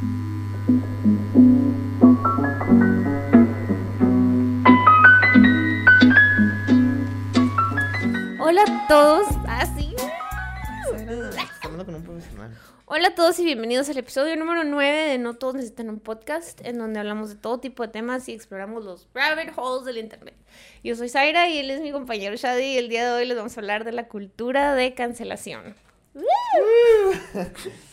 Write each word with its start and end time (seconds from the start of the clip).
Hola 0.00 0.12
a 8.62 8.88
todos. 8.88 9.26
Así. 9.46 9.94
Hablando 11.60 11.84
con 11.84 11.94
un 11.96 12.02
profesional. 12.02 12.56
Hola 12.86 13.08
a 13.08 13.14
todos 13.14 13.38
y 13.40 13.44
bienvenidos 13.44 13.90
al 13.90 13.98
episodio 13.98 14.36
número 14.36 14.64
9 14.64 15.08
de 15.10 15.18
No 15.18 15.34
Todos 15.34 15.56
Necesitan 15.56 15.90
un 15.90 16.00
Podcast, 16.00 16.64
en 16.64 16.78
donde 16.78 16.98
hablamos 16.98 17.28
de 17.28 17.34
todo 17.34 17.60
tipo 17.60 17.82
de 17.82 17.90
temas 17.90 18.26
y 18.30 18.32
exploramos 18.32 18.82
los 18.86 19.06
rabbit 19.12 19.52
holes 19.56 19.84
del 19.84 19.98
Internet. 19.98 20.34
Yo 20.82 20.96
soy 20.96 21.10
Zaira 21.10 21.50
y 21.50 21.58
él 21.58 21.70
es 21.70 21.82
mi 21.82 21.92
compañero 21.92 22.36
Shadi 22.36 22.64
y 22.64 22.78
el 22.78 22.88
día 22.88 23.04
de 23.04 23.12
hoy 23.12 23.26
les 23.26 23.36
vamos 23.36 23.54
a 23.54 23.60
hablar 23.60 23.84
de 23.84 23.92
la 23.92 24.08
cultura 24.08 24.74
de 24.74 24.94
cancelación. 24.94 25.74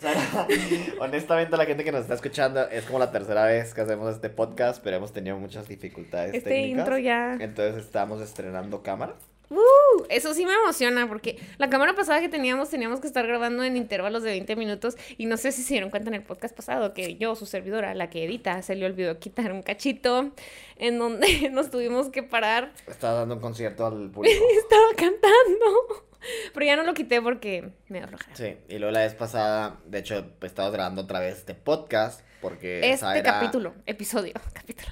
Honestamente, 1.00 1.56
la 1.56 1.64
gente 1.64 1.84
que 1.84 1.92
nos 1.92 2.02
está 2.02 2.14
escuchando 2.14 2.68
es 2.68 2.84
como 2.84 2.98
la 2.98 3.10
tercera 3.10 3.46
vez 3.46 3.74
que 3.74 3.80
hacemos 3.80 4.14
este 4.14 4.28
podcast, 4.30 4.82
pero 4.82 4.96
hemos 4.96 5.12
tenido 5.12 5.38
muchas 5.38 5.68
dificultades 5.68 6.34
Este 6.34 6.50
técnicas. 6.50 6.80
intro 6.80 6.98
ya... 6.98 7.36
Entonces 7.40 7.84
estamos 7.84 8.20
estrenando 8.20 8.82
cámara. 8.82 9.14
¡Uh! 9.48 10.04
Eso 10.08 10.34
sí 10.34 10.44
me 10.44 10.52
emociona 10.52 11.06
porque 11.06 11.38
la 11.58 11.70
cámara 11.70 11.94
pasada 11.94 12.20
que 12.20 12.28
teníamos 12.28 12.68
teníamos 12.68 13.00
que 13.00 13.06
estar 13.06 13.24
grabando 13.26 13.62
en 13.62 13.76
intervalos 13.76 14.24
de 14.24 14.30
20 14.30 14.56
minutos 14.56 14.96
y 15.18 15.26
no 15.26 15.36
sé 15.36 15.52
si 15.52 15.62
se 15.62 15.74
dieron 15.74 15.90
cuenta 15.90 16.08
en 16.08 16.14
el 16.14 16.24
podcast 16.24 16.54
pasado 16.54 16.92
que 16.94 17.14
yo, 17.16 17.36
su 17.36 17.46
servidora, 17.46 17.94
la 17.94 18.10
que 18.10 18.24
edita, 18.24 18.60
se 18.62 18.74
le 18.74 18.86
olvidó 18.86 19.20
quitar 19.20 19.52
un 19.52 19.62
cachito 19.62 20.32
en 20.78 20.98
donde 20.98 21.48
nos 21.52 21.70
tuvimos 21.70 22.08
que 22.08 22.24
parar. 22.24 22.72
Estaba 22.88 23.20
dando 23.20 23.36
un 23.36 23.40
concierto 23.40 23.86
al 23.86 24.10
público. 24.10 24.44
Estaba 24.58 24.88
cantando. 24.96 26.06
Pero 26.54 26.66
ya 26.66 26.76
no 26.76 26.82
lo 26.84 26.94
quité 26.94 27.20
porque 27.22 27.70
me 27.88 28.00
da 28.00 28.08
flojera. 28.08 28.36
Sí, 28.36 28.56
y 28.68 28.78
luego 28.78 28.92
la 28.92 29.00
vez 29.00 29.14
pasada, 29.14 29.78
de 29.86 29.98
hecho, 29.98 30.32
pues, 30.38 30.52
estamos 30.52 30.72
grabando 30.72 31.02
otra 31.02 31.20
vez 31.20 31.36
este 31.38 31.54
podcast 31.54 32.20
porque 32.40 32.90
Este 32.90 33.22
capítulo, 33.22 33.74
episodio, 33.86 34.34
capítulo. 34.52 34.88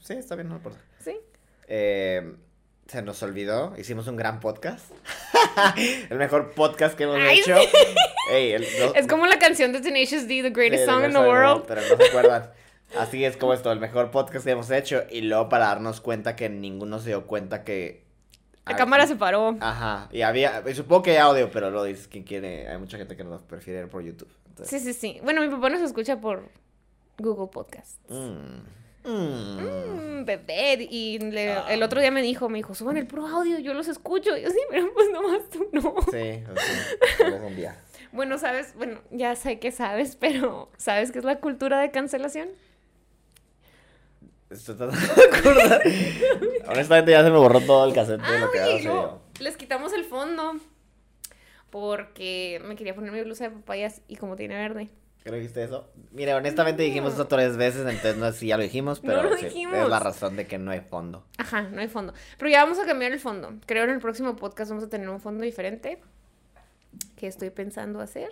Sí, 0.00 0.14
está 0.14 0.34
bien, 0.34 0.48
no 0.48 0.56
importa. 0.56 0.80
Sí. 0.98 1.16
Eh, 1.68 2.34
se 2.88 3.02
nos 3.02 3.22
olvidó, 3.22 3.74
hicimos 3.78 4.06
un 4.08 4.16
gran 4.16 4.40
podcast. 4.40 4.90
el 6.10 6.18
mejor 6.18 6.50
podcast 6.52 6.96
que 6.96 7.04
hemos 7.04 7.16
Ay, 7.16 7.38
hecho. 7.40 7.56
Ey, 8.30 8.52
el- 8.52 8.66
no- 8.80 8.94
Es 8.94 9.06
como 9.06 9.26
la 9.26 9.38
canción 9.38 9.72
de 9.72 9.80
Tenacious 9.80 10.26
D, 10.28 10.42
The 10.42 10.50
Greatest 10.50 10.84
Sí, 10.84 10.90
Song 10.90 11.04
in 11.04 11.12
the 11.12 11.18
World. 11.18 11.64
Pero 11.66 11.80
no 11.82 11.96
se 11.96 12.08
acuerdan. 12.08 12.50
Así 12.98 13.24
es 13.24 13.36
como 13.38 13.54
esto, 13.54 13.72
el 13.72 13.80
mejor 13.80 14.10
podcast 14.10 14.44
que 14.44 14.50
hemos 14.50 14.70
hecho. 14.70 15.04
Y 15.10 15.22
luego 15.22 15.48
para 15.48 15.66
darnos 15.68 16.00
cuenta 16.00 16.36
que 16.36 16.48
ninguno 16.50 16.98
se 16.98 17.08
dio 17.10 17.26
cuenta 17.26 17.64
que. 17.64 18.02
La 18.66 18.74
Ah, 18.74 18.76
cámara 18.76 19.06
se 19.06 19.16
paró. 19.16 19.56
Ajá. 19.60 20.08
Y 20.12 20.22
había. 20.22 20.62
supongo 20.74 21.02
que 21.02 21.10
hay 21.12 21.16
audio, 21.16 21.50
pero 21.50 21.70
lo 21.70 21.82
dices 21.84 22.06
quien 22.08 22.22
quiere. 22.24 22.68
Hay 22.68 22.78
mucha 22.78 22.96
gente 22.96 23.16
que 23.16 23.24
nos 23.24 23.42
prefiere 23.42 23.86
por 23.88 24.02
YouTube. 24.02 24.28
Entonces, 24.48 24.82
Sí, 24.82 24.92
sí, 24.92 24.98
sí. 25.14 25.20
Bueno, 25.24 25.40
mi 25.40 25.48
papá 25.48 25.68
nos 25.68 25.80
escucha 25.80 26.20
por 26.20 26.48
Google 27.18 27.48
Podcast. 27.52 27.98
mm, 28.08 28.60
mm. 29.04 30.20
Mm, 30.20 30.24
bebé. 30.24 30.86
Y 30.90 31.18
le- 31.18 31.52
Ah. 31.54 31.66
el 31.70 31.82
otro 31.82 32.00
día 32.00 32.10
me 32.12 32.22
dijo, 32.22 32.48
me 32.48 32.58
dijo, 32.58 32.74
suban 32.74 32.96
el 32.96 33.06
puro 33.08 33.26
audio, 33.26 33.58
yo 33.58 33.74
los 33.74 33.88
escucho. 33.88 34.36
Y 34.36 34.42
yo 34.42 34.50
sí, 34.50 34.58
pero 34.70 34.92
pues 34.94 35.10
nomás 35.10 35.48
tú 35.50 35.68
no. 35.72 35.94
Sí, 36.12 36.44
día. 37.56 37.76
Bueno, 38.12 38.36
sabes, 38.36 38.74
bueno, 38.76 39.00
ya 39.10 39.34
sé 39.36 39.58
que 39.58 39.72
sabes, 39.72 40.16
pero 40.16 40.68
¿sabes 40.76 41.10
qué 41.12 41.18
es 41.18 41.24
la 41.24 41.40
cultura 41.40 41.80
de 41.80 41.90
cancelación? 41.90 42.50
Estoy 44.52 44.74
tratando 44.76 45.14
de 45.14 45.22
acordar. 45.38 45.82
Honestamente 46.68 47.10
ya 47.12 47.22
se 47.24 47.30
me 47.30 47.38
borró 47.38 47.60
todo 47.60 47.86
el 47.86 47.94
cassette 47.94 48.20
de 48.20 48.26
Ah, 48.26 48.38
lo 48.40 48.50
que 48.50 48.60
oye, 48.60 48.90
les 49.40 49.56
quitamos 49.56 49.92
el 49.92 50.04
fondo 50.04 50.54
porque 51.70 52.60
me 52.66 52.76
quería 52.76 52.94
poner 52.94 53.12
mi 53.12 53.22
blusa 53.22 53.44
de 53.44 53.50
papayas 53.50 54.02
y 54.08 54.16
como 54.16 54.36
tiene 54.36 54.54
verde. 54.56 54.90
Creo 55.22 55.34
que 55.34 55.40
dijiste 55.40 55.62
eso. 55.62 55.88
Mire, 56.10 56.34
honestamente 56.34 56.82
dijimos 56.82 57.14
eso 57.14 57.28
tres 57.28 57.56
veces, 57.56 57.82
entonces 57.86 58.16
no 58.16 58.30
sé 58.32 58.38
si 58.38 58.46
ya 58.48 58.56
lo 58.56 58.62
dijimos, 58.64 59.02
No 59.04 59.08
pero 59.12 59.30
lo 59.30 59.36
sí, 59.36 59.44
dijimos. 59.46 59.78
es 59.78 59.88
la 59.88 60.00
razón 60.00 60.36
de 60.36 60.46
que 60.46 60.58
no 60.58 60.72
hay 60.72 60.80
fondo. 60.80 61.24
Ajá, 61.38 61.62
no 61.62 61.80
hay 61.80 61.88
fondo. 61.88 62.12
Pero 62.38 62.50
ya 62.50 62.64
vamos 62.64 62.78
a 62.80 62.84
cambiar 62.86 63.12
el 63.12 63.20
fondo. 63.20 63.54
Creo 63.66 63.84
en 63.84 63.90
el 63.90 64.00
próximo 64.00 64.34
podcast 64.36 64.70
vamos 64.70 64.84
a 64.84 64.88
tener 64.88 65.08
un 65.08 65.20
fondo 65.20 65.44
diferente 65.44 66.00
que 67.16 67.28
estoy 67.28 67.50
pensando 67.50 68.00
hacer. 68.00 68.30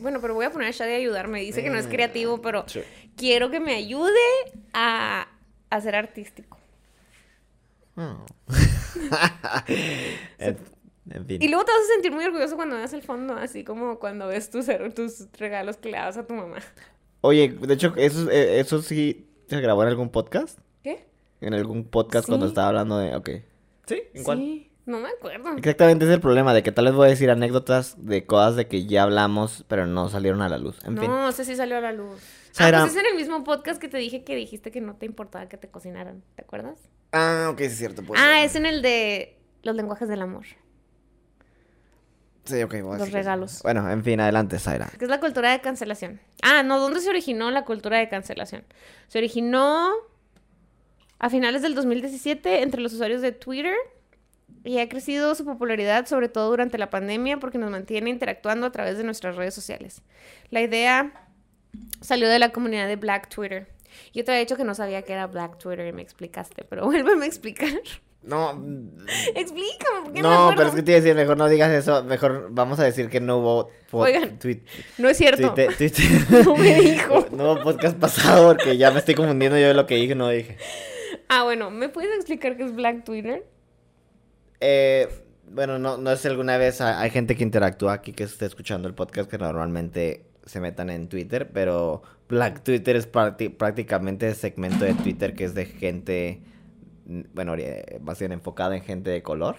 Bueno, 0.00 0.20
pero 0.20 0.34
voy 0.34 0.44
a 0.44 0.50
poner 0.50 0.68
a 0.68 0.70
Shadi 0.72 0.92
a 0.92 0.96
ayudarme. 0.96 1.40
Dice 1.40 1.62
que 1.62 1.70
no 1.70 1.78
es 1.78 1.86
Mm, 1.86 1.90
creativo, 1.90 2.42
pero 2.42 2.64
sí. 2.66 2.80
quiero 3.16 3.50
que 3.50 3.60
me 3.60 3.74
ayude 3.74 4.10
a, 4.72 5.28
a 5.70 5.80
ser 5.80 5.94
artístico. 5.94 6.58
Oh. 7.96 8.24
en, 10.38 10.58
en 11.10 11.26
fin. 11.26 11.42
Y 11.42 11.48
luego 11.48 11.64
te 11.64 11.72
vas 11.72 11.80
a 11.82 11.92
sentir 11.94 12.12
muy 12.12 12.24
orgulloso 12.24 12.56
cuando 12.56 12.76
veas 12.76 12.92
el 12.92 13.02
fondo, 13.02 13.34
así 13.34 13.64
como 13.64 13.98
cuando 13.98 14.28
ves 14.28 14.50
tus, 14.50 14.66
tus 14.94 15.28
regalos 15.38 15.76
que 15.76 15.90
le 15.90 15.98
das 15.98 16.16
a 16.16 16.26
tu 16.26 16.34
mamá. 16.34 16.58
Oye, 17.20 17.48
de 17.50 17.74
hecho, 17.74 17.92
eso, 17.96 18.30
eh, 18.30 18.58
eso 18.60 18.82
sí 18.82 19.28
se 19.48 19.60
grabó 19.60 19.82
en 19.82 19.88
algún 19.90 20.10
podcast. 20.10 20.58
¿Qué? 20.82 21.06
En 21.40 21.54
algún 21.54 21.84
podcast 21.84 22.26
cuando 22.28 22.46
Sí. 22.46 22.50
estaba 22.50 22.68
hablando 22.68 22.98
de. 22.98 23.14
Ok. 23.14 23.30
¿Sí? 23.86 24.02
¿En 24.14 24.24
cuál? 24.24 24.66
No 24.84 24.98
me 24.98 25.08
acuerdo. 25.10 25.56
Exactamente, 25.56 26.04
es 26.06 26.10
el 26.10 26.20
problema, 26.20 26.52
de 26.52 26.62
que 26.62 26.72
tal 26.72 26.86
vez 26.86 26.94
voy 26.94 27.06
a 27.06 27.10
decir 27.10 27.30
anécdotas 27.30 27.94
de 28.04 28.26
cosas 28.26 28.56
de 28.56 28.66
que 28.66 28.84
ya 28.84 29.04
hablamos, 29.04 29.64
pero 29.68 29.86
no 29.86 30.08
salieron 30.08 30.42
a 30.42 30.48
la 30.48 30.58
luz. 30.58 30.76
En 30.84 30.98
fin. 30.98 31.08
No, 31.08 31.28
ese 31.28 31.44
sí 31.44 31.54
salió 31.54 31.76
a 31.76 31.80
la 31.80 31.92
luz. 31.92 32.20
Ah, 32.58 32.68
pues 32.70 32.92
es 32.92 32.96
en 32.96 33.06
el 33.06 33.14
mismo 33.14 33.44
podcast 33.44 33.80
que 33.80 33.88
te 33.88 33.98
dije 33.98 34.24
que 34.24 34.34
dijiste 34.34 34.70
que 34.70 34.80
no 34.80 34.96
te 34.96 35.06
importaba 35.06 35.48
que 35.48 35.56
te 35.56 35.68
cocinaran. 35.68 36.22
¿Te 36.34 36.42
acuerdas? 36.42 36.78
Ah, 37.12 37.48
ok, 37.52 37.60
es 37.60 37.78
cierto. 37.78 38.02
pues, 38.02 38.20
ah, 38.20 38.42
es 38.42 38.56
en 38.56 38.66
el 38.66 38.82
de 38.82 39.38
los 39.62 39.76
lenguajes 39.76 40.08
del 40.08 40.20
amor. 40.20 40.46
Sí, 42.44 42.60
ok. 42.62 42.72
voy 42.82 42.96
a 42.96 42.98
los 42.98 43.08
eso. 43.08 43.16
regalos. 43.16 43.60
Bueno, 43.62 43.88
en 43.88 44.02
fin, 44.02 44.18
adelante, 44.20 44.58
Zaira. 44.58 44.90
Que 44.98 45.04
es 45.04 45.10
la 45.10 45.20
cultura 45.20 45.52
de 45.52 45.60
cancelación. 45.60 46.20
Ah, 46.42 46.64
no, 46.64 46.80
¿dónde 46.80 47.00
se 47.00 47.08
originó 47.08 47.50
la 47.52 47.64
cultura 47.64 47.98
de 47.98 48.08
cancelación? 48.08 48.64
Se 49.06 49.18
originó 49.18 49.92
a 51.20 51.30
finales 51.30 51.62
del 51.62 51.76
2017 51.76 52.62
entre 52.62 52.80
los 52.80 52.92
usuarios 52.92 53.22
de 53.22 53.30
Twitter 53.30 53.76
y 54.64 54.78
ha 54.78 54.88
crecido 54.88 55.34
su 55.34 55.44
popularidad 55.44 56.06
sobre 56.06 56.28
todo 56.28 56.50
durante 56.50 56.78
la 56.78 56.90
pandemia 56.90 57.38
porque 57.38 57.58
nos 57.58 57.70
mantiene 57.70 58.10
interactuando 58.10 58.66
a 58.66 58.72
través 58.72 58.96
de 58.98 59.04
nuestras 59.04 59.36
redes 59.36 59.54
sociales. 59.54 60.02
La 60.50 60.60
idea 60.60 61.28
salió 62.00 62.28
de 62.28 62.38
la 62.38 62.50
comunidad 62.50 62.86
de 62.86 62.96
Black 62.96 63.28
Twitter. 63.28 63.68
Yo 64.14 64.24
te 64.24 64.30
había 64.30 64.40
dicho 64.40 64.56
que 64.56 64.64
no 64.64 64.74
sabía 64.74 65.02
que 65.02 65.12
era 65.12 65.26
Black 65.26 65.58
Twitter 65.58 65.86
y 65.86 65.92
me 65.92 66.02
explicaste, 66.02 66.64
pero 66.64 66.84
vuélveme 66.86 67.24
a 67.24 67.28
explicar. 67.28 67.70
No, 68.22 68.50
Explícame, 69.34 70.02
¿por 70.04 70.12
qué 70.12 70.22
no, 70.22 70.50
no, 70.50 70.56
pero 70.56 70.68
es 70.68 70.74
que 70.76 70.82
te 70.82 70.92
iba 70.92 70.98
a 70.98 71.00
decir, 71.00 71.16
mejor 71.16 71.36
no 71.36 71.48
digas 71.48 71.72
eso, 71.72 72.04
mejor 72.04 72.48
vamos 72.52 72.78
a 72.78 72.84
decir 72.84 73.08
que 73.08 73.20
no 73.20 73.38
hubo 73.38 73.70
Oigan, 73.90 74.38
tweet- 74.38 74.62
No 74.98 75.08
es 75.08 75.16
cierto. 75.16 75.54
No 76.44 76.56
me 76.56 76.80
dijo. 76.80 77.26
no 77.32 77.52
hubo 77.52 77.62
podcast 77.62 77.98
pasado 77.98 78.54
porque 78.54 78.76
ya 78.76 78.92
me 78.92 79.00
estoy 79.00 79.16
confundiendo 79.16 79.58
yo 79.58 79.66
de 79.66 79.74
lo 79.74 79.86
que 79.86 79.96
dije 79.96 80.12
y 80.12 80.16
no 80.16 80.28
dije. 80.28 80.56
Ah, 81.28 81.42
bueno, 81.42 81.70
¿me 81.70 81.88
puedes 81.88 82.14
explicar 82.14 82.56
qué 82.56 82.62
es 82.62 82.74
Black 82.74 83.04
Twitter? 83.04 83.44
Eh, 84.64 85.08
bueno, 85.50 85.78
no, 85.80 85.96
no 85.98 86.14
si 86.16 86.28
alguna 86.28 86.56
vez 86.56 86.80
ha- 86.80 87.00
hay 87.00 87.10
gente 87.10 87.34
que 87.36 87.42
interactúa 87.42 87.94
aquí 87.94 88.12
que 88.12 88.22
esté 88.22 88.46
escuchando 88.46 88.86
el 88.88 88.94
podcast 88.94 89.28
que 89.28 89.36
normalmente 89.38 90.24
se 90.46 90.60
metan 90.60 90.88
en 90.88 91.08
Twitter, 91.08 91.50
pero 91.52 92.02
Black 92.28 92.62
Twitter 92.62 92.94
es 92.96 93.06
prácticamente 93.06 94.28
el 94.28 94.34
segmento 94.36 94.84
de 94.84 94.94
Twitter 94.94 95.34
que 95.34 95.44
es 95.44 95.54
de 95.54 95.66
gente, 95.66 96.42
bueno, 97.34 97.54
ori- 97.56 98.00
más 98.00 98.18
bien 98.20 98.30
enfocada 98.32 98.76
en 98.76 98.82
gente 98.82 99.10
de 99.10 99.22
color 99.22 99.56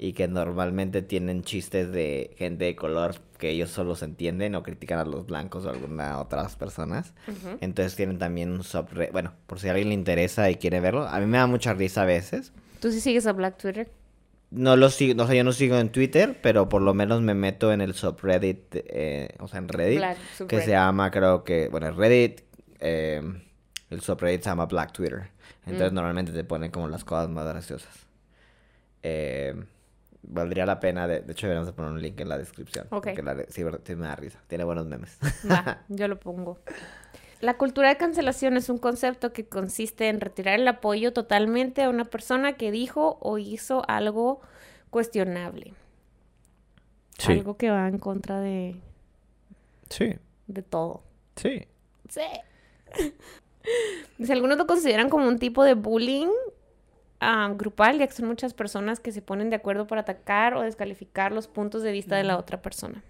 y 0.00 0.14
que 0.14 0.26
normalmente 0.26 1.00
tienen 1.00 1.42
chistes 1.42 1.92
de 1.92 2.34
gente 2.36 2.64
de 2.64 2.74
color 2.74 3.14
que 3.38 3.50
ellos 3.50 3.70
solo 3.70 3.94
se 3.94 4.04
entienden 4.04 4.56
o 4.56 4.64
critican 4.64 4.98
a 4.98 5.04
los 5.04 5.26
blancos 5.26 5.64
o 5.64 5.70
alguna 5.70 6.18
otras 6.20 6.56
personas. 6.56 7.14
Entonces 7.60 7.94
tienen 7.94 8.18
también 8.18 8.50
un 8.50 8.64
subred, 8.64 9.12
bueno, 9.12 9.32
por 9.46 9.60
si 9.60 9.68
a 9.68 9.70
alguien 9.70 9.90
le 9.90 9.94
interesa 9.94 10.50
y 10.50 10.56
quiere 10.56 10.80
verlo, 10.80 11.06
a 11.06 11.20
mí 11.20 11.26
me 11.26 11.38
da 11.38 11.46
mucha 11.46 11.72
risa 11.72 12.02
a 12.02 12.04
veces. 12.04 12.52
¿Tú 12.80 12.90
sí 12.90 13.00
sigues 13.00 13.26
a 13.28 13.32
Black 13.32 13.56
Twitter? 13.58 13.88
No 14.54 14.76
lo 14.76 14.88
sigo, 14.90 15.14
no 15.14 15.26
sé, 15.26 15.36
yo 15.36 15.44
no 15.44 15.52
sigo 15.52 15.76
en 15.78 15.90
Twitter, 15.90 16.38
pero 16.42 16.68
por 16.68 16.80
lo 16.82 16.94
menos 16.94 17.20
me 17.20 17.34
meto 17.34 17.72
en 17.72 17.80
el 17.80 17.94
subreddit, 17.94 18.74
eh, 18.74 19.28
o 19.40 19.48
sea, 19.48 19.58
en 19.58 19.68
Reddit, 19.68 19.98
Black 19.98 20.18
que 20.48 20.60
se 20.62 20.70
llama, 20.70 21.10
creo 21.10 21.42
que, 21.44 21.68
bueno, 21.68 21.88
en 21.88 21.96
Reddit, 21.96 22.40
eh, 22.80 23.20
el 23.90 24.00
subreddit 24.00 24.42
se 24.42 24.50
llama 24.50 24.66
Black 24.66 24.92
Twitter. 24.92 25.30
Entonces 25.66 25.92
Mm. 25.92 25.94
normalmente 25.96 26.32
te 26.32 26.44
ponen 26.44 26.70
como 26.70 26.88
las 26.88 27.04
cosas 27.04 27.28
más 27.30 27.46
graciosas. 27.46 28.06
Eh, 29.02 29.54
valdría 30.22 30.66
la 30.66 30.80
pena, 30.80 31.06
de, 31.06 31.20
de 31.20 31.32
hecho 31.32 31.46
deberíamos 31.46 31.66
de 31.66 31.72
poner 31.72 31.90
un 31.92 32.00
link 32.00 32.20
en 32.20 32.28
la 32.28 32.38
descripción. 32.38 32.86
Ok. 32.90 33.04
Porque 33.08 33.22
la, 33.22 33.36
sí, 33.48 33.62
sí 33.84 33.94
me 33.96 34.06
da 34.06 34.16
risa, 34.16 34.40
tiene 34.46 34.64
buenos 34.64 34.86
memes. 34.86 35.18
Va, 35.50 35.82
yo 35.88 36.08
lo 36.08 36.18
pongo. 36.18 36.58
La 37.40 37.56
cultura 37.58 37.88
de 37.88 37.96
cancelación 37.96 38.56
es 38.56 38.68
un 38.68 38.78
concepto 38.78 39.32
que 39.32 39.46
consiste 39.46 40.08
en 40.08 40.20
retirar 40.20 40.58
el 40.58 40.68
apoyo 40.68 41.12
totalmente 41.12 41.82
a 41.82 41.90
una 41.90 42.04
persona 42.04 42.54
que 42.54 42.70
dijo 42.70 43.18
o 43.20 43.38
hizo 43.38 43.82
algo 43.88 44.40
cuestionable. 44.90 45.74
Algo 47.26 47.56
que 47.56 47.70
va 47.70 47.86
en 47.88 47.98
contra 47.98 48.40
de, 48.40 48.76
sí, 49.88 50.14
de 50.46 50.62
todo. 50.62 51.02
sí. 51.36 51.66
Sí. 52.08 52.22
Si 54.18 54.30
algunos 54.30 54.58
lo 54.58 54.66
consideran 54.66 55.08
como 55.08 55.26
un 55.26 55.38
tipo 55.38 55.64
de 55.64 55.74
bullying 55.74 56.28
ah, 57.20 57.50
grupal, 57.56 57.98
ya 57.98 58.06
que 58.06 58.12
son 58.12 58.26
muchas 58.26 58.54
personas 58.54 59.00
que 59.00 59.10
se 59.10 59.22
ponen 59.22 59.50
de 59.50 59.56
acuerdo 59.56 59.86
para 59.86 60.02
atacar 60.02 60.54
o 60.54 60.62
descalificar 60.62 61.32
los 61.32 61.48
puntos 61.48 61.82
de 61.82 61.92
vista 61.92 62.16
de 62.16 62.24
la 62.24 62.38
otra 62.38 62.60
persona. 62.60 63.02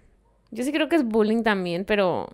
Yo 0.51 0.63
sí 0.63 0.71
creo 0.71 0.87
que 0.87 0.95
es 0.95 1.03
bullying 1.03 1.43
también, 1.43 1.85
pero 1.85 2.29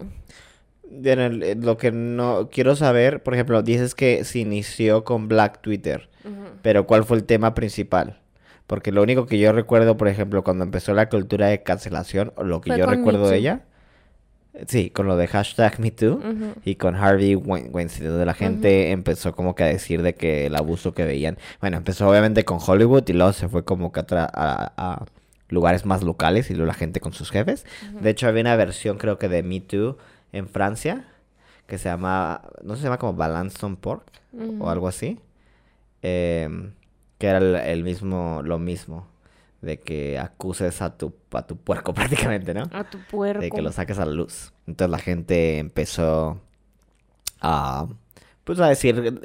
El- 1.04 1.44
el- 1.44 1.62
lo 1.62 1.78
que 1.78 1.92
no 1.92 2.50
quiero 2.52 2.76
saber, 2.76 3.24
por 3.24 3.34
ejemplo, 3.34 3.62
dices 3.64 3.96
que 3.96 4.24
se 4.24 4.40
inició 4.40 5.04
con 5.04 5.28
Black 5.28 5.62
Twitter, 5.62 6.10
pero 6.62 6.86
¿cuál 6.88 7.04
fue 7.06 7.18
el 7.18 7.24
tema 7.24 7.54
principal? 7.56 8.20
Porque 8.68 8.92
lo 8.92 9.02
único 9.02 9.26
que 9.26 9.38
yo 9.40 9.52
recuerdo, 9.54 9.98
por 9.98 10.08
ejemplo, 10.08 10.44
cuando 10.44 10.64
empezó 10.64 10.94
la 10.94 11.10
cultura 11.10 11.48
de 11.48 11.62
cancelación, 11.64 12.32
o 12.36 12.44
lo 12.44 12.62
que 12.62 12.70
yo 12.78 12.86
recuerdo 12.98 13.24
de 13.30 13.38
ella, 13.38 13.62
sí, 14.68 14.90
con 14.90 15.08
lo 15.08 15.18
de 15.18 15.28
hashtag 15.28 15.80
MeToo 15.80 16.20
y 16.66 16.76
con 16.76 16.96
Harvey 16.96 17.36
Wein- 17.36 17.70
Weinstein, 17.74 18.10
donde 18.10 18.26
la 18.26 18.34
gente 18.34 18.92
empezó 18.92 19.34
como 19.36 19.56
que 19.56 19.64
a 19.64 19.68
decir 19.68 20.02
de 20.02 20.14
que 20.16 20.46
el 20.46 20.56
abuso 20.56 20.94
que 20.94 21.06
veían, 21.06 21.38
bueno, 21.62 21.78
empezó 21.78 22.10
obviamente 22.10 22.44
con 22.46 22.60
Hollywood 22.66 23.04
y 23.08 23.14
luego 23.14 23.34
se 23.34 23.48
fue 23.50 23.64
como 23.64 23.92
que 23.92 24.02
a- 24.10 24.74
a 24.78 25.06
lugares 25.50 25.86
más 25.86 26.02
locales 26.04 26.50
y 26.50 26.54
luego 26.54 26.68
la 26.68 26.74
gente 26.74 27.00
con 27.02 27.12
sus 27.14 27.30
jefes. 27.32 27.66
De 28.02 28.10
hecho, 28.10 28.28
había 28.28 28.42
una 28.42 28.56
versión 28.56 28.98
creo 28.98 29.18
que 29.18 29.28
de 29.28 29.44
Me 29.44 29.60
Too 29.62 29.98
en 30.32 30.48
Francia 30.48 31.06
que 31.68 31.78
se 31.78 31.88
llama, 31.88 32.42
no 32.64 32.76
se 32.76 32.84
llama 32.84 32.98
como 32.98 33.14
Balance 33.14 33.66
on 33.66 33.78
Pork 33.78 34.12
o 34.60 34.70
algo 34.70 34.90
así, 34.90 35.20
em, 36.02 36.74
que 37.18 37.28
era 37.28 37.38
el, 37.38 37.56
el 37.56 37.84
mismo, 37.84 38.42
lo 38.44 38.60
mismo, 38.60 39.08
de 39.62 39.80
que 39.80 40.20
acuses 40.20 40.82
a 40.82 40.98
tu, 40.98 41.14
a 41.32 41.44
tu 41.44 41.56
puerco 41.56 41.94
prácticamente, 41.94 42.54
¿no? 42.54 42.64
A 42.74 42.84
tu 42.84 43.00
puerco. 43.00 43.42
de 43.42 43.50
que 43.50 43.62
lo 43.62 43.72
saques 43.72 44.00
a 44.00 44.06
la 44.06 44.12
luz. 44.12 44.52
Entonces 44.68 44.92
la 44.92 45.00
gente 45.00 45.60
empezó 45.60 46.42
a, 47.40 47.88
pues 48.44 48.60
a 48.60 48.68
decir, 48.68 49.22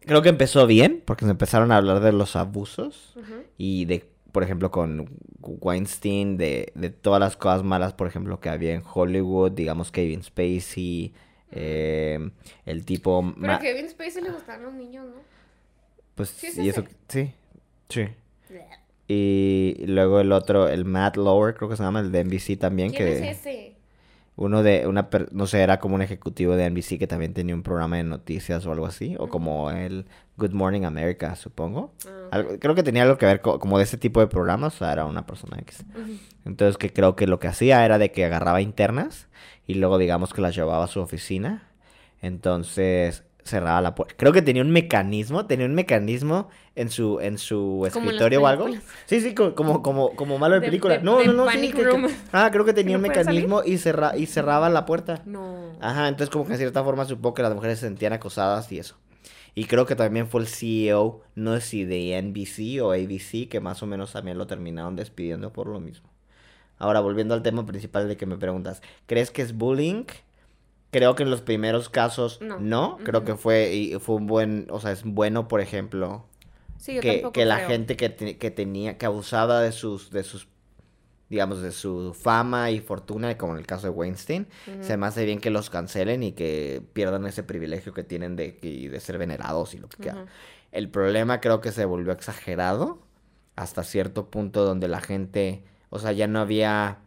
creo 0.00 0.22
que 0.22 0.28
empezó 0.30 0.66
bien, 0.66 1.02
porque 1.04 1.24
se 1.24 1.30
empezaron 1.30 1.72
a 1.72 1.76
hablar 1.76 2.00
de 2.00 2.12
los 2.12 2.36
abusos 2.36 3.14
y 3.58 3.84
de, 3.84 4.08
por 4.34 4.42
ejemplo, 4.42 4.72
con 4.72 5.08
Weinstein, 5.40 6.36
de, 6.36 6.72
de 6.74 6.90
todas 6.90 7.20
las 7.20 7.36
cosas 7.36 7.62
malas, 7.62 7.92
por 7.92 8.08
ejemplo, 8.08 8.40
que 8.40 8.48
había 8.48 8.74
en 8.74 8.82
Hollywood, 8.84 9.52
digamos 9.52 9.92
Kevin 9.92 10.24
Spacey, 10.24 11.14
eh, 11.52 12.18
el 12.66 12.84
tipo... 12.84 13.32
Pero 13.40 13.52
a 13.52 13.60
Kevin 13.60 13.88
Spacey 13.88 14.24
le 14.24 14.32
gustaban 14.32 14.64
los 14.64 14.74
niños, 14.74 15.06
¿no? 15.06 15.22
Pues 16.16 16.30
¿Sí 16.30 16.48
es 16.48 16.58
y 16.58 16.68
eso, 16.68 16.80
ese? 16.80 17.32
sí, 17.88 18.08
sí. 18.48 18.58
Y 19.06 19.84
luego 19.86 20.18
el 20.18 20.32
otro, 20.32 20.66
el 20.68 20.84
Matt 20.84 21.16
Lower, 21.16 21.54
creo 21.54 21.68
que 21.68 21.76
se 21.76 21.84
llama, 21.84 22.00
el 22.00 22.10
de 22.10 22.24
NBC 22.24 22.58
también, 22.58 22.90
¿Quién 22.90 23.04
que... 23.04 23.30
es 23.30 23.38
ese? 23.38 23.73
Uno 24.36 24.64
de, 24.64 24.86
una, 24.88 25.10
per- 25.10 25.32
no 25.32 25.46
sé, 25.46 25.62
era 25.62 25.78
como 25.78 25.94
un 25.94 26.02
ejecutivo 26.02 26.56
de 26.56 26.64
NBC 26.68 26.98
que 26.98 27.06
también 27.06 27.32
tenía 27.34 27.54
un 27.54 27.62
programa 27.62 27.98
de 27.98 28.04
noticias 28.04 28.66
o 28.66 28.72
algo 28.72 28.84
así, 28.86 29.14
o 29.20 29.28
como 29.28 29.70
el 29.70 30.06
Good 30.36 30.50
Morning 30.52 30.82
America, 30.82 31.36
supongo. 31.36 31.92
Ah, 32.06 32.28
Algo- 32.32 32.58
creo 32.58 32.74
que 32.74 32.82
tenía 32.82 33.04
algo 33.04 33.16
que 33.16 33.26
ver 33.26 33.40
co- 33.40 33.60
como 33.60 33.78
de 33.78 33.84
ese 33.84 33.96
tipo 33.96 34.18
de 34.18 34.26
programas, 34.26 34.74
o 34.74 34.78
sea, 34.78 34.92
era 34.92 35.04
una 35.04 35.24
persona 35.24 35.56
X. 35.60 35.84
Entonces 36.44 36.76
que 36.78 36.92
creo 36.92 37.14
que 37.14 37.28
lo 37.28 37.38
que 37.38 37.46
hacía 37.46 37.84
era 37.84 37.96
de 37.98 38.10
que 38.10 38.24
agarraba 38.24 38.60
internas 38.60 39.28
y 39.68 39.74
luego 39.74 39.98
digamos 39.98 40.32
que 40.32 40.40
las 40.42 40.54
llevaba 40.56 40.84
a 40.84 40.88
su 40.88 41.00
oficina. 41.00 41.68
Entonces 42.20 43.22
cerraba 43.44 43.80
la 43.80 43.94
puerta. 43.94 44.14
Creo 44.16 44.32
que 44.32 44.42
tenía 44.42 44.62
un 44.62 44.70
mecanismo, 44.70 45.46
tenía 45.46 45.66
un 45.66 45.74
mecanismo 45.74 46.48
en 46.74 46.90
su 46.90 47.20
en 47.20 47.38
su 47.38 47.84
escritorio 47.86 48.42
o 48.42 48.46
algo. 48.46 48.68
Sí, 49.06 49.20
sí, 49.20 49.34
co- 49.34 49.54
como 49.54 49.82
como 49.82 50.16
como 50.16 50.38
malo 50.38 50.54
de, 50.54 50.60
De- 50.62 50.66
película. 50.66 50.96
de- 50.98 51.02
no, 51.04 51.18
de 51.18 51.26
no, 51.26 51.32
no, 51.34 51.50
sí, 51.50 51.70
que- 51.72 51.82
que-. 51.84 52.14
Ah, 52.32 52.48
creo 52.50 52.64
que 52.64 52.72
tenía 52.74 52.96
¿No 52.98 53.04
un 53.06 53.14
salir? 53.14 53.26
mecanismo 53.26 53.62
y 53.64 53.78
cerra 53.78 54.16
y 54.16 54.26
cerraba 54.26 54.68
la 54.70 54.86
puerta. 54.86 55.22
No. 55.26 55.72
Ajá, 55.80 56.08
entonces 56.08 56.30
como 56.30 56.44
que 56.46 56.52
de 56.52 56.58
cierta 56.58 56.82
forma 56.82 57.04
supongo 57.04 57.34
que 57.34 57.42
las 57.42 57.54
mujeres 57.54 57.78
se 57.78 57.86
sentían 57.86 58.12
acosadas 58.14 58.72
y 58.72 58.78
eso. 58.78 58.96
Y 59.54 59.66
creo 59.66 59.86
que 59.86 59.94
también 59.94 60.26
fue 60.26 60.40
el 60.40 60.48
CEO, 60.48 61.20
no 61.36 61.54
sé 61.54 61.60
si 61.60 61.84
de 61.84 62.16
NBC 62.20 62.80
o 62.82 62.90
ABC, 62.92 63.48
que 63.48 63.60
más 63.60 63.82
o 63.82 63.86
menos 63.86 64.12
también 64.12 64.36
lo 64.36 64.46
terminaron 64.48 64.96
despidiendo 64.96 65.52
por 65.52 65.68
lo 65.68 65.78
mismo. 65.78 66.08
Ahora, 66.76 66.98
volviendo 66.98 67.34
al 67.34 67.42
tema 67.42 67.64
principal 67.64 68.08
de 68.08 68.16
que 68.16 68.26
me 68.26 68.36
preguntas, 68.36 68.82
¿crees 69.06 69.30
que 69.30 69.42
es 69.42 69.56
bullying? 69.56 70.06
Creo 70.94 71.16
que 71.16 71.24
en 71.24 71.30
los 71.30 71.40
primeros 71.42 71.88
casos 71.88 72.40
no, 72.40 72.60
No. 72.60 72.98
creo 73.02 73.24
que 73.24 73.34
fue, 73.34 73.74
y 73.74 73.98
fue 73.98 74.14
un 74.14 74.28
buen, 74.28 74.68
o 74.70 74.78
sea, 74.78 74.92
es 74.92 75.02
bueno, 75.02 75.48
por 75.48 75.60
ejemplo, 75.60 76.24
Sí, 76.78 76.94
yo 76.94 77.00
que, 77.00 77.28
que 77.32 77.44
la 77.44 77.58
gente 77.58 77.96
que, 77.96 78.10
te- 78.10 78.38
que 78.38 78.50
tenía, 78.52 78.96
que 78.96 79.04
abusaba 79.06 79.60
de 79.60 79.72
sus, 79.72 80.10
de 80.12 80.22
sus, 80.22 80.46
digamos, 81.28 81.62
de 81.62 81.72
su 81.72 82.14
fama 82.14 82.70
y 82.70 82.78
fortuna, 82.78 83.36
como 83.36 83.54
en 83.54 83.58
el 83.58 83.66
caso 83.66 83.88
de 83.88 83.90
Weinstein, 83.90 84.46
se 84.80 84.96
me 84.96 85.06
hace 85.06 85.24
bien 85.24 85.40
que 85.40 85.50
los 85.50 85.68
cancelen 85.68 86.22
y 86.22 86.30
que 86.32 86.80
pierdan 86.92 87.26
ese 87.26 87.42
privilegio 87.42 87.92
que 87.92 88.04
tienen 88.04 88.36
de, 88.36 88.52
de 88.52 89.00
ser 89.00 89.18
venerados 89.18 89.74
y 89.74 89.78
lo 89.78 89.88
que 89.88 89.96
quiera. 89.96 90.18
Ujú. 90.22 90.28
El 90.70 90.90
problema 90.90 91.40
creo 91.40 91.60
que 91.60 91.72
se 91.72 91.84
volvió 91.86 92.12
exagerado 92.12 93.00
hasta 93.56 93.82
cierto 93.82 94.30
punto 94.30 94.64
donde 94.64 94.86
la 94.86 95.00
gente, 95.00 95.64
o 95.90 95.98
sea, 95.98 96.12
ya 96.12 96.28
no 96.28 96.38
había... 96.38 96.98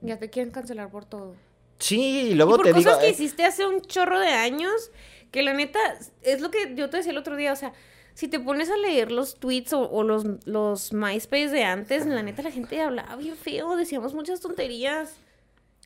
Ya 0.00 0.18
te 0.18 0.30
quieren 0.30 0.52
cancelar 0.52 0.90
por 0.90 1.04
todo. 1.04 1.34
Sí, 1.82 2.28
y 2.30 2.34
Y 2.34 2.34
luego 2.34 2.56
por 2.56 2.64
te 2.64 2.72
cosas 2.72 2.92
digo... 2.92 3.00
que 3.00 3.08
eh, 3.08 3.10
hiciste 3.10 3.44
hace 3.44 3.66
un 3.66 3.80
chorro 3.82 4.18
de 4.20 4.28
años, 4.28 4.90
que 5.30 5.42
la 5.42 5.52
neta, 5.54 5.78
es 6.22 6.40
lo 6.40 6.50
que 6.50 6.74
yo 6.74 6.90
te 6.90 6.98
decía 6.98 7.12
el 7.12 7.18
otro 7.18 7.36
día, 7.36 7.52
o 7.52 7.56
sea, 7.56 7.72
si 8.14 8.28
te 8.28 8.38
pones 8.40 8.70
a 8.70 8.76
leer 8.76 9.10
los 9.10 9.36
tweets 9.40 9.72
o, 9.72 9.90
o 9.90 10.02
los, 10.04 10.24
los 10.46 10.92
MySpace 10.92 11.48
de 11.48 11.64
antes, 11.64 12.06
la 12.06 12.22
neta 12.22 12.42
la 12.42 12.50
gente 12.50 12.80
hablaba 12.80 13.16
bien 13.16 13.36
feo, 13.36 13.76
decíamos 13.76 14.14
muchas 14.14 14.40
tonterías. 14.40 15.16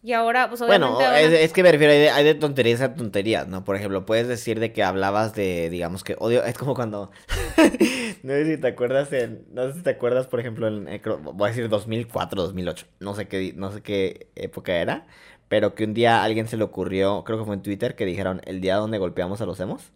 Y 0.03 0.13
ahora, 0.13 0.49
pues 0.49 0.63
Bueno, 0.67 0.99
obviamente... 0.99 1.05
ahora- 1.05 1.21
es, 1.21 1.33
es 1.33 1.53
que 1.53 1.63
me 1.63 1.73
refiero, 1.73 1.93
hay 1.93 1.99
de, 2.01 2.11
hay 2.11 2.25
de 2.25 2.35
tonterías 2.35 2.81
a 2.81 2.95
tonterías, 2.95 3.49
¿no? 3.49 3.65
Por 3.65 3.77
ejemplo, 3.77 4.05
puedes 4.07 4.29
decir 4.29 4.61
de 4.61 4.73
que 4.73 4.83
hablabas 4.85 5.35
de, 5.35 5.71
digamos 5.71 6.05
que 6.05 6.17
odio, 6.19 6.45
es 6.45 6.57
como 6.59 6.75
cuando, 6.75 7.11
no 8.23 8.33
sé 8.33 8.45
si 8.57 8.61
te 8.61 8.69
acuerdas 8.69 9.13
en, 9.13 9.47
no 9.53 9.69
sé 9.69 9.79
si 9.79 9.83
te 9.83 9.91
acuerdas, 9.91 10.27
por 10.27 10.41
ejemplo, 10.41 10.69
en, 10.69 10.89
eh, 10.89 11.01
creo- 11.01 11.19
voy 11.19 11.47
a 11.47 11.51
decir 11.51 11.69
2004, 11.69 12.43
2008, 12.43 12.87
no 13.01 13.15
sé 13.15 13.27
qué, 13.29 13.53
no 13.57 13.73
sé 13.73 13.83
qué 13.83 14.29
época 14.37 14.75
era, 14.77 15.07
pero 15.49 15.75
que 15.75 15.85
un 15.85 15.95
día 15.95 16.21
a 16.21 16.25
alguien 16.25 16.49
se 16.49 16.57
le 16.57 16.65
ocurrió, 16.65 17.23
creo 17.25 17.39
que 17.39 17.45
fue 17.45 17.55
en 17.55 17.63
Twitter, 17.63 17.95
que 17.95 18.05
dijeron 18.07 18.41
el 18.45 18.61
día 18.61 18.77
donde 18.77 18.99
golpeamos 18.99 19.41
a 19.41 19.47
los 19.47 19.61
emos, 19.61 19.93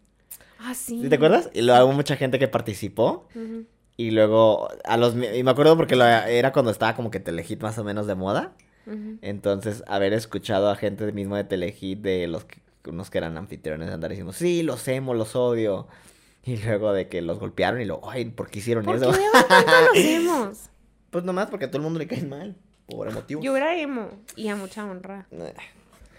Ah, 0.58 0.75
sí. 0.75 1.00
¿sí 1.02 1.08
te 1.08 1.14
acuerdas? 1.17 1.49
Y 1.55 1.62
luego 1.62 1.87
hubo 1.87 1.93
mucha 1.94 2.17
gente 2.17 2.38
que 2.38 2.47
participó, 2.49 3.26
y 3.97 4.11
luego 4.11 4.69
a 4.85 4.97
los, 4.97 5.14
y 5.14 5.43
me 5.43 5.50
acuerdo 5.50 5.76
porque 5.76 5.97
lo- 5.97 6.05
era 6.06 6.52
cuando 6.52 6.70
estaba 6.70 6.94
como 6.94 7.11
que 7.11 7.20
Telehit 7.20 7.61
más 7.62 7.79
o 7.79 7.85
menos 7.85 8.06
de 8.06 8.14
moda, 8.14 8.52
entonces, 9.23 9.85
haber 9.87 10.12
escuchado 10.14 10.69
a 10.70 10.75
gente 10.76 11.11
mismo 11.12 11.37
de 11.37 11.44
Telehit, 11.44 12.00
de 12.00 12.26
los 12.26 12.44
que, 12.44 12.61
unos 12.88 13.08
que 13.11 13.19
eran 13.19 13.37
anfitriones, 13.37 13.88
andar 13.91 14.11
diciendo, 14.11 14.32
sí, 14.32 14.62
los 14.64 14.87
emo, 14.88 15.14
los 15.14 15.37
odio. 15.37 15.87
Y 16.43 16.56
luego 16.56 16.93
de 16.94 17.06
que 17.08 17.20
los 17.20 17.38
golpearon 17.38 17.82
y 17.82 17.85
luego, 17.85 18.11
ay, 18.11 18.25
¿por 18.25 18.49
qué 18.50 18.61
hicieron 18.61 18.82
¿Por 18.85 18.99
qué 18.99 19.05
eso? 19.06 19.12
de 19.12 19.19
tanto 19.49 19.70
lo 19.70 19.91
hacemos? 19.91 20.70
pues 21.11 21.23
nomás 21.25 21.49
porque 21.50 21.67
a 21.67 21.69
todo 21.70 21.76
el 21.76 21.82
mundo 21.85 21.99
le 21.99 22.06
cae 22.06 22.23
mal, 22.25 22.56
por 22.90 23.08
emotivos. 23.08 23.44
Yo 23.44 23.56
era 23.56 23.76
emo 23.76 24.10
y 24.37 24.48
a 24.48 24.56
mucha 24.56 24.84
honra. 24.84 25.26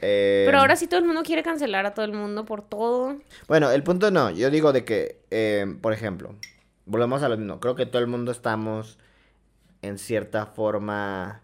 Eh, 0.01 0.43
Pero 0.47 0.57
ahora 0.59 0.75
sí 0.75 0.87
todo 0.87 0.99
el 0.99 1.05
mundo 1.05 1.21
quiere 1.23 1.43
cancelar 1.43 1.85
a 1.85 1.93
todo 1.93 2.05
el 2.05 2.13
mundo 2.13 2.45
por 2.45 2.61
todo. 2.63 3.17
Bueno, 3.47 3.69
el 3.71 3.83
punto 3.83 4.09
no, 4.11 4.31
yo 4.31 4.49
digo 4.49 4.73
de 4.73 4.83
que, 4.83 5.21
eh, 5.29 5.65
por 5.81 5.93
ejemplo, 5.93 6.35
volvemos 6.85 7.21
a 7.23 7.29
lo 7.29 7.37
mismo, 7.37 7.59
creo 7.59 7.75
que 7.75 7.85
todo 7.85 8.01
el 8.01 8.07
mundo 8.07 8.31
estamos 8.31 8.97
en 9.83 9.97
cierta 9.99 10.45
forma... 10.47 11.41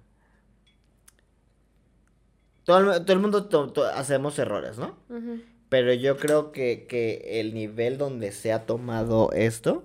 Todo 2.63 2.93
el, 2.95 3.01
todo 3.05 3.13
el 3.13 3.19
mundo 3.19 3.45
to- 3.45 3.71
to- 3.71 3.85
hacemos 3.87 4.37
errores, 4.39 4.77
¿no? 4.77 4.97
Pero 5.69 5.93
yo 5.93 6.17
creo 6.17 6.51
que, 6.51 6.85
que 6.87 7.39
el 7.39 7.53
nivel 7.53 7.97
donde 7.97 8.31
se 8.31 8.51
ha 8.51 8.65
tomado 8.65 9.31
esto, 9.33 9.83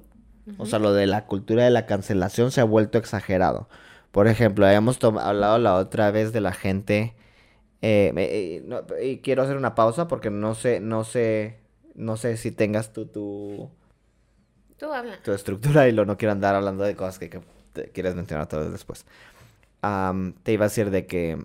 o 0.59 0.67
sea, 0.67 0.79
lo 0.81 0.93
de 0.93 1.07
la 1.07 1.27
cultura 1.27 1.65
de 1.65 1.71
la 1.71 1.87
cancelación 1.87 2.51
se 2.51 2.61
ha 2.61 2.65
vuelto 2.65 2.99
exagerado. 2.99 3.69
Por 4.13 4.29
ejemplo, 4.29 4.67
habíamos 4.67 4.99
hablado 5.05 5.59
la 5.59 5.75
otra 5.77 6.11
vez 6.13 6.33
de 6.33 6.41
la 6.43 6.53
gente. 6.53 7.15
eh, 7.83 8.13
eh, 8.17 8.63
no, 8.67 8.83
y 9.03 9.19
quiero 9.21 9.43
hacer 9.45 9.57
una 9.59 9.75
pausa 9.75 10.09
porque 10.09 10.31
no 10.31 10.55
sé, 10.57 10.81
no 10.81 11.05
sé, 11.05 11.59
no 11.95 12.17
sé 12.19 12.37
si 12.39 12.53
tengas 12.53 12.93
tu, 12.93 13.07
tu, 13.07 13.71
Tú 14.79 14.93
habla. 14.93 15.19
tu 15.23 15.33
estructura 15.33 15.89
y 15.89 15.93
lo 15.93 16.05
no 16.05 16.17
quiero 16.17 16.33
andar 16.33 16.55
hablando 16.55 16.85
de 16.85 16.97
cosas 16.97 17.19
que, 17.19 17.31
que 17.31 17.41
te 17.73 17.91
quieres 17.91 18.15
mencionar 18.15 18.49
vez 18.49 18.73
después. 18.73 19.07
Te 20.43 20.53
iba 20.53 20.65
a 20.65 20.69
decir 20.69 20.91
de 20.91 21.07
que 21.07 21.39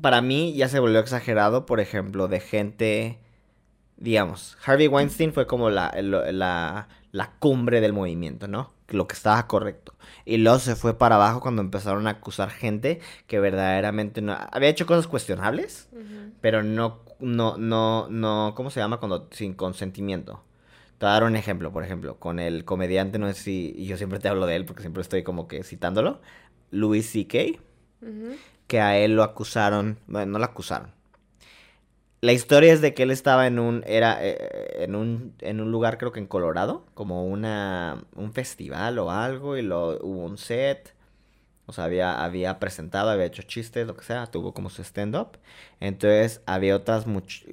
para 0.00 0.20
mí 0.20 0.54
ya 0.54 0.68
se 0.68 0.78
volvió 0.78 1.00
exagerado, 1.00 1.66
por 1.66 1.80
ejemplo, 1.80 2.28
de 2.28 2.40
gente, 2.40 3.18
digamos, 3.96 4.58
Harvey 4.64 4.88
Weinstein 4.88 5.32
fue 5.34 5.46
como 5.46 5.70
la, 5.70 5.92
la, 6.02 6.88
la 7.12 7.32
cumbre 7.40 7.80
del 7.80 7.94
movimiento, 7.94 8.48
¿no? 8.48 8.72
Lo 8.88 9.06
que 9.06 9.14
estaba 9.14 9.46
correcto. 9.46 9.94
Y 10.24 10.38
luego 10.38 10.58
se 10.58 10.74
fue 10.74 10.96
para 10.96 11.16
abajo 11.16 11.40
cuando 11.40 11.60
empezaron 11.60 12.06
a 12.06 12.10
acusar 12.10 12.50
gente 12.50 13.00
que 13.26 13.38
verdaderamente 13.38 14.22
no... 14.22 14.36
Había 14.50 14.70
hecho 14.70 14.86
cosas 14.86 15.06
cuestionables, 15.06 15.88
pero 16.40 16.62
no, 16.62 17.02
no, 17.20 17.58
no, 17.58 18.08
no, 18.08 18.54
¿cómo 18.56 18.70
se 18.70 18.80
llama? 18.80 18.98
Cuando 18.98 19.28
sin 19.30 19.54
consentimiento. 19.54 20.42
Te 20.98 21.06
voy 21.06 21.10
a 21.10 21.12
dar 21.12 21.24
un 21.24 21.36
ejemplo, 21.36 21.70
por 21.70 21.84
ejemplo, 21.84 22.18
con 22.18 22.38
el 22.38 22.64
comediante, 22.64 23.18
no 23.18 23.28
sé 23.28 23.34
si, 23.34 23.74
y 23.76 23.86
yo 23.86 23.96
siempre 23.96 24.18
te 24.18 24.28
hablo 24.28 24.46
de 24.46 24.56
él 24.56 24.64
porque 24.64 24.82
siempre 24.82 25.02
estoy 25.02 25.22
como 25.22 25.46
que 25.46 25.62
citándolo, 25.62 26.20
Louis 26.70 27.08
C.K., 27.08 27.60
que 28.66 28.80
a 28.80 28.98
él 28.98 29.14
lo 29.14 29.22
acusaron, 29.22 29.98
bueno, 30.06 30.32
no 30.32 30.38
lo 30.38 30.44
acusaron. 30.44 30.97
La 32.20 32.32
historia 32.32 32.72
es 32.72 32.80
de 32.80 32.94
que 32.94 33.04
él 33.04 33.12
estaba 33.12 33.46
en 33.46 33.58
un, 33.60 33.84
era, 33.86 34.18
eh, 34.24 34.82
en 34.84 34.96
un, 34.96 35.34
en 35.40 35.60
un 35.60 35.70
lugar 35.70 35.98
creo 35.98 36.10
que 36.12 36.18
en 36.18 36.26
Colorado, 36.26 36.84
como 36.94 37.24
una, 37.26 38.04
un 38.16 38.32
festival 38.32 38.98
o 38.98 39.10
algo, 39.12 39.56
y 39.56 39.62
lo, 39.62 39.98
hubo 40.02 40.24
un 40.24 40.36
set, 40.38 40.94
O 41.66 41.72
sea, 41.74 41.84
había, 41.84 42.24
había 42.24 42.60
presentado, 42.60 43.10
había 43.10 43.26
hecho 43.26 43.42
chistes, 43.42 43.86
lo 43.86 43.96
que 43.96 44.04
sea, 44.04 44.26
tuvo 44.28 44.54
como 44.54 44.70
su 44.70 44.82
stand-up. 44.82 45.38
Entonces 45.80 46.42
había 46.46 46.76
otras 46.76 47.06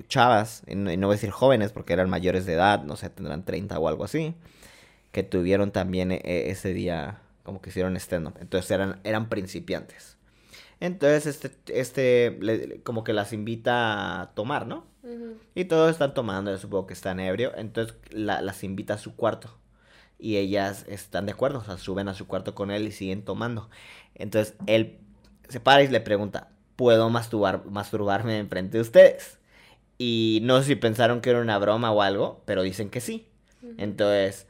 chavas, 0.09 0.63
y 0.67 0.75
no, 0.75 0.91
y 0.91 0.97
no 0.97 1.07
voy 1.07 1.15
a 1.15 1.17
decir 1.17 1.31
jóvenes 1.31 1.71
porque 1.73 1.93
eran 1.93 2.09
mayores 2.09 2.45
de 2.45 2.53
edad, 2.53 2.83
no 2.83 2.97
sé, 2.97 3.09
tendrán 3.11 3.45
30 3.45 3.79
o 3.79 3.87
algo 3.89 4.05
así, 4.05 4.35
que 5.11 5.23
tuvieron 5.23 5.71
también 5.71 6.11
eh, 6.11 6.21
ese 6.51 6.73
día 6.73 7.21
como 7.43 7.61
que 7.61 7.69
hicieron 7.71 7.97
stand-up. 7.97 8.35
Entonces 8.41 8.71
eran, 8.71 8.99
eran 9.03 9.29
principiantes. 9.29 10.17
Entonces 10.79 11.25
este, 11.25 11.79
este 11.79 12.37
le- 12.41 12.81
como 12.83 13.03
que 13.03 13.13
las 13.13 13.33
invita 13.33 14.21
a 14.21 14.31
tomar, 14.35 14.67
¿no? 14.67 14.85
Y 15.55 15.65
todos 15.65 15.91
están 15.91 16.13
tomando, 16.13 16.51
yo 16.51 16.57
supongo 16.57 16.87
que 16.87 16.93
están 16.93 17.19
ebrio. 17.19 17.53
Entonces 17.55 17.95
la- 18.11 18.41
las 18.41 18.63
invita 18.63 18.95
a 18.95 18.97
su 18.97 19.15
cuarto. 19.15 19.57
Y 20.17 20.37
ellas 20.37 20.85
están 20.87 21.25
de 21.25 21.33
acuerdo, 21.33 21.59
o 21.59 21.63
sea, 21.63 21.77
suben 21.77 22.07
a 22.07 22.13
su 22.13 22.25
cuarto 22.27 22.55
con 22.55 22.71
él 22.71 22.87
y 22.87 22.91
siguen 22.91 23.23
tomando. 23.23 23.69
Entonces 24.15 24.55
él 24.65 24.97
se 25.49 25.59
para 25.59 25.83
y 25.83 25.87
le 25.89 25.99
pregunta, 26.01 26.49
¿puedo 26.75 27.09
masturbar, 27.09 27.65
masturbarme 27.65 28.37
enfrente 28.39 28.77
de 28.77 28.81
ustedes? 28.81 29.39
Y 29.97 30.39
no 30.43 30.59
sé 30.59 30.67
si 30.67 30.75
pensaron 30.75 31.21
que 31.21 31.29
era 31.29 31.41
una 31.41 31.57
broma 31.57 31.91
o 31.91 32.01
algo, 32.01 32.41
pero 32.45 32.61
dicen 32.63 32.89
que 32.89 33.01
sí. 33.01 33.27
Entonces 33.77 34.47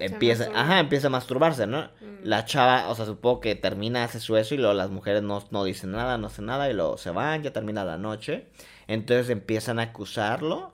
empieza, 0.00 0.44
masturba. 0.44 0.60
ajá, 0.62 0.80
empieza 0.80 1.06
a 1.06 1.10
masturbarse, 1.10 1.66
¿no? 1.66 1.82
Mm. 1.82 2.24
La 2.24 2.44
chava, 2.44 2.88
o 2.88 2.94
sea, 2.94 3.06
supongo 3.06 3.40
que 3.40 3.54
termina, 3.54 4.04
hace 4.04 4.20
su 4.20 4.36
eso 4.36 4.54
y 4.54 4.58
luego 4.58 4.74
las 4.74 4.90
mujeres 4.90 5.22
no, 5.22 5.44
no 5.50 5.64
dicen 5.64 5.92
nada, 5.92 6.18
no 6.18 6.26
hacen 6.28 6.46
nada 6.46 6.70
y 6.70 6.74
luego 6.74 6.96
se 6.98 7.10
van, 7.10 7.42
ya 7.42 7.52
termina 7.52 7.84
la 7.84 7.96
noche. 7.98 8.46
Entonces 8.88 9.30
empiezan 9.30 9.78
a 9.78 9.82
acusarlo. 9.84 10.72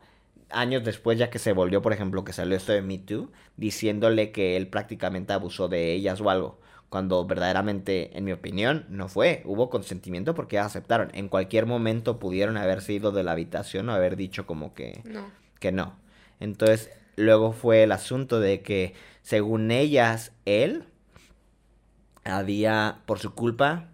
Años 0.50 0.85
después, 0.85 1.18
ya 1.18 1.28
que 1.28 1.38
se 1.40 1.52
volvió, 1.52 1.83
por 1.83 1.92
ejemplo, 1.92 2.25
que 2.25 2.33
salió 2.33 2.56
esto 2.56 2.73
de 2.73 2.80
Me 2.80 2.99
Too, 2.99 3.30
diciéndole 3.56 4.30
que 4.30 4.56
él 4.56 4.68
prácticamente 4.68 5.33
abusó 5.33 5.68
de 5.68 5.92
ellas 5.92 6.21
o 6.21 6.30
algo. 6.30 6.61
Cuando 6.88 7.26
verdaderamente, 7.26 8.16
en 8.16 8.25
mi 8.25 8.30
opinión, 8.33 8.87
no 8.88 9.09
fue. 9.09 9.42
Hubo 9.45 9.68
consentimiento 9.71 10.35
porque 10.37 10.61
aceptaron. 10.61 11.11
En 11.14 11.28
cualquier 11.28 11.66
momento 11.66 12.21
pudieron 12.21 12.56
haberse 12.56 12.92
ido 12.92 13.11
de 13.11 13.25
la 13.25 13.33
habitación 13.33 13.88
o 13.88 13.92
haber 13.92 14.14
dicho 14.16 14.47
como 14.47 14.73
que 14.73 15.00
No. 15.04 15.25
que 15.59 15.73
no. 15.73 15.97
Entonces, 16.38 16.90
luego 17.16 17.52
fue 17.52 17.83
el 17.83 17.90
asunto 17.90 18.38
de 18.38 18.61
que, 18.62 18.95
según 19.26 19.73
ellas, 19.73 20.30
él 20.45 20.85
había, 22.23 23.00
por 23.06 23.18
su 23.18 23.35
culpa, 23.35 23.88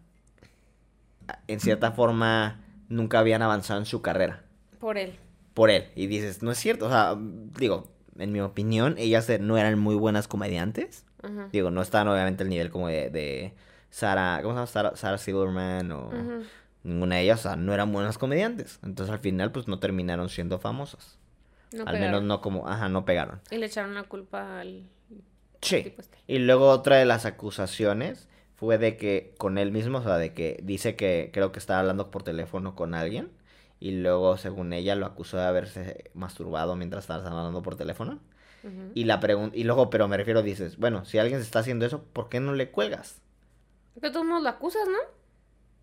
en 1.49 1.59
cierta 1.59 1.93
forma, 1.93 2.61
nunca 2.91 3.19
habían 3.19 3.41
avanzado 3.41 3.81
en 3.81 3.87
su 3.87 4.03
carrera. 4.03 4.45
Por 4.79 4.99
él. 4.99 5.15
Por 5.55 5.71
él. 5.71 5.87
Y 5.97 6.07
dices, 6.07 6.43
no 6.43 6.51
es 6.51 6.59
cierto. 6.59 6.85
O 6.85 6.91
sea, 6.91 7.17
digo, 7.19 7.89
en 8.19 8.31
mi 8.31 8.43
opinión, 8.43 8.97
ellas 8.99 9.27
no 9.41 9.57
eran 9.57 9.79
muy 9.79 9.95
buenas 9.95 10.29
comediantes. 10.29 11.07
Digo, 11.51 11.71
no 11.71 11.81
estaban 11.81 12.09
obviamente 12.09 12.43
al 12.43 12.51
nivel 12.51 12.71
como 12.71 12.89
de, 12.89 13.09
de 13.09 13.55
Sarah, 13.89 14.41
¿cómo 14.43 14.67
se 14.67 14.71
llama? 14.75 14.97
Sarah 14.97 15.17
Silverman 15.17 15.93
o 15.93 16.11
ninguna 16.83 17.15
de 17.17 17.23
ellas, 17.23 17.41
o 17.41 17.43
sea, 17.45 17.57
no 17.57 17.73
eran 17.73 17.91
buenas 17.91 18.19
comediantes. 18.19 18.81
Entonces 18.83 19.11
al 19.11 19.21
final, 19.21 19.51
pues 19.51 19.67
no 19.67 19.79
terminaron 19.79 20.29
siendo 20.29 20.59
famosas. 20.59 21.17
No 21.73 21.85
al 21.85 21.95
pegaron. 21.95 22.01
menos 22.03 22.23
no 22.25 22.43
como, 22.43 22.69
ajá, 22.69 22.91
no 22.91 23.07
pegaron. 23.07 23.41
Y 23.51 23.57
le 23.57 23.65
echaron 23.65 23.95
la 23.95 24.03
culpa 24.03 24.61
al 24.61 24.91
Sí. 25.63 25.95
este. 25.97 26.19
Y 26.27 26.39
luego 26.39 26.69
otra 26.69 26.97
de 26.97 27.07
las 27.07 27.25
acusaciones 27.25 28.29
fue 28.57 28.79
de 28.79 28.97
que 28.97 29.35
con 29.39 29.59
él 29.59 29.73
mismo, 29.73 29.99
o 29.99 30.03
sea, 30.03 30.19
de 30.19 30.35
que 30.35 30.61
dice 30.63 30.95
que 30.95 31.31
creo 31.33 31.51
que 31.53 31.59
estaba 31.59 31.81
hablando 31.81 32.11
por 32.11 32.23
teléfono 32.23 32.75
con 32.75 32.95
alguien 32.95 33.31
y 33.81 33.93
luego 33.93 34.37
según 34.37 34.73
ella 34.73 34.95
lo 34.95 35.07
acusó 35.07 35.37
de 35.39 35.45
haberse 35.45 36.11
masturbado 36.15 36.77
mientras 36.77 37.05
estaba 37.05 37.27
hablando 37.27 37.63
por 37.63 37.77
teléfono. 37.77 38.21
Y 38.95 39.07
la 39.07 39.19
pregunta 39.19 39.57
y 39.57 39.65
luego, 39.65 39.91
pero 39.91 40.07
me 40.07 40.17
refiero 40.17 40.41
dices, 40.41 40.77
bueno, 40.77 41.05
si 41.05 41.19
alguien 41.19 41.41
se 41.41 41.47
está 41.47 41.59
haciendo 41.59 41.85
eso, 41.85 42.05
¿por 42.13 42.29
qué 42.29 42.39
no 42.39 42.53
le 42.53 42.71
cuelgas? 42.71 43.21
Pero 44.01 44.13
todos 44.13 44.25
modos 44.25 44.45
lo 44.45 44.49
acusas, 44.51 44.87
¿no? 44.87 44.99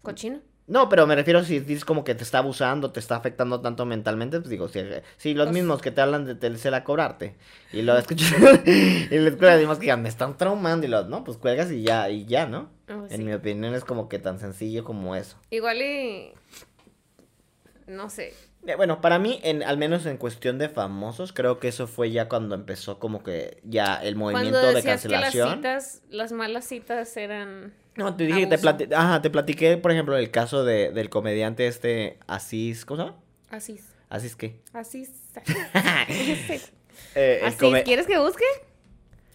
Cochino. 0.01 0.39
No, 0.69 0.87
pero 0.87 1.07
me 1.07 1.15
refiero 1.15 1.43
si 1.43 1.59
dices 1.59 1.83
como 1.83 2.03
que 2.03 2.13
te 2.15 2.23
está 2.23 2.37
abusando, 2.37 2.91
te 2.91 2.99
está 2.99 3.15
afectando 3.15 3.59
tanto 3.59 3.85
mentalmente, 3.85 4.37
pues 4.39 4.49
digo, 4.49 4.67
si, 4.67 4.81
si 5.17 5.33
los 5.33 5.47
Pues- 5.47 5.53
mismos 5.55 5.81
que 5.81 5.89
te 5.91 5.99
hablan 5.99 6.25
de 6.25 6.35
Telcel 6.35 6.75
a 6.75 6.83
cobrarte 6.83 7.35
y 7.73 7.81
lo 7.81 7.97
escuchas 7.97 8.31
y 8.65 9.07
cuelgas, 9.09 9.55
decimos 9.57 9.79
que 9.79 9.87
ya 9.87 9.97
me 9.97 10.07
están 10.09 10.37
traumando 10.37 10.85
y 10.85 10.89
los, 10.89 11.07
no, 11.09 11.23
pues 11.23 11.37
cuelgas 11.37 11.71
y 11.71 11.81
ya, 11.81 12.09
y 12.11 12.25
ya, 12.25 12.45
¿no? 12.45 12.69
Oh, 12.87 13.07
sí. 13.09 13.15
En 13.15 13.25
mi 13.25 13.33
opinión 13.33 13.73
es 13.73 13.83
como 13.83 14.07
que 14.07 14.19
tan 14.19 14.39
sencillo 14.39 14.83
como 14.83 15.15
eso. 15.15 15.37
Igual 15.49 15.81
y... 15.81 16.33
No 17.87 18.09
sé. 18.09 18.33
Eh, 18.67 18.75
Bueno, 18.75 19.01
para 19.01 19.17
mí, 19.17 19.39
en, 19.43 19.63
al 19.63 19.77
menos 19.77 20.05
en 20.05 20.17
cuestión 20.17 20.59
de 20.59 20.69
famosos, 20.69 21.33
creo 21.33 21.59
que 21.59 21.69
eso 21.69 21.87
fue 21.87 22.11
ya 22.11 22.29
cuando 22.29 22.53
empezó 22.55 22.99
como 22.99 23.23
que 23.23 23.59
ya 23.63 23.95
el 23.95 24.15
movimiento 24.15 24.59
Cuando 24.59 24.75
de 24.77 24.83
que 24.83 24.87
las 24.89 25.01
cancelación. 25.01 25.55
citas, 25.57 26.01
las 26.09 26.31
malas 26.31 26.65
citas 26.65 27.17
eran... 27.17 27.73
No, 27.95 28.15
te 28.15 28.25
dije 28.25 28.41
que 28.41 28.47
te, 28.47 28.59
plati- 28.59 28.93
Ajá, 28.93 29.21
te 29.21 29.29
platiqué, 29.29 29.77
por 29.77 29.91
ejemplo, 29.91 30.15
el 30.17 30.31
caso 30.31 30.63
de, 30.63 30.91
del 30.91 31.09
comediante 31.09 31.67
este 31.67 32.17
Asís, 32.27 32.85
¿cómo 32.85 33.01
se 33.01 33.07
llama? 33.09 33.19
Así. 33.49 33.79
Asís 34.09 34.35
qué? 34.35 34.61
Así. 34.73 35.07
Eh, 37.15 37.39
el 37.41 37.47
Así. 37.47 37.57
come- 37.57 37.83
¿Quieres 37.83 38.05
que 38.07 38.17
busque? 38.19 38.43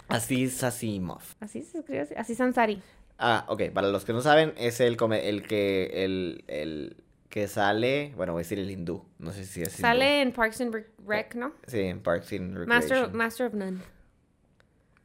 Asís 0.08 0.62
Asimov. 0.62 1.23
Así 1.40 1.62
se 1.62 1.78
escribe 1.78 2.02
así. 2.02 2.14
Así 2.16 2.34
Sansari. 2.34 2.82
Ah, 3.18 3.44
ok, 3.49 3.70
para 3.73 3.88
los 3.88 4.04
que 4.04 4.12
no 4.12 4.20
saben, 4.20 4.52
es 4.56 4.80
el, 4.80 4.96
come- 4.96 5.28
el 5.28 5.46
que 5.46 6.04
el, 6.04 6.44
el 6.49 6.96
que 7.28 7.49
sale, 7.49 8.12
bueno, 8.16 8.32
voy 8.32 8.40
a 8.40 8.42
decir 8.44 8.58
el 8.58 8.70
hindú, 8.70 9.04
no 9.18 9.32
sé 9.32 9.44
si 9.44 9.62
es 9.62 9.68
hindú. 9.75 9.82
Sale 9.82 10.20
en 10.23 10.32
Parks 10.32 10.61
and 10.61 10.75
Rec- 11.06 11.34
¿no? 11.34 11.52
Sí, 11.66 11.80
en 11.80 12.00
Parks 12.00 12.32
and 12.32 12.56
Master, 12.66 12.88
Recreation. 12.90 13.16
Master 13.16 13.46
of 13.46 13.54
None. 13.54 13.80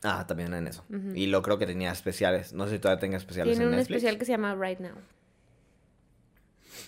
Ah, 0.03 0.25
también 0.27 0.53
en 0.53 0.67
eso. 0.67 0.85
Y 1.13 1.27
lo 1.27 1.41
creo 1.41 1.57
que 1.57 1.65
tenía 1.65 1.91
especiales, 1.91 2.53
no 2.53 2.65
sé 2.65 2.73
si 2.75 2.79
todavía 2.79 2.99
tenga 3.01 3.17
especiales 3.17 3.51
Tiene 3.51 3.65
en 3.65 3.69
un 3.71 3.75
Netflix. 3.77 3.97
especial 3.97 4.17
que 4.17 4.25
se 4.25 4.31
llama 4.31 4.55
Right 4.55 4.79
Now. 4.79 4.95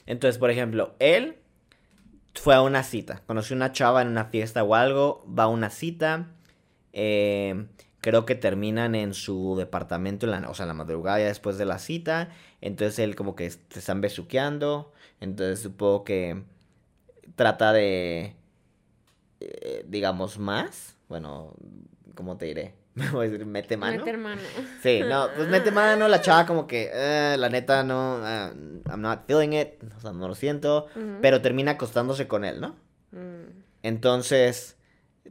Entonces, 0.05 0.37
por 0.37 0.49
ejemplo, 0.49 0.95
él 0.99 1.37
fue 2.35 2.55
a 2.55 2.61
una 2.61 2.83
cita, 2.83 3.21
conoció 3.27 3.55
una 3.55 3.71
chava 3.73 4.01
en 4.01 4.07
una 4.07 4.25
fiesta 4.25 4.63
o 4.63 4.75
algo, 4.75 5.25
va 5.27 5.43
a 5.43 5.47
una 5.47 5.69
cita, 5.69 6.27
eh, 6.93 7.65
creo 7.99 8.25
que 8.25 8.35
terminan 8.35 8.95
en 8.95 9.13
su 9.13 9.55
departamento, 9.57 10.25
en 10.25 10.31
la, 10.31 10.49
o 10.49 10.53
sea, 10.53 10.63
en 10.63 10.69
la 10.69 10.73
madrugada 10.73 11.19
ya 11.19 11.25
después 11.25 11.57
de 11.57 11.65
la 11.65 11.79
cita, 11.79 12.29
entonces 12.61 12.99
él 12.99 13.15
como 13.15 13.35
que 13.35 13.49
se 13.49 13.59
están 13.79 13.99
besuqueando, 13.99 14.93
entonces 15.19 15.59
supongo 15.59 16.03
que 16.05 16.43
trata 17.35 17.73
de, 17.73 18.35
eh, 19.41 19.85
digamos, 19.87 20.39
más, 20.39 20.95
bueno, 21.09 21.53
¿cómo 22.15 22.37
te 22.37 22.45
diré? 22.45 22.73
Voy 23.13 23.27
a 23.27 23.29
decir, 23.29 23.45
mete 23.45 23.77
mano. 23.77 23.99
Meter 23.99 24.17
mano. 24.17 24.41
Sí, 24.83 25.01
no, 25.07 25.27
pues 25.35 25.47
mete 25.47 25.71
mano, 25.81 26.07
la 26.07 26.21
chava 26.21 26.45
como 26.45 26.67
que, 26.67 26.89
eh, 26.93 27.35
la 27.37 27.49
neta 27.49 27.83
no, 27.83 28.19
ah, 28.23 28.51
I'm 28.89 29.01
not 29.01 29.21
feeling 29.27 29.53
it, 29.53 29.81
o 29.97 29.99
sea, 30.01 30.11
no 30.11 30.27
lo 30.27 30.35
siento, 30.35 30.87
pero 31.21 31.41
termina 31.41 31.71
acostándose 31.71 32.27
con 32.27 32.43
él, 32.43 32.59
¿no? 32.59 32.75
Mm. 33.11 33.61
Entonces, 33.83 34.77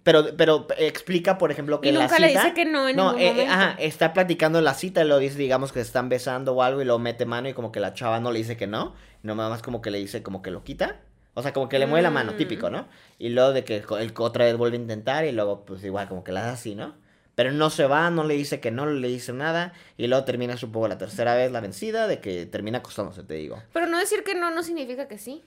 pero, 0.02 0.36
pero 0.36 0.66
explica, 0.78 1.36
por 1.38 1.50
ejemplo, 1.50 1.80
que 1.80 1.88
Y 1.88 1.90
en 1.90 1.96
la 1.98 2.04
nunca 2.04 2.16
cita... 2.16 2.26
le 2.28 2.32
dice 2.34 2.54
que 2.54 2.64
no 2.64 2.88
en 2.88 2.96
no, 2.96 3.12
ningún 3.12 3.20
eh, 3.20 3.26
eh, 3.28 3.30
momento. 3.32 3.52
ajá, 3.52 3.76
está 3.78 4.12
platicando 4.12 4.58
en 4.58 4.64
la 4.64 4.74
cita 4.74 5.02
y 5.02 5.08
lo 5.08 5.18
dice, 5.18 5.36
digamos 5.38 5.72
que 5.72 5.80
se 5.80 5.86
están 5.86 6.08
besando 6.08 6.54
o 6.54 6.62
algo 6.62 6.80
y 6.80 6.84
lo 6.84 6.98
mete 6.98 7.26
mano 7.26 7.48
y 7.48 7.52
como 7.54 7.72
que 7.72 7.80
la 7.80 7.92
chava 7.92 8.20
no 8.20 8.32
le 8.32 8.38
dice 8.38 8.56
que 8.56 8.66
no, 8.66 8.94
no 9.22 9.34
nada 9.34 9.50
más 9.50 9.62
como 9.62 9.82
que 9.82 9.90
le 9.90 9.98
dice 9.98 10.22
como 10.22 10.42
que 10.42 10.50
lo 10.50 10.64
quita. 10.64 11.00
O 11.34 11.42
sea, 11.42 11.52
como 11.52 11.68
que 11.68 11.78
le 11.78 11.86
mueve 11.86 12.02
la 12.02 12.10
mano, 12.10 12.32
Mm. 12.32 12.36
típico, 12.36 12.70
¿no? 12.70 12.88
Y 13.18 13.28
luego 13.28 13.52
de 13.52 13.62
que 13.64 13.76
él 14.00 14.12
otra 14.18 14.44
vez 14.46 14.56
vuelve 14.56 14.76
a 14.76 14.80
intentar 14.80 15.24
y 15.24 15.32
luego 15.32 15.64
pues 15.64 15.84
igual 15.84 16.08
como 16.08 16.24
que 16.24 16.32
la 16.32 16.40
hace 16.42 16.50
así, 16.50 16.74
¿no? 16.74 16.94
Pero 17.40 17.52
no 17.52 17.70
se 17.70 17.86
va, 17.86 18.10
no 18.10 18.24
le 18.24 18.34
dice 18.34 18.60
que 18.60 18.70
no, 18.70 18.84
le 18.84 19.08
dice 19.08 19.32
nada 19.32 19.72
y 19.96 20.08
luego 20.08 20.24
termina 20.24 20.58
supongo 20.58 20.88
la 20.88 20.98
tercera 20.98 21.34
vez 21.34 21.50
la 21.50 21.60
vencida 21.60 22.06
de 22.06 22.20
que 22.20 22.44
termina 22.44 22.80
acostándose, 22.80 23.22
te 23.22 23.32
digo. 23.32 23.62
Pero 23.72 23.86
no 23.86 23.98
decir 23.98 24.22
que 24.24 24.34
no 24.34 24.50
no 24.50 24.62
significa 24.62 25.08
que 25.08 25.16
sí. 25.16 25.42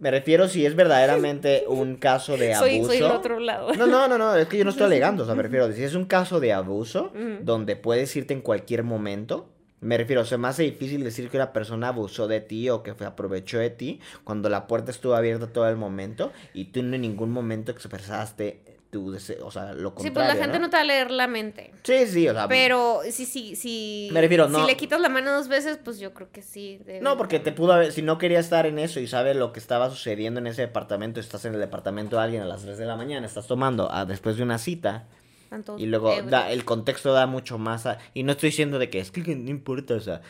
Me 0.00 0.10
refiero 0.10 0.48
si 0.48 0.66
es 0.66 0.76
verdaderamente 0.76 1.64
un 1.68 1.96
caso 1.96 2.36
de 2.36 2.52
abuso. 2.52 2.92
Soy, 2.92 3.00
otro 3.00 3.40
lado. 3.40 3.72
No, 3.72 3.86
no, 3.86 4.06
no, 4.06 4.18
no, 4.18 4.36
es 4.36 4.46
que 4.48 4.58
yo 4.58 4.64
no 4.64 4.70
estoy 4.70 4.84
alegando, 4.88 5.22
o 5.22 5.26
sea, 5.26 5.34
me 5.34 5.42
refiero, 5.42 5.72
si 5.72 5.82
es 5.82 5.94
un 5.94 6.04
caso 6.04 6.40
de 6.40 6.52
abuso, 6.52 7.10
donde 7.40 7.74
puedes 7.76 8.14
irte 8.14 8.34
en 8.34 8.42
cualquier 8.42 8.82
momento, 8.82 9.48
me 9.80 9.96
refiero, 9.96 10.26
se 10.26 10.36
me 10.36 10.48
hace 10.48 10.64
difícil 10.64 11.02
decir 11.04 11.30
que 11.30 11.38
una 11.38 11.54
persona 11.54 11.88
abusó 11.88 12.28
de 12.28 12.42
ti 12.42 12.68
o 12.68 12.82
que 12.82 12.90
aprovechó 12.90 13.60
de 13.60 13.70
ti 13.70 14.00
cuando 14.24 14.50
la 14.50 14.66
puerta 14.66 14.90
estuvo 14.90 15.14
abierta 15.14 15.46
todo 15.46 15.70
el 15.70 15.76
momento 15.76 16.32
y 16.52 16.66
tú 16.66 16.80
en 16.80 16.90
ningún 16.90 17.30
momento 17.30 17.72
expresaste 17.72 18.72
tu 18.92 19.10
deseo, 19.10 19.46
o 19.46 19.50
sea, 19.50 19.72
lo 19.72 19.88
Sí, 19.88 19.94
contrario, 19.94 20.12
pues 20.12 20.26
la 20.28 20.34
gente 20.34 20.58
¿no? 20.58 20.66
no 20.66 20.70
te 20.70 20.76
va 20.76 20.82
a 20.82 20.84
leer 20.84 21.10
la 21.10 21.26
mente. 21.26 21.72
Sí, 21.82 22.06
sí, 22.06 22.28
o 22.28 22.34
sea, 22.34 22.46
Pero 22.46 23.00
sí, 23.10 23.24
sí, 23.24 23.56
sí. 23.56 24.10
Me 24.12 24.20
refiero, 24.20 24.48
no- 24.50 24.60
Si 24.60 24.66
le 24.66 24.76
quitas 24.76 25.00
la 25.00 25.08
mano 25.08 25.32
dos 25.32 25.48
veces, 25.48 25.78
pues 25.82 25.98
yo 25.98 26.12
creo 26.12 26.30
que 26.30 26.42
sí. 26.42 26.78
debe- 26.84 27.00
No, 27.00 27.16
porque 27.16 27.40
te 27.40 27.52
pudo 27.52 27.72
haber, 27.72 27.90
si 27.92 28.02
no 28.02 28.18
quería 28.18 28.38
estar 28.38 28.66
en 28.66 28.78
eso 28.78 29.00
y 29.00 29.06
sabes 29.06 29.34
lo 29.34 29.50
que 29.54 29.60
estaba 29.60 29.88
sucediendo 29.88 30.40
en 30.40 30.46
ese 30.46 30.60
departamento, 30.60 31.20
estás 31.20 31.46
en 31.46 31.54
el 31.54 31.60
departamento 31.60 32.16
de 32.16 32.22
alguien 32.22 32.42
a 32.42 32.44
las 32.44 32.60
3 32.64 32.76
de 32.76 32.84
la 32.84 32.96
mañana, 32.96 33.26
estás 33.26 33.46
tomando 33.46 33.88
ah, 33.90 34.04
después 34.04 34.36
de 34.36 34.42
una 34.42 34.58
cita, 34.58 35.08
Tanto 35.48 35.78
Y 35.78 35.86
luego 35.86 36.14
da, 36.28 36.50
el 36.50 36.64
contexto 36.66 37.12
da 37.14 37.26
mucho 37.26 37.56
más 37.58 37.86
a- 37.86 37.98
Y 38.12 38.22
no 38.24 38.32
estoy 38.32 38.50
diciendo 38.50 38.78
de 38.78 38.90
que 38.90 39.00
es 39.00 39.10
que 39.10 39.34
no 39.36 39.50
importa, 39.50 39.94
o 39.94 40.00
sea, 40.00 40.20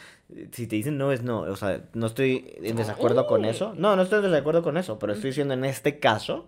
si 0.53 0.69
te 0.69 0.77
dicen 0.77 0.99
no 0.99 1.11
es 1.11 1.23
no, 1.23 1.41
o 1.41 1.57
sea, 1.57 1.81
no 1.95 2.07
estoy 2.07 2.55
en 2.63 2.77
desacuerdo 2.77 3.27
con 3.27 3.45
eso. 3.45 3.73
No, 3.77 3.97
no 3.97 4.03
estoy 4.03 4.25
en 4.25 4.31
desacuerdo 4.31 4.63
con 4.63 4.77
eso, 4.77 4.99
pero 5.01 5.13
estoy 5.15 5.31
diciendo 5.31 5.55
en 5.55 5.65
este 5.65 5.99
caso, 5.99 6.47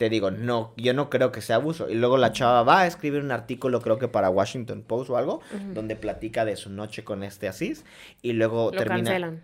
te 0.00 0.08
digo, 0.08 0.30
no, 0.30 0.72
yo 0.78 0.94
no 0.94 1.10
creo 1.10 1.30
que 1.30 1.42
sea 1.42 1.56
abuso. 1.56 1.90
Y 1.90 1.94
luego 1.94 2.16
la 2.16 2.32
chava 2.32 2.62
va 2.62 2.80
a 2.80 2.86
escribir 2.86 3.20
un 3.22 3.30
artículo, 3.32 3.82
creo 3.82 3.98
que 3.98 4.08
para 4.08 4.30
Washington 4.30 4.80
Post 4.80 5.10
o 5.10 5.18
algo, 5.18 5.42
donde 5.74 5.94
platica 5.94 6.46
de 6.46 6.56
su 6.56 6.70
noche 6.70 7.04
con 7.04 7.22
este 7.22 7.48
Asís. 7.48 7.84
Y 8.22 8.32
luego 8.32 8.70
Lo 8.72 8.78
termina. 8.78 9.10
cancelan. 9.10 9.42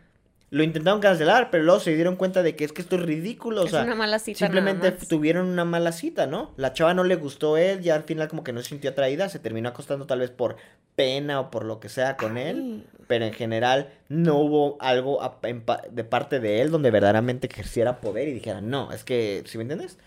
Lo 0.50 0.62
intentaron 0.62 1.00
cancelar, 1.00 1.50
pero 1.50 1.64
luego 1.64 1.80
se 1.80 1.94
dieron 1.94 2.14
cuenta 2.16 2.42
de 2.44 2.54
que 2.54 2.64
es 2.64 2.72
que 2.72 2.80
esto 2.80 2.94
es 2.96 3.02
ridículo. 3.02 3.62
O 3.62 3.64
Es 3.64 3.72
sea, 3.72 3.82
una 3.82 3.96
mala 3.96 4.18
cita 4.20 4.38
simplemente 4.38 4.86
nada 4.90 4.96
más. 5.00 5.08
tuvieron 5.08 5.48
una 5.48 5.64
mala 5.64 5.90
cita, 5.90 6.26
¿no? 6.28 6.52
La 6.56 6.72
chava 6.72 6.94
no 6.94 7.02
le 7.02 7.16
gustó 7.16 7.56
él, 7.56 7.80
ya 7.82 7.96
al 7.96 8.04
final 8.04 8.28
como 8.28 8.44
que 8.44 8.52
no 8.52 8.62
se 8.62 8.68
sintió 8.68 8.90
atraída, 8.90 9.28
se 9.28 9.40
terminó 9.40 9.68
acostando 9.70 10.06
tal 10.06 10.20
vez 10.20 10.30
por 10.30 10.56
pena 10.94 11.40
o 11.40 11.50
por 11.50 11.64
lo 11.64 11.80
que 11.80 11.88
sea 11.88 12.16
con 12.16 12.38
él. 12.38 12.86
Pero 13.08 13.24
en 13.24 13.32
general 13.32 13.92
no 14.08 14.36
hubo 14.38 14.76
algo 14.80 15.20
a- 15.20 15.36
en 15.42 15.62
pa- 15.62 15.82
de 15.90 16.04
parte 16.04 16.38
de 16.38 16.60
él 16.62 16.70
donde 16.70 16.90
verdaderamente 16.92 17.48
ejerciera 17.48 18.00
poder 18.00 18.28
y 18.28 18.32
dijera, 18.32 18.60
no, 18.60 18.92
es 18.92 19.02
que, 19.02 19.42
¿sí 19.46 19.58
me 19.58 19.62
entiendes? 19.62 19.98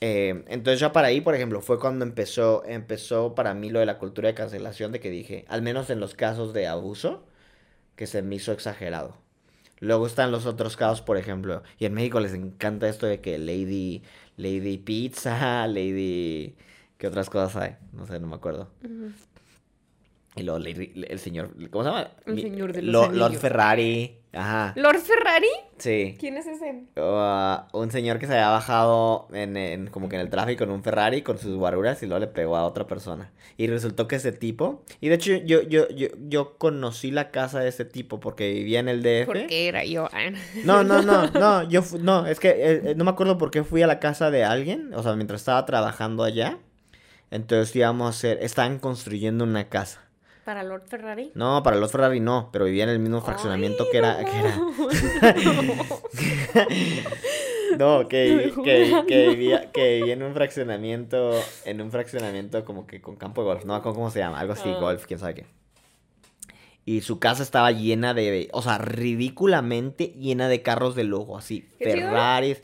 Eh, 0.00 0.42
entonces 0.48 0.80
ya 0.80 0.92
para 0.92 1.06
ahí, 1.08 1.20
por 1.20 1.34
ejemplo, 1.36 1.60
fue 1.60 1.78
cuando 1.78 2.04
empezó, 2.04 2.64
empezó 2.66 3.36
para 3.36 3.54
mí 3.54 3.70
lo 3.70 3.78
de 3.78 3.86
la 3.86 3.98
cultura 3.98 4.26
de 4.28 4.34
cancelación, 4.34 4.90
de 4.90 4.98
que 4.98 5.10
dije, 5.10 5.44
al 5.48 5.62
menos 5.62 5.90
en 5.90 6.00
los 6.00 6.14
casos 6.14 6.52
de 6.52 6.66
abuso, 6.66 7.24
que 8.02 8.08
se 8.08 8.20
me 8.20 8.34
hizo 8.34 8.50
exagerado. 8.50 9.14
Luego 9.78 10.08
están 10.08 10.32
los 10.32 10.44
otros 10.44 10.76
casos, 10.76 11.02
por 11.02 11.16
ejemplo, 11.18 11.62
y 11.78 11.84
en 11.84 11.94
México 11.94 12.18
les 12.18 12.34
encanta 12.34 12.88
esto 12.88 13.06
de 13.06 13.20
que 13.20 13.38
Lady, 13.38 14.02
Lady 14.36 14.76
Pizza, 14.78 15.66
Lady... 15.68 16.56
¿Qué 16.98 17.06
otras 17.06 17.30
cosas 17.30 17.54
hay? 17.62 17.76
No 17.92 18.04
sé, 18.06 18.18
no 18.18 18.26
me 18.26 18.34
acuerdo. 18.34 18.68
Y 20.34 20.42
luego 20.42 20.58
Lady- 20.58 20.92
el 21.08 21.18
señor, 21.20 21.50
¿cómo 21.70 21.84
se 21.84 21.90
llama? 21.90 22.10
El 22.26 22.40
señor 22.40 22.72
de 22.72 22.82
los 22.82 22.92
Lo- 22.92 23.12
Lord. 23.12 23.34
Ferrari, 23.34 24.16
ajá, 24.32 24.72
¿Lord 24.76 24.98
Ferrari? 25.00 25.48
sí. 25.78 26.16
¿Quién 26.18 26.36
es 26.36 26.46
ese? 26.46 26.84
Uh, 26.96 27.76
un 27.78 27.90
señor 27.90 28.18
que 28.18 28.26
se 28.26 28.32
había 28.34 28.48
bajado 28.50 29.28
en, 29.32 29.56
en- 29.56 29.86
como 29.88 30.08
que 30.08 30.14
en 30.16 30.22
el 30.22 30.30
tráfico 30.30 30.64
en 30.64 30.70
un 30.70 30.82
Ferrari 30.82 31.22
con 31.22 31.38
sus 31.38 31.56
guaruras 31.56 32.02
y 32.02 32.06
luego 32.06 32.20
le 32.20 32.26
pegó 32.28 32.56
a 32.56 32.64
otra 32.64 32.86
persona. 32.86 33.32
Y 33.56 33.66
resultó 33.66 34.08
que 34.08 34.16
ese 34.16 34.32
tipo, 34.32 34.82
y 35.00 35.08
de 35.08 35.16
hecho 35.16 35.32
yo, 35.44 35.62
yo, 35.62 35.88
yo, 35.90 36.06
yo 36.28 36.56
conocí 36.58 37.10
la 37.10 37.30
casa 37.30 37.60
de 37.60 37.68
ese 37.68 37.84
tipo 37.84 38.20
porque 38.20 38.50
vivía 38.52 38.80
en 38.80 38.88
el 38.88 39.02
DF. 39.02 39.26
Porque 39.26 39.68
era 39.68 39.84
yo. 39.84 40.08
Ah, 40.12 40.30
No, 40.64 40.82
no, 40.84 41.02
no, 41.02 41.26
no, 41.38 41.68
yo 41.68 41.82
no, 42.00 42.26
es 42.26 42.40
que 42.40 42.48
eh, 42.50 42.82
eh, 42.90 42.94
no 42.96 43.04
me 43.04 43.10
acuerdo 43.10 43.36
por 43.38 43.50
qué 43.50 43.64
fui 43.64 43.82
a 43.82 43.86
la 43.86 43.98
casa 44.00 44.30
de 44.30 44.44
alguien, 44.44 44.94
o 44.94 45.02
sea, 45.02 45.14
mientras 45.16 45.40
estaba 45.42 45.66
trabajando 45.66 46.22
allá. 46.24 46.58
Entonces 47.30 47.74
íbamos 47.76 48.06
a 48.06 48.10
hacer, 48.10 48.38
estaban 48.42 48.78
construyendo 48.78 49.44
una 49.44 49.68
casa. 49.68 50.00
¿Para 50.44 50.62
Lord 50.64 50.82
Ferrari? 50.88 51.30
No, 51.34 51.62
para 51.62 51.76
los 51.76 51.92
Ferrari 51.92 52.18
no, 52.18 52.50
pero 52.52 52.64
vivía 52.64 52.84
en 52.84 52.90
el 52.90 52.98
mismo 52.98 53.20
fraccionamiento 53.20 53.84
Ay, 53.84 53.90
que 53.90 53.98
era, 53.98 54.22
no. 54.22 54.28
que 54.28 54.38
era. 54.38 54.54
No, 57.78 58.06
que, 58.06 58.52
que, 58.64 59.02
que 59.08 59.28
vivía, 59.30 59.72
que 59.72 59.96
vivía 59.96 60.12
en 60.12 60.22
un 60.22 60.34
fraccionamiento, 60.34 61.32
en 61.64 61.80
un 61.80 61.90
fraccionamiento 61.90 62.64
como 62.66 62.86
que 62.86 63.00
con 63.00 63.16
campo 63.16 63.40
de 63.42 63.46
golf, 63.46 63.64
no 63.64 63.80
cómo 63.82 64.10
se 64.10 64.18
llama, 64.18 64.40
algo 64.40 64.52
así, 64.52 64.68
Ah. 64.68 64.78
golf, 64.78 65.06
quién 65.06 65.18
sabe 65.18 65.34
qué. 65.34 65.46
Y 66.84 67.00
su 67.02 67.18
casa 67.18 67.42
estaba 67.42 67.70
llena 67.70 68.12
de, 68.12 68.48
o 68.52 68.60
sea, 68.60 68.76
ridículamente 68.78 70.08
llena 70.18 70.48
de 70.48 70.62
carros 70.62 70.94
de 70.94 71.04
lujo, 71.04 71.38
así, 71.38 71.66
chido. 71.78 71.92
Ferraris. 71.92 72.62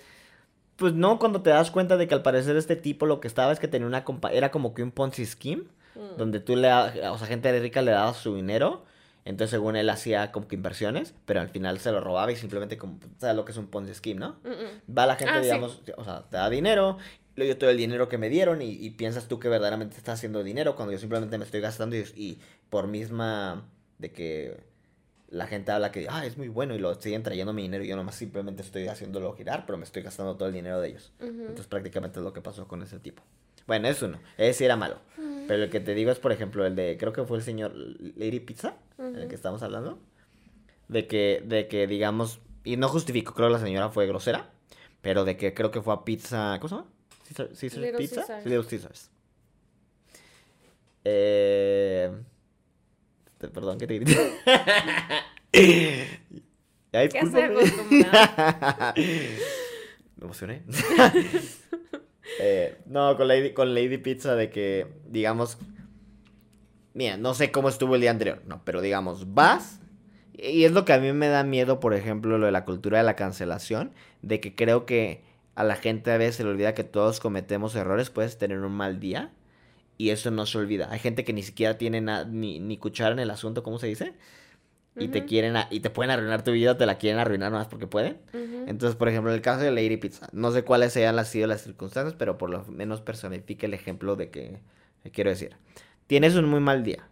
Pues 0.77 0.93
no, 0.93 1.19
cuando 1.19 1.41
te 1.43 1.51
das 1.51 1.71
cuenta 1.71 1.97
de 1.97 2.07
que 2.07 2.15
al 2.15 2.23
parecer 2.23 2.57
este 2.57 2.77
tipo 2.77 3.07
lo 3.07 3.21
que 3.21 3.29
estaba 3.29 3.53
es 3.53 3.59
que 3.59 3.69
tenía 3.69 3.87
una 3.87 4.05
compa 4.05 4.31
era 4.31 4.51
como 4.51 4.75
que 4.75 4.83
un 4.83 4.91
Ponzi 4.91 5.25
scheme, 5.25 5.65
Mm. 5.95 6.17
donde 6.19 6.41
tú 6.41 6.55
le, 6.57 6.73
o 6.73 7.19
sea, 7.19 7.27
gente 7.27 7.59
rica 7.61 7.83
le 7.83 7.91
daba 7.93 8.15
su 8.15 8.35
dinero, 8.37 8.85
entonces 9.25 9.51
según 9.51 9.77
él 9.77 9.91
hacía 9.91 10.33
como 10.33 10.49
que 10.49 10.55
inversiones, 10.57 11.15
pero 11.27 11.41
al 11.41 11.49
final 11.49 11.79
se 11.81 11.91
lo 11.93 12.01
robaba 12.01 12.31
y 12.33 12.37
simplemente 12.37 12.79
como, 12.79 12.99
¿sabes 13.19 13.37
lo 13.37 13.45
que 13.45 13.53
es 13.53 13.59
un 13.59 13.67
Ponzi 13.67 13.95
scheme, 13.95 14.21
no? 14.21 14.37
Mm, 14.45 14.49
mm. 14.93 14.97
Va 14.97 15.07
la 15.07 15.17
gente, 15.17 15.33
Ah, 15.35 15.39
sí. 15.39 15.45
digamos, 15.45 15.83
o 15.97 16.05
sea, 16.05 16.23
te 16.31 16.37
da 16.37 16.49
dinero, 16.49 16.99
le 17.37 17.47
doy 17.47 17.55
todo 17.57 17.71
el 17.71 17.77
dinero 17.77 18.09
que 18.09 18.17
me 18.19 18.29
dieron 18.29 18.63
y, 18.63 18.71
y 18.71 18.91
piensas 18.91 19.29
tú 19.29 19.39
que 19.39 19.49
verdaderamente 19.49 19.97
estás 19.97 20.15
haciendo 20.19 20.43
dinero 20.43 20.77
cuando 20.77 20.93
yo 20.93 20.99
simplemente 20.99 21.37
me 21.39 21.45
estoy 21.45 21.61
gastando 21.61 21.97
y, 21.97 22.01
y 22.17 22.39
por 22.71 22.87
misma 22.87 23.65
de 23.99 24.13
que 24.13 24.61
la 25.31 25.47
gente 25.47 25.71
habla 25.73 25.93
que, 25.93 26.07
ah, 26.09 26.25
es 26.25 26.39
muy 26.39 26.49
bueno 26.49 26.75
y 26.75 26.79
lo 26.79 26.95
siguen 26.95 27.23
trayendo 27.23 27.53
mi 27.53 27.61
dinero 27.63 27.85
y 27.85 27.89
yo 27.89 27.97
nomás 27.97 28.15
simplemente 28.15 28.63
estoy 28.63 28.89
haciéndolo 28.89 29.35
girar, 29.35 29.67
pero 29.67 29.77
me 29.77 29.85
estoy 29.85 30.03
gastando 30.03 30.37
todo 30.37 30.49
el 30.49 30.55
dinero 30.55 30.81
de 30.81 30.89
ellos. 30.89 31.13
Entonces 31.21 31.67
prácticamente 31.67 32.19
es 32.19 32.25
lo 32.25 32.33
que 32.33 32.41
pasó 32.41 32.67
con 32.67 32.83
ese 32.83 32.99
tipo. 32.99 33.23
Bueno, 33.67 33.89
es 33.89 34.01
uno, 34.01 34.19
ese 34.39 34.55
sí 34.55 34.65
era 34.65 34.77
malo. 34.77 34.97
Pero 35.49 35.65
el 35.65 35.71
que 35.71 35.81
te 35.81 35.95
digo 35.95 36.13
es, 36.13 36.19
por 36.21 36.31
ejemplo, 36.31 36.65
el 36.67 36.77
de, 36.77 36.97
creo 36.99 37.13
que 37.13 37.25
fue 37.25 37.39
el 37.39 37.43
señor 37.43 37.73
Lady 37.75 38.39
Pizza, 38.41 38.77
el 38.99 39.17
Ujú. 39.19 39.29
que 39.29 39.35
estamos 39.35 39.63
hablando. 39.63 39.99
De 40.89 41.07
que, 41.07 41.43
de 41.45 41.67
que, 41.69 41.87
digamos, 41.87 42.41
y 42.65 42.77
no 42.77 42.89
justifico, 42.89 43.35
creo 43.35 43.49
que 43.49 43.55
la 43.55 43.59
señora 43.59 43.89
fue 43.91 44.07
grosera, 44.07 44.51
pero 45.01 45.25
de 45.25 45.37
que 45.37 45.53
creo 45.55 45.71
que 45.71 45.83
fue 45.83 45.93
a 45.95 46.05
Pizza, 46.05 46.59
¿cómo 46.61 46.69
se 46.69 46.75
llama? 46.77 46.89
Caesar, 47.61 47.81
Little 47.81 47.99
Pizza. 47.99 48.21
Caesars. 48.27 48.47
Little 48.47 48.67
Caesars. 48.69 49.11
Eh... 51.05 52.11
Perdón 53.39 53.79
que 53.79 53.87
te 53.87 53.95
grité. 53.99 54.17
¿Qué 55.53 56.09
hace 56.93 57.09
discúlpame. 57.09 57.45
acostumbrado? 57.45 58.95
Me 58.97 60.25
emocioné. 60.25 60.63
Eh, 62.41 62.77
no, 62.87 63.17
con 63.17 63.29
Lady, 63.29 63.53
con 63.53 63.75
Lady 63.75 63.99
Pizza 63.99 64.35
de 64.35 64.51
que, 64.51 64.87
digamos, 65.07 65.59
mira, 66.95 67.17
no 67.17 67.35
sé 67.35 67.51
cómo 67.51 67.69
estuvo 67.69 67.95
el 67.95 68.01
día 68.01 68.11
anterior, 68.11 68.43
no, 68.47 68.63
pero 68.65 68.81
digamos, 68.81 69.35
vas, 69.35 69.81
y 70.35 70.65
es 70.65 70.73
lo 70.73 70.85
que 70.85 70.93
a 70.93 70.99
mí 70.99 71.13
me 71.13 71.29
da 71.29 71.43
miedo, 71.43 71.81
por 71.81 71.95
ejemplo, 71.95 72.39
lo 72.39 72.47
de 72.47 72.53
la 72.53 72.65
cultura 72.65 72.99
de 72.99 73.05
la 73.05 73.17
cancelación, 73.17 73.93
de 74.23 74.41
que 74.41 74.55
creo 74.55 74.87
que 74.87 75.23
a 75.55 75.65
la 75.65 75.77
gente 75.77 76.13
a 76.13 76.19
veces 76.19 76.37
se 76.37 76.45
le 76.45 76.51
olvida 76.51 76.75
que 76.75 76.85
todos 76.85 77.19
cometemos 77.19 77.75
errores, 77.75 78.11
puedes 78.11 78.39
tener 78.39 78.61
un 78.61 78.73
mal 78.73 79.01
día, 79.01 79.33
y 79.97 80.11
eso 80.11 80.31
no 80.31 80.47
se 80.47 80.59
olvida. 80.59 80.89
Hay 80.91 81.01
gente 81.01 81.25
que 81.25 81.33
ni 81.33 81.43
siquiera 81.43 81.77
tiene 81.77 82.01
ni, 82.29 82.61
ni 82.61 82.79
cuchara 82.79 83.13
en 83.13 83.19
el 83.19 83.31
asunto, 83.31 83.65
¿cómo 83.65 83.79
se 83.81 83.89
dice? 83.89 84.15
Y 85.01 85.09
te 85.09 85.25
quieren, 85.25 85.57
a- 85.57 85.69
y 85.71 85.81
te 85.81 85.91
pueden 85.91 86.11
arruinar 86.11 86.43
tu 86.43 86.53
vida, 86.53 86.77
te 86.77 86.87
la 86.87 86.99
quieren 86.99 87.21
arruinar 87.21 87.53
más 87.53 87.67
porque 87.69 87.87
pueden. 87.87 88.19
Entonces, 88.67 88.97
por 88.97 89.09
ejemplo, 89.09 89.31
en 89.31 89.37
el 89.37 89.43
caso 89.43 89.61
de 89.61 89.71
Lady 89.71 89.97
Pizza, 89.97 90.29
no 90.33 90.51
sé 90.51 90.63
cuáles 90.65 90.97
hayan 90.97 91.17
las- 91.17 91.29
sido 91.29 91.47
las 91.47 91.63
circunstancias, 91.63 92.15
pero 92.19 92.37
por 92.39 92.51
lo 92.51 92.65
menos 92.65 93.01
personifica 93.01 93.67
el 93.67 93.75
ejemplo 93.75 94.17
de 94.17 94.31
que, 94.31 94.59
que 95.03 95.11
quiero 95.11 95.31
decir. 95.31 95.57
Tienes 96.07 96.35
un 96.37 96.47
muy 96.47 96.61
mal 96.61 96.83
día, 96.85 97.09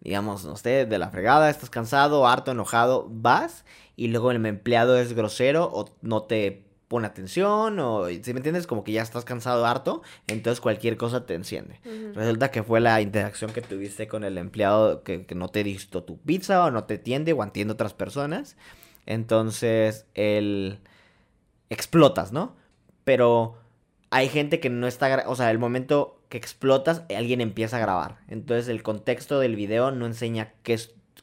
digamos, 0.00 0.44
no 0.44 0.56
sé, 0.56 0.86
de 0.86 0.98
la 0.98 1.10
fregada, 1.10 1.50
estás 1.50 1.70
cansado, 1.70 2.26
harto, 2.26 2.52
enojado, 2.52 3.06
vas 3.10 3.64
y 3.96 4.08
luego 4.08 4.30
el 4.30 4.44
empleado 4.46 4.96
es 4.98 5.12
grosero 5.12 5.70
o 5.72 5.86
no 6.02 6.22
te 6.22 6.64
pone 6.90 7.06
atención 7.06 7.78
o, 7.78 8.08
si 8.08 8.32
me 8.34 8.40
entiendes, 8.40 8.66
como 8.66 8.82
que 8.82 8.90
ya 8.90 9.02
estás 9.02 9.24
cansado, 9.24 9.64
harto, 9.64 10.02
entonces 10.26 10.60
cualquier 10.60 10.96
cosa 10.96 11.24
te 11.24 11.34
enciende. 11.34 11.78
Resulta 12.16 12.50
que 12.50 12.64
fue 12.64 12.80
la 12.80 13.00
interacción 13.00 13.52
que 13.52 13.62
tuviste 13.62 14.08
con 14.08 14.24
el 14.24 14.36
empleado 14.36 15.04
que, 15.04 15.24
que 15.24 15.36
no 15.36 15.46
te 15.46 15.62
diste 15.62 16.00
tu 16.02 16.18
pizza 16.18 16.64
o 16.64 16.72
no 16.72 16.82
te 16.84 16.94
atiende 16.94 17.32
o 17.32 17.44
atiende 17.44 17.74
otras 17.74 17.94
personas. 17.94 18.56
Entonces, 19.06 20.06
el... 20.14 20.80
explotas, 21.68 22.32
¿no? 22.32 22.56
Pero 23.04 23.56
hay 24.10 24.28
gente 24.28 24.58
que 24.58 24.68
no 24.68 24.88
está... 24.88 25.28
O 25.28 25.36
sea, 25.36 25.52
el 25.52 25.60
momento 25.60 26.20
que 26.28 26.38
explotas, 26.38 27.04
alguien 27.16 27.40
empieza 27.40 27.76
a 27.76 27.80
grabar. 27.80 28.18
Entonces, 28.26 28.66
el 28.66 28.82
contexto 28.82 29.38
del 29.38 29.54
video 29.54 29.92
no 29.92 30.06
enseña 30.06 30.54
qué, 30.64 30.76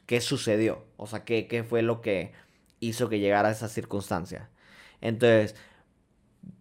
qué 0.06 0.22
sucedió. 0.22 0.86
O 0.96 1.06
sea, 1.06 1.26
qué, 1.26 1.46
qué 1.46 1.62
fue 1.62 1.82
lo 1.82 2.00
que 2.00 2.32
hizo 2.80 3.10
que 3.10 3.18
llegara 3.18 3.50
a 3.50 3.52
esa 3.52 3.68
circunstancia. 3.68 4.48
Entonces, 5.00 5.54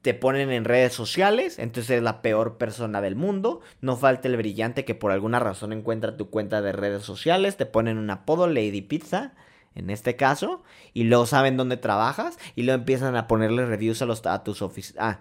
te 0.02 0.14
ponen 0.14 0.52
en 0.52 0.66
redes 0.66 0.94
sociales, 0.94 1.60
entonces 1.60 1.90
eres 1.92 2.04
la 2.04 2.22
peor 2.22 2.58
persona 2.58 3.02
del 3.02 3.16
mundo. 3.16 3.62
No 3.82 3.98
falta 3.98 4.28
el 4.28 4.38
brillante 4.38 4.86
que 4.86 4.96
por 4.96 5.12
alguna 5.12 5.40
razón 5.40 5.74
encuentra 5.74 6.18
tu 6.18 6.30
cuenta 6.30 6.62
de 6.62 6.72
redes 6.72 7.04
sociales, 7.04 7.58
te 7.58 7.66
ponen 7.66 7.98
un 7.98 8.10
apodo, 8.10 8.48
Lady 8.48 8.82
Pizza, 8.82 9.34
en 9.76 9.90
este 9.90 10.16
caso, 10.16 10.64
y 10.94 11.04
luego 11.04 11.26
saben 11.26 11.58
dónde 11.58 11.78
trabajas, 11.78 12.38
y 12.56 12.64
luego 12.64 12.80
empiezan 12.80 13.16
a 13.16 13.28
ponerle 13.28 13.66
reviews 13.66 14.02
a, 14.02 14.06
los, 14.06 14.26
a 14.26 14.44
tus 14.44 14.62
oficinas. 14.62 15.04
Ah, 15.04 15.20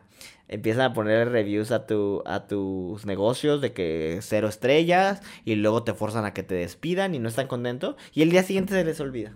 empiezan 0.48 0.82
a 0.82 0.94
ponerle 0.94 1.26
reviews 1.26 1.72
a, 1.72 1.86
tu, 1.86 2.22
a 2.24 2.46
tus 2.46 3.04
negocios 3.04 3.60
de 3.60 3.72
que 3.72 4.18
cero 4.22 4.48
estrellas, 4.48 5.20
y 5.44 5.56
luego 5.56 5.82
te 5.82 5.94
forzan 5.94 6.24
a 6.24 6.32
que 6.32 6.42
te 6.42 6.54
despidan 6.54 7.14
y 7.14 7.18
no 7.18 7.28
están 7.28 7.48
contentos, 7.48 7.96
y 8.14 8.22
el 8.22 8.30
día 8.30 8.42
siguiente 8.42 8.72
se 8.72 8.84
les 8.84 9.00
olvida. 9.00 9.34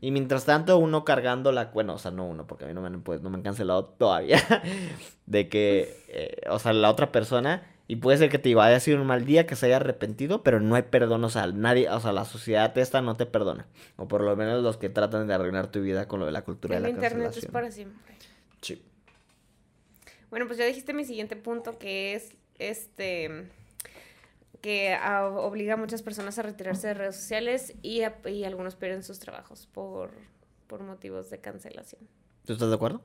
Y 0.00 0.10
mientras 0.10 0.44
tanto, 0.44 0.78
uno 0.78 1.04
cargando 1.04 1.52
la... 1.52 1.66
Bueno, 1.66 1.94
o 1.94 1.98
sea, 1.98 2.10
no 2.10 2.26
uno, 2.26 2.46
porque 2.46 2.64
a 2.64 2.68
mí 2.68 2.74
no 2.74 2.80
me 2.80 2.88
han, 2.88 3.02
pues, 3.02 3.22
no 3.22 3.30
me 3.30 3.36
han 3.36 3.42
cancelado 3.42 3.84
todavía. 3.86 4.38
de 5.26 5.48
que, 5.48 5.96
eh, 6.08 6.40
o 6.50 6.58
sea, 6.58 6.72
la 6.72 6.90
otra 6.90 7.12
persona... 7.12 7.70
Y 7.86 7.96
puede 7.96 8.16
ser 8.16 8.30
que 8.30 8.38
te 8.38 8.48
digo, 8.48 8.62
haya 8.62 8.80
sido 8.80 8.98
un 8.98 9.06
mal 9.06 9.26
día, 9.26 9.46
que 9.46 9.56
se 9.56 9.66
haya 9.66 9.76
arrepentido, 9.76 10.42
pero 10.42 10.58
no 10.58 10.74
hay 10.74 10.84
perdón, 10.84 11.22
o 11.22 11.28
sea, 11.28 11.46
nadie, 11.48 11.86
o 11.90 12.00
sea, 12.00 12.12
la 12.12 12.24
sociedad 12.24 12.76
esta 12.78 13.02
no 13.02 13.18
te 13.18 13.26
perdona. 13.26 13.66
O 13.96 14.08
por 14.08 14.22
lo 14.22 14.34
menos 14.36 14.62
los 14.62 14.78
que 14.78 14.88
tratan 14.88 15.26
de 15.26 15.34
arruinar 15.34 15.66
tu 15.66 15.82
vida 15.82 16.08
con 16.08 16.20
lo 16.20 16.24
de 16.24 16.32
la 16.32 16.42
cultura 16.44 16.78
El 16.78 16.82
de 16.82 16.88
la 16.88 16.94
internet 16.94 17.34
es 17.36 17.44
para 17.44 17.70
siempre. 17.70 18.14
Sí. 18.62 18.82
Bueno, 20.30 20.46
pues 20.46 20.58
ya 20.58 20.64
dijiste 20.64 20.94
mi 20.94 21.04
siguiente 21.04 21.36
punto, 21.36 21.78
que 21.78 22.14
es 22.14 22.32
este 22.58 23.50
que 24.64 24.94
a- 24.94 25.26
obliga 25.26 25.74
a 25.74 25.76
muchas 25.76 26.00
personas 26.00 26.38
a 26.38 26.42
retirarse 26.42 26.86
de 26.88 26.94
redes 26.94 27.16
sociales 27.16 27.74
y, 27.82 28.00
a- 28.00 28.16
y 28.24 28.44
algunos 28.44 28.76
pierden 28.76 29.02
sus 29.02 29.18
trabajos 29.18 29.66
por, 29.66 30.10
por 30.68 30.80
motivos 30.82 31.28
de 31.28 31.38
cancelación. 31.38 32.00
¿Tú 32.46 32.54
estás 32.54 32.70
de 32.70 32.74
acuerdo? 32.74 33.02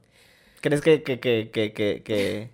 ¿Crees 0.62 0.80
que, 0.80 1.04
que, 1.04 1.20
que, 1.20 1.50
que, 1.52 1.74
que, 1.74 2.50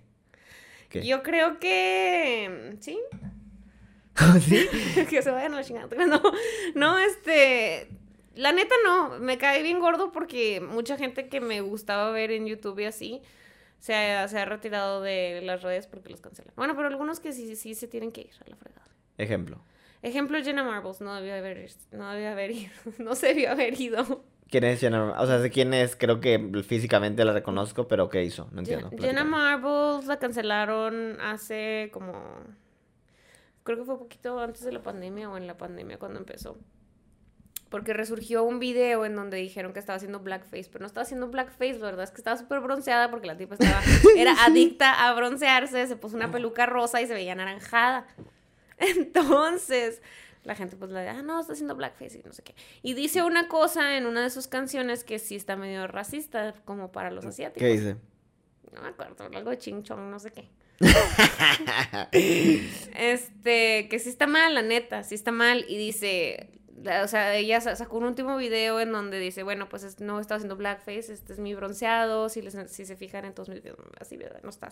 que... 0.89 1.05
Yo 1.05 1.21
creo 1.21 1.59
que... 1.59 2.77
¿Sí? 2.79 2.97
¿Sí? 4.41 4.67
que 5.09 5.21
se 5.21 5.29
vayan 5.29 5.53
a 5.53 5.57
la 5.57 5.63
chingada. 5.63 5.87
No, 6.07 6.19
no, 6.73 6.97
este... 6.97 7.87
La 8.35 8.51
neta 8.53 8.73
no, 8.83 9.19
me 9.19 9.37
cae 9.37 9.61
bien 9.61 9.79
gordo 9.79 10.11
porque 10.11 10.61
mucha 10.61 10.97
gente 10.97 11.29
que 11.29 11.39
me 11.41 11.61
gustaba 11.61 12.09
ver 12.09 12.31
en 12.31 12.47
YouTube 12.47 12.79
y 12.79 12.85
así 12.85 13.21
se 13.79 13.93
ha, 13.93 14.27
se 14.27 14.39
ha 14.39 14.45
retirado 14.45 15.01
de 15.01 15.41
las 15.43 15.61
redes 15.61 15.85
porque 15.85 16.09
los 16.09 16.21
cancelan. 16.21 16.53
Bueno, 16.55 16.75
pero 16.75 16.87
algunos 16.87 17.19
que 17.19 17.31
sí, 17.31 17.55
sí 17.55 17.75
se 17.75 17.87
tienen 17.87 18.11
que 18.11 18.21
ir 18.21 18.31
a 18.45 18.49
la 18.49 18.55
fregada. 18.55 18.85
Ejemplo. 19.17 19.61
Ejemplo, 20.01 20.37
Jenna 20.43 20.63
Marbles 20.63 21.01
no 21.01 21.15
debió 21.15 21.33
haber, 21.33 21.67
no 21.91 22.11
debió 22.11 22.29
haber 22.29 22.51
ido, 22.51 22.71
no 22.99 23.15
se 23.15 23.27
debió 23.27 23.51
haber 23.51 23.79
ido. 23.79 24.23
¿Quién 24.49 24.63
es 24.63 24.79
Jenna? 24.79 25.19
O 25.19 25.25
sea, 25.25 25.41
sé 25.41 25.49
quién 25.49 25.73
es, 25.73 25.95
creo 25.95 26.19
que 26.21 26.39
físicamente 26.63 27.25
la 27.25 27.33
reconozco, 27.33 27.87
pero 27.87 28.09
¿qué 28.09 28.23
hizo? 28.23 28.47
No 28.51 28.59
entiendo. 28.59 28.91
Jenna. 28.99 29.23
Marbles 29.23 30.05
la 30.05 30.17
cancelaron 30.19 31.19
hace 31.19 31.89
como, 31.91 32.13
creo 33.63 33.79
que 33.79 33.83
fue 33.83 33.97
poquito 33.97 34.39
antes 34.39 34.63
de 34.63 34.71
la 34.71 34.83
pandemia 34.83 35.29
o 35.29 35.37
en 35.37 35.47
la 35.47 35.57
pandemia 35.57 35.97
cuando 35.97 36.19
empezó. 36.19 36.57
Porque 37.69 37.93
resurgió 37.93 38.43
un 38.43 38.59
video 38.59 39.05
en 39.05 39.15
donde 39.15 39.37
dijeron 39.37 39.73
que 39.73 39.79
estaba 39.79 39.97
haciendo 39.97 40.19
blackface, 40.19 40.69
pero 40.71 40.83
no 40.83 40.85
estaba 40.85 41.01
haciendo 41.01 41.29
blackface, 41.29 41.79
¿verdad? 41.79 42.03
Es 42.03 42.11
que 42.11 42.17
estaba 42.17 42.37
súper 42.37 42.59
bronceada 42.59 43.09
porque 43.09 43.25
la 43.25 43.35
tipa 43.35 43.55
estaba, 43.55 43.81
era 44.15 44.33
adicta 44.45 45.07
a 45.07 45.13
broncearse, 45.15 45.87
se 45.87 45.95
puso 45.95 46.15
una 46.15 46.29
peluca 46.31 46.67
rosa 46.67 47.01
y 47.01 47.07
se 47.07 47.15
veía 47.15 47.31
anaranjada. 47.31 48.05
Entonces, 48.97 50.01
la 50.43 50.55
gente 50.55 50.75
pues 50.75 50.91
le 50.91 51.07
ah, 51.09 51.21
no, 51.21 51.39
está 51.39 51.53
haciendo 51.53 51.75
blackface 51.75 52.19
y 52.19 52.23
no 52.23 52.33
sé 52.33 52.43
qué. 52.43 52.55
Y 52.81 52.93
dice 52.93 53.23
una 53.23 53.47
cosa 53.47 53.97
en 53.97 54.05
una 54.05 54.23
de 54.23 54.29
sus 54.29 54.47
canciones 54.47 55.03
que 55.03 55.19
sí 55.19 55.35
está 55.35 55.55
medio 55.55 55.87
racista, 55.87 56.53
como 56.65 56.91
para 56.91 57.11
los 57.11 57.25
asiáticos. 57.25 57.59
¿Qué 57.59 57.73
dice? 57.73 57.97
No 58.73 58.81
me 58.81 58.89
acuerdo, 58.89 59.25
algo 59.33 59.49
de 59.49 59.57
ching 59.57 59.83
chong, 59.83 60.09
no 60.09 60.19
sé 60.19 60.31
qué. 60.31 60.49
Este, 62.11 63.87
que 63.89 63.99
sí 63.99 64.09
está 64.09 64.27
mal, 64.27 64.53
la 64.53 64.61
neta, 64.61 65.03
sí 65.03 65.15
está 65.15 65.31
mal. 65.31 65.65
Y 65.67 65.77
dice, 65.77 66.49
o 67.03 67.07
sea, 67.07 67.35
ella 67.35 67.61
sa- 67.61 67.75
sacó 67.75 67.97
un 67.97 68.05
último 68.05 68.37
video 68.37 68.79
en 68.79 68.91
donde 68.91 69.19
dice, 69.19 69.43
bueno, 69.43 69.67
pues 69.69 69.83
es- 69.83 69.99
no 69.99 70.19
está 70.19 70.35
haciendo 70.35 70.55
blackface, 70.55 71.11
este 71.13 71.33
es 71.33 71.39
mi 71.39 71.53
bronceado, 71.55 72.29
si, 72.29 72.41
les, 72.41 72.55
si 72.71 72.85
se 72.85 72.95
fijan 72.95 73.25
en 73.25 73.33
todos 73.33 73.49
mis 73.49 73.61
videos, 73.61 73.77
así, 73.99 74.17
¿verdad? 74.17 74.39
No 74.43 74.49
está. 74.49 74.69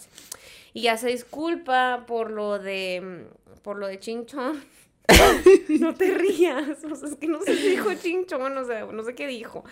Y 0.73 0.83
ya 0.83 0.97
se 0.97 1.07
disculpa 1.09 2.05
por 2.07 2.31
lo 2.31 2.59
de, 2.59 3.25
por 3.61 3.77
lo 3.77 3.87
de 3.87 3.99
Ching 3.99 4.25
Chong. 4.25 4.57
no 5.81 5.93
te 5.93 6.13
rías, 6.13 6.81
no 6.83 6.95
sé 6.95 7.55
si 7.57 7.69
dijo 7.71 7.93
Ching 7.93 8.25
Chong, 8.25 8.57
o 8.57 8.63
sea, 8.65 8.85
no 8.85 9.03
sé 9.03 9.13
qué 9.15 9.27
dijo, 9.27 9.65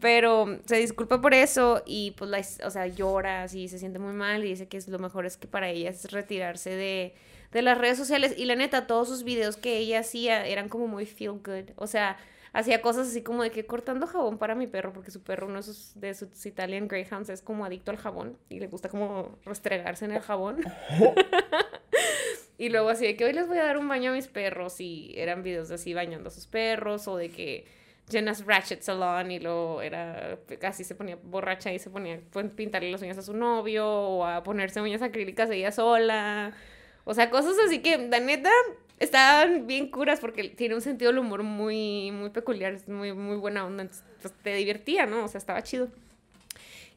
pero 0.00 0.58
se 0.64 0.76
disculpa 0.76 1.20
por 1.20 1.34
eso 1.34 1.82
y 1.84 2.12
pues, 2.12 2.30
la, 2.30 2.66
o 2.66 2.70
sea, 2.70 2.86
llora 2.86 3.42
así, 3.42 3.68
se 3.68 3.78
siente 3.78 3.98
muy 3.98 4.14
mal 4.14 4.44
y 4.46 4.48
dice 4.48 4.66
que 4.66 4.80
lo 4.88 4.98
mejor 4.98 5.26
es 5.26 5.36
que 5.36 5.46
para 5.46 5.68
ella 5.68 5.90
es 5.90 6.10
retirarse 6.10 6.70
de, 6.70 7.14
de 7.52 7.62
las 7.62 7.78
redes 7.78 7.98
sociales 7.98 8.34
y 8.36 8.44
la 8.44 8.56
neta, 8.56 8.86
todos 8.86 9.08
sus 9.08 9.24
videos 9.24 9.56
que 9.56 9.78
ella 9.78 10.00
hacía 10.00 10.46
eran 10.46 10.68
como 10.68 10.86
muy 10.86 11.06
feel 11.06 11.40
good, 11.44 11.70
o 11.76 11.86
sea, 11.86 12.18
hacía 12.52 12.82
cosas 12.82 13.08
así 13.08 13.22
como 13.22 13.42
de 13.42 13.50
que 13.50 13.66
cortando 13.66 14.06
jabón 14.06 14.38
para 14.38 14.54
mi 14.54 14.66
perro, 14.66 14.92
porque 14.92 15.10
su 15.10 15.22
perro, 15.22 15.46
uno 15.46 15.56
de 15.56 15.62
sus, 15.62 15.92
de 16.00 16.14
sus 16.14 16.46
Italian 16.46 16.88
Greyhounds, 16.88 17.28
es 17.28 17.42
como 17.42 17.64
adicto 17.64 17.90
al 17.90 17.96
jabón 17.96 18.36
y 18.48 18.60
le 18.60 18.66
gusta 18.66 18.88
como 18.88 19.38
restregarse 19.44 20.04
en 20.04 20.12
el 20.12 20.20
jabón. 20.20 20.60
Y 22.58 22.70
luego 22.70 22.88
así 22.88 23.06
de 23.06 23.16
que 23.16 23.24
hoy 23.24 23.32
les 23.32 23.46
voy 23.46 23.58
a 23.58 23.64
dar 23.64 23.78
un 23.78 23.88
baño 23.88 24.10
a 24.10 24.14
mis 24.14 24.26
perros 24.26 24.80
y 24.80 25.14
eran 25.16 25.44
videos 25.44 25.68
de 25.68 25.76
así 25.76 25.94
bañando 25.94 26.28
a 26.28 26.32
sus 26.32 26.48
perros 26.48 27.06
o 27.06 27.16
de 27.16 27.30
que 27.30 27.64
Jenna's 28.10 28.44
Ratchet 28.44 28.82
Salon 28.82 29.30
y 29.30 29.38
luego 29.38 29.80
era 29.80 30.38
casi 30.60 30.82
se 30.82 30.96
ponía 30.96 31.16
borracha 31.22 31.72
y 31.72 31.78
se 31.78 31.88
ponía 31.88 32.16
a 32.16 32.42
pintarle 32.56 32.90
las 32.90 33.00
uñas 33.00 33.16
a 33.16 33.22
su 33.22 33.32
novio 33.32 33.88
o 33.88 34.24
a 34.24 34.42
ponerse 34.42 34.80
uñas 34.80 35.02
acrílicas 35.02 35.50
ella 35.50 35.70
sola. 35.70 36.52
O 37.08 37.14
sea, 37.14 37.30
cosas 37.30 37.56
así 37.66 37.78
que 37.78 37.96
la 37.96 38.20
neta 38.20 38.50
estaban 38.98 39.66
bien 39.66 39.90
curas 39.90 40.20
porque 40.20 40.50
tiene 40.50 40.74
un 40.74 40.82
sentido 40.82 41.10
del 41.10 41.20
humor 41.20 41.42
muy 41.42 42.10
muy 42.10 42.28
peculiar, 42.28 42.76
muy 42.86 43.14
muy 43.14 43.38
buena 43.38 43.64
onda, 43.64 43.84
entonces, 43.84 44.04
pues, 44.20 44.34
te 44.42 44.54
divertía, 44.54 45.06
¿no? 45.06 45.24
O 45.24 45.28
sea, 45.28 45.38
estaba 45.38 45.62
chido. 45.62 45.88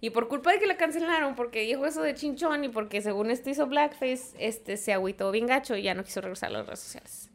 Y 0.02 0.10
por 0.10 0.28
culpa 0.28 0.52
de 0.52 0.60
que 0.60 0.67
la 0.67 0.76
cancelaron, 0.76 1.34
porque 1.36 1.62
dijo 1.62 1.86
eso 1.86 2.02
de 2.02 2.13
chinchón 2.13 2.65
y 2.65 2.67
porque 2.67 3.00
según 3.00 3.32
esto 3.32 3.52
hizo 3.52 3.67
blackface, 3.67 4.36
este 4.38 4.76
se 4.76 4.91
agüitó 4.91 5.32
bien 5.32 5.47
gacho 5.47 5.78
y 5.78 5.84
ya 5.84 5.93
no 5.93 6.04
quiso 6.04 6.19
regresar 6.19 6.50
a 6.50 6.54
las 6.58 6.65
redes 6.65 6.82
sociales. 6.82 7.30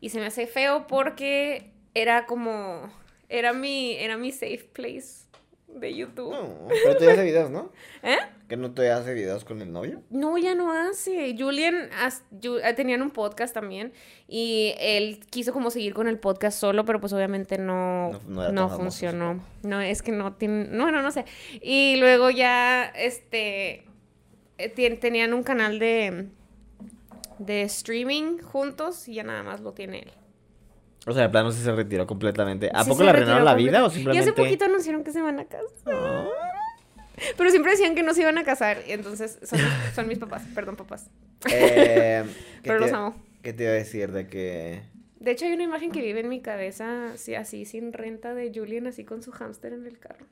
Y 0.00 0.10
se 0.10 0.20
me 0.20 0.26
hace 0.26 0.46
feo 0.46 0.86
porque 0.86 1.72
era 1.94 2.26
como, 2.26 2.92
era 3.28 3.52
mi, 3.52 3.96
era 3.96 4.16
mi 4.16 4.30
safe 4.30 4.68
place 4.72 5.23
de 5.68 5.94
YouTube. 5.94 6.30
No, 6.32 6.68
pero 6.68 6.96
tú 6.96 7.04
ya 7.04 7.12
hace 7.12 7.24
videos, 7.24 7.50
¿no? 7.50 7.72
¿Eh? 8.02 8.16
¿Que 8.48 8.56
no 8.56 8.72
te 8.72 8.90
hace 8.90 9.12
videos 9.14 9.44
con 9.44 9.60
el 9.62 9.72
novio? 9.72 10.02
No, 10.10 10.36
ya 10.38 10.54
no 10.54 10.70
hace. 10.72 11.34
Julian, 11.36 11.88
as- 12.00 12.22
Ju- 12.40 12.60
eh, 12.62 12.74
tenían 12.74 13.02
un 13.02 13.10
podcast 13.10 13.52
también 13.54 13.92
y 14.28 14.74
él 14.78 15.20
quiso 15.30 15.52
como 15.52 15.70
seguir 15.70 15.94
con 15.94 16.06
el 16.06 16.18
podcast 16.18 16.58
solo, 16.60 16.84
pero 16.84 17.00
pues 17.00 17.12
obviamente 17.12 17.58
no, 17.58 18.12
No- 18.28 18.68
funcionó. 18.68 19.42
No, 19.62 19.80
es 19.80 20.02
que 20.02 20.12
no 20.12 20.34
tiene, 20.34 20.66
no, 20.68 20.90
no, 20.92 21.02
no 21.02 21.10
sé. 21.10 21.24
Y 21.60 21.96
luego 21.96 22.30
ya, 22.30 22.84
este, 22.84 23.84
eh, 24.58 24.96
tenían 25.00 25.32
un 25.34 25.42
canal 25.42 25.78
de, 25.78 26.28
de 27.38 27.62
streaming 27.62 28.38
juntos 28.38 29.08
y 29.08 29.14
ya 29.14 29.24
nada 29.24 29.42
más 29.42 29.60
lo 29.60 29.72
tiene 29.72 30.00
él. 30.00 30.12
O 31.06 31.12
sea, 31.12 31.22
de 31.22 31.28
plano 31.28 31.52
sí 31.52 31.62
se 31.62 31.72
retiró 31.72 32.06
completamente. 32.06 32.70
¿A 32.72 32.82
Sí 32.84 32.90
poco 32.90 33.02
le 33.02 33.10
arruinaron 33.10 33.44
la 33.44 33.54
vida 33.54 33.84
o 33.84 33.90
simplemente...? 33.90 34.18
Y 34.26 34.30
hace 34.30 34.32
poquito 34.32 34.64
anunciaron 34.64 35.04
que 35.04 35.12
se 35.12 35.20
van 35.20 35.38
a 35.38 35.44
casar. 35.44 35.68
Ah. 35.86 36.26
Pero 37.36 37.50
siempre 37.50 37.72
decían 37.72 37.94
que 37.94 38.02
no 38.02 38.14
se 38.14 38.22
iban 38.22 38.38
a 38.38 38.44
casar. 38.44 38.78
Y 38.88 38.92
entonces 38.92 39.38
son, 39.42 39.60
son 39.94 40.08
mis 40.08 40.18
papás. 40.18 40.42
Perdón, 40.54 40.76
papás. 40.76 41.10
Eh, 41.50 42.24
¿qué 42.62 42.68
Pero 42.68 42.78
te- 42.78 42.84
los 42.86 42.92
amo. 42.92 43.22
¿Qué 43.42 43.52
te 43.52 43.64
iba 43.64 43.72
a 43.72 43.76
decir 43.76 44.12
de 44.12 44.26
que...? 44.26 44.82
De 45.20 45.30
hecho, 45.30 45.46
hay 45.46 45.52
una 45.52 45.62
imagen 45.62 45.90
que 45.90 46.00
vive 46.02 46.20
en 46.20 46.28
mi 46.28 46.40
cabeza, 46.42 47.12
así, 47.12 47.34
así 47.34 47.64
sin 47.64 47.92
renta, 47.92 48.34
de 48.34 48.52
Julian 48.54 48.86
así 48.86 49.04
con 49.04 49.22
su 49.22 49.30
hámster 49.32 49.72
en 49.72 49.86
el 49.86 49.98
carro. 49.98 50.26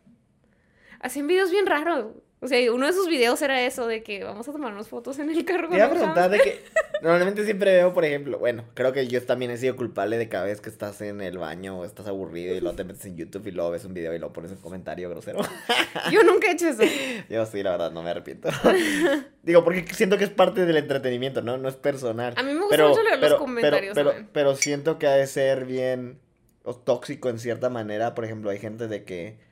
Hacen 1.00 1.26
videos 1.26 1.50
bien 1.50 1.66
raros. 1.66 2.12
O 2.44 2.48
sea, 2.48 2.72
uno 2.72 2.87
de 2.88 2.92
sus 2.92 3.07
videos 3.07 3.40
era 3.40 3.62
eso, 3.64 3.87
de 3.87 4.02
que 4.02 4.24
vamos 4.24 4.48
a 4.48 4.52
tomarnos 4.52 4.88
fotos 4.88 5.16
en 5.20 5.31
el 5.31 5.44
carro 5.44 5.68
Te 5.68 5.76
iba 5.76 5.85
a 5.85 5.88
un 5.88 5.94
preguntar 5.94 6.28
de 6.28 6.40
que... 6.40 6.61
Normalmente 7.00 7.44
siempre 7.44 7.72
veo, 7.72 7.94
por 7.94 8.05
ejemplo... 8.05 8.37
Bueno, 8.40 8.64
creo 8.74 8.92
que 8.92 9.07
yo 9.07 9.22
también 9.22 9.52
he 9.52 9.57
sido 9.57 9.76
culpable 9.76 10.18
de 10.18 10.28
cada 10.28 10.46
vez 10.46 10.61
que 10.61 10.68
estás 10.68 11.00
en 11.02 11.20
el 11.20 11.38
baño 11.38 11.78
o 11.78 11.85
estás 11.85 12.09
aburrido 12.09 12.52
y 12.57 12.61
luego 12.61 12.74
te 12.74 12.83
metes 12.83 13.05
en 13.05 13.16
YouTube 13.16 13.46
y 13.46 13.52
luego 13.52 13.70
ves 13.70 13.85
un 13.85 13.94
video 13.94 14.12
y 14.12 14.18
luego 14.18 14.33
pones 14.33 14.50
un 14.50 14.57
comentario 14.57 15.09
grosero. 15.09 15.38
Yo 16.11 16.24
nunca 16.24 16.48
he 16.48 16.55
hecho 16.55 16.66
eso. 16.66 16.83
Yo 17.31 17.46
sí, 17.46 17.62
la 17.62 17.70
verdad, 17.70 17.92
no 17.92 18.02
me 18.02 18.11
arrepiento. 18.11 18.48
Digo, 19.44 19.62
porque 19.62 19.85
siento 19.94 20.18
que 20.18 20.24
es 20.24 20.31
parte 20.31 20.66
del 20.66 20.78
entretenimiento, 20.78 21.42
¿no? 21.42 21.59
No 21.59 21.68
es 21.68 21.76
personal. 21.76 22.35
A 22.37 22.42
mí 22.42 22.55
me 22.55 22.61
gusta 22.62 22.88
mucho 22.88 23.02
leer 23.05 23.20
los 23.20 23.35
comentarios 23.35 23.94
Pero, 23.94 24.11
también. 24.11 24.31
pero 24.33 24.57
siento 24.57 24.98
que 24.98 25.07
ha 25.07 25.12
de 25.12 25.28
ser 25.28 25.64
bien 25.64 26.18
o 26.64 26.74
tóxico 26.74 27.28
en 27.28 27.38
cierta 27.38 27.70
manera. 27.70 28.16
Por 28.16 28.24
ejemplo, 28.24 28.50
hay 28.50 28.59
gente 28.59 28.88
de 28.88 29.05
que 29.05 29.52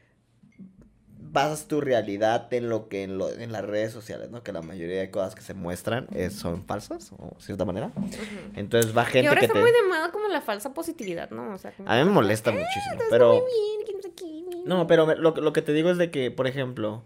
basas 1.33 1.66
tu 1.69 1.81
realidad 1.81 2.53
en 2.53 2.69
lo 2.69 2.88
que 2.88 3.03
en, 3.05 3.16
lo, 3.19 3.31
en 3.31 3.53
las 3.53 3.64
redes 3.64 3.93
sociales, 3.93 4.31
¿no? 4.31 4.43
Que 4.43 4.53
la 4.53 4.62
mayoría 4.62 4.99
de 5.01 5.11
cosas 5.11 5.35
que 5.35 5.43
se 5.43 5.55
muestran 5.55 6.07
es- 6.14 6.35
son 6.35 6.64
falsas, 6.64 7.12
o 7.19 7.35
de 7.37 7.43
cierta 7.43 7.64
manera. 7.64 7.93
Entonces 8.57 8.97
va 8.97 9.03
Y 9.03 9.07
gente 9.07 9.29
ahora 9.29 9.40
que 9.40 9.47
está 9.47 9.59
te... 9.59 9.62
muy 9.62 9.71
de 9.73 9.83
moda 9.88 10.11
como 10.12 10.29
la 10.29 10.40
falsa 10.40 10.75
positividad, 10.75 11.31
¿no? 11.31 11.55
O 11.55 11.59
sea, 11.59 11.73
como 11.73 11.88
A 11.88 11.97
mí 11.97 12.05
me 12.05 12.11
molesta 12.11 12.51
"Ah, 12.51 12.55
muchísimo, 12.55 13.01
pero... 13.11 13.33
muy 13.35 13.43
bien, 13.43 13.87
que 13.87 13.93
no 13.95 14.03
sé 14.03 14.12
qué". 14.14 14.66
No, 14.66 14.87
pero 14.87 15.07
me- 15.07 15.16
lo, 15.16 15.31
lo 15.35 15.53
que 15.53 15.62
te 15.62 15.73
digo 15.73 15.90
es 15.90 15.99
de 15.99 16.11
que, 16.11 16.31
por 16.31 16.47
ejemplo, 16.47 17.03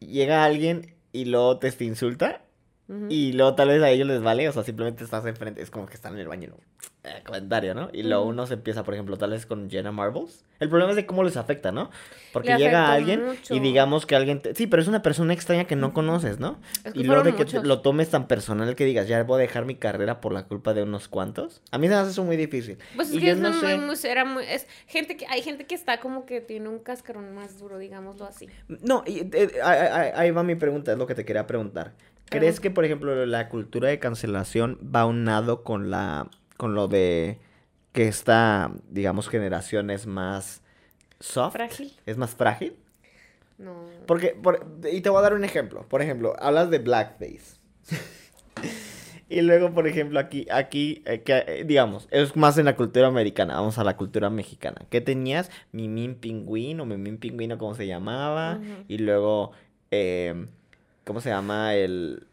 llega 0.00 0.44
alguien 0.44 0.94
y 1.12 1.26
luego 1.26 1.58
te, 1.58 1.70
te 1.72 1.84
insulta 1.84 2.42
y 3.08 3.32
luego 3.34 3.54
tal 3.54 3.68
vez 3.68 3.80
a 3.84 3.90
ellos 3.90 4.08
les 4.08 4.20
vale, 4.20 4.48
o 4.48 4.52
sea, 4.52 4.64
simplemente 4.64 5.04
estás 5.04 5.24
enfrente, 5.24 5.62
es 5.62 5.70
como 5.70 5.86
que 5.86 5.94
están 5.94 6.14
en 6.14 6.18
el 6.20 6.26
baño 6.28 6.44
y 6.44 6.46
luego, 6.48 6.62
eh, 7.02 7.22
comentario, 7.24 7.74
¿no? 7.74 7.88
Y 7.92 8.02
luego 8.02 8.24
uno 8.24 8.46
se 8.46 8.54
empieza, 8.54 8.84
por 8.84 8.92
ejemplo, 8.94 9.16
tal 9.16 9.30
vez 9.30 9.46
con 9.46 9.70
Jenna 9.70 9.90
Marbles. 9.90 10.44
El 10.58 10.68
problema 10.68 10.90
es 10.90 10.96
de 10.96 11.06
cómo 11.06 11.22
les 11.22 11.38
afecta, 11.38 11.72
¿no? 11.72 11.90
Porque 12.34 12.50
Le 12.52 12.58
llega 12.58 12.92
alguien 12.92 13.24
mucho. 13.24 13.54
y 13.54 13.60
digamos 13.60 14.04
que 14.04 14.14
alguien, 14.16 14.42
te- 14.42 14.54
sí, 14.54 14.66
pero 14.66 14.82
es 14.82 14.88
una 14.88 15.00
persona 15.00 15.32
extraña 15.32 15.64
que 15.64 15.76
no 15.76 15.94
conoces, 15.94 16.38
¿no? 16.38 16.60
Es 16.84 16.92
que 16.92 17.00
Y 17.00 17.04
luego 17.04 17.22
de 17.22 17.34
que 17.34 17.46
te- 17.46 17.62
lo 17.62 17.80
tomes 17.80 18.10
tan 18.10 18.26
personal 18.28 18.76
que 18.76 18.84
digas, 18.84 19.08
ya 19.08 19.22
voy 19.24 19.36
a 19.36 19.40
dejar 19.40 19.64
mi 19.64 19.76
carrera 19.76 20.20
por 20.20 20.34
la 20.34 20.44
culpa 20.46 20.74
de 20.74 20.82
unos 20.82 21.08
cuantos. 21.08 21.62
A 21.70 21.78
mí 21.78 21.86
se 21.88 21.94
me 21.94 22.00
hace 22.00 22.10
eso 22.10 22.22
muy 22.24 22.36
difícil. 22.36 22.76
Pues 22.94 23.10
es 23.10 23.18
que 23.18 23.26
yo 23.28 23.36
no 23.36 23.48
muy, 23.50 23.60
sé. 23.60 23.78
muy- 23.78 23.96
era 24.04 24.24
muy- 24.26 24.44
es 24.44 24.66
gente 24.86 25.16
que, 25.16 25.26
hay 25.26 25.40
gente 25.40 25.64
que 25.64 25.74
está 25.74 26.00
como 26.00 26.26
que 26.26 26.42
tiene 26.42 26.68
un 26.68 26.80
cascarón 26.80 27.34
más 27.34 27.58
duro, 27.58 27.78
digámoslo 27.78 28.26
así. 28.26 28.46
No, 28.68 29.02
y, 29.06 29.20
eh, 29.32 29.52
ahí- 29.64 29.78
ahí 29.90 30.10
ahí 30.14 30.30
va 30.32 30.42
mi 30.42 30.54
pregunta, 30.56 30.92
es 30.92 30.98
lo 30.98 31.06
que 31.06 31.14
te 31.14 31.24
quería 31.24 31.46
preguntar. 31.46 31.94
¿Crees 32.28 32.60
que, 32.60 32.70
por 32.70 32.84
ejemplo, 32.84 33.26
la 33.26 33.48
cultura 33.48 33.88
de 33.88 33.98
cancelación 33.98 34.78
va 34.94 35.04
unado 35.06 35.64
con 35.64 35.90
la 35.90 36.28
con 36.60 36.74
lo 36.74 36.88
de 36.88 37.38
que 37.92 38.06
esta, 38.06 38.70
digamos, 38.90 39.30
generación 39.30 39.88
es 39.88 40.06
más 40.06 40.60
soft? 41.18 41.54
Frágil. 41.54 41.90
¿Es 42.04 42.18
más 42.18 42.34
frágil? 42.34 42.76
No. 43.56 43.86
Porque, 44.06 44.36
por- 44.42 44.66
y 44.92 45.00
te 45.00 45.08
voy 45.08 45.20
a 45.20 45.22
dar 45.22 45.32
un 45.32 45.42
ejemplo. 45.42 45.88
Por 45.88 46.02
ejemplo, 46.02 46.34
hablas 46.38 46.68
de 46.68 46.80
blackface. 46.80 47.56
y 49.30 49.40
luego, 49.40 49.72
por 49.72 49.88
ejemplo, 49.88 50.20
aquí, 50.20 50.46
aquí, 50.52 51.02
eh, 51.06 51.22
que, 51.22 51.44
eh, 51.46 51.64
digamos, 51.66 52.08
es 52.10 52.36
más 52.36 52.58
en 52.58 52.66
la 52.66 52.76
cultura 52.76 53.06
americana. 53.06 53.54
Vamos 53.54 53.78
a 53.78 53.84
la 53.84 53.96
cultura 53.96 54.28
mexicana. 54.28 54.82
¿Qué 54.90 55.00
tenías? 55.00 55.50
Mimín 55.72 56.14
pingüino, 56.14 56.82
o 56.82 56.86
Mimín 56.86 57.16
pingüino, 57.16 57.56
como 57.56 57.74
se 57.74 57.86
llamaba. 57.86 58.60
Y 58.86 58.98
luego 58.98 59.52
eh, 59.90 60.46
¿cómo 61.04 61.22
se 61.22 61.30
llama? 61.30 61.74
El, 61.74 62.26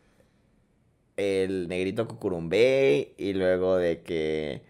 el 1.17 1.67
negrito 1.67 2.07
cucurumbé 2.07 3.13
y 3.17 3.33
luego 3.33 3.75
de 3.77 4.01
que... 4.01 4.61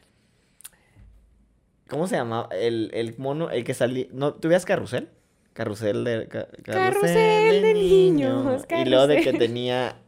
¿Cómo 1.89 2.07
se 2.07 2.15
llama? 2.17 2.49
El, 2.51 2.89
el 2.93 3.15
mono, 3.17 3.49
el 3.49 3.63
que 3.63 3.73
salía... 3.73 4.07
¿No, 4.11 4.33
¿Tú 4.33 4.47
veías 4.49 4.65
Carrusel? 4.65 5.09
Carrusel 5.53 6.03
de... 6.03 6.27
ca- 6.27 6.47
Carrusel 6.63 7.61
de 7.61 7.73
niños, 7.73 8.65
Y 8.69 8.85
luego 8.89 9.07
de 9.07 9.17
que 9.17 9.23
carrusel. 9.25 9.39
tenía... 9.47 9.97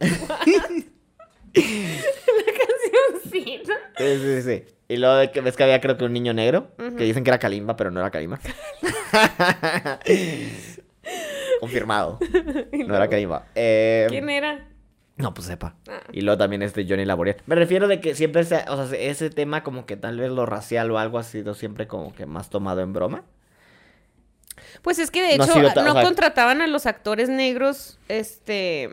La 1.54 2.52
cancioncita. 3.22 3.74
Sí, 3.98 4.16
sí, 4.18 4.42
sí. 4.42 4.64
Y 4.88 4.96
luego 4.96 5.16
de 5.16 5.30
que 5.30 5.40
ves 5.40 5.56
que 5.56 5.62
había 5.64 5.80
creo 5.80 5.96
que 5.96 6.04
un 6.04 6.12
niño 6.12 6.32
negro, 6.34 6.72
que 6.76 7.04
dicen 7.04 7.22
que 7.24 7.30
era 7.30 7.38
Kalimba, 7.38 7.76
pero 7.76 7.90
no 7.90 8.00
era 8.00 8.10
Kalimba. 8.10 8.40
Confirmado. 11.60 12.18
No 12.72 12.96
era 12.96 13.08
Kalimba. 13.08 13.46
Eh, 13.54 14.06
¿Quién 14.08 14.28
era? 14.30 14.66
No, 15.20 15.34
pues 15.34 15.46
sepa. 15.46 15.76
Ah. 15.88 16.00
Y 16.12 16.22
luego 16.22 16.38
también 16.38 16.62
este 16.62 16.86
Johnny 16.88 17.04
Laboriel. 17.04 17.36
Me 17.46 17.54
refiero 17.54 17.88
de 17.88 18.00
que 18.00 18.14
siempre, 18.14 18.44
se, 18.44 18.64
o 18.68 18.86
sea, 18.86 18.98
ese 18.98 19.30
tema 19.30 19.62
como 19.62 19.86
que 19.86 19.96
tal 19.96 20.18
vez 20.18 20.30
lo 20.30 20.46
racial 20.46 20.90
o 20.90 20.98
algo 20.98 21.18
ha 21.18 21.22
sido 21.22 21.54
siempre 21.54 21.86
como 21.86 22.14
que 22.14 22.26
más 22.26 22.50
tomado 22.50 22.80
en 22.80 22.92
broma. 22.92 23.24
Pues 24.82 24.98
es 24.98 25.10
que 25.10 25.22
de 25.22 25.34
hecho 25.34 25.46
no 25.46 25.68
o 25.90 25.92
sea- 25.92 26.02
contrataban 26.02 26.60
a 26.60 26.66
los 26.66 26.86
actores 26.86 27.28
negros, 27.28 27.98
este, 28.08 28.88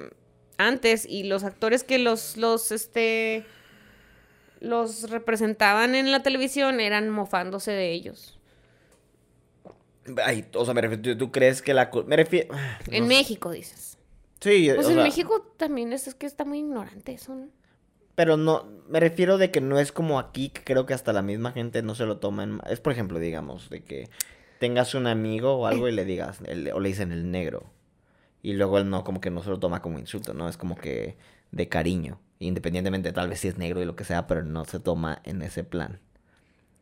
antes 0.57 1.05
y 1.05 1.23
los 1.23 1.43
actores 1.43 1.83
que 1.83 1.99
los, 1.99 2.37
los, 2.37 2.71
este, 2.71 3.45
los 4.59 5.09
representaban 5.09 5.93
en 5.95 6.11
la 6.11 6.23
televisión 6.23 6.79
eran 6.79 7.09
mofándose 7.09 7.71
de 7.71 7.91
ellos. 7.91 8.39
Ay, 10.23 10.45
o 10.53 10.63
sea, 10.63 10.73
me 10.73 10.81
refiero, 10.81 11.17
¿tú, 11.17 11.31
crees 11.31 11.61
que 11.61 11.73
la... 11.73 11.89
cu- 11.89 12.05
Me 12.07 12.15
refiero... 12.15 12.55
En 12.89 13.07
México, 13.07 13.51
dices. 13.51 13.96
Sí, 14.39 14.69
Pues 14.73 14.85
o 14.85 14.89
en 14.89 14.95
sea, 14.95 15.03
México 15.03 15.41
también 15.57 15.93
es, 15.93 16.07
es 16.07 16.15
que 16.15 16.25
está 16.25 16.45
muy 16.45 16.59
ignorante 16.59 17.13
eso, 17.13 17.35
¿no? 17.35 17.47
Pero 18.15 18.35
no, 18.37 18.65
me 18.89 18.99
refiero 18.99 19.37
de 19.37 19.51
que 19.51 19.61
no 19.61 19.79
es 19.79 19.91
como 19.91 20.17
aquí, 20.19 20.49
que 20.49 20.63
creo 20.63 20.85
que 20.85 20.93
hasta 20.93 21.13
la 21.13 21.21
misma 21.21 21.51
gente 21.51 21.83
no 21.83 21.93
se 21.93 22.05
lo 22.05 22.17
toma 22.17 22.43
en... 22.43 22.59
Es, 22.67 22.79
por 22.79 22.91
ejemplo, 22.91 23.19
digamos, 23.19 23.69
de 23.69 23.83
que 23.83 24.09
tengas 24.59 24.95
un 24.95 25.05
amigo 25.05 25.53
o 25.55 25.67
algo 25.67 25.87
y 25.87 25.91
le 25.91 26.03
digas, 26.03 26.39
el- 26.45 26.71
o 26.73 26.79
le 26.79 26.89
dicen 26.89 27.11
el 27.11 27.29
negro. 27.29 27.65
Y 28.41 28.53
luego 28.53 28.79
él 28.79 28.89
no, 28.89 29.03
como 29.03 29.21
que 29.21 29.29
no 29.29 29.43
se 29.43 29.49
lo 29.51 29.59
toma 29.59 29.81
como 29.83 29.99
insulto, 29.99 30.33
¿no? 30.33 30.49
Es 30.49 30.57
como 30.57 30.75
que 30.75 31.17
de 31.51 31.69
cariño. 31.69 32.19
Independientemente, 32.39 33.11
tal 33.13 33.29
vez 33.29 33.39
si 33.39 33.49
es 33.49 33.57
negro 33.59 33.81
y 33.81 33.85
lo 33.85 33.95
que 33.95 34.03
sea, 34.03 34.25
pero 34.25 34.43
no 34.43 34.65
se 34.65 34.79
toma 34.79 35.21
en 35.23 35.41
ese 35.43 35.63
plan. 35.63 35.99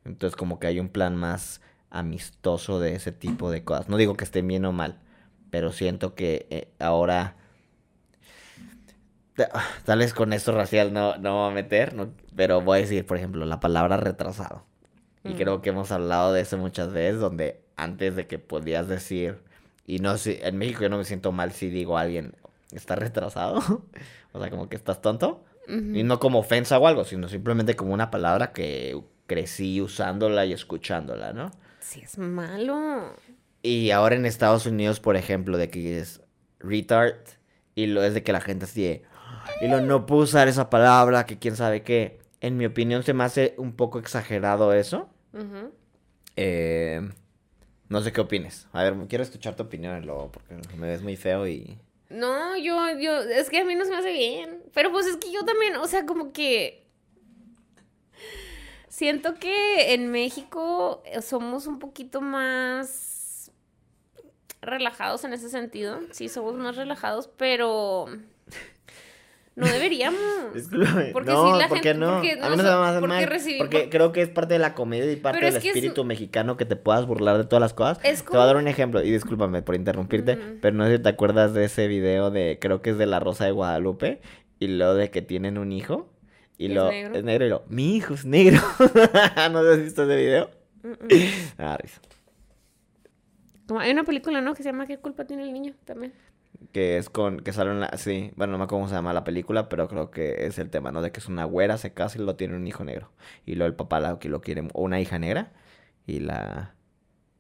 Entonces, 0.06 0.38
como 0.38 0.60
que 0.60 0.68
hay 0.68 0.80
un 0.80 0.90
plan 0.90 1.16
más 1.18 1.60
amistoso 1.90 2.80
de 2.80 2.96
ese 2.96 3.12
tipo 3.12 3.52
de 3.52 3.64
cosas. 3.64 3.90
No 3.90 3.98
digo 3.98 4.16
que 4.16 4.24
estén 4.24 4.48
bien 4.48 4.64
o 4.66 4.72
mal, 4.72 5.00
pero 5.50 5.72
siento 5.74 6.16
que 6.16 6.48
eh, 6.50 6.70
ahora... 6.80 7.36
Ta- 9.36 9.50
Tal 9.86 10.00
vez 10.00 10.14
con 10.14 10.34
esto 10.34 10.52
racial 10.52 10.94
no, 10.94 11.18
no 11.18 11.42
voy 11.42 11.52
a 11.52 11.54
meter, 11.56 11.94
no- 11.94 12.14
pero 12.36 12.62
voy 12.62 12.80
a 12.80 12.82
decir, 12.82 13.06
por 13.06 13.18
ejemplo, 13.18 13.46
la 13.46 13.60
palabra 13.60 13.98
retrasado. 13.98 14.64
Y 15.24 15.30
Mm. 15.30 15.38
creo 15.38 15.62
que 15.62 15.70
hemos 15.70 15.92
hablado 15.92 16.34
de 16.34 16.42
eso 16.42 16.58
muchas 16.58 16.92
veces, 16.92 17.20
donde 17.20 17.62
antes 17.78 18.16
de 18.16 18.28
que 18.28 18.38
podías 18.40 18.88
decir, 18.88 19.40
y 19.88 20.00
no 20.00 20.18
sé, 20.18 20.48
en 20.48 20.58
México 20.58 20.82
yo 20.82 20.90
no 20.90 20.98
me 20.98 21.04
siento 21.06 21.32
mal 21.32 21.52
si 21.52 21.70
digo 21.70 21.98
a 21.98 22.02
alguien, 22.02 22.34
está 22.72 22.96
retrasado, 22.96 23.56
o 24.34 24.40
sea, 24.40 24.50
como 24.50 24.70
que 24.70 24.76
estás 24.76 25.02
tonto, 25.02 25.44
Ujú. 25.68 25.96
y 25.96 26.04
no 26.04 26.20
como 26.20 26.40
ofensa 26.40 26.78
o 26.78 26.88
algo, 26.88 27.06
sino 27.06 27.28
simplemente 27.28 27.76
como 27.76 27.94
una 27.94 28.12
palabra 28.12 28.54
que 28.54 29.02
crecí 29.28 29.82
usándola 29.82 30.46
y 30.46 30.54
escuchándola, 30.54 31.34
¿no? 31.34 31.50
Sí, 31.80 32.02
es 32.02 32.18
malo. 32.20 33.16
Y 33.64 33.90
ahora 33.92 34.16
en 34.16 34.26
Estados 34.28 34.68
Unidos, 34.68 35.00
por 35.00 35.16
ejemplo, 35.16 35.58
de 35.58 35.70
que 35.72 35.98
es 36.00 36.22
retard 36.60 37.16
y 37.74 37.88
lo 37.88 38.04
es 38.04 38.14
de 38.14 38.22
que 38.24 38.32
la 38.32 38.42
gente 38.42 38.66
así 38.66 38.84
de, 38.84 39.04
y 39.62 39.68
lo 39.68 39.82
no 39.82 40.06
puedo 40.06 40.24
usar 40.24 40.48
esa 40.48 40.70
palabra, 40.70 41.26
que 41.26 41.40
quién 41.40 41.56
sabe 41.56 41.84
qué. 41.84 42.20
En 42.42 42.58
mi 42.58 42.66
opinión 42.66 43.04
se 43.04 43.14
me 43.14 43.24
hace 43.24 43.56
un 43.58 43.74
poco 43.76 44.00
exagerado 44.00 44.74
eso. 44.74 45.10
Eh, 46.36 47.02
no 47.90 48.02
sé 48.02 48.12
qué 48.12 48.22
opines. 48.22 48.68
A 48.74 48.84
ver, 48.84 48.96
quiero 49.08 49.24
escuchar 49.24 49.56
tu 49.56 49.64
opinión 49.64 50.06
luego 50.06 50.32
porque 50.32 50.56
me 50.78 50.88
ves 50.88 51.02
muy 51.02 51.16
feo 51.16 51.48
y... 51.48 51.78
No, 52.10 52.56
yo, 52.58 52.98
yo, 53.00 53.22
es 53.22 53.50
que 53.50 53.60
a 53.60 53.66
mí 53.66 53.76
no 53.76 53.84
se 53.84 53.92
me 53.92 53.98
hace 53.98 54.14
bien. 54.14 54.64
Pero 54.74 54.92
pues 54.92 55.06
es 55.08 55.18
que 55.18 55.32
yo 55.32 55.44
también, 55.44 55.76
o 55.78 55.88
sea, 55.88 56.06
como 56.06 56.32
que 56.32 56.86
siento 58.88 59.36
que 59.36 59.94
en 59.94 60.12
México 60.12 61.02
eh, 61.06 61.22
somos 61.22 61.68
un 61.68 61.80
poquito 61.80 62.22
más 62.22 63.52
relajados 64.62 65.24
en 65.24 65.34
ese 65.34 65.50
sentido. 65.50 66.00
Sí, 66.12 66.30
somos 66.30 66.56
más 66.56 66.76
relajados, 66.76 67.30
pero 67.38 68.08
no 69.56 69.66
deberíamos. 69.68 70.20
Discúlpame. 70.54 71.06
Porque 71.14 71.32
no, 71.32 71.54
si 71.54 71.60
la 71.62 71.68
¿por 71.68 71.80
qué 71.82 71.90
gente- 71.90 72.06
no? 72.06 72.14
porque 72.16 72.32
a 72.32 72.36
mí 72.36 72.42
no 72.42 72.58
se 72.58 72.64
nos- 72.64 72.80
me 72.82 72.88
hace 72.88 73.00
porque 73.00 73.16
mal. 73.16 73.26
recibí- 73.28 73.58
porque 73.58 73.80
por- 73.82 73.90
creo 73.90 74.12
que 74.12 74.22
es 74.22 74.30
parte 74.30 74.54
de 74.56 74.60
la 74.60 74.74
comedia 74.74 75.12
y 75.12 75.16
parte 75.16 75.40
del 75.40 75.48
es 75.50 75.56
es- 75.56 75.66
espíritu 75.66 76.04
mexicano 76.04 76.58
que 76.58 76.66
te 76.66 76.76
puedas 76.76 77.06
burlar 77.06 77.38
de 77.38 77.46
todas 77.46 77.62
las 77.62 77.74
cosas. 77.74 78.00
Es 78.04 78.24
Te 78.24 78.32
voy 78.32 78.42
a 78.42 78.46
dar 78.46 78.58
un 78.58 78.68
ejemplo, 78.68 79.02
y 79.02 79.12
discúlpame 79.12 79.62
por 79.62 79.76
interrumpirte, 79.76 80.38
pero 80.62 80.76
no 80.76 80.86
sé 80.86 80.98
si 80.98 81.04
te 81.04 81.10
acuerdas 81.10 81.54
de 81.54 81.66
ese 81.66 81.88
video 81.88 82.32
de, 82.32 82.58
creo 82.60 82.82
que 82.82 82.90
es 82.92 82.98
de 82.98 83.06
La 83.06 83.20
Rosa 83.20 83.46
de 83.46 83.52
Guadalupe, 83.52 84.22
y 84.60 84.68
lo 84.68 84.94
de 84.96 85.10
que 85.12 85.22
tienen 85.22 85.58
un 85.58 85.72
hijo, 85.72 86.10
y 86.58 86.68
¿Es 86.68 86.72
lo 86.74 86.90
negro? 86.90 87.16
es 87.16 87.24
negro, 87.24 87.46
y 87.46 87.50
lo, 87.50 87.64
mi 87.70 87.96
hijo 87.96 88.14
es 88.14 88.26
negro. 88.26 88.62
¿No 89.52 89.60
has 89.60 89.82
visto 89.82 90.04
ese 90.04 90.16
video? 90.16 90.50
Mm, 90.84 90.90
mm. 90.90 91.08
Ah, 91.58 91.78
risa. 91.82 92.00
Como 93.68 93.80
hay 93.80 93.92
una 93.92 94.04
película, 94.04 94.42
¿no? 94.42 94.54
Que 94.54 94.64
se 94.64 94.70
llama 94.70 94.86
¿Qué 94.86 94.98
culpa 95.00 95.26
tiene 95.26 95.44
el 95.44 95.52
niño? 95.52 95.74
También. 95.86 96.14
Que 96.72 96.98
es 96.98 97.10
con, 97.10 97.40
que 97.40 97.54
sale 97.54 97.72
en 97.72 97.80
la, 97.82 97.98
sí, 97.98 98.32
bueno, 98.36 98.54
no 98.54 98.58
me 98.58 98.64
acuerdo 98.66 98.82
cómo 98.82 98.90
se 98.90 98.96
llama 98.96 99.14
la 99.14 99.24
película, 99.24 99.70
pero 99.70 99.88
creo 99.88 100.12
que 100.12 100.46
es 100.46 100.58
el 100.60 100.70
tema, 100.70 100.92
¿no? 100.92 101.02
De 101.02 101.12
que 101.12 101.20
es 101.20 101.28
una 101.28 101.46
güera, 101.46 101.78
se 101.78 101.94
casa 101.94 102.18
y 102.18 102.22
lo 102.24 102.36
tiene 102.36 102.56
un 102.56 102.68
hijo 102.68 102.84
negro. 102.84 103.12
Y 103.46 103.56
luego 103.56 103.68
el 103.68 103.76
papá 103.76 104.00
la, 104.00 104.20
que 104.20 104.30
lo 104.30 104.42
quiere, 104.42 104.68
o 104.74 104.84
una 104.84 105.00
hija 105.00 105.20
negra, 105.20 105.52
y 106.08 106.20
la 106.20 106.76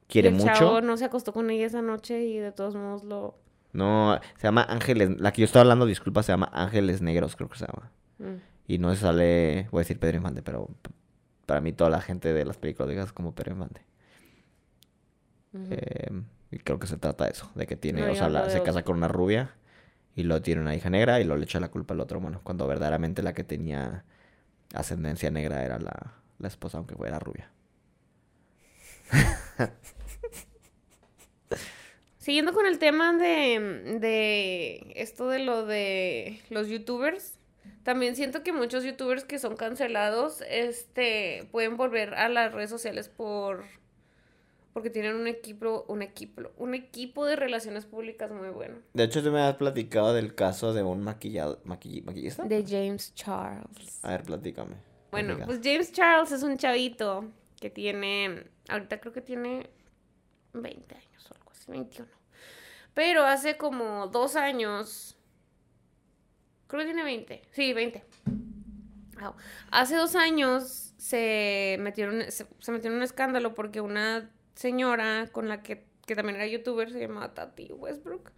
quiere 0.08 0.30
Y 0.30 0.32
el 0.34 0.38
mucho. 0.38 0.54
chavo 0.54 0.82
no 0.82 0.98
se 0.98 1.06
acostó 1.06 1.34
con 1.34 1.50
ella 1.50 1.66
esa 1.66 1.82
noche 1.82 2.24
y 2.26 2.38
de 2.38 2.52
todos 2.52 2.76
modos 2.76 3.04
lo... 3.04 3.36
No, 3.74 4.20
se 4.38 4.44
llama 4.44 4.66
Ángeles, 4.70 5.20
la 5.20 5.34
que 5.34 5.42
yo 5.42 5.46
estaba 5.46 5.62
hablando, 5.62 5.86
disculpa, 5.86 6.24
se 6.24 6.32
llama 6.32 6.50
Ángeles 6.54 7.02
Negros, 7.02 7.36
creo 7.36 7.50
que 7.50 7.58
se 7.58 7.66
llama. 7.68 7.92
Mm. 8.20 8.42
Y 8.68 8.78
no 8.78 8.96
sale, 8.96 9.68
voy 9.72 9.80
a 9.80 9.82
decir 9.82 10.00
Pedro 10.00 10.18
Infante, 10.18 10.42
pero 10.42 10.70
para 11.46 11.62
mí 11.62 11.74
toda 11.74 11.90
la 11.90 12.02
gente 12.02 12.34
de 12.34 12.46
las 12.46 12.58
películas 12.58 12.90
digas 12.90 13.14
como 13.14 13.36
Pedro 13.36 13.52
Infante. 13.54 13.82
Eh, 15.70 16.10
y 16.52 16.60
creo 16.60 16.80
que 16.80 16.88
se 16.88 16.98
trata 16.98 17.26
de 17.26 17.32
eso, 17.32 17.52
de 17.56 17.68
que 17.68 17.76
tiene, 17.76 18.02
No, 18.06 18.12
o 18.12 18.16
sea, 18.16 18.30
la- 18.30 18.50
se 18.50 18.62
casa 18.64 18.84
con 18.84 18.98
una 18.98 19.08
rubia 19.08 19.56
y 20.16 20.24
luego 20.24 20.42
tiene 20.42 20.62
una 20.62 20.76
hija 20.76 20.90
negra 20.90 21.20
y 21.20 21.24
luego 21.26 21.38
le 21.40 21.46
echa 21.46 21.60
la 21.60 21.70
culpa 21.70 21.94
al 21.94 22.00
otro 22.02 22.20
mono, 22.20 22.42
cuando 22.44 22.68
verdaderamente 22.68 23.22
la 23.24 23.34
que 23.34 23.44
tenía 23.44 24.04
ascendencia 24.74 25.30
negra 25.32 25.64
era 25.66 25.80
la, 25.80 26.14
la 26.40 26.48
esposa, 26.48 26.78
aunque 26.78 26.96
fuera 26.96 27.20
rubia. 27.20 27.50
Siguiendo 32.18 32.54
con 32.54 32.66
el 32.66 32.80
tema 32.80 33.14
de, 33.14 33.98
de 34.00 34.94
esto 34.96 35.30
de 35.30 35.40
lo 35.40 35.66
de 35.66 36.42
los 36.50 36.68
youtubers, 36.70 37.38
también 37.84 38.16
siento 38.16 38.42
que 38.42 38.52
muchos 38.52 38.84
youtubers 38.84 39.24
que 39.26 39.38
son 39.38 39.56
cancelados, 39.56 40.42
este, 40.50 41.48
pueden 41.52 41.78
volver 41.78 42.16
a 42.16 42.28
las 42.30 42.52
redes 42.52 42.72
sociales 42.72 43.10
por 43.10 43.64
porque 44.76 44.90
tienen 44.90 45.16
un 45.16 45.26
equipo, 45.26 45.86
un 45.88 46.02
equipo, 46.02 46.52
un 46.58 46.74
equipo 46.74 47.26
de 47.26 47.38
relaciones 47.38 47.86
públicas 47.86 48.30
muy 48.30 48.50
bueno. 48.50 48.76
De 48.94 49.06
hecho, 49.06 49.24
tú 49.24 49.32
me 49.32 49.40
has 49.40 49.56
platicado 49.56 50.14
del 50.14 50.36
caso 50.36 50.74
de 50.74 50.84
un 50.84 51.02
maquillado, 51.02 51.64
maquill- 51.64 52.04
maquillista. 52.04 52.44
De 52.44 52.62
James 52.68 53.16
Charles. 53.16 54.04
A 54.04 54.10
ver, 54.10 54.24
platícame. 54.24 54.76
Bueno, 55.12 55.38
pues 55.46 55.62
James 55.64 55.94
Charles 55.94 56.34
es 56.34 56.44
un 56.44 56.58
chavito 56.58 57.24
que 57.62 57.70
tiene, 57.70 58.48
ahorita 58.68 59.00
creo 59.00 59.14
que 59.14 59.22
tiene 59.22 59.70
20 60.52 60.94
años 60.94 61.32
o 61.32 61.36
algo 61.36 61.52
así, 61.52 61.72
21. 61.72 62.10
Pero 62.94 63.24
hace 63.24 63.56
como 63.56 64.08
dos 64.08 64.36
años, 64.36 65.18
creo 66.68 66.82
que 66.82 66.86
tiene 66.88 67.04
20, 67.04 67.44
sí, 67.52 67.72
20. 67.72 68.04
Au. 69.22 69.36
Hace 69.72 69.96
dos 69.96 70.16
años 70.16 70.94
se 70.98 71.78
metieron, 71.80 72.30
se, 72.30 72.46
se 72.60 72.72
metió 72.74 72.90
en 72.90 72.98
un 72.98 73.04
escándalo 73.04 73.54
porque 73.54 73.80
una 73.80 74.30
señora 74.56 75.28
con 75.32 75.48
la 75.48 75.62
que, 75.62 75.86
que 76.06 76.16
también 76.16 76.36
era 76.38 76.48
youtuber, 76.48 76.92
se 76.92 77.00
llamaba 77.00 77.34
Tati 77.34 77.72
Westbrook, 77.74 78.32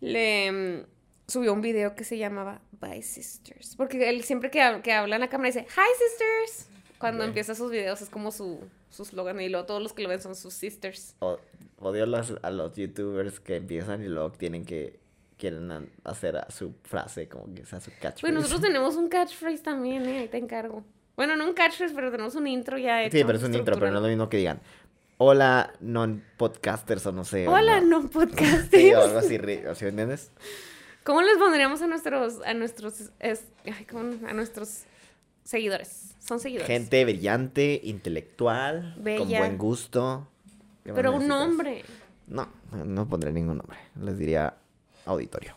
le 0.00 0.52
mm, 0.52 0.86
subió 1.30 1.52
un 1.52 1.60
video 1.60 1.94
que 1.94 2.04
se 2.04 2.18
llamaba 2.18 2.60
Bye 2.80 3.02
Sisters. 3.02 3.76
Porque 3.76 4.08
él 4.08 4.22
siempre 4.24 4.50
que, 4.50 4.80
que 4.82 4.92
habla 4.92 5.16
en 5.16 5.20
la 5.20 5.28
cámara 5.28 5.48
dice 5.48 5.66
Hi 5.66 6.08
Sisters. 6.08 6.68
Cuando 6.98 7.24
empieza 7.24 7.54
sus 7.54 7.70
videos 7.70 8.02
es 8.02 8.10
como 8.10 8.30
su 8.30 8.60
su 8.90 9.04
slogan 9.04 9.40
y 9.40 9.48
luego 9.48 9.66
todos 9.66 9.80
los 9.80 9.92
que 9.92 10.02
lo 10.02 10.08
ven 10.08 10.20
son 10.20 10.34
sus 10.34 10.52
sisters. 10.52 11.14
O- 11.20 11.38
odio 11.78 12.02
a 12.02 12.06
los, 12.06 12.34
a 12.42 12.50
los 12.50 12.74
youtubers 12.76 13.38
que 13.40 13.56
empiezan 13.56 14.02
y 14.02 14.08
luego 14.08 14.32
tienen 14.32 14.64
que 14.66 14.98
quieren 15.38 15.88
hacer 16.04 16.36
a 16.36 16.50
su 16.50 16.74
frase 16.82 17.28
como 17.28 17.54
que 17.54 17.64
sea 17.64 17.80
su 17.80 17.90
catchphrase. 17.92 18.20
Bueno, 18.22 18.40
nosotros 18.40 18.60
tenemos 18.62 18.96
un 18.96 19.08
catchphrase 19.08 19.62
también, 19.62 20.04
¿eh? 20.06 20.18
Ahí 20.18 20.28
te 20.28 20.36
encargo. 20.38 20.84
Bueno, 21.16 21.36
no 21.36 21.46
un 21.46 21.54
catchphrase, 21.54 21.94
pero 21.94 22.10
tenemos 22.10 22.34
un 22.34 22.46
intro 22.48 22.76
ya 22.76 23.02
hecho. 23.04 23.16
Sí, 23.16 23.24
pero 23.24 23.38
es 23.38 23.44
un 23.44 23.54
intro, 23.54 23.76
pero 23.78 23.90
no 23.92 23.98
es 23.98 24.02
lo 24.02 24.08
mismo 24.08 24.28
que 24.28 24.36
digan 24.38 24.60
hola 25.30 25.74
non-podcasters 25.80 27.04
o 27.06 27.12
no 27.12 27.24
sé. 27.24 27.46
Hola, 27.46 27.82
no. 27.82 28.00
no 28.00 28.08
podcasters. 28.08 28.70
Sí, 28.70 28.90
o 28.94 29.02
algo 29.02 29.18
así, 29.18 29.36
ri- 29.36 29.66
¿o 29.68 29.74
sí 29.74 29.84
me 29.84 29.90
entiendes? 29.90 30.30
¿Cómo 31.04 31.20
les 31.20 31.36
pondríamos 31.36 31.82
a 31.82 31.86
nuestros, 31.86 32.40
a 32.44 32.54
nuestros, 32.54 33.10
es- 33.18 33.44
ay, 33.66 33.84
¿cómo? 33.84 34.14
a 34.26 34.32
nuestros 34.32 34.84
seguidores? 35.44 36.14
Son 36.20 36.40
seguidores. 36.40 36.66
Gente 36.68 37.04
brillante, 37.04 37.80
intelectual, 37.84 38.94
con 39.18 39.28
buen 39.28 39.58
gusto. 39.58 40.26
¿Qué 40.84 40.92
más 40.92 40.96
Pero 40.96 41.12
un 41.12 41.28
nombre. 41.28 41.84
No, 42.26 42.48
no 42.72 43.06
pondré 43.06 43.30
ningún 43.30 43.58
nombre. 43.58 43.76
Les 44.02 44.16
diría 44.18 44.54
auditorio. 45.04 45.54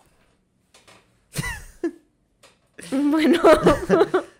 Bueno, 2.91 3.39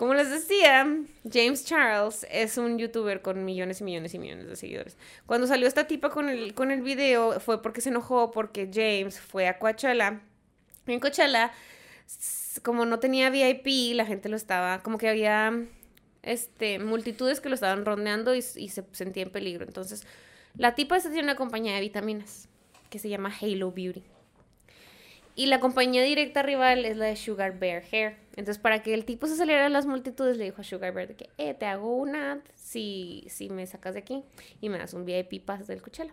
como 0.00 0.14
les 0.14 0.30
decía, 0.30 0.86
James 1.30 1.62
Charles 1.66 2.26
es 2.30 2.56
un 2.56 2.78
youtuber 2.78 3.20
con 3.20 3.44
millones 3.44 3.82
y 3.82 3.84
millones 3.84 4.14
y 4.14 4.18
millones 4.18 4.48
de 4.48 4.56
seguidores. 4.56 4.96
Cuando 5.26 5.46
salió 5.46 5.68
esta 5.68 5.86
tipa 5.86 6.08
con 6.08 6.30
el, 6.30 6.54
con 6.54 6.70
el 6.70 6.80
video 6.80 7.38
fue 7.38 7.60
porque 7.60 7.82
se 7.82 7.90
enojó 7.90 8.30
porque 8.30 8.70
James 8.72 9.20
fue 9.20 9.46
a 9.46 9.58
Coachella. 9.58 10.22
En 10.86 11.00
Coachella, 11.00 11.52
como 12.62 12.86
no 12.86 12.98
tenía 12.98 13.28
VIP, 13.28 13.94
la 13.94 14.06
gente 14.06 14.30
lo 14.30 14.36
estaba, 14.36 14.82
como 14.82 14.96
que 14.96 15.06
había 15.06 15.66
este, 16.22 16.78
multitudes 16.78 17.42
que 17.42 17.50
lo 17.50 17.54
estaban 17.54 17.84
rondeando 17.84 18.34
y, 18.34 18.40
se 18.40 18.82
sentía 18.92 19.24
en 19.24 19.30
peligro. 19.30 19.66
Entonces, 19.66 20.06
la 20.56 20.74
tipa 20.74 20.96
esta 20.96 21.10
tiene 21.10 21.24
una 21.24 21.36
compañía 21.36 21.74
de 21.74 21.80
vitaminas 21.82 22.48
que 22.88 22.98
se 22.98 23.10
llama 23.10 23.30
Halo 23.38 23.70
Beauty. 23.70 24.02
Y 25.40 25.46
la 25.46 25.58
compañía 25.58 26.02
directa 26.02 26.42
rival 26.42 26.84
es 26.84 26.98
la 26.98 27.06
de 27.06 27.16
Sugar 27.16 27.58
Bear 27.58 27.82
Hair. 27.90 28.14
Entonces, 28.36 28.58
para 28.58 28.82
que 28.82 28.92
el 28.92 29.06
tipo 29.06 29.26
se 29.26 29.36
saliera 29.36 29.62
de 29.62 29.70
las 29.70 29.86
multitudes, 29.86 30.36
le 30.36 30.44
dijo 30.44 30.60
a 30.60 30.64
Sugar 30.64 30.92
Bear 30.92 31.08
de 31.08 31.16
que, 31.16 31.30
eh, 31.38 31.54
te 31.54 31.64
hago 31.64 31.96
una 31.96 32.32
ad 32.32 32.40
si, 32.54 33.24
si 33.30 33.48
me 33.48 33.66
sacas 33.66 33.94
de 33.94 34.00
aquí 34.00 34.22
y 34.60 34.68
me 34.68 34.76
das 34.76 34.92
un 34.92 35.06
VIP 35.06 35.42
pass 35.42 35.66
del 35.66 35.80
Coachella. 35.80 36.12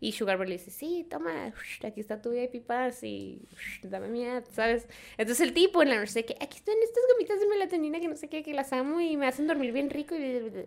Y 0.00 0.12
Sugar 0.12 0.36
Bear 0.36 0.50
le 0.50 0.58
dice, 0.58 0.70
sí, 0.70 1.06
toma, 1.08 1.54
aquí 1.82 1.98
está 1.98 2.20
tu 2.20 2.32
VIP 2.32 2.62
pass 2.66 3.02
y 3.04 3.40
dame 3.84 4.08
mi 4.08 4.26
ad, 4.26 4.44
¿sabes? 4.52 4.86
Entonces 5.16 5.46
el 5.46 5.54
tipo 5.54 5.82
en 5.82 5.88
la 5.88 5.98
noche 5.98 6.26
que, 6.26 6.34
aquí 6.38 6.58
están 6.58 6.74
estas 6.84 7.04
gomitas 7.14 7.40
de 7.40 7.46
melatonina 7.46 8.00
que 8.00 8.08
no 8.08 8.16
sé 8.16 8.28
qué, 8.28 8.42
que 8.42 8.52
las 8.52 8.74
amo 8.74 9.00
y 9.00 9.16
me 9.16 9.26
hacen 9.26 9.46
dormir 9.46 9.72
bien 9.72 9.88
rico. 9.88 10.14
Y... 10.14 10.66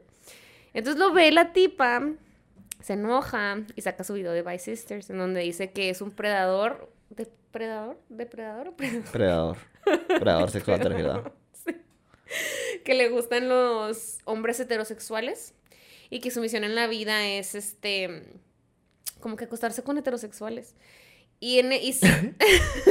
Entonces 0.73 0.99
lo 0.99 1.13
ve 1.13 1.31
la 1.31 1.53
tipa, 1.53 2.15
se 2.79 2.93
enoja 2.93 3.59
y 3.75 3.81
saca 3.83 4.03
su 4.03 4.15
video 4.15 4.31
de 4.31 4.41
Bye 4.41 4.57
Sisters, 4.57 5.11
en 5.11 5.19
donde 5.19 5.41
dice 5.41 5.69
que 5.69 5.91
es 5.91 6.01
un 6.01 6.09
predador, 6.09 6.90
¿depredador? 7.15 7.99
¿Depredador 8.09 8.67
o 8.69 8.75
predador? 8.75 9.11
Predador. 9.11 9.57
Predador 10.07 10.49
sexual, 10.51 10.79
¿no? 11.23 11.41
que 12.85 12.93
le 12.95 13.09
gustan 13.09 13.49
los 13.49 14.19
hombres 14.25 14.59
heterosexuales 14.59 15.53
y 16.09 16.19
que 16.21 16.31
su 16.31 16.41
misión 16.41 16.63
en 16.63 16.75
la 16.75 16.87
vida 16.87 17.27
es 17.27 17.53
este 17.55 18.23
como 19.19 19.35
que 19.35 19.45
acostarse 19.45 19.83
con 19.83 19.97
heterosexuales. 19.97 20.73
Y 21.39 21.59
en 21.59 21.71
y, 21.73 21.93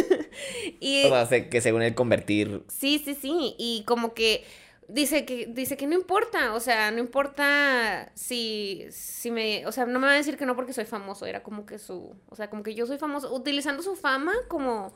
y- 0.80 1.04
O 1.06 1.08
sea, 1.08 1.26
se- 1.26 1.48
que 1.48 1.60
según 1.60 1.82
él 1.82 1.94
convertir. 1.94 2.62
sí, 2.68 3.00
sí, 3.04 3.14
sí, 3.14 3.54
y 3.58 3.84
como 3.86 4.14
que 4.14 4.44
dice 4.92 5.24
que 5.24 5.46
dice 5.46 5.76
que 5.76 5.86
no 5.86 5.94
importa, 5.94 6.54
o 6.54 6.60
sea, 6.60 6.90
no 6.90 6.98
importa 6.98 8.10
si 8.14 8.86
si 8.90 9.30
me, 9.30 9.66
o 9.66 9.72
sea, 9.72 9.86
no 9.86 9.98
me 9.98 10.06
va 10.06 10.12
a 10.12 10.16
decir 10.16 10.36
que 10.36 10.46
no 10.46 10.54
porque 10.56 10.72
soy 10.72 10.84
famoso, 10.84 11.26
era 11.26 11.42
como 11.42 11.66
que 11.66 11.78
su, 11.78 12.14
o 12.28 12.36
sea, 12.36 12.50
como 12.50 12.62
que 12.62 12.74
yo 12.74 12.86
soy 12.86 12.98
famoso 12.98 13.34
utilizando 13.34 13.82
su 13.82 13.96
fama 13.96 14.32
como 14.48 14.92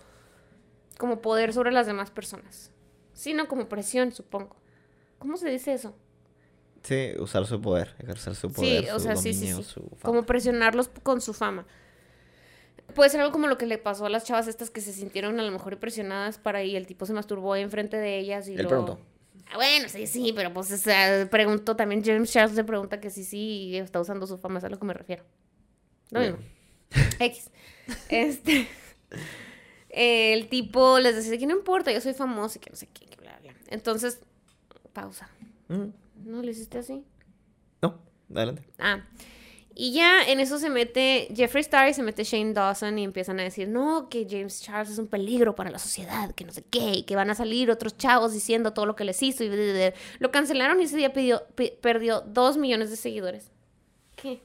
como 0.98 1.20
poder 1.20 1.52
sobre 1.52 1.72
las 1.72 1.86
demás 1.86 2.10
personas. 2.10 2.70
sino 3.12 3.46
como 3.48 3.68
presión, 3.68 4.12
supongo. 4.12 4.56
¿Cómo 5.18 5.36
se 5.36 5.48
dice 5.48 5.72
eso? 5.72 5.94
Sí, 6.82 7.12
usar 7.18 7.46
su 7.46 7.60
poder, 7.60 7.94
ejercer 7.98 8.34
su 8.34 8.50
poder, 8.52 8.84
Sí, 8.84 8.90
o 8.90 8.98
su 8.98 9.04
sea, 9.04 9.16
sí, 9.16 9.32
sí, 9.32 9.46
dominio, 9.46 9.62
sí. 9.62 9.70
su 9.72 9.80
fama. 9.80 10.02
Como 10.02 10.22
presionarlos 10.26 10.88
con 11.02 11.20
su 11.20 11.32
fama. 11.32 11.64
Puede 12.94 13.08
ser 13.10 13.20
algo 13.20 13.32
como 13.32 13.46
lo 13.46 13.56
que 13.56 13.66
le 13.66 13.78
pasó 13.78 14.04
a 14.06 14.10
las 14.10 14.24
chavas 14.24 14.46
estas 14.48 14.70
que 14.70 14.80
se 14.80 14.92
sintieron 14.92 15.40
a 15.40 15.42
lo 15.42 15.50
mejor 15.50 15.72
impresionadas 15.72 16.38
para 16.38 16.62
y 16.62 16.76
el 16.76 16.86
tipo 16.86 17.06
se 17.06 17.12
masturbó 17.14 17.56
enfrente 17.56 17.96
de 17.96 18.18
ellas 18.18 18.48
y 18.48 18.54
Él 18.54 18.62
lo... 18.64 18.68
preguntó. 18.68 18.98
Ah, 19.54 19.56
Bueno, 19.56 19.88
sí, 19.88 20.08
sí, 20.08 20.32
pero 20.34 20.52
pues 20.52 20.72
o 20.72 20.76
sea, 20.76 21.28
preguntó 21.30 21.76
también 21.76 22.02
James 22.04 22.30
Charles 22.32 22.56
le 22.56 22.64
pregunta 22.64 23.00
que 23.00 23.08
sí, 23.08 23.22
sí, 23.22 23.76
está 23.76 24.00
usando 24.00 24.26
su 24.26 24.36
fama, 24.36 24.58
es 24.58 24.64
a 24.64 24.68
lo 24.68 24.80
que 24.80 24.84
me 24.84 24.94
refiero. 24.94 25.24
Lo 26.10 26.20
mismo. 26.20 26.38
X. 27.20 27.50
Este. 28.08 28.66
El 29.90 30.48
tipo 30.48 30.98
les 30.98 31.14
decía 31.14 31.38
que 31.38 31.46
no 31.46 31.54
importa, 31.54 31.92
yo 31.92 32.00
soy 32.00 32.14
famoso 32.14 32.58
y 32.58 32.60
que 32.62 32.70
no 32.70 32.76
sé 32.76 32.88
qué, 32.88 33.06
que 33.06 33.16
bla, 33.16 33.38
bla. 33.42 33.54
Entonces, 33.68 34.20
pausa. 34.92 35.28
Mm, 35.68 35.90
¿No 36.24 36.42
lo 36.42 36.50
hiciste 36.50 36.78
así? 36.78 37.04
No, 37.82 38.00
adelante. 38.34 38.64
Ah. 38.78 39.04
Y 39.76 39.92
ya 39.92 40.22
en 40.28 40.38
eso 40.38 40.58
se 40.60 40.70
mete 40.70 41.26
Jeffree 41.34 41.60
Star 41.62 41.88
y 41.88 41.94
se 41.94 42.02
mete 42.04 42.22
Shane 42.22 42.52
Dawson 42.52 42.96
y 42.98 43.02
empiezan 43.04 43.40
a 43.40 43.42
decir, 43.42 43.66
no, 43.68 44.08
que 44.08 44.24
James 44.30 44.62
Charles 44.62 44.90
es 44.92 44.98
un 44.98 45.08
peligro 45.08 45.56
para 45.56 45.68
la 45.70 45.80
sociedad, 45.80 46.32
que 46.32 46.44
no 46.44 46.52
sé 46.52 46.62
qué, 46.62 46.92
y 46.92 47.02
que 47.02 47.16
van 47.16 47.28
a 47.30 47.34
salir 47.34 47.70
otros 47.72 47.96
chavos 47.98 48.32
diciendo 48.32 48.72
todo 48.72 48.86
lo 48.86 48.94
que 48.94 49.02
les 49.04 49.20
hizo. 49.22 49.42
Y 49.42 49.50
lo 50.20 50.30
cancelaron 50.30 50.80
y 50.80 50.84
ese 50.84 50.96
día 50.96 51.12
pidió- 51.12 51.44
pi- 51.56 51.72
perdió 51.80 52.20
dos 52.20 52.56
millones 52.56 52.90
de 52.90 52.96
seguidores. 52.96 53.50
¿Qué? 54.14 54.42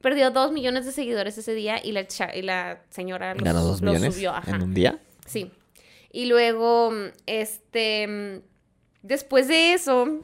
Perdió 0.00 0.32
dos 0.32 0.50
millones 0.50 0.86
de 0.86 0.90
seguidores 0.92 1.38
ese 1.38 1.54
día 1.54 1.80
y 1.84 1.92
la, 1.92 2.04
y 2.34 2.42
la 2.42 2.82
señora 2.90 3.34
los, 3.34 3.44
Ganó 3.44 3.60
dos 3.62 3.80
los 3.80 3.94
millones 3.94 4.14
subió. 4.14 4.32
Ajá. 4.32 4.56
en 4.56 4.62
un 4.62 4.74
día. 4.74 4.98
Sí. 5.24 5.52
Y 6.10 6.26
luego, 6.26 6.92
este, 7.26 8.42
después 9.02 9.46
de 9.48 9.72
eso, 9.74 10.20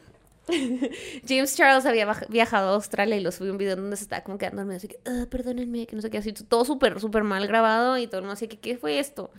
James 1.29 1.55
Charles 1.57 1.87
había 1.87 2.07
viajado 2.29 2.71
a 2.71 2.75
Australia 2.75 3.17
y 3.17 3.21
lo 3.21 3.33
subió 3.33 3.53
un 3.53 3.59
video 3.59 3.77
donde 3.77 3.97
se 3.97 4.05
estaba 4.05 4.23
como 4.23 4.39
quedando 4.39 4.59
dormido, 4.59 4.77
así 4.79 4.89
que, 4.89 4.99
"Ah, 5.07 5.27
perdónenme, 5.31 5.87
que 5.87 5.97
no 5.97 6.03
sé 6.03 6.11
qué, 6.11 6.19
así, 6.19 6.33
todo 6.33 6.65
súper, 6.65 7.01
súper 7.01 7.25
mal 7.25 7.47
grabado 7.47 7.99
y 7.99 8.07
todo 8.07 8.19
el 8.19 8.23
mundo 8.25 8.35
así 8.35 8.49
¿qué 8.49 8.77
fue 8.77 8.99
esto? 8.99 9.31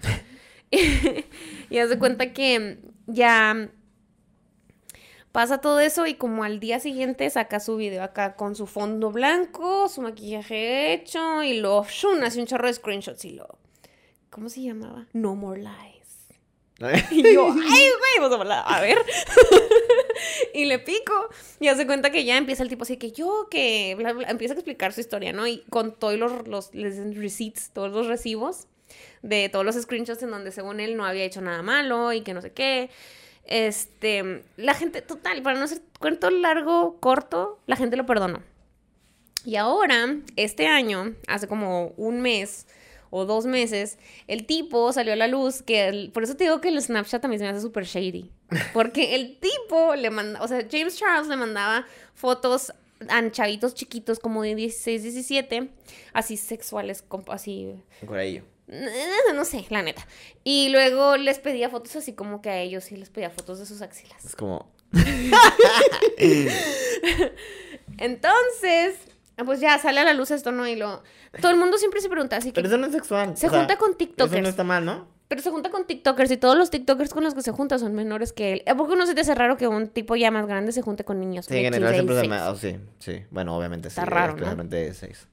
y 1.69 1.77
haz 1.77 1.89
de 1.89 1.99
cuenta 1.99 2.33
que 2.33 2.79
ya 3.07 3.69
pasa 5.31 5.59
todo 5.59 5.79
eso 5.79 6.05
y 6.07 6.15
como 6.15 6.43
al 6.43 6.59
día 6.59 6.79
siguiente 6.79 7.29
saca 7.29 7.59
su 7.59 7.77
video 7.77 8.03
acá 8.03 8.35
con 8.35 8.55
su 8.55 8.67
fondo 8.67 9.11
blanco, 9.11 9.87
su 9.89 10.01
maquillaje 10.01 10.93
hecho 10.93 11.43
y 11.43 11.59
lo, 11.59 11.83
shun, 11.85 12.23
hace 12.23 12.39
un 12.39 12.47
chorro 12.47 12.67
de 12.67 12.73
screenshots 12.73 13.25
y 13.25 13.31
lo... 13.31 13.57
¿Cómo 14.29 14.49
se 14.49 14.61
llamaba? 14.61 15.07
No 15.13 15.35
More 15.35 15.61
Lies. 15.61 15.98
Y 17.11 17.33
yo, 17.33 17.47
ay, 17.51 17.89
güey, 17.99 18.19
vamos 18.19 18.31
a 18.31 18.41
hablar, 18.41 18.63
a 18.65 18.81
ver. 18.81 18.97
y 20.53 20.65
le 20.65 20.79
pico. 20.79 21.29
Y 21.59 21.67
hace 21.67 21.85
cuenta 21.85 22.11
que 22.11 22.23
ya 22.23 22.37
empieza 22.37 22.63
el 22.63 22.69
tipo 22.69 22.83
así 22.83 22.97
que 22.97 23.11
yo, 23.11 23.47
que 23.49 23.95
bla, 23.97 24.13
bla, 24.13 24.29
empieza 24.29 24.53
a 24.53 24.57
explicar 24.57 24.93
su 24.93 25.01
historia, 25.01 25.33
¿no? 25.33 25.45
Y 25.47 25.63
con 25.69 25.93
todos 25.93 26.17
los, 26.17 26.47
los 26.47 26.71
dicen 26.71 27.15
receipts, 27.15 27.71
todos 27.71 27.91
los 27.91 28.07
recibos 28.07 28.67
de 29.21 29.49
todos 29.49 29.65
los 29.65 29.75
screenshots 29.75 30.23
en 30.23 30.31
donde 30.31 30.51
según 30.51 30.79
él 30.79 30.97
no 30.97 31.05
había 31.05 31.23
hecho 31.23 31.41
nada 31.41 31.61
malo 31.61 32.13
y 32.13 32.21
que 32.21 32.33
no 32.33 32.41
sé 32.41 32.51
qué. 32.51 32.89
Este, 33.45 34.43
la 34.57 34.73
gente, 34.73 35.01
total, 35.01 35.41
para 35.41 35.57
no 35.57 35.65
hacer 35.65 35.81
cuento 35.99 36.29
largo, 36.29 36.97
corto, 36.99 37.59
la 37.65 37.75
gente 37.75 37.97
lo 37.97 38.05
perdonó. 38.05 38.41
Y 39.45 39.55
ahora, 39.55 40.17
este 40.35 40.67
año, 40.67 41.15
hace 41.27 41.47
como 41.47 41.93
un 41.97 42.21
mes 42.21 42.67
o 43.11 43.25
dos 43.25 43.45
meses, 43.45 43.97
el 44.27 44.45
tipo 44.45 44.91
salió 44.93 45.13
a 45.13 45.15
la 45.15 45.27
luz 45.27 45.61
que, 45.61 45.87
el- 45.87 46.11
por 46.11 46.23
eso 46.23 46.35
te 46.35 46.43
digo 46.45 46.61
que 46.61 46.69
el 46.69 46.81
Snapchat 46.81 47.21
también 47.21 47.39
se 47.39 47.45
me 47.45 47.51
hace 47.51 47.61
súper 47.61 47.85
shady. 47.85 48.31
Porque 48.73 49.15
el 49.15 49.37
tipo 49.39 49.95
le 49.95 50.09
manda, 50.09 50.41
o 50.41 50.47
sea, 50.47 50.65
James 50.69 50.97
Charles 50.97 51.27
le 51.27 51.35
mandaba 51.37 51.85
fotos 52.15 52.73
a 53.07 53.31
chavitos 53.31 53.73
chiquitos 53.75 54.19
como 54.19 54.41
de 54.43 54.55
16, 54.55 55.03
17, 55.03 55.69
así 56.13 56.35
sexuales, 56.37 57.01
como 57.01 57.31
así 57.31 57.73
Por 58.05 58.19
ello. 58.19 58.43
no, 58.67 59.33
no 59.33 59.45
sé, 59.45 59.65
la 59.69 59.81
neta. 59.83 60.05
Y 60.43 60.69
luego 60.69 61.15
les 61.17 61.39
pedía 61.39 61.69
fotos 61.69 61.95
así 61.95 62.13
como 62.13 62.41
que 62.41 62.49
a 62.49 62.59
ellos 62.59 62.83
sí 62.85 62.95
les 62.97 63.09
pedía 63.09 63.29
fotos 63.29 63.59
de 63.59 63.65
sus 63.65 63.81
axilas. 63.81 64.25
Es 64.25 64.35
como. 64.35 64.67
Entonces, 67.97 68.95
pues 69.45 69.59
ya 69.59 69.77
sale 69.79 69.99
a 69.99 70.03
la 70.03 70.13
luz 70.13 70.31
esto, 70.31 70.51
¿no? 70.51 70.67
Y 70.67 70.75
lo... 70.75 71.03
Todo 71.41 71.51
el 71.51 71.57
mundo 71.57 71.77
siempre 71.77 72.01
se 72.01 72.09
pregunta 72.09 72.37
así 72.37 72.49
que... 72.49 72.55
Pero 72.55 72.67
eso 72.67 72.77
no 72.77 72.87
es 72.87 72.91
sexual. 72.93 73.37
Se 73.37 73.47
o 73.47 73.49
sea, 73.49 73.59
junta 73.59 73.77
con 73.77 73.89
Eso 73.89 73.97
TikTokers. 73.97 74.41
no 74.41 74.49
está 74.49 74.63
mal, 74.63 74.85
¿no? 74.85 75.07
Pero 75.27 75.41
se 75.43 75.51
junta 75.51 75.69
con 75.69 75.85
TikTokers 75.85 76.31
y 76.31 76.37
todos 76.37 76.57
los 76.57 76.71
TikTokers 76.71 77.13
con 77.13 77.23
los 77.23 77.35
que 77.35 77.41
se 77.43 77.51
junta 77.51 77.77
son 77.77 77.93
menores 77.93 78.33
que 78.33 78.53
él. 78.53 78.63
¿A 78.65 78.75
poco 78.75 78.95
no 78.95 79.05
se 79.05 79.13
te 79.13 79.21
hace 79.21 79.35
raro 79.35 79.57
que 79.57 79.67
un 79.67 79.87
tipo 79.87 80.15
ya 80.15 80.31
más 80.31 80.47
grande 80.47 80.71
se 80.71 80.81
junte 80.81 81.03
con 81.03 81.19
niños? 81.19 81.45
Sí, 81.45 81.55
en 81.55 81.65
general 81.65 81.93
15, 81.93 81.95
siempre 81.95 82.15
se 82.15 82.21
16? 82.21 82.41
me. 82.41 82.49
oh, 82.49 82.55
sí, 82.55 82.79
sí. 82.97 83.25
Bueno, 83.29 83.55
obviamente 83.55 83.89
Está 83.89 84.01
sí. 84.03 84.09
raro, 84.09 84.31
¿no? 84.33 84.37
Especialmente 84.37 84.93
seis. 84.95 85.27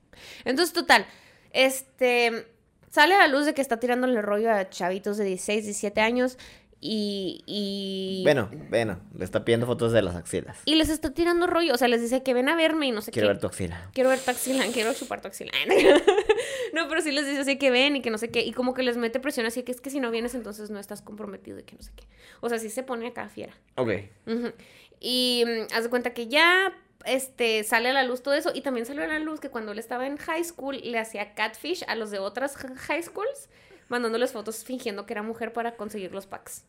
Entonces, 0.44 0.74
total, 0.74 1.07
este, 1.52 2.46
sale 2.90 3.14
a 3.14 3.18
la 3.18 3.28
luz 3.28 3.46
de 3.46 3.54
que 3.54 3.62
está 3.62 3.78
tirándole 3.78 4.20
rollo 4.20 4.52
a 4.52 4.68
chavitos 4.68 5.16
de 5.16 5.24
16, 5.24 5.64
17 5.64 6.00
años 6.02 6.36
y... 6.81 7.43
y... 7.47 8.22
Bueno, 8.22 8.51
bueno, 8.70 9.01
le 9.16 9.24
está 9.24 9.45
pidiendo 9.45 9.66
fotos 9.66 9.93
de 9.93 10.03
las 10.03 10.14
axilas. 10.14 10.59
Y 10.64 10.74
les 10.77 10.89
está 10.89 11.12
tirando 11.14 11.47
rollo, 11.47 11.74
o 11.74 11.79
sea, 11.79 11.89
les 11.89 12.01
dice 12.01 12.22
que 12.22 12.35
ven 12.35 12.49
a 12.49 12.57
verme 12.57 12.87
y 12.87 12.91
no 12.93 13.01
sé 13.03 13.11
Quiero 13.11 13.29
qué. 13.29 13.33
ver 13.35 13.41
tu 13.41 13.47
axila. 13.47 13.91
Quiero 13.95 14.11
ver 14.11 14.18
tu 14.20 14.31
axila, 14.31 14.64
quiero 14.72 14.93
chupar 14.95 15.20
tu 15.20 15.29
axila. 15.29 15.53
no, 16.72 16.89
pero 16.89 17.01
sí 17.01 17.12
les 17.12 17.27
dice 17.27 17.41
así 17.41 17.57
que 17.59 17.70
ven 17.70 17.97
y 17.97 18.03
que 18.03 18.11
no 18.11 18.18
sé 18.18 18.31
qué. 18.31 18.43
Y 18.45 18.53
como 18.53 18.74
que 18.74 18.83
les 18.83 18.97
mete 18.97 19.20
presión 19.20 19.47
así 19.47 19.62
que 19.62 19.72
es 19.72 19.81
que 19.81 19.91
si 19.91 20.01
no 20.01 20.11
vienes 20.11 20.35
entonces 20.35 20.70
no 20.70 20.79
estás 20.79 21.03
comprometido 21.03 21.59
y 21.59 21.62
que 21.62 21.77
no 21.77 21.83
sé 21.83 21.93
qué. 21.97 22.05
O 22.41 22.49
sea, 22.49 22.59
sí 22.59 22.70
se 22.70 22.83
pone 22.83 23.07
acá 23.09 23.29
fiera. 23.29 23.55
Ok. 23.77 23.91
Ujú. 24.27 24.53
Y 25.01 25.45
mm, 25.47 25.74
haz 25.74 25.85
de 25.85 25.91
cuenta 25.91 26.12
que 26.14 26.29
ya 26.29 26.72
este, 27.05 27.62
sale 27.64 27.91
a 27.91 27.93
la 27.93 28.03
luz 28.03 28.22
todo 28.22 28.35
eso. 28.35 28.51
Y 28.55 28.61
también 28.62 28.87
salió 28.87 29.05
a 29.05 29.07
la 29.07 29.18
luz 29.18 29.41
que 29.41 29.49
cuando 29.51 29.72
él 29.72 29.79
estaba 29.79 30.07
en 30.07 30.16
high 30.18 30.45
school 30.45 30.79
le 30.83 30.99
hacía 30.99 31.35
catfish 31.35 31.85
a 31.89 31.95
los 31.95 32.11
de 32.11 32.18
otras 32.18 32.57
hi- 32.57 32.74
high 32.77 33.03
schools, 33.03 33.49
mandándoles 33.89 34.32
fotos 34.32 34.64
fingiendo 34.64 35.07
que 35.07 35.14
era 35.14 35.22
mujer 35.22 35.53
para 35.53 35.76
conseguir 35.76 36.12
los 36.12 36.26
packs. 36.26 36.64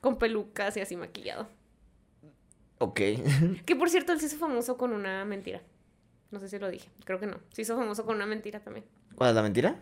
Con 0.00 0.18
pelucas 0.18 0.76
y 0.76 0.80
así 0.80 0.96
maquillado. 0.96 1.48
Ok. 2.78 3.00
Que 3.66 3.76
por 3.76 3.90
cierto, 3.90 4.12
él 4.12 4.20
se 4.20 4.26
hizo 4.26 4.38
famoso 4.38 4.76
con 4.76 4.92
una 4.92 5.24
mentira. 5.24 5.62
No 6.30 6.40
sé 6.40 6.48
si 6.48 6.58
lo 6.58 6.68
dije, 6.68 6.88
creo 7.04 7.20
que 7.20 7.26
no. 7.26 7.38
Se 7.52 7.62
hizo 7.62 7.76
famoso 7.76 8.04
con 8.06 8.16
una 8.16 8.26
mentira 8.26 8.58
también. 8.60 8.86
¿Cuál 9.14 9.30
es 9.30 9.36
la 9.36 9.42
mentira? 9.42 9.76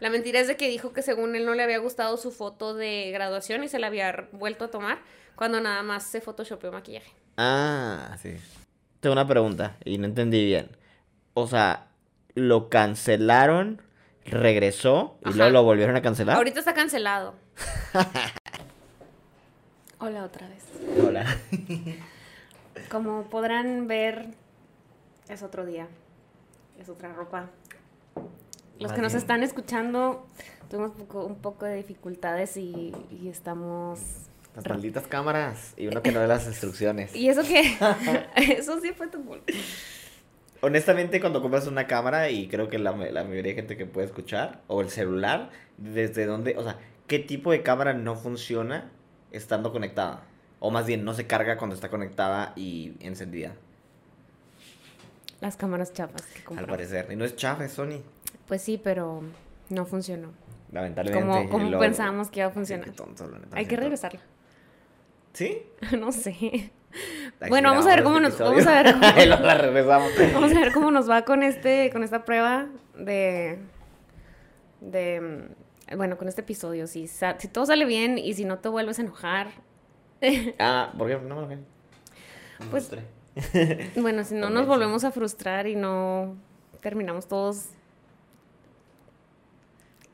La 0.00 0.10
mentira 0.10 0.40
es 0.40 0.48
de 0.48 0.56
que 0.56 0.68
dijo 0.68 0.92
que 0.92 1.02
según 1.02 1.36
él 1.36 1.46
no 1.46 1.54
le 1.54 1.62
había 1.62 1.78
gustado 1.78 2.16
su 2.16 2.32
foto 2.32 2.74
de 2.74 3.10
graduación 3.12 3.62
y 3.62 3.68
se 3.68 3.78
la 3.78 3.86
había 3.86 4.28
vuelto 4.32 4.64
a 4.64 4.70
tomar 4.70 4.98
cuando 5.36 5.60
nada 5.60 5.82
más 5.82 6.02
se 6.02 6.20
photoshopeó 6.20 6.72
maquillaje. 6.72 7.12
Ah, 7.36 8.16
sí. 8.20 8.34
Tengo 9.00 9.12
una 9.12 9.26
pregunta 9.26 9.76
y 9.84 9.98
no 9.98 10.06
entendí 10.06 10.44
bien. 10.44 10.68
O 11.34 11.46
sea, 11.46 11.86
lo 12.34 12.68
cancelaron, 12.68 13.80
regresó 14.24 15.16
y 15.24 15.28
Ajá. 15.28 15.36
luego 15.36 15.52
lo 15.52 15.62
volvieron 15.64 15.96
a 15.96 16.02
cancelar. 16.02 16.36
Ahorita 16.36 16.60
está 16.60 16.74
cancelado. 16.74 17.34
Hola 19.98 20.24
otra 20.24 20.48
vez. 20.48 20.64
Hola. 21.04 21.24
Como 22.90 23.24
podrán 23.24 23.86
ver, 23.86 24.28
es 25.28 25.42
otro 25.42 25.64
día. 25.64 25.86
Es 26.80 26.88
otra 26.88 27.12
ropa. 27.12 27.48
Los 28.78 28.90
Más 28.90 28.92
que 28.96 29.02
nos 29.02 29.12
bien. 29.12 29.20
están 29.22 29.42
escuchando, 29.44 30.26
tuvimos 30.68 30.90
poco- 30.92 31.24
un 31.24 31.36
poco 31.36 31.66
de 31.66 31.76
dificultades 31.76 32.56
y, 32.56 32.92
y 33.10 33.28
estamos... 33.28 34.00
Las 34.56 34.68
malditas 34.68 35.06
cámaras 35.06 35.72
y 35.76 35.86
uno 35.86 36.02
que 36.02 36.12
no 36.12 36.20
ve 36.20 36.26
las 36.26 36.46
instrucciones. 36.46 37.10
Y 37.14 37.28
eso 37.28 37.42
que... 37.42 37.76
eso 38.36 38.80
sí 38.80 38.92
fue 38.92 39.06
tu 39.06 39.24
culpa. 39.24 39.52
Honestamente, 40.64 41.20
cuando 41.20 41.42
compras 41.42 41.66
una 41.66 41.88
cámara, 41.88 42.30
y 42.30 42.48
creo 42.48 42.68
que 42.68 42.78
la, 42.78 42.92
la 42.92 43.24
mayoría 43.24 43.50
de 43.50 43.54
gente 43.54 43.76
que 43.76 43.84
puede 43.84 44.06
escuchar, 44.06 44.62
o 44.68 44.80
el 44.80 44.90
celular, 44.90 45.50
desde 45.76 46.24
dónde, 46.24 46.56
o 46.56 46.62
sea, 46.62 46.78
¿qué 47.08 47.18
tipo 47.18 47.50
de 47.50 47.62
cámara 47.62 47.94
no 47.94 48.14
funciona 48.14 48.90
estando 49.32 49.72
conectada? 49.72 50.22
O 50.60 50.70
más 50.70 50.86
bien, 50.86 51.04
no 51.04 51.14
se 51.14 51.26
carga 51.26 51.58
cuando 51.58 51.74
está 51.74 51.90
conectada 51.90 52.52
y 52.54 52.94
encendida, 53.00 53.56
Las 55.40 55.56
cámaras 55.56 55.92
chapas 55.92 56.22
que 56.22 56.54
al 56.54 56.66
parecer. 56.66 57.08
Y 57.10 57.16
no 57.16 57.24
es 57.24 57.34
chafa, 57.34 57.64
es 57.64 57.72
Sony. 57.72 58.00
Pues 58.46 58.62
sí, 58.62 58.80
pero 58.82 59.22
no 59.68 59.84
funcionó. 59.84 60.30
Lamentablemente. 60.70 61.48
Como, 61.48 61.66
como 61.66 61.78
pensábamos 61.80 62.30
que 62.30 62.38
iba 62.38 62.48
a 62.48 62.52
funcionar. 62.52 62.88
tonto, 62.92 63.28
Hay 63.50 63.66
que 63.66 63.76
regresarla. 63.76 64.20
¿Sí? 65.32 65.62
no 65.98 66.12
sé. 66.12 66.70
Bueno, 67.48 67.70
vamos 67.70 67.86
a 67.86 67.90
ver 67.90 68.00
grabamos 68.02 68.20
cómo 68.20 68.28
este 68.28 68.44
nos- 68.44 68.50
vamos 68.50 68.66
a 68.66 68.82
ver 68.82 68.92
cómo- 69.34 69.46
la 69.46 69.54
regresamos. 69.54 70.12
Vamos 70.34 70.50
a 70.52 70.60
ver 70.60 70.72
cómo 70.72 70.90
nos 70.90 71.10
va 71.10 71.22
con 71.24 71.42
este, 71.42 71.90
con 71.90 72.02
esta 72.04 72.24
prueba 72.24 72.66
de, 72.96 73.58
de, 74.80 75.20
mm, 75.90 75.96
bueno, 75.96 76.16
con 76.18 76.28
este 76.28 76.40
episodio. 76.42 76.86
Si, 76.86 77.06
si 77.06 77.48
todo 77.48 77.66
sale 77.66 77.84
bien 77.84 78.18
y 78.18 78.34
si 78.34 78.44
no 78.44 78.58
te 78.58 78.68
vuelves 78.68 78.98
a 78.98 79.02
enojar, 79.02 79.48
Ah, 80.58 80.92
¿por 80.96 81.08
qué? 81.08 81.16
No 81.18 81.46
me 81.46 81.56
lo 81.56 81.62
Pues- 82.70 82.88
frustré. 82.88 83.02
bueno, 83.96 84.24
si 84.24 84.34
no 84.34 84.50
nos 84.50 84.66
volvemos 84.66 85.04
a 85.04 85.10
frustrar 85.10 85.66
y 85.66 85.74
no 85.74 86.36
terminamos 86.80 87.26
todos 87.28 87.66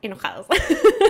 enojados. 0.01 0.47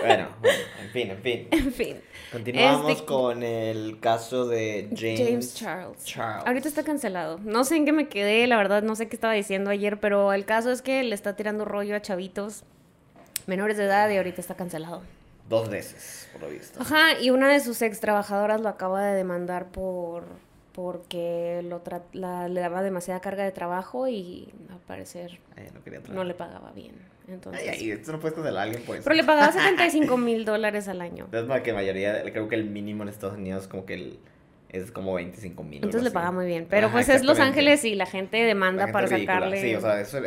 Bueno, 0.02 0.30
bueno, 0.42 0.60
en 0.82 0.90
fin, 0.92 1.12
en 1.12 1.22
fin. 1.22 1.48
en 1.52 1.74
fin. 1.74 2.02
Continuamos 2.32 2.92
Este- 2.92 3.06
con 3.06 3.44
el 3.44 4.00
caso 4.00 4.48
de 4.48 4.90
James, 4.96 5.20
James 5.20 5.54
Charles. 5.56 6.04
Charles. 6.06 6.48
Ahorita 6.48 6.68
está 6.68 6.84
cancelado. 6.84 7.40
No 7.44 7.64
sé 7.64 7.76
en 7.76 7.86
qué 7.86 7.92
me 7.92 8.08
quedé, 8.08 8.46
la 8.48 8.58
verdad, 8.58 8.82
no 8.84 8.96
sé 8.96 9.08
qué 9.08 9.16
estaba 9.16 9.34
diciendo 9.34 9.70
ayer, 9.70 10.00
pero 10.00 10.34
el 10.34 10.46
caso 10.46 10.72
es 10.72 10.82
que 10.82 11.04
le 11.04 11.16
está 11.16 11.36
tirando 11.36 11.66
rollo 11.66 11.96
a 11.96 12.02
chavitos 12.02 12.64
menores 13.48 13.78
de 13.78 13.86
edad 13.86 14.10
y 14.10 14.18
ahorita 14.18 14.42
está 14.42 14.56
cancelado. 14.56 15.02
Dos 15.50 15.70
veces, 15.70 16.30
por 16.32 16.44
lo 16.44 16.50
visto. 16.50 16.80
Ajá, 16.80 17.20
y 17.20 17.32
una 17.32 17.48
de 17.52 17.60
sus 17.60 17.82
ex 17.82 18.00
trabajadoras 18.00 18.62
lo 18.62 18.70
acaba 18.70 19.04
de 19.04 19.16
demandar 19.16 19.68
por 19.70 20.26
porque 20.74 21.62
lo 21.68 21.84
tra- 21.84 22.04
la- 22.14 22.48
le 22.48 22.62
daba 22.62 22.84
demasiada 22.84 23.20
carga 23.20 23.44
de 23.44 23.52
trabajo 23.52 24.08
y 24.08 24.48
al 24.72 24.78
parecer 24.80 25.40
Ay, 25.58 25.68
no 25.74 25.84
quería 25.84 25.98
entrar. 25.98 26.16
no 26.16 26.24
le 26.24 26.36
pagaba 26.36 26.72
bien. 26.72 26.94
Entonces, 27.32 27.62
Ay, 27.64 27.70
ay, 27.70 27.92
esto 27.92 28.12
no 28.12 28.20
puedes 28.20 28.36
cancelar 28.36 28.60
a 28.60 28.64
alguien 28.64 28.84
por 28.84 28.96
eso. 28.96 29.04
pero 29.04 29.16
le 29.16 29.24
pagaba 29.24 29.52
75 29.52 30.18
mil 30.18 30.46
dólares 30.46 30.88
al 30.88 31.02
año. 31.02 31.28
Es 31.32 31.44
para 31.44 31.64
que 31.64 31.74
mayoría, 31.74 32.22
creo 32.32 32.48
que 32.48 32.56
el 32.56 32.66
mínimo 32.66 33.04
en 33.04 33.10
Estados 33.10 33.38
Unidos 33.38 33.68
como 33.68 33.86
que 33.86 33.94
el, 33.96 34.20
es 34.70 34.92
como 34.92 35.14
25 35.16 35.64
mil. 35.64 35.76
Entonces 35.76 36.04
le 36.04 36.12
paga 36.12 36.32
muy 36.32 36.46
bien. 36.46 36.68
Pero 36.70 36.92
pues 36.92 37.10
es 37.10 37.24
Los 37.24 37.40
Ángeles 37.40 37.86
y 37.86 37.96
la 37.96 38.06
gente 38.06 38.38
demanda 38.38 38.92
para 38.92 39.08
sacarle. 39.08 39.62
Sí, 39.62 39.76
o 39.76 39.82
sea, 39.82 40.00
eso... 40.02 40.20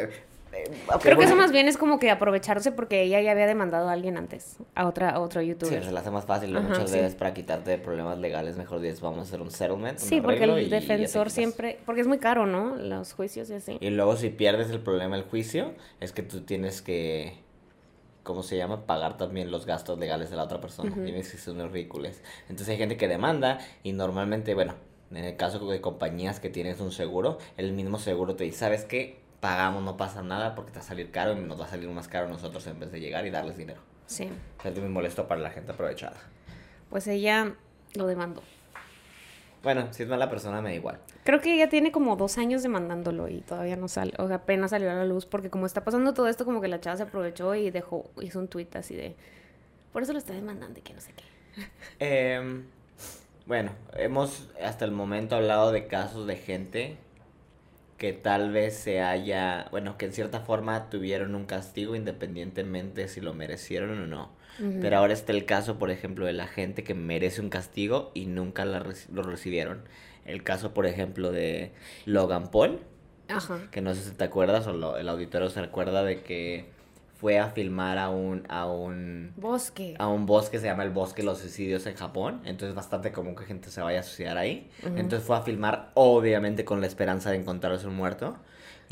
eh, 0.52 0.70
Creo 1.00 1.18
que 1.18 1.24
eso 1.24 1.36
más 1.36 1.52
bien 1.52 1.68
es 1.68 1.76
como 1.76 1.98
que 1.98 2.10
aprovecharse 2.10 2.72
porque 2.72 3.02
ella 3.02 3.20
ya 3.20 3.32
había 3.32 3.46
demandado 3.46 3.88
a 3.88 3.92
alguien 3.92 4.16
antes, 4.16 4.56
a 4.74 4.86
otra 4.86 5.10
a 5.10 5.20
otro 5.20 5.40
Sí, 5.40 5.48
youtuber. 5.48 5.84
se 5.84 5.92
le 5.92 5.98
hace 5.98 6.10
más 6.10 6.24
fácil, 6.26 6.52
muchas 6.52 6.90
sí. 6.90 6.96
veces 6.98 7.14
para 7.14 7.34
quitarte 7.34 7.78
problemas 7.78 8.18
legales, 8.18 8.56
mejor 8.56 8.80
dices, 8.80 9.00
vamos 9.00 9.18
a 9.18 9.22
hacer 9.22 9.40
un 9.40 9.50
settlement. 9.50 9.98
un 10.00 10.06
Sí, 10.06 10.20
porque 10.20 10.44
el 10.44 10.70
defensor 10.70 11.30
siempre, 11.30 11.78
porque 11.86 12.00
es 12.02 12.06
muy 12.06 12.18
caro, 12.18 12.46
¿no? 12.46 12.76
Los 12.76 13.12
juicios 13.14 13.50
y 13.50 13.54
así. 13.54 13.78
Y 13.80 13.90
luego 13.90 14.16
si 14.16 14.28
pierdes 14.30 14.70
el 14.70 14.80
problema 14.80 15.16
del 15.16 15.24
juicio, 15.24 15.72
es 16.00 16.12
que 16.12 16.22
tú 16.22 16.42
tienes 16.42 16.82
que, 16.82 17.34
¿cómo 18.22 18.42
se 18.42 18.56
llama? 18.56 18.86
Pagar 18.86 19.16
también 19.16 19.50
los 19.50 19.66
gastos 19.66 19.98
legales 19.98 20.30
de 20.30 20.36
la 20.36 20.44
otra 20.44 20.60
persona. 20.60 20.90
Ujú. 20.92 21.02
Tienes 21.04 21.30
que 21.30 21.38
ser 21.38 21.54
unos 21.54 21.72
ridículos. 21.72 22.20
Entonces 22.42 22.68
hay 22.68 22.76
gente 22.76 22.96
que 22.96 23.08
demanda 23.08 23.58
y 23.82 23.92
normalmente, 23.92 24.54
bueno, 24.54 24.74
en 25.10 25.24
el 25.24 25.36
caso 25.36 25.58
de 25.66 25.80
compañías 25.80 26.40
que 26.40 26.48
tienes 26.48 26.80
un 26.80 26.92
seguro, 26.92 27.38
el 27.56 27.72
mismo 27.72 27.98
seguro 27.98 28.34
te 28.34 28.44
dice, 28.44 28.58
¿sabes 28.58 28.84
qué? 28.84 29.21
Pagamos, 29.42 29.82
no 29.82 29.96
pasa 29.96 30.22
nada 30.22 30.54
porque 30.54 30.70
te 30.70 30.78
va 30.78 30.84
a 30.84 30.86
salir 30.86 31.10
caro 31.10 31.32
y 31.32 31.40
nos 31.40 31.60
va 31.60 31.64
a 31.64 31.68
salir 31.68 31.88
más 31.88 32.06
caro 32.06 32.26
a 32.26 32.28
nosotros 32.28 32.64
en 32.68 32.78
vez 32.78 32.92
de 32.92 33.00
llegar 33.00 33.26
y 33.26 33.30
darles 33.30 33.56
dinero. 33.56 33.80
Sí. 34.06 34.30
O 34.56 34.62
sea, 34.62 34.70
es 34.70 34.78
muy 34.78 34.88
molesto 34.88 35.26
para 35.26 35.40
la 35.40 35.50
gente 35.50 35.72
aprovechada. 35.72 36.14
Pues 36.90 37.08
ella 37.08 37.52
lo 37.94 38.06
demandó. 38.06 38.40
Bueno, 39.64 39.92
si 39.92 40.04
es 40.04 40.08
mala 40.08 40.30
persona 40.30 40.62
me 40.62 40.68
da 40.68 40.76
igual. 40.76 41.00
Creo 41.24 41.40
que 41.40 41.56
ella 41.56 41.68
tiene 41.68 41.90
como 41.90 42.14
dos 42.14 42.38
años 42.38 42.62
demandándolo 42.62 43.26
y 43.26 43.40
todavía 43.40 43.74
no 43.74 43.88
sale, 43.88 44.12
o 44.18 44.28
sea, 44.28 44.36
apenas 44.36 44.70
salió 44.70 44.88
a 44.92 44.94
la 44.94 45.06
luz 45.06 45.26
porque 45.26 45.50
como 45.50 45.66
está 45.66 45.82
pasando 45.82 46.14
todo 46.14 46.28
esto, 46.28 46.44
como 46.44 46.60
que 46.60 46.68
la 46.68 46.80
chava 46.80 46.96
se 46.96 47.02
aprovechó 47.02 47.56
y 47.56 47.72
dejó, 47.72 48.08
hizo 48.20 48.38
un 48.38 48.46
tweet 48.46 48.68
así 48.74 48.94
de, 48.94 49.16
por 49.92 50.04
eso 50.04 50.12
lo 50.12 50.18
está 50.18 50.34
demandando 50.34 50.78
y 50.78 50.82
que 50.82 50.94
no 50.94 51.00
sé 51.00 51.10
qué. 51.16 51.24
Em, 51.98 52.64
bueno, 53.46 53.72
hemos 53.94 54.48
hasta 54.62 54.84
el 54.84 54.92
momento 54.92 55.34
hablado 55.34 55.72
de 55.72 55.88
casos 55.88 56.28
de 56.28 56.36
gente 56.36 56.96
que 58.02 58.12
tal 58.12 58.50
vez 58.50 58.74
se 58.74 59.00
haya, 59.00 59.68
bueno, 59.70 59.96
que 59.96 60.06
en 60.06 60.12
cierta 60.12 60.40
forma 60.40 60.90
tuvieron 60.90 61.36
un 61.36 61.44
castigo 61.46 61.94
independientemente 61.94 63.06
si 63.06 63.20
lo 63.20 63.32
merecieron 63.32 63.96
o 64.02 64.06
no. 64.08 64.30
Pero 64.80 64.98
ahora 64.98 65.12
está 65.12 65.30
el 65.30 65.44
caso, 65.44 65.78
por 65.78 65.88
ejemplo, 65.92 66.26
de 66.26 66.32
la 66.32 66.48
gente 66.48 66.82
que 66.82 66.94
merece 66.94 67.40
un 67.40 67.48
castigo 67.48 68.10
y 68.12 68.26
nunca 68.26 68.64
la 68.64 68.84
lo 69.12 69.22
recibieron. 69.22 69.82
El 70.24 70.42
caso, 70.42 70.74
por 70.74 70.86
ejemplo, 70.86 71.30
de 71.30 71.70
Logan 72.06 72.50
Paul, 72.50 72.80
Ajá. 73.28 73.60
que 73.70 73.80
no 73.82 73.94
sé 73.94 74.02
si 74.02 74.10
te 74.16 74.24
acuerdas 74.24 74.66
o 74.66 74.72
lo- 74.72 74.96
el 74.98 75.08
auditorio 75.08 75.48
se 75.48 75.60
recuerda 75.60 76.02
de 76.02 76.22
que 76.22 76.66
fue 77.22 77.38
a 77.38 77.50
filmar 77.50 77.98
a 77.98 78.10
un, 78.10 78.42
a 78.48 78.66
un 78.66 79.32
Bosque. 79.36 79.94
a 79.96 80.08
un 80.08 80.26
bosque, 80.26 80.58
se 80.58 80.66
llama 80.66 80.82
el 80.82 80.90
Bosque 80.90 81.22
de 81.22 81.26
los 81.26 81.38
Suicidios 81.38 81.86
en 81.86 81.94
Japón. 81.94 82.40
Entonces 82.44 82.70
es 82.70 82.74
bastante 82.74 83.12
común 83.12 83.36
que 83.36 83.44
gente 83.44 83.70
se 83.70 83.80
vaya 83.80 84.00
a 84.00 84.02
suicidar 84.02 84.38
ahí. 84.38 84.68
Entonces 84.82 85.22
fue 85.22 85.36
a 85.36 85.42
filmar, 85.42 85.92
obviamente, 85.94 86.64
con 86.64 86.80
la 86.80 86.88
esperanza 86.88 87.30
de 87.30 87.36
encontrarse 87.36 87.86
un 87.86 87.94
muerto. 87.94 88.38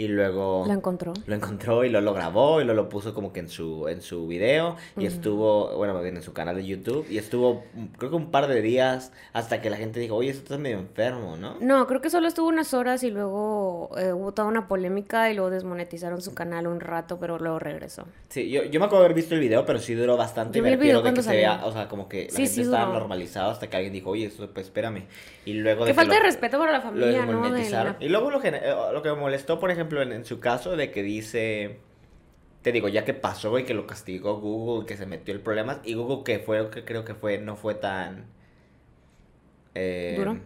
Y 0.00 0.08
luego 0.08 0.64
La 0.66 0.72
encontró. 0.72 1.12
lo 1.26 1.34
encontró 1.34 1.84
y 1.84 1.90
lo, 1.90 2.00
lo 2.00 2.14
grabó 2.14 2.62
y 2.62 2.64
lo, 2.64 2.72
lo 2.72 2.88
puso 2.88 3.12
como 3.12 3.34
que 3.34 3.40
en 3.40 3.50
su, 3.50 3.86
en 3.86 4.00
su 4.00 4.26
video. 4.26 4.76
Y 4.96 5.00
Ujú. 5.00 5.06
estuvo, 5.08 5.76
bueno, 5.76 5.92
más 5.92 6.02
bien 6.02 6.16
en 6.16 6.22
su 6.22 6.32
canal 6.32 6.56
de 6.56 6.64
YouTube. 6.64 7.04
Y 7.10 7.18
estuvo, 7.18 7.64
mm, 7.74 7.84
creo 7.98 8.08
que 8.08 8.16
un 8.16 8.30
par 8.30 8.46
de 8.46 8.62
días 8.62 9.12
hasta 9.34 9.60
que 9.60 9.68
la 9.68 9.76
gente 9.76 10.00
dijo, 10.00 10.14
oye, 10.16 10.30
esto 10.30 10.44
está 10.44 10.56
medio 10.56 10.78
enfermo, 10.78 11.36
¿no? 11.36 11.56
No, 11.60 11.86
creo 11.86 12.00
que 12.00 12.08
solo 12.08 12.28
estuvo 12.28 12.48
unas 12.48 12.72
horas 12.72 13.02
y 13.02 13.10
luego 13.10 13.90
eh, 13.98 14.14
hubo 14.14 14.32
toda 14.32 14.48
una 14.48 14.68
polémica 14.68 15.30
y 15.30 15.34
luego 15.34 15.50
desmonetizaron 15.50 16.22
su 16.22 16.32
canal 16.34 16.66
un 16.66 16.80
rato, 16.80 17.18
pero 17.20 17.38
luego 17.38 17.58
regresó. 17.58 18.04
Sí, 18.30 18.48
yo, 18.48 18.64
yo 18.64 18.80
me 18.80 18.86
acuerdo 18.86 19.04
haber 19.04 19.14
visto 19.14 19.34
el 19.34 19.40
video, 19.40 19.66
pero 19.66 19.80
sí 19.80 19.94
duró 19.94 20.16
bastante. 20.16 20.56
Yo 20.56 20.64
vi 20.64 20.70
el 20.70 20.78
video 20.78 20.96
de 20.96 21.00
que 21.00 21.02
cuando 21.02 21.20
se 21.20 21.26
salió. 21.26 21.40
vea, 21.40 21.60
o 21.66 21.72
sea, 21.72 21.88
como 21.88 22.08
que 22.08 22.24
la 22.24 22.30
Sí, 22.30 22.36
gente 22.36 22.50
sí 22.54 22.60
estaba 22.62 22.86
duró. 22.86 23.00
normalizado 23.00 23.50
hasta 23.50 23.68
que 23.68 23.76
alguien 23.76 23.92
dijo, 23.92 24.08
oye, 24.08 24.24
esto, 24.24 24.48
pues 24.50 24.64
espérame. 24.68 25.04
Y 25.44 25.54
luego 25.54 25.80
Qué 25.84 25.88
de 25.88 25.92
que 25.92 25.96
falta 25.96 26.14
lo- 26.14 26.20
de 26.20 26.26
respeto 26.26 26.58
para 26.58 26.72
la 26.72 26.78
lo 26.78 26.84
familia, 26.84 27.26
¿no? 27.26 27.50
De 27.50 27.70
la- 27.70 27.96
Y 28.00 28.08
luego 28.08 28.30
lo, 28.30 28.40
eh, 28.42 28.74
lo 28.92 29.02
que 29.02 29.10
me 29.10 29.16
molestó, 29.16 29.58
por 29.60 29.70
ejemplo, 29.92 30.02
en, 30.02 30.12
en 30.12 30.24
su 30.24 30.40
caso, 30.40 30.76
de 30.76 30.90
que 30.90 31.02
dice, 31.02 31.78
te 32.62 32.72
digo, 32.72 32.88
ya 32.88 33.04
que 33.04 33.14
pasó 33.14 33.58
y 33.58 33.64
que 33.64 33.74
lo 33.74 33.86
castigó 33.86 34.40
Google, 34.40 34.86
que 34.86 34.96
se 34.96 35.06
metió 35.06 35.34
el 35.34 35.40
problema, 35.40 35.80
y 35.84 35.94
Google 35.94 36.22
que 36.24 36.38
fue 36.38 36.70
que 36.70 36.84
creo 36.84 37.04
que 37.04 37.14
fue, 37.14 37.38
no 37.38 37.56
fue 37.56 37.74
tan... 37.74 38.26
eh, 39.74 40.14
¿Duro? 40.16 40.38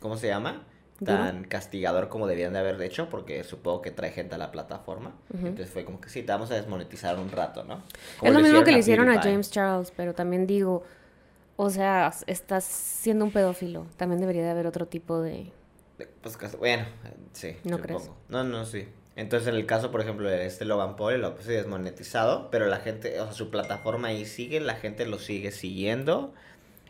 ¿Cómo 0.00 0.16
se 0.16 0.28
llama? 0.28 0.64
¿Duro? 1.00 1.18
Tan 1.18 1.44
castigador 1.44 2.08
como 2.08 2.26
debían 2.28 2.52
de 2.52 2.60
haber 2.60 2.80
hecho, 2.82 3.08
porque 3.08 3.42
supongo 3.42 3.82
que 3.82 3.90
trae 3.90 4.10
gente 4.10 4.36
a 4.36 4.38
la 4.38 4.52
plataforma. 4.52 5.14
Entonces 5.34 5.70
fue 5.70 5.84
como 5.84 6.00
que 6.00 6.08
sí, 6.08 6.22
te 6.22 6.30
vamos 6.30 6.50
a 6.52 6.54
desmonetizar 6.54 7.18
un 7.18 7.30
rato, 7.30 7.64
¿no? 7.64 7.82
Como 8.18 8.30
Es 8.30 8.36
lo 8.36 8.40
mismo 8.40 8.62
que 8.62 8.70
le 8.70 8.78
hicieron 8.78 9.08
a. 9.08 9.20
James 9.20 9.50
Charles, 9.50 9.92
pero 9.96 10.14
también 10.14 10.46
digo, 10.46 10.84
o 11.56 11.70
sea, 11.70 12.12
estás 12.26 12.64
siendo 12.64 13.24
un 13.24 13.32
pedófilo. 13.32 13.86
También 13.96 14.20
debería 14.20 14.42
de 14.44 14.50
haber 14.50 14.66
otro 14.66 14.86
tipo 14.86 15.20
de... 15.20 15.50
Pues 16.22 16.36
bueno, 16.58 16.84
sí. 17.32 17.56
¿No 17.64 17.76
supongo. 17.78 17.82
crees? 18.00 18.10
No, 18.28 18.44
no, 18.44 18.64
sí. 18.64 18.88
Entonces, 19.14 19.48
en 19.48 19.56
el 19.56 19.66
caso, 19.66 19.90
por 19.90 20.00
ejemplo, 20.00 20.28
de 20.28 20.46
este 20.46 20.64
Logan 20.64 20.96
Paul, 20.96 21.20
lo 21.20 21.34
puse 21.36 21.52
desmonetizado, 21.52 22.50
pero 22.50 22.66
la 22.66 22.78
gente, 22.78 23.20
o 23.20 23.24
sea, 23.24 23.32
su 23.34 23.50
plataforma 23.50 24.08
ahí 24.08 24.24
sigue, 24.24 24.58
la 24.60 24.74
gente 24.76 25.04
lo 25.06 25.18
sigue 25.18 25.50
siguiendo. 25.50 26.32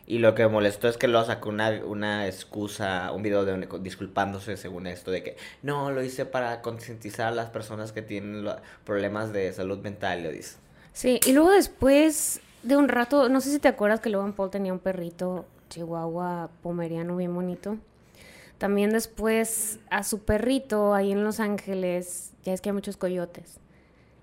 Y 0.05 0.19
lo 0.19 0.35
que 0.35 0.45
molestó 0.47 0.89
es 0.89 0.97
que 0.97 1.07
luego 1.07 1.25
sacó 1.25 1.49
una, 1.49 1.81
una 1.85 2.27
excusa, 2.27 3.11
un 3.13 3.23
video 3.23 3.45
de 3.45 3.53
un- 3.53 3.83
disculpándose 3.83 4.57
según 4.57 4.85
esto, 4.87 5.11
de 5.11 5.23
que 5.23 5.37
no, 5.61 5.91
lo 5.91 6.03
hice 6.03 6.25
para 6.25 6.61
concientizar 6.61 7.27
a 7.27 7.31
las 7.31 7.49
personas 7.49 7.91
que 7.93 8.01
tienen 8.01 8.43
lo- 8.43 8.57
problemas 8.85 9.31
de 9.31 9.51
salud 9.53 9.79
mental, 9.79 10.23
lo 10.23 10.29
dice. 10.31 10.57
Sí, 10.91 11.19
y 11.25 11.31
luego 11.31 11.51
después 11.51 12.41
de 12.63 12.75
un 12.77 12.87
rato, 12.89 13.29
no 13.29 13.39
sé 13.41 13.49
si 13.51 13.59
te 13.59 13.67
acuerdas 13.69 13.99
que 14.01 14.09
Logan 14.09 14.33
Paul 14.33 14.49
tenía 14.49 14.73
un 14.73 14.79
perrito 14.79 15.45
chihuahua 15.69 16.49
pomeriano 16.61 17.15
bien 17.15 17.33
bonito. 17.33 17.77
También 18.63 18.91
después 18.91 19.81
a 19.89 20.03
su 20.03 20.19
perrito 20.19 20.93
ahí 20.93 21.11
en 21.11 21.25
Los 21.25 21.41
Ángeles, 21.41 22.31
ya 22.43 22.53
es 22.53 22.61
que 22.61 22.69
hay 22.69 22.73
muchos 22.73 22.95
coyotes. 22.95 23.59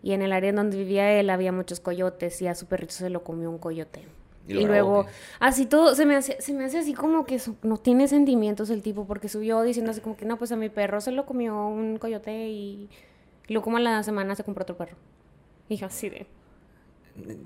Y 0.02 0.12
en 0.12 0.22
el 0.22 0.32
área 0.32 0.48
en 0.48 0.56
donde 0.56 0.78
vivía 0.78 1.12
él 1.20 1.28
había 1.28 1.52
muchos 1.52 1.78
coyotes 1.78 2.40
y 2.40 2.46
a 2.46 2.54
su 2.54 2.64
perrito 2.64 2.94
se 2.94 3.10
lo 3.10 3.22
comió 3.22 3.50
un 3.50 3.58
coyote. 3.58 4.06
Y 4.48 4.64
luego, 4.64 5.04
así 5.40 5.66
todo, 5.66 5.94
se 5.94 6.06
me, 6.06 6.16
hace, 6.16 6.40
se 6.40 6.54
me 6.54 6.64
hace 6.64 6.78
así 6.78 6.94
como 6.94 7.26
que 7.26 7.38
su- 7.38 7.56
no 7.62 7.76
tiene 7.76 8.08
sentimientos 8.08 8.70
el 8.70 8.80
tipo, 8.80 9.04
porque 9.04 9.28
subió 9.28 9.60
diciendo 9.60 9.90
así 9.90 10.00
como 10.00 10.16
que 10.16 10.24
no, 10.24 10.38
pues 10.38 10.50
a 10.52 10.56
mi 10.56 10.70
perro 10.70 11.02
se 11.02 11.12
lo 11.12 11.26
comió 11.26 11.66
un 11.66 11.98
coyote 11.98 12.48
y, 12.48 12.88
y 13.46 13.52
luego 13.52 13.64
como 13.64 13.76
a 13.76 13.80
la 13.80 14.02
semana 14.02 14.34
se 14.36 14.42
compró 14.42 14.62
otro 14.62 14.78
perro. 14.78 14.96
Y 15.68 15.76
yo 15.76 15.86
así 15.86 16.08
de... 16.08 16.26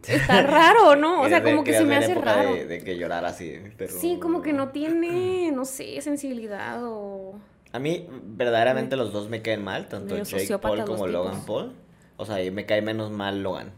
Está 0.06 0.42
raro, 0.42 0.96
¿no? 0.96 1.22
O 1.22 1.28
sea, 1.28 1.42
como 1.42 1.64
que 1.64 1.72
se 1.72 1.84
me 1.84 1.96
hace 1.96 2.14
raro. 2.14 2.54
De, 2.54 2.66
de 2.66 2.84
que 2.84 2.96
llorara 2.96 3.28
así, 3.28 3.60
pero... 3.76 3.92
Sí, 3.92 4.18
como 4.20 4.42
que 4.42 4.52
no 4.52 4.68
tiene, 4.68 5.50
no 5.52 5.64
sé, 5.64 6.00
sensibilidad 6.00 6.80
o... 6.82 7.34
A 7.72 7.78
mí, 7.80 8.06
verdaderamente, 8.24 8.96
los 8.96 9.12
dos 9.12 9.28
me 9.28 9.42
caen 9.42 9.64
mal, 9.64 9.88
tanto 9.88 10.16
Jake 10.16 10.58
Paul 10.58 10.84
como 10.84 11.08
Logan 11.08 11.40
tipos. 11.40 11.64
Paul. 11.64 11.72
O 12.16 12.24
sea, 12.24 12.50
me 12.52 12.66
cae 12.66 12.82
menos 12.82 13.10
mal 13.10 13.42
Logan. 13.42 13.72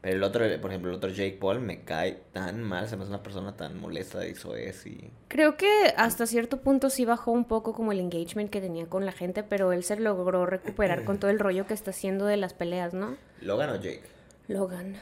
Pero 0.00 0.16
el 0.16 0.22
otro, 0.24 0.44
por 0.60 0.70
ejemplo, 0.70 0.90
el 0.90 0.96
otro 0.96 1.10
Jake 1.10 1.38
Paul 1.40 1.60
me 1.60 1.82
cae 1.82 2.22
tan 2.32 2.62
mal, 2.62 2.88
se 2.88 2.96
me 2.96 3.02
hace 3.02 3.10
una 3.10 3.22
persona 3.22 3.56
tan 3.56 3.80
molesta 3.80 4.26
y 4.26 4.30
eso 4.32 4.54
es 4.54 4.86
y... 4.86 5.10
Creo 5.28 5.56
que 5.56 5.68
hasta 5.96 6.26
cierto 6.26 6.60
punto 6.60 6.90
sí 6.90 7.04
bajó 7.04 7.32
un 7.32 7.44
poco 7.44 7.72
como 7.72 7.92
el 7.92 8.00
engagement 8.00 8.50
que 8.50 8.60
tenía 8.60 8.86
con 8.86 9.06
la 9.06 9.12
gente, 9.12 9.42
pero 9.42 9.72
él 9.72 9.84
se 9.84 9.96
logró 9.96 10.46
recuperar 10.46 11.04
con 11.04 11.18
todo 11.18 11.30
el 11.30 11.38
rollo 11.38 11.66
que 11.66 11.74
está 11.74 11.90
haciendo 11.90 12.26
de 12.26 12.36
las 12.36 12.52
peleas, 12.52 12.94
¿no? 12.94 13.16
¿Logan 13.40 13.70
o 13.70 13.76
Jake? 13.76 14.02
Logan. 14.48 14.96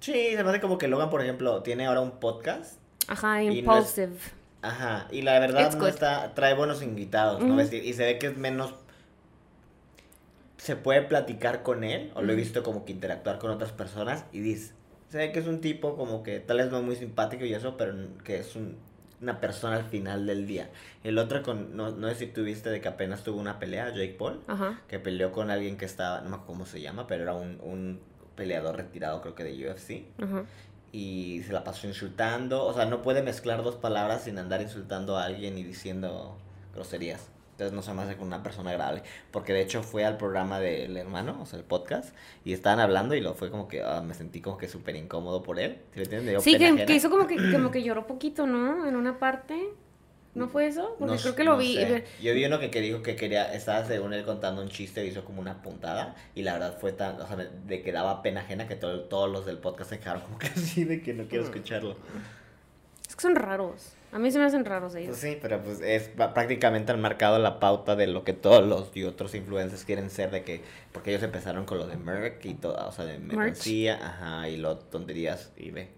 Sí, 0.00 0.34
se 0.36 0.44
me 0.44 0.50
hace 0.50 0.60
como 0.60 0.78
que 0.78 0.88
Logan, 0.88 1.10
por 1.10 1.22
ejemplo, 1.22 1.62
tiene 1.62 1.86
ahora 1.86 2.00
un 2.00 2.12
podcast. 2.12 2.78
Ajá, 3.08 3.42
Y 3.42 3.46
no 3.46 3.52
es- 3.52 3.58
impulsive. 3.58 4.16
Ajá, 4.62 5.06
y 5.10 5.22
la 5.22 5.38
verdad 5.38 5.72
no 5.76 5.86
está, 5.86 6.34
trae 6.34 6.54
buenos 6.54 6.82
invitados, 6.82 7.40
¿no? 7.42 7.60
Y 7.62 7.92
se 7.92 8.04
ve 8.04 8.18
que 8.18 8.26
es 8.28 8.36
menos... 8.36 8.74
Se 10.56 10.74
puede 10.74 11.02
platicar 11.02 11.62
con 11.62 11.84
él, 11.84 12.10
o 12.14 12.22
lo 12.22 12.32
he 12.32 12.36
visto 12.36 12.62
como 12.64 12.84
que 12.84 12.92
interactuar 12.92 13.38
con 13.38 13.50
otras 13.50 13.70
personas, 13.72 14.24
y 14.32 14.40
dice, 14.40 14.72
se 15.08 15.18
ve 15.18 15.30
que 15.32 15.38
es 15.38 15.46
un 15.46 15.60
tipo 15.60 15.96
como 15.96 16.22
que 16.24 16.40
tal 16.40 16.58
vez 16.58 16.70
no 16.70 16.82
muy 16.82 16.96
simpático 16.96 17.44
y 17.44 17.54
eso, 17.54 17.76
pero 17.76 17.94
que 18.24 18.38
es 18.40 18.56
un- 18.56 18.76
una 19.22 19.40
persona 19.40 19.76
al 19.76 19.84
final 19.84 20.26
del 20.26 20.46
día. 20.46 20.70
El 21.04 21.18
otro, 21.18 21.42
con, 21.42 21.76
no, 21.76 21.90
no 21.92 22.08
sé 22.08 22.14
si 22.16 22.26
tuviste 22.26 22.70
de 22.70 22.80
que 22.80 22.88
apenas 22.88 23.22
tuvo 23.22 23.40
una 23.40 23.58
pelea, 23.60 23.90
Jake 23.90 24.16
Paul, 24.18 24.40
Ajá. 24.48 24.80
que 24.88 24.98
peleó 24.98 25.30
con 25.32 25.50
alguien 25.50 25.76
que 25.76 25.84
estaba, 25.84 26.20
no 26.20 26.28
me 26.30 26.34
acuerdo 26.36 26.46
cómo 26.46 26.66
se 26.66 26.80
llama, 26.80 27.06
pero 27.06 27.22
era 27.22 27.34
un, 27.34 27.60
un 27.62 28.00
peleador 28.38 28.76
retirado 28.76 29.20
creo 29.20 29.34
que 29.34 29.44
de 29.44 29.68
UFC 29.68 30.04
Ajá. 30.22 30.44
y 30.92 31.42
se 31.44 31.52
la 31.52 31.64
pasó 31.64 31.86
insultando. 31.86 32.64
O 32.64 32.72
sea, 32.72 32.86
no 32.86 33.02
puede 33.02 33.22
mezclar 33.22 33.62
dos 33.62 33.74
palabras 33.74 34.22
sin 34.22 34.38
andar 34.38 34.62
insultando 34.62 35.18
a 35.18 35.24
alguien 35.24 35.58
y 35.58 35.64
diciendo 35.64 36.38
groserías. 36.74 37.28
Entonces 37.52 37.74
no 37.74 37.82
se 37.82 37.92
me 37.92 38.02
hace 38.02 38.16
con 38.16 38.28
una 38.28 38.44
persona 38.44 38.70
agradable. 38.70 39.02
Porque 39.32 39.52
de 39.52 39.62
hecho 39.62 39.82
fue 39.82 40.04
al 40.04 40.16
programa 40.16 40.60
del 40.60 40.96
hermano, 40.96 41.40
o 41.42 41.46
sea, 41.46 41.58
el 41.58 41.64
podcast, 41.64 42.14
y 42.44 42.52
estaban 42.52 42.78
hablando 42.78 43.16
y 43.16 43.20
lo 43.20 43.34
fue 43.34 43.50
como 43.50 43.66
que 43.66 43.82
ah, 43.82 44.00
me 44.00 44.14
sentí 44.14 44.40
como 44.40 44.56
que 44.56 44.68
súper 44.68 44.94
incómodo 44.94 45.42
por 45.42 45.58
él. 45.58 45.78
¿Sí 45.92 45.98
me 45.98 46.02
entiendes? 46.04 46.44
Que, 46.44 46.86
que 46.86 46.94
hizo 46.94 47.10
como 47.10 47.26
que, 47.26 47.36
como 47.50 47.72
que 47.72 47.82
lloró 47.82 48.06
poquito, 48.06 48.46
¿no? 48.46 48.86
En 48.86 48.94
una 48.94 49.18
parte. 49.18 49.74
¿No 50.38 50.48
fue 50.48 50.66
eso? 50.66 50.96
Porque 50.98 51.14
No 51.14 51.20
creo 51.20 51.34
que 51.34 51.44
lo 51.44 51.52
no 51.52 51.58
vi. 51.58 51.74
sé. 51.74 52.04
Yo 52.22 52.32
vi 52.34 52.44
uno 52.44 52.58
que, 52.58 52.70
que 52.70 52.80
dijo 52.80 53.02
que 53.02 53.16
quería, 53.16 53.52
estaba 53.54 53.84
según 53.84 54.12
él 54.14 54.24
contando 54.24 54.62
un 54.62 54.68
chiste, 54.68 55.04
hizo 55.04 55.24
como 55.24 55.40
una 55.40 55.62
puntada, 55.62 56.14
y 56.34 56.42
la 56.42 56.54
verdad 56.54 56.78
fue 56.80 56.92
tan, 56.92 57.20
o 57.20 57.26
sea, 57.26 57.36
de 57.36 57.82
que 57.82 57.92
daba 57.92 58.22
pena 58.22 58.40
ajena 58.40 58.66
que 58.68 58.76
todo- 58.76 59.00
todos 59.02 59.30
los 59.30 59.44
del 59.46 59.58
podcast 59.58 59.90
se 59.90 59.98
quedaron 59.98 60.22
como 60.22 60.38
que 60.38 60.46
así 60.48 60.84
de 60.84 61.02
que 61.02 61.12
no 61.14 61.24
quiero 61.28 61.44
escucharlo. 61.44 61.96
Es 63.08 63.14
que 63.16 63.22
son 63.22 63.34
raros. 63.36 63.92
A 64.10 64.18
mí 64.18 64.30
se 64.30 64.38
me 64.38 64.44
hacen 64.46 64.64
raros 64.64 64.94
ellos. 64.94 65.08
Pues 65.08 65.20
sí, 65.20 65.38
pero 65.40 65.60
pues 65.62 65.80
es 65.82 66.08
prácticamente 66.08 66.92
han 66.92 67.00
marcado 67.00 67.38
la 67.38 67.60
pauta 67.60 67.94
de 67.94 68.06
lo 68.06 68.24
que 68.24 68.32
todos 68.32 68.66
los 68.66 68.94
y 68.96 69.04
otros 69.04 69.34
influencers 69.34 69.84
quieren 69.84 70.08
ser 70.08 70.30
de 70.30 70.42
que 70.44 70.62
porque 70.92 71.10
ellos 71.10 71.22
empezaron 71.22 71.66
con 71.66 71.76
lo 71.76 71.86
de 71.86 71.96
Merck 71.96 72.42
y 72.46 72.54
todo, 72.54 72.88
o 72.88 72.92
sea, 72.92 73.04
de 73.04 73.18
mercancía, 73.18 73.98
ajá, 74.02 74.48
y 74.48 74.56
lo 74.56 74.78
tonterías 74.78 75.52
y 75.58 75.70
ve. 75.72 75.90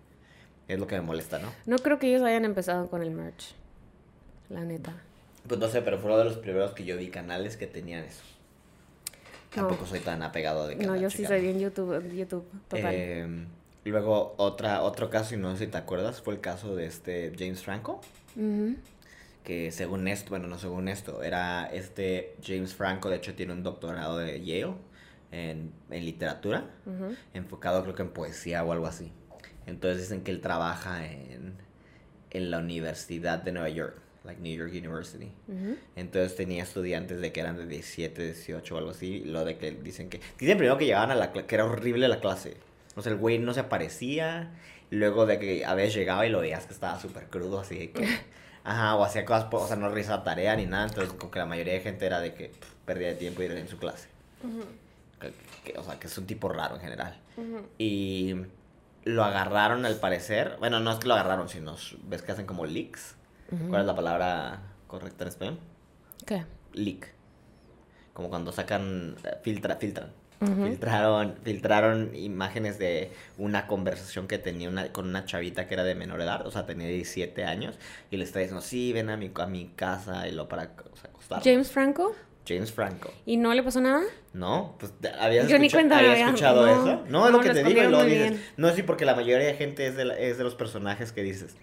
Es 0.67 0.79
lo 0.81 0.87
que 0.89 0.97
me 0.97 1.03
molesta, 1.03 1.39
¿no? 1.41 1.53
No 1.67 1.79
creo 1.79 1.99
que 1.99 2.09
ellos 2.09 2.23
hayan 2.23 2.45
empezado 2.45 2.89
con 2.89 3.03
el 3.03 3.11
merch. 3.11 3.55
La 4.51 4.65
neta. 4.65 4.93
Pues 5.47 5.59
no 5.59 5.69
sé, 5.69 5.81
pero 5.81 5.99
fue 5.99 6.11
uno 6.11 6.19
de 6.19 6.25
los 6.25 6.37
primeros 6.37 6.73
que 6.73 6.85
yo 6.85 6.97
vi 6.99 7.09
canales 7.09 7.57
que 7.57 7.67
tenían 7.67 8.05
eso. 8.05 8.23
No. 9.57 9.67
Tampoco 9.67 9.87
soy 9.87 10.01
tan 10.01 10.23
apegado 10.23 10.69
de 10.69 10.77
que 10.77 10.87
No, 10.87 10.95
yo 10.97 11.09
sí 11.11 11.25
soy 11.25 11.41
bien 11.41 11.59
YouTube, 11.59 12.13
YouTube 12.13 12.45
total. 12.69 12.93
Eh, 12.95 13.47
luego 13.85 14.35
otra 14.37 14.83
otro 14.83 15.09
caso 15.11 15.35
y 15.35 15.39
no 15.39 15.57
sé 15.57 15.65
si 15.65 15.71
te 15.71 15.79
acuerdas 15.79 16.21
fue 16.21 16.35
el 16.35 16.41
caso 16.41 16.77
de 16.77 16.87
este 16.87 17.33
James 17.37 17.63
Franco. 17.63 18.01
Ujú. 18.37 18.77
que 19.43 19.73
según 19.73 20.07
esto, 20.07 20.31
bueno, 20.31 20.47
no 20.47 20.59
según 20.59 20.87
esto, 20.87 21.23
era 21.25 21.67
este 21.73 22.37
James 22.45 22.75
Franco, 22.75 23.09
de 23.09 23.17
hecho 23.17 23.35
tiene 23.35 23.53
un 23.53 23.63
doctorado 23.65 24.19
de 24.19 24.45
Yale 24.45 24.75
en, 25.33 25.73
en 25.91 26.05
literatura, 26.05 26.67
enfocado 27.35 27.83
creo 27.83 27.95
que 27.95 28.03
en 28.03 28.11
poesía 28.11 28.63
o 28.63 28.71
algo 28.71 28.87
así. 28.87 29.11
Entonces 29.67 30.03
dicen 30.03 30.23
que 30.23 30.31
él 30.31 30.41
trabaja 30.41 31.07
en, 31.07 31.55
en 32.31 32.51
la 32.51 32.59
Universidad 32.59 33.43
de 33.43 33.51
Nueva 33.53 33.71
York, 33.71 33.97
like 34.25 34.41
New 34.41 34.55
York 34.57 34.71
University. 34.73 35.31
Entonces 35.97 36.37
tenía 36.37 36.63
estudiantes 36.63 37.21
de 37.21 37.33
que 37.33 37.41
eran 37.41 37.57
de 37.57 37.67
17, 37.67 38.23
18 38.33 38.75
o 38.75 38.79
algo 38.79 38.91
así, 38.91 39.17
y 39.17 39.25
lo 39.25 39.45
de 39.45 39.57
que 39.57 39.71
dicen 39.73 40.11
que... 40.11 40.21
Dicen 40.39 40.59
primero 40.59 40.77
que 40.79 40.85
llegaban 40.87 41.11
a 41.11 41.15
la 41.15 41.33
que 41.33 41.45
era 41.55 41.65
horrible 41.65 42.07
la 42.09 42.21
clase. 42.21 42.57
O 42.97 43.03
sea, 43.03 43.13
el 43.13 43.19
güey 43.19 43.39
no 43.39 43.55
se 43.55 43.61
aparecía, 43.61 44.51
luego 44.91 45.25
de 45.27 45.39
que 45.39 45.65
a 45.65 45.75
veces 45.75 45.95
llegaba 45.95 46.27
y 46.27 46.31
lo 46.31 46.41
veías 46.41 46.67
que 46.67 46.75
estaba 46.75 46.99
súper 47.01 47.27
crudo, 47.29 47.61
así 47.61 47.89
que... 47.89 48.07
Ajá, 48.63 48.95
o 48.97 49.05
hacía 49.05 49.25
cosas, 49.25 49.47
o 49.51 49.67
sea, 49.67 49.77
no 49.77 49.89
realizaba 49.89 50.23
tarea 50.23 50.55
ni 50.55 50.67
nada, 50.67 50.85
entonces 50.87 51.15
como 51.15 51.31
que 51.31 51.39
la 51.39 51.47
mayoría 51.47 51.73
de 51.73 51.81
gente 51.81 52.05
era 52.05 52.21
de 52.21 52.35
que 52.35 52.49
pff, 52.51 52.71
perdía 52.85 53.09
de 53.09 53.15
tiempo 53.15 53.43
ir 53.43 53.53
en 53.53 53.67
su 53.69 53.79
clase. 53.79 54.09
Que- 55.19 55.33
que- 55.73 55.79
o 55.79 55.83
sea, 55.83 55.99
que 55.99 56.09
es 56.09 56.19
un 56.19 56.27
tipo 56.27 56.51
raro 56.51 56.75
en 56.75 56.83
general. 56.83 57.19
Y 57.79 58.35
lo 59.05 59.25
agarraron 59.25 59.87
al 59.87 59.97
parecer, 59.97 60.57
bueno, 60.59 60.79
no 60.79 60.93
es 60.93 60.99
que 60.99 61.09
lo 61.09 61.15
agarraron, 61.15 61.49
sino 61.49 61.75
ves 62.05 62.21
que 62.21 62.33
hacen 62.33 62.45
como 62.45 62.67
leaks. 62.67 63.15
¿Cuál 63.69 63.81
es 63.83 63.87
la 63.87 63.95
palabra 63.97 64.61
correcta 64.87 65.25
en 65.25 65.29
español? 65.29 65.59
¿Qué? 66.27 66.45
leak. 66.73 67.09
Como 68.13 68.29
cuando 68.29 68.53
sacan, 68.53 69.17
eh, 69.25 69.37
filtra, 69.43 69.77
filtran. 69.77 70.13
Filtraron, 70.41 71.35
filtraron 71.45 72.15
imágenes 72.15 72.79
de 72.79 73.13
una 73.37 73.67
conversación 73.67 74.27
que 74.27 74.39
tenía 74.39 74.71
una, 74.71 74.91
con 74.91 75.07
una 75.07 75.27
chavita 75.27 75.69
que 75.69 75.75
era 75.75 75.85
de 75.85 75.95
menor 75.95 76.23
edad, 76.23 76.47
o 76.47 76.51
sea, 76.51 76.65
tenía 76.65 76.89
17 76.89 77.45
años, 77.45 77.79
y 78.11 78.17
le 78.17 78.25
está 78.25 78.39
diciendo, 78.39 78.63
sí, 78.63 78.93
ven 78.95 79.11
a 79.11 79.19
mi, 79.19 79.31
a 79.35 79.47
mi 79.47 79.67
casa, 79.77 80.27
y 80.29 80.33
lo 80.33 80.49
para 80.49 80.73
o 80.93 80.97
sea, 80.97 81.11
acostarnos". 81.11 81.45
James 81.45 81.71
Franco. 81.71 82.15
James 82.49 82.73
Franco. 82.73 83.13
¿Y 83.27 83.37
no 83.37 83.53
le 83.53 83.63
pasó 83.63 83.83
nada? 83.83 84.01
No, 84.33 84.77
pues 84.81 84.95
ni 85.03 85.37
escucha- 85.37 85.77
cuenta 85.77 85.97
me 85.97 86.01
¿habías 86.01 86.13
había- 86.15 86.27
escuchado 86.29 86.65
no, 86.67 86.73
eso. 86.73 86.85
No, 87.09 87.27
es 87.27 87.33
no, 87.33 87.39
lo 87.39 87.41
que 87.41 87.51
te 87.51 87.63
digo 87.65 87.83
y 87.83 87.87
luego 87.89 88.05
dices. 88.05 88.41
No, 88.57 88.71
sí, 88.71 88.83
porque 88.83 89.05
la 89.05 89.15
mayoría 89.15 89.47
de 89.47 89.55
gente 89.55 89.87
es 89.87 89.95
de, 89.97 90.07
la- 90.07 90.19
es 90.19 90.39
de 90.39 90.45
los 90.45 90.55
personajes 90.55 91.13
que 91.13 91.23
dices. 91.23 91.55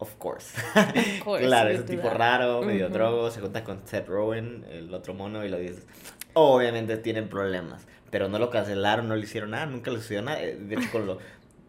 Of 0.00 0.16
course. 0.18 0.54
Of 0.74 1.20
course, 1.24 1.44
claro, 1.46 1.70
es 1.70 1.80
un 1.80 1.86
tipo 1.86 2.08
that. 2.08 2.16
raro, 2.16 2.62
medio 2.62 2.88
drogo, 2.88 3.30
se 3.30 3.40
junta 3.40 3.64
con 3.64 3.86
Seth 3.86 4.08
Rogen, 4.08 4.64
el 4.70 4.92
otro 4.94 5.14
mono, 5.14 5.44
y 5.44 5.48
lo 5.48 5.58
dices. 5.58 5.86
Obviamente 6.32 6.96
tienen 6.96 7.28
problemas, 7.28 7.86
pero 8.10 8.28
no 8.28 8.38
lo 8.38 8.50
cancelaron, 8.50 9.08
no 9.08 9.14
le 9.16 9.22
hicieron 9.24 9.50
nada, 9.50 9.66
nunca 9.66 9.90
le 9.90 9.98
sucedió 9.98 10.22
nada. 10.22 10.42
Eh, 10.42 10.56
De 10.56 10.76
hecho, 10.76 10.90
con 10.90 11.06
lo, 11.06 11.18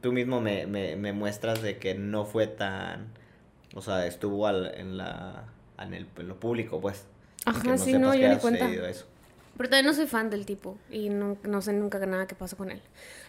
tú 0.02 0.14
mismo 0.14 0.40
me, 0.42 0.66
me, 0.66 0.96
me 0.96 1.14
muestras 1.14 1.62
de 1.62 1.78
que 1.78 1.94
no 1.96 2.26
fue 2.26 2.48
tan. 2.48 3.08
O 3.76 3.82
sea, 3.82 4.06
estuvo 4.06 4.48
al- 4.48 4.74
en, 4.76 4.98
la, 4.98 5.46
en, 5.80 5.94
el, 5.94 6.08
en 6.18 6.28
lo 6.28 6.40
público, 6.40 6.80
pues. 6.82 7.06
Ajá, 7.46 7.64
no 7.64 7.78
sí, 7.78 7.94
no, 8.00 8.12
que 8.12 8.20
yo 8.22 8.30
ni 8.30 8.36
cuenta. 8.38 8.66
eso. 8.88 9.08
Pero 9.62 9.70
también 9.70 9.86
no 9.86 9.94
soy 9.94 10.08
fan 10.08 10.32
del 10.32 10.48
tipo 10.48 10.76
y 10.90 11.10
no, 11.10 11.38
no 11.44 11.62
sé 11.62 11.72
nunca 11.72 12.04
nada 12.08 12.26
que 12.26 12.34
pasa 12.34 12.58
con 12.58 12.72
él. 12.72 12.82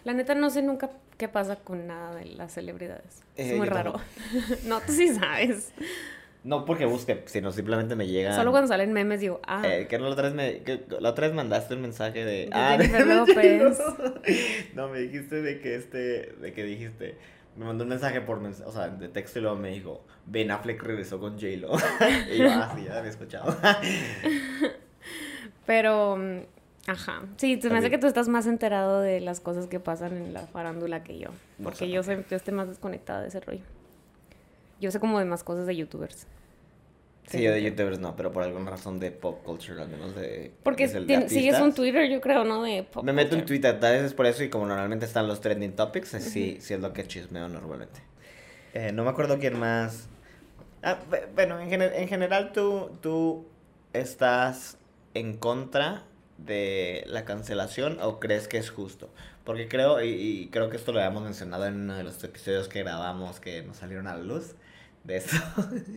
La 0.03 0.13
neta 0.13 0.33
no 0.33 0.49
sé 0.49 0.63
nunca 0.63 0.89
qué 1.19 1.27
pasa 1.27 1.57
con 1.57 1.85
nada 1.85 2.15
de 2.15 2.25
las 2.25 2.53
celebridades. 2.53 3.21
Eh, 3.35 3.51
es 3.51 3.55
muy 3.55 3.67
raro. 3.67 4.01
no, 4.65 4.81
tú 4.81 4.93
sí 4.93 5.13
sabes. 5.13 5.71
No 6.43 6.65
porque 6.65 6.85
busque, 6.85 7.21
sino 7.27 7.51
simplemente 7.51 7.95
me 7.95 8.07
llegan. 8.07 8.33
Solo 8.33 8.49
cuando 8.49 8.67
salen 8.67 8.93
memes 8.93 9.19
digo, 9.19 9.41
ah, 9.45 9.61
Eh, 9.63 9.85
que 9.87 9.99
la 9.99 10.09
otra, 10.09 10.23
vez 10.23 10.33
me, 10.33 10.63
que 10.63 10.83
la 10.99 11.09
otra 11.09 11.27
vez 11.27 11.35
mandaste 11.35 11.75
un 11.75 11.81
mensaje 11.83 12.25
de... 12.25 12.47
De 12.47 12.49
ah, 12.51 12.77
Jennifer 12.79 13.05
López. 13.05 13.77
No, 14.73 14.87
me 14.89 15.01
dijiste 15.01 15.43
de 15.43 15.61
que 15.61 15.75
este... 15.75 16.33
De 16.41 16.51
que 16.51 16.63
dijiste... 16.63 17.15
Me 17.57 17.65
mandó 17.65 17.83
un 17.83 17.91
mensaje 17.91 18.21
por 18.21 18.39
mensaje, 18.39 18.67
o 18.67 18.71
sea, 18.73 18.87
de 18.87 19.07
texto 19.07 19.37
y 19.37 19.43
luego 19.43 19.55
me 19.57 19.69
dijo, 19.69 20.03
Ben 20.25 20.49
Affleck 20.49 20.81
regresó 20.81 21.19
con 21.19 21.33
J-Lo. 21.33 21.77
y 22.33 22.39
yo, 22.39 22.47
ah, 22.49 22.73
sí, 22.75 22.85
ya 22.85 22.97
había 22.97 23.11
escuchado. 23.11 23.55
Pero, 25.65 26.17
mm, 26.17 26.39
ajá. 26.87 27.21
Sí, 27.37 27.59
se 27.61 27.69
me 27.69 27.77
hace 27.77 27.89
que 27.89 27.97
tú 27.97 28.07
estás 28.07 28.27
más 28.27 28.45
enterado 28.47 29.01
de 29.01 29.19
las 29.21 29.39
cosas 29.39 29.67
que 29.67 29.79
pasan 29.79 30.17
en 30.17 30.33
la 30.33 30.41
farándula 30.47 31.03
que 31.03 31.19
yo. 31.19 31.29
Porque 31.63 31.89
yo, 31.89 32.03
sé, 32.03 32.23
yo 32.29 32.35
estoy 32.37 32.53
más 32.53 32.67
desconectada 32.67 33.21
de 33.21 33.27
ese 33.29 33.39
rollo. 33.39 33.61
Yo 34.79 34.91
sé 34.91 34.99
como 34.99 35.19
de 35.19 35.25
más 35.25 35.43
cosas 35.43 35.65
de 35.65 35.75
youtubers. 35.75 36.27
Sí, 37.27 37.41
yo 37.41 37.51
de 37.53 37.63
youtubers 37.63 37.99
no, 37.99 38.17
pero 38.17 38.33
por 38.33 38.43
alguna 38.43 38.69
razón 38.71 38.99
de 38.99 39.09
pop 39.11 39.41
culture, 39.43 39.81
al 39.81 39.87
menos 39.87 40.13
de... 40.13 40.51
Porque 40.61 40.83
es 40.83 40.93
el 40.93 41.07
de 41.07 41.19
tien- 41.19 41.29
sigues 41.29 41.57
un. 41.61 41.73
Twitter, 41.73 42.09
yo 42.09 42.19
creo, 42.19 42.43
¿no? 42.43 42.61
De 42.63 42.83
pop 42.83 43.01
Me 43.05 43.13
meto 43.13 43.35
en 43.35 43.41
culture. 43.41 43.47
Twitter, 43.59 43.79
tal 43.79 43.93
vez 43.93 44.03
es 44.03 44.13
por 44.13 44.25
eso 44.25 44.43
y 44.43 44.49
como 44.49 44.65
normalmente 44.65 45.05
están 45.05 45.27
los 45.27 45.39
trending 45.39 45.71
topics, 45.73 46.13
eh, 46.15 46.19
sí, 46.19 46.57
sí 46.59 46.73
es 46.73 46.81
lo 46.81 46.91
que 46.91 47.07
chismeo 47.07 47.47
normalmente. 47.47 48.01
Eh, 48.73 48.91
no 48.91 49.05
me 49.05 49.09
acuerdo 49.11 49.39
quién 49.39 49.57
más. 49.57 50.09
Ah, 50.81 50.99
bu- 51.09 51.25
bueno, 51.33 51.61
en, 51.61 51.69
gener- 51.69 51.93
en 51.95 52.09
general 52.09 52.51
tú, 52.51 52.91
tú 53.01 53.45
estás 53.93 54.77
en 55.13 55.37
contra 55.37 56.03
de 56.37 57.03
la 57.07 57.25
cancelación 57.25 57.99
o 58.01 58.19
crees 58.19 58.47
que 58.47 58.57
es 58.57 58.69
justo. 58.69 59.09
Porque 59.43 59.67
creo, 59.67 60.01
y, 60.01 60.09
y 60.09 60.47
creo 60.47 60.69
que 60.69 60.77
esto 60.77 60.91
lo 60.91 60.99
habíamos 60.99 61.23
mencionado 61.23 61.65
en 61.65 61.75
uno 61.81 61.95
de 61.95 62.03
los 62.03 62.23
episodios 62.23 62.67
que 62.67 62.79
grabamos 62.83 63.39
que 63.39 63.61
nos 63.63 63.77
salieron 63.77 64.07
a 64.07 64.15
la 64.15 64.23
luz 64.23 64.55
de 65.03 65.17
esto, 65.17 65.35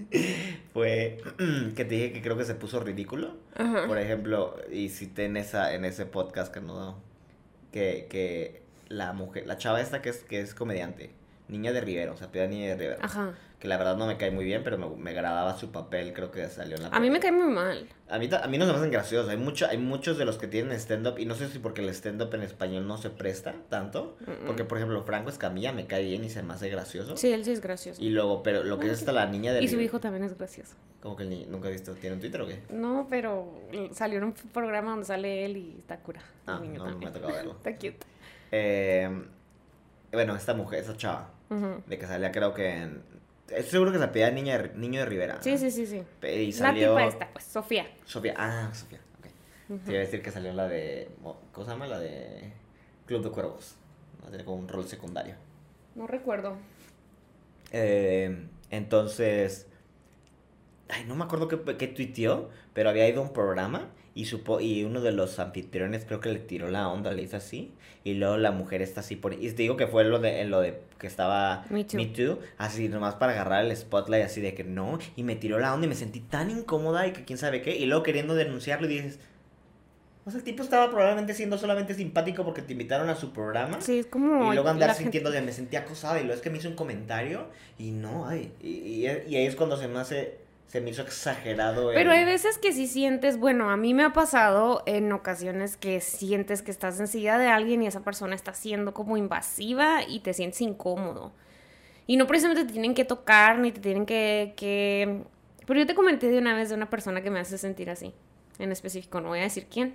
fue 0.73 1.19
que 1.77 1.85
te 1.85 1.95
dije 1.95 2.13
que 2.13 2.23
creo 2.23 2.37
que 2.37 2.45
se 2.45 2.55
puso 2.55 2.81
ridículo. 2.81 3.37
Ajá. 3.55 3.87
Por 3.87 3.99
ejemplo, 3.99 4.57
y 4.71 4.89
cité 4.89 5.27
en 5.27 5.37
esa, 5.37 5.75
en 5.75 5.85
ese 5.85 6.07
podcast 6.07 6.53
que 6.53 6.61
no 6.61 6.97
que, 7.73 8.07
que 8.09 8.63
la 8.89 9.13
mujer, 9.13 9.47
la 9.47 9.59
chava 9.59 9.81
esta 9.81 10.03
que 10.03 10.11
es, 10.11 10.19
que 10.25 10.41
es 10.41 10.55
comediante, 10.55 11.11
Niña 11.49 11.73
de 11.73 11.81
Rivera, 11.81 12.13
o 12.13 12.17
sea, 12.17 12.33
pida 12.33 12.47
Niña 12.47 12.69
de 12.69 12.77
Rivera. 12.77 12.99
Ajá. 13.03 13.35
Que 13.67 13.71
la 13.71 13.79
verdad 13.79 13.97
no 13.97 14.07
me 14.07 14.17
cae 14.17 14.31
muy 14.31 14.45
bien, 14.45 14.63
pero 14.63 14.79
me, 14.79 14.89
me 14.89 15.11
agradaba 15.11 15.59
su 15.59 15.73
papel, 15.73 16.13
creo 16.13 16.31
que 16.31 16.49
salió 16.49 16.77
en 16.77 16.85
la 16.85 16.89
A 16.91 17.01
mí 17.01 17.11
me 17.11 17.19
cae 17.19 17.33
muy 17.33 17.53
mal. 17.53 17.89
A 18.09 18.17
mí, 18.21 18.31
a 18.33 18.47
mí 18.47 18.59
no 18.59 18.65
se 18.65 18.71
me 18.71 18.79
hacen 18.79 18.93
graciosos. 18.93 19.29
Hay, 19.29 19.39
mucho, 19.39 19.67
hay 19.67 19.77
muchos 19.79 20.19
de 20.19 20.25
los 20.25 20.39
que 20.39 20.47
tienen 20.47 20.71
stand-up, 20.79 21.19
y 21.19 21.27
no 21.27 21.35
sé 21.35 21.49
si 21.49 21.59
porque 21.59 21.81
el 21.81 21.89
stand-up 21.89 22.33
en 22.33 22.43
español 22.43 22.87
no 22.87 22.97
se 22.97 23.11
presta 23.11 23.57
tanto. 23.69 24.17
Porque, 24.47 24.63
por 24.63 24.79
ejemplo, 24.79 25.03
Franco 25.03 25.31
Escamilla 25.31 25.73
me 25.73 25.89
cae 25.89 26.05
bien 26.05 26.23
y 26.23 26.31
se 26.31 26.45
me 26.45 26.55
hace 26.55 26.69
gracioso. 26.69 27.17
Sí, 27.17 27.33
él 27.33 27.45
sí 27.45 27.51
es 27.51 27.61
gracioso. 27.61 28.01
Y 28.01 28.11
luego, 28.11 28.45
pero 28.45 28.63
lo 28.63 28.79
que 28.79 28.87
es 28.87 29.01
esta 29.01 29.11
la 29.11 29.27
niña 29.27 29.53
de 29.53 29.65
Y 29.65 29.67
su 29.67 29.81
hijo 29.81 29.99
también 29.99 30.23
es 30.23 30.39
gracioso. 30.39 30.77
Como 31.01 31.17
que 31.17 31.25
el 31.25 31.31
niño, 31.31 31.47
nunca 31.51 31.69
he 31.69 31.73
visto. 31.73 31.93
¿Tiene 31.95 32.15
un 32.15 32.21
Twitter 32.21 32.41
o 32.43 32.47
qué? 32.47 32.61
No, 32.71 33.09
pero 33.11 33.53
salió 33.91 34.19
en 34.19 34.25
un 34.25 34.33
programa 34.33 34.91
donde 34.93 35.07
sale 35.07 35.45
él 35.45 35.57
y 35.57 35.77
está 35.81 35.99
cura. 35.99 36.21
Ah, 36.47 36.61
niño 36.63 36.79
no, 36.79 36.85
no 36.91 36.99
me 36.99 37.07
también. 37.07 37.11
ha 37.11 37.13
tocado 37.15 37.33
verlo. 37.33 37.53
Está 37.57 37.75
cute. 37.75 37.99
Eh, 38.53 39.11
bueno, 40.13 40.37
esta 40.37 40.55
mujer, 40.55 40.79
esa 40.85 40.97
chava, 40.97 41.31
de 41.87 41.99
que 41.99 42.07
salía 42.07 42.31
creo 42.31 42.55
que 42.55 42.69
en... 42.71 43.16
Estoy 43.49 43.71
seguro 43.71 43.93
que 43.93 43.99
se 43.99 44.09
pedía 44.09 44.31
niña 44.31 44.59
de, 44.59 44.75
Niño 44.75 45.01
de 45.01 45.07
Rivera. 45.07 45.39
Sí, 45.41 45.53
¿no? 45.53 45.59
sí, 45.59 45.71
sí, 45.71 45.87
sí. 45.87 46.03
Y 46.27 46.53
La 46.53 46.59
salió... 46.59 46.91
tipa 46.91 47.07
esta, 47.07 47.33
pues, 47.33 47.45
Sofía. 47.45 47.87
Sofía, 48.05 48.35
ah, 48.37 48.71
Sofía, 48.75 48.99
ok. 49.19 49.27
Ujú. 49.69 49.85
Te 49.85 49.91
iba 49.93 50.01
a 50.01 50.05
decir 50.05 50.23
que 50.23 50.31
salió 50.31 50.53
la 50.53 50.67
de... 50.67 51.09
¿Cómo 51.23 51.65
se 51.65 51.71
llama? 51.71 51.87
La 51.87 52.01
de 52.01 52.53
Club 53.07 53.23
de 53.23 53.31
Cuervos. 53.31 53.77
Tiene 54.29 54.45
como 54.45 54.57
un 54.57 54.69
rol 54.69 54.89
secundario. 54.89 55.37
No 55.95 56.07
recuerdo. 56.07 56.57
Eh, 57.73 58.49
entonces... 58.71 59.69
Ay, 60.89 61.05
no 61.05 61.15
me 61.15 61.25
acuerdo 61.25 61.49
qué, 61.49 61.77
qué 61.77 61.89
tuiteó, 61.89 62.51
pero 62.73 62.91
había 62.91 63.09
ido 63.09 63.21
a 63.21 63.25
un 63.25 63.33
programa 63.33 63.91
y 64.17 64.25
supo 64.25 64.61
y 64.61 64.83
uno 64.83 65.01
de 65.01 65.13
los 65.13 65.39
anfitriones 65.39 66.05
creo 66.05 66.19
que 66.21 66.33
le 66.33 66.41
tiró 66.41 66.69
la 66.69 66.89
onda, 66.89 67.13
le 67.13 67.23
hizo 67.23 67.37
así, 67.37 67.71
y 68.03 68.15
luego 68.15 68.37
la 68.39 68.51
mujer 68.51 68.83
está 68.83 69.01
así 69.01 69.15
por... 69.15 69.35
Y 69.35 69.51
te 69.53 69.63
digo 69.63 69.77
que 69.77 69.87
fue 69.87 70.03
lo 70.05 70.19
de, 70.19 70.45
lo 70.47 70.61
de 70.61 70.81
que 70.99 71.07
estaba 71.07 71.65
Me 71.71 71.85
Too. 71.85 72.39
así 72.59 72.89
nomás 72.89 73.15
para 73.17 73.33
agarrar 73.33 73.65
el 73.65 73.77
spotlight 73.77 74.25
así 74.25 74.41
de 74.41 74.55
que 74.55 74.65
no, 74.65 74.99
y 75.15 75.23
me 75.23 75.37
tiró 75.37 75.59
la 75.59 75.73
onda 75.75 75.87
y 75.87 75.89
me 75.91 75.95
sentí 75.95 76.21
tan 76.21 76.51
incómoda 76.51 77.07
y 77.07 77.13
que 77.13 77.25
quién 77.25 77.39
sabe 77.39 77.63
qué, 77.63 77.77
y 77.77 77.87
luego 77.87 78.03
queriendo 78.03 78.35
denunciarlo 78.35 78.87
y 78.87 78.91
dices... 78.91 79.21
O 80.25 80.31
sea, 80.31 80.39
el 80.39 80.45
tipo 80.45 80.65
estaba 80.65 80.91
probablemente 80.91 81.35
siendo 81.35 81.57
solamente 81.57 81.95
simpático 81.95 82.45
porque 82.45 82.61
te 82.61 82.73
invitaron 82.73 83.09
a 83.11 83.15
su 83.15 83.33
programa. 83.33 83.81
Sí, 83.81 84.01
es 84.01 84.07
como. 84.07 84.51
Y 84.51 84.55
luego 84.57 84.69
andar 84.71 84.89
gente- 84.89 85.03
sintiendo 85.05 85.31
de 85.31 85.41
me 85.41 85.53
sentí 85.53 85.77
acosada 85.77 86.19
y 86.19 86.25
luego 86.25 86.35
es 86.35 86.41
que 86.41 86.51
me 86.51 86.59
hizo 86.59 86.69
un 86.69 86.75
comentario 86.75 87.47
y 87.79 87.93
no, 87.93 88.27
ay, 88.27 88.51
y, 88.61 88.71
y, 88.71 89.07
y 89.07 89.37
ahí 89.37 89.47
es 89.47 89.55
cuando 89.55 89.77
se 89.77 89.87
me 89.87 90.01
hace, 90.01 90.39
se 90.67 90.81
me 90.81 90.91
hizo 90.91 91.03
exagerado. 91.03 91.89
Pero 91.95 92.13
el- 92.13 92.19
hay 92.19 92.25
veces 92.25 92.59
que 92.59 92.73
sí 92.73 92.87
sientes, 92.89 93.39
bueno, 93.39 93.71
a 93.71 93.77
mí 93.77 93.95
me 93.95 94.05
ha 94.05 94.13
pasado 94.13 94.83
en 94.87 95.13
ocasiones 95.13 95.77
que 95.77 96.01
sientes 96.01 96.63
que 96.63 96.71
estás 96.71 96.99
en 97.01 97.07
silla 97.09 97.39
de 97.39 97.49
alguien 97.49 97.83
y 97.83 97.87
esa 97.87 98.01
persona 98.01 98.35
está 98.35 98.53
siendo 98.55 98.93
como 98.95 99.17
invasiva 99.17 100.03
y 100.07 100.21
te 100.21 100.35
sientes 100.35 100.61
incómodo. 100.61 101.33
Y 102.09 102.17
no 102.17 102.27
precisamente 102.27 102.65
te 102.65 102.73
tienen 102.73 102.95
que 102.95 103.05
tocar 103.05 103.59
ni 103.59 103.73
te 103.73 103.81
tienen 103.81 104.07
que, 104.07 104.55
que... 104.57 105.23
Pero 105.67 105.81
yo 105.81 105.87
te 105.87 105.95
comenté 105.97 106.29
de 106.29 106.39
una 106.39 106.55
vez 106.55 106.69
de 106.69 106.75
una 106.77 106.89
persona 106.91 107.23
que 107.23 107.31
me 107.31 107.41
hace 107.41 107.59
sentir 107.59 107.91
así, 107.91 108.13
en 108.61 108.71
específico, 108.71 109.21
no 109.21 109.29
voy 109.29 109.41
a 109.41 109.43
decir 109.43 109.67
quién. 109.71 109.95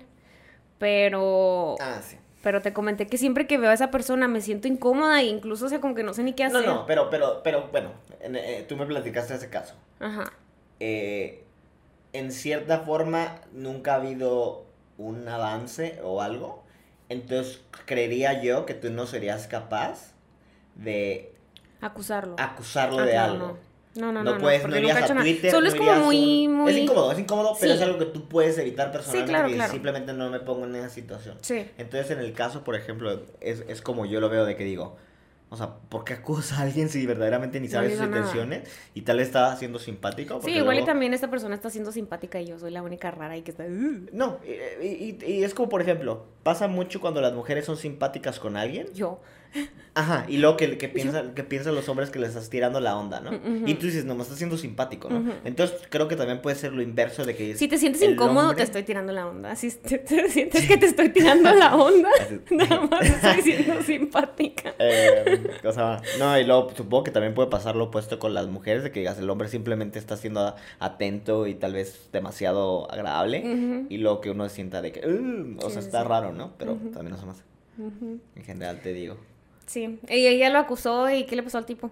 Pero... 0.78 1.76
Ah, 1.80 2.00
sí. 2.02 2.16
Pero 2.42 2.60
te 2.60 2.72
comenté 2.72 3.06
que 3.06 3.18
siempre 3.18 3.46
que 3.46 3.56
veo 3.56 3.70
a 3.70 3.74
esa 3.74 3.90
persona 3.92 4.26
me 4.26 4.40
siento 4.40 4.66
incómoda 4.66 5.20
e 5.20 5.26
incluso, 5.26 5.66
o 5.66 5.68
sea, 5.68 5.80
como 5.80 5.94
que 5.94 6.02
no 6.02 6.12
sé 6.12 6.24
ni 6.24 6.32
qué 6.32 6.48
No, 6.48 6.58
hacer. 6.58 6.68
no, 6.68 6.86
pero, 6.86 7.08
pero, 7.08 7.40
pero, 7.44 7.68
bueno, 7.70 7.92
en- 8.20 8.34
eh, 8.36 8.66
tú 8.68 8.76
me 8.76 8.84
platicaste 8.84 9.34
ese 9.34 9.48
caso. 9.48 9.74
Ajá. 10.00 10.32
Eh, 10.84 11.44
en 12.12 12.32
cierta 12.32 12.80
forma, 12.80 13.36
nunca 13.52 13.92
ha 13.92 13.96
habido 13.96 14.64
un 14.98 15.28
avance 15.28 16.00
o 16.02 16.20
algo. 16.20 16.64
Entonces, 17.08 17.60
creería 17.86 18.42
yo 18.42 18.66
que 18.66 18.74
tú 18.74 18.90
no 18.90 19.06
serías 19.06 19.46
capaz 19.46 20.12
de 20.74 21.32
Acusarlo. 21.80 22.34
acusarlo 22.38 22.98
Ah, 22.98 23.04
de 23.04 23.10
claro, 23.12 23.32
algo. 23.32 23.46
no. 23.46 23.72
No, 23.94 24.10
no, 24.10 24.24
No, 24.24 24.34
no. 24.34 24.40
puedes, 24.40 24.66
no, 24.66 24.76
irías 24.76 25.10
a. 25.10 25.14
Twitter. 25.14 25.50
Solo 25.50 25.68
no 25.68 25.72
es 25.72 25.78
como 25.78 25.94
muy, 26.06 26.46
un- 26.48 26.54
muy... 26.54 26.72
Es 26.72 26.78
incómodo, 26.78 27.12
es 27.12 27.18
incómodo, 27.18 27.56
pero 27.60 27.74
es 27.74 27.80
algo 27.82 27.98
que 27.98 28.06
tú 28.06 28.26
puedes 28.26 28.56
evitar 28.58 28.90
personalmente 28.90 29.30
claro, 29.32 29.48
y 29.50 29.54
claro. 29.54 29.70
simplemente 29.72 30.12
no 30.14 30.30
me 30.30 30.40
pongo 30.40 30.64
en 30.64 30.74
esa 30.76 30.88
situación. 30.88 31.36
Sí. 31.42 31.66
Entonces, 31.78 32.10
en 32.10 32.18
el 32.20 32.32
caso, 32.32 32.64
por 32.64 32.74
ejemplo, 32.74 33.22
es, 33.40 33.62
es 33.68 33.82
como 33.82 34.04
yo 34.06 34.18
lo 34.20 34.28
veo 34.30 34.44
de 34.46 34.56
que 34.56 34.64
digo, 34.64 34.96
o 35.52 35.56
sea, 35.56 35.74
¿por 35.90 36.02
qué 36.04 36.14
acusa 36.14 36.56
a 36.56 36.62
alguien 36.62 36.88
si 36.88 37.04
verdaderamente 37.04 37.60
ni 37.60 37.68
sabe 37.68 37.90
sus 37.90 37.98
nada. 37.98 38.08
intenciones? 38.08 38.68
Y 38.94 39.02
tal 39.02 39.18
vez 39.18 39.26
está 39.26 39.54
siendo 39.56 39.78
simpático. 39.78 40.40
Sí, 40.42 40.52
igual 40.52 40.78
y 40.78 40.84
también 40.86 41.12
esta 41.12 41.28
persona 41.28 41.54
está 41.54 41.68
siendo 41.68 41.92
simpática 41.92 42.40
y 42.40 42.46
yo 42.46 42.58
soy 42.58 42.70
la 42.70 42.80
única 42.82 43.10
rara 43.10 43.36
y 43.36 43.42
que 43.42 43.50
está... 43.50 43.64
"Uh". 43.64 44.06
No, 44.12 44.38
y, 44.82 44.86
y- 44.86 45.18
y 45.26 45.44
es 45.44 45.52
como, 45.52 45.68
por 45.68 45.82
ejemplo, 45.82 46.24
pasa 46.42 46.68
mucho 46.68 47.00
cuando 47.02 47.20
las 47.20 47.34
mujeres 47.34 47.66
son 47.66 47.76
simpáticas 47.76 48.40
con 48.40 48.56
alguien. 48.56 48.86
Yo. 48.94 49.20
Ajá, 49.94 50.24
y 50.26 50.38
luego 50.38 50.56
que, 50.56 50.78
que, 50.78 50.88
piensan, 50.88 51.34
que 51.34 51.44
piensan 51.44 51.74
los 51.74 51.86
hombres 51.90 52.08
que 52.08 52.18
les 52.18 52.30
estás 52.30 52.48
tirando 52.48 52.80
la 52.80 52.96
onda, 52.96 53.20
¿no? 53.20 53.30
Y 53.66 53.74
tú 53.74 53.84
dices, 53.84 54.06
no, 54.06 54.14
me 54.14 54.22
estás 54.22 54.38
siendo 54.38 54.56
simpático, 54.56 55.10
¿no? 55.10 55.34
Entonces 55.44 55.76
creo 55.90 56.08
que 56.08 56.16
también 56.16 56.40
puede 56.40 56.56
ser 56.56 56.72
lo 56.72 56.80
inverso 56.80 57.26
de 57.26 57.36
que... 57.36 57.54
Si 57.56 57.68
te 57.68 57.76
sientes 57.76 58.00
incómodo, 58.00 58.40
hombre- 58.48 58.56
te 58.56 58.62
estoy 58.62 58.84
tirando 58.84 59.12
la 59.12 59.26
onda. 59.26 59.54
Si 59.54 59.70
te, 59.70 59.98
te 59.98 60.30
sientes 60.30 60.66
que 60.66 60.78
te 60.78 60.86
estoy 60.86 61.10
tirando 61.10 61.52
la 61.54 61.76
onda, 61.76 62.08
nada 62.50 62.80
más 62.86 63.02
estoy 63.06 63.42
siendo 63.42 63.82
simpática. 63.82 64.74
Eh, 64.84 65.50
o 65.64 65.72
sea, 65.72 66.00
no, 66.18 66.38
y 66.38 66.44
luego 66.44 66.70
supongo 66.74 67.04
que 67.04 67.10
también 67.10 67.34
puede 67.34 67.48
pasar 67.50 67.76
lo 67.76 67.84
opuesto 67.84 68.18
con 68.18 68.32
las 68.34 68.46
mujeres, 68.48 68.82
de 68.82 68.90
que 68.90 69.00
digas, 69.00 69.18
el 69.18 69.28
hombre 69.30 69.48
simplemente 69.48 69.98
está 69.98 70.16
siendo 70.16 70.54
atento 70.80 71.46
y 71.46 71.54
tal 71.54 71.74
vez 71.74 72.08
demasiado 72.12 72.90
agradable, 72.90 73.84
y 73.88 73.98
luego 73.98 74.20
que 74.22 74.30
uno 74.30 74.48
sienta 74.48 74.80
de 74.82 74.90
que, 74.92 75.00
o 75.00 75.70
sea, 75.70 75.82
sí, 75.82 75.86
está 75.86 76.02
sí. 76.02 76.08
raro, 76.08 76.32
¿no? 76.32 76.54
Pero 76.58 76.76
también 76.92 77.10
no 77.10 77.18
se. 77.18 77.26
Ujú. 77.80 78.18
En 78.34 78.44
general 78.44 78.80
te 78.82 78.92
digo. 78.92 79.18
Sí. 79.72 79.98
Y 80.08 80.26
ella 80.26 80.50
lo 80.50 80.58
acusó 80.58 81.08
y 81.10 81.24
¿qué 81.24 81.34
le 81.36 81.42
pasó 81.42 81.56
al 81.58 81.64
tipo? 81.66 81.90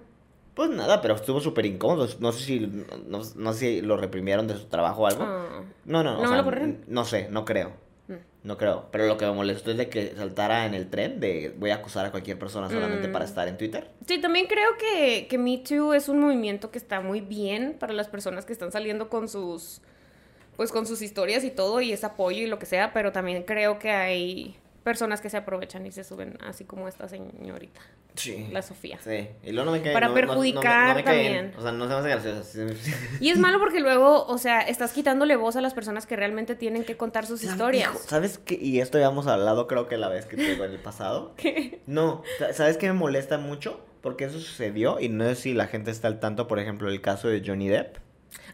Pues 0.55 0.69
nada, 0.69 1.01
pero 1.01 1.15
estuvo 1.15 1.41
súper 1.41 1.65
incómodo. 1.65 2.07
No 2.19 2.33
sé 2.33 2.45
si 2.45 2.61
no, 2.61 3.23
no 3.37 3.53
sé 3.55 3.59
si 3.59 3.81
lo 3.81 3.97
reprimieron 3.97 4.47
de 4.47 4.57
su 4.57 4.67
trabajo 4.67 5.03
o 5.03 5.07
algo. 5.07 5.23
Ah. 5.23 5.63
No, 5.87 6.03
no, 6.03 6.19
o 6.19 6.23
¿No 6.23 6.29
sea, 6.29 6.43
lo 6.43 6.75
No 6.89 7.05
sé, 7.05 7.29
no 7.31 7.45
creo. 7.47 7.73
Mm. 8.09 8.15
No 8.43 8.59
creo. 8.59 8.89
Pero 8.91 9.07
lo 9.07 9.17
que 9.17 9.25
me 9.25 9.33
molestó 9.33 9.71
es 9.71 9.79
de 9.79 9.89
que 9.89 10.15
saltara 10.15 10.67
en 10.67 10.75
el 10.75 10.91
tren 10.91 11.21
de 11.21 11.55
voy 11.59 11.71
a 11.71 11.77
acusar 11.77 12.05
a 12.05 12.11
cualquier 12.11 12.39
persona 12.39 12.69
solamente 12.69 13.09
Mm. 13.09 13.13
para 13.13 13.25
estar 13.25 13.49
en 13.49 13.57
Twitter. 13.57 13.91
Sí, 14.07 14.21
también 14.21 14.47
creo 14.47 14.69
que, 14.79 15.27
que 15.29 15.39
Me 15.39 15.57
Too 15.59 15.95
es 15.95 16.11
un 16.11 16.21
movimiento 16.21 16.71
que 16.71 16.77
está 16.79 17.01
muy 17.01 17.23
bien 17.23 17.77
para 17.79 17.95
las 17.95 18.09
personas 18.09 18.45
que 18.45 18.53
están 18.53 18.73
saliendo 18.73 19.09
con 19.09 19.29
sus 19.29 19.81
pues 20.57 20.73
con 20.73 20.85
sus 20.87 21.01
historias 21.01 21.43
y 21.45 21.51
todo 21.51 21.81
y 21.81 21.91
es 21.93 22.05
apoyo 22.05 22.43
y 22.43 22.47
lo 22.47 22.59
que 22.59 22.67
sea, 22.67 22.93
pero 22.93 23.13
también 23.13 23.45
creo 23.45 23.79
que 23.79 23.91
hay 23.91 24.57
personas 24.85 25.21
que 25.21 25.29
se 25.31 25.37
aprovechan 25.37 25.85
y 25.87 25.93
se 25.93 26.05
suben 26.05 26.39
así 26.43 26.65
como 26.65 26.89
esta 26.89 27.09
señorita, 27.09 27.81
Sí. 28.15 28.49
la 28.51 28.63
Sofía. 28.63 28.99
Sí. 29.05 29.29
Y 29.43 29.53
luego 29.53 29.67
no 29.67 29.73
me 29.73 29.83
cae 29.83 29.93
Para 29.93 30.09
no- 30.09 30.15
no- 30.15 30.21
no 30.21 30.27
me- 30.27 30.27
perjudicar 30.29 30.89
no 30.97 31.03
me 31.05 31.13
bien. 31.19 31.35
también. 31.35 31.55
O 31.59 31.63
sea, 31.63 31.73
no 31.73 31.85
se 31.85 31.91
me 31.91 32.13
hace 32.13 32.31
gracioso. 32.33 32.75
Y 33.21 33.29
es 33.31 33.39
malo 33.39 33.59
porque 33.59 33.81
luego, 33.81 34.25
o 34.27 34.39
sea, 34.39 34.61
estás 34.63 34.93
quitándole 34.93 35.37
voz 35.37 35.57
a 35.57 35.61
las 35.61 35.75
personas 35.75 36.07
que 36.07 36.17
realmente 36.17 36.55
tienen 36.55 36.85
que 36.85 36.97
contar 36.97 37.27
sus 37.27 37.41
¿Sabes- 37.41 37.53
historias. 37.53 37.91
hijo, 37.91 37.99
¿Sabes 38.09 38.39
qué? 38.39 38.55
Y 38.55 38.81
esto 38.81 38.99
ya 38.99 39.09
hemos 39.09 39.27
hablado 39.27 39.67
creo 39.67 39.87
que 39.89 39.97
la 39.99 40.09
vez 40.09 40.27
que 40.27 40.37
te 40.37 40.43
digo 40.43 40.65
en 40.65 40.73
el 40.73 40.79
pasado. 40.79 41.35
¿Qué? 41.37 41.81
No, 41.87 42.23
sa- 42.39 42.53
¿sabes 42.55 42.77
qué 42.77 42.87
me 42.87 42.95
molesta 42.95 43.39
mucho? 43.39 43.81
Porque 44.01 44.25
eso 44.25 44.41
sucedió 44.41 44.99
y 44.99 45.11
no 45.11 45.25
sé 45.25 45.35
si 45.35 45.53
la 45.53 45.67
gente 45.67 45.91
está 45.91 46.09
al 46.09 46.21
tanto, 46.21 46.49
por 46.49 46.59
ejemplo, 46.59 46.89
el 46.89 47.03
caso 47.03 47.29
de 47.29 47.43
Johnny 47.45 47.69
Depp. 47.69 47.99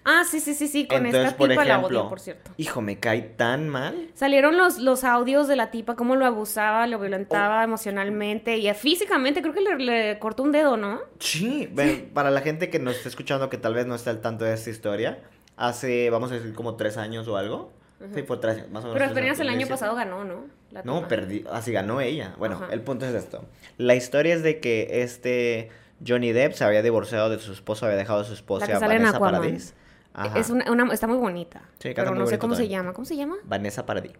Ah, 0.09 0.23
sí, 0.25 0.39
sí, 0.41 0.55
sí, 0.55 0.69
sí, 0.69 0.87
con 0.87 0.99
Entonces, 1.05 1.25
esta 1.25 1.37
por 1.37 1.49
tipa 1.49 1.65
la 1.65 1.75
ejemplo, 1.79 2.01
odio, 2.03 2.09
por 2.09 2.21
cierto. 2.21 2.51
hijo, 2.57 2.81
me 2.81 2.99
cae 3.01 3.23
tan 3.23 3.69
mal. 3.69 4.09
Salieron 4.15 4.57
los, 4.57 4.79
los 4.79 5.03
audios 5.03 5.49
de 5.49 5.57
la 5.57 5.71
tipa, 5.73 5.97
cómo 5.97 6.15
lo 6.15 6.25
abusaba, 6.27 6.87
lo 6.87 6.99
violentaba 7.01 7.65
emocionalmente 7.65 8.57
y 8.57 8.73
físicamente, 8.75 9.43
creo 9.43 9.53
que 9.53 9.61
le, 9.63 9.77
le 9.79 10.19
cortó 10.21 10.45
un 10.45 10.53
dedo, 10.53 10.77
¿no? 10.77 11.01
Sí, 11.19 11.69
para 12.15 12.31
la 12.31 12.41
gente 12.41 12.71
que 12.71 12.79
nos 12.79 12.97
está 12.97 13.09
escuchando 13.09 13.51
que 13.51 13.59
tal 13.59 13.75
vez 13.75 13.87
no 13.87 13.95
está 13.97 14.11
al 14.11 14.21
tanto 14.21 14.45
de 14.45 14.55
esta 14.55 14.71
historia, 14.71 15.19
hace, 15.57 16.09
vamos 16.11 16.31
a 16.31 16.35
decir, 16.35 16.55
como 16.55 16.77
tres 16.77 16.97
años 16.97 17.27
o 17.29 17.37
algo. 17.37 17.73
Sí, 18.15 18.23
fue 18.23 18.37
tres 18.37 18.71
más 18.71 18.85
o 18.85 18.89
menos. 18.89 18.93
Pero 18.93 19.11
apenas 19.11 19.41
el 19.41 19.49
año 19.49 19.67
2017. 19.67 19.71
pasado 19.71 19.97
ganó, 19.97 20.23
¿no? 20.23 20.45
La 20.71 20.83
No, 20.83 20.97
tipa. 20.97 21.09
perdí, 21.09 21.45
así 21.51 21.73
ganó 21.73 22.01
ella. 22.03 22.35
Bueno, 22.39 22.57
Ajá. 22.57 22.69
el 22.71 22.83
punto 22.83 23.07
es 23.07 23.15
esto. 23.15 23.45
La 23.79 23.95
historia 23.95 24.35
es 24.35 24.43
de 24.43 24.61
que 24.61 25.03
este 25.03 25.71
Johnny 26.07 26.33
Depp 26.33 26.53
se 26.53 26.65
había 26.65 26.83
divorciado 26.83 27.31
de 27.31 27.39
su 27.39 27.53
esposa, 27.53 27.87
había 27.87 27.97
dejado 27.97 28.21
a 28.21 28.25
su 28.25 28.35
esposa 28.35 28.69
La 28.69 28.79
Vanessa. 28.79 29.19
Paradis. 29.19 29.75
Ajá. 30.19 30.39
Es 30.39 30.51
una, 30.51 30.71
una- 30.73 30.93
está 30.93 31.07
muy 31.07 31.19
bonita. 31.19 31.63
Sí, 31.79 31.91
pero 31.95 32.15
no 32.15 32.27
sé 32.27 32.39
cómo 32.39 32.55
se 32.55 32.69
llama. 32.69 32.93
¿Cómo 32.93 33.05
se 33.05 33.17
llama? 33.17 33.37
Vanessa 33.45 33.85
Paradis. 33.87 34.13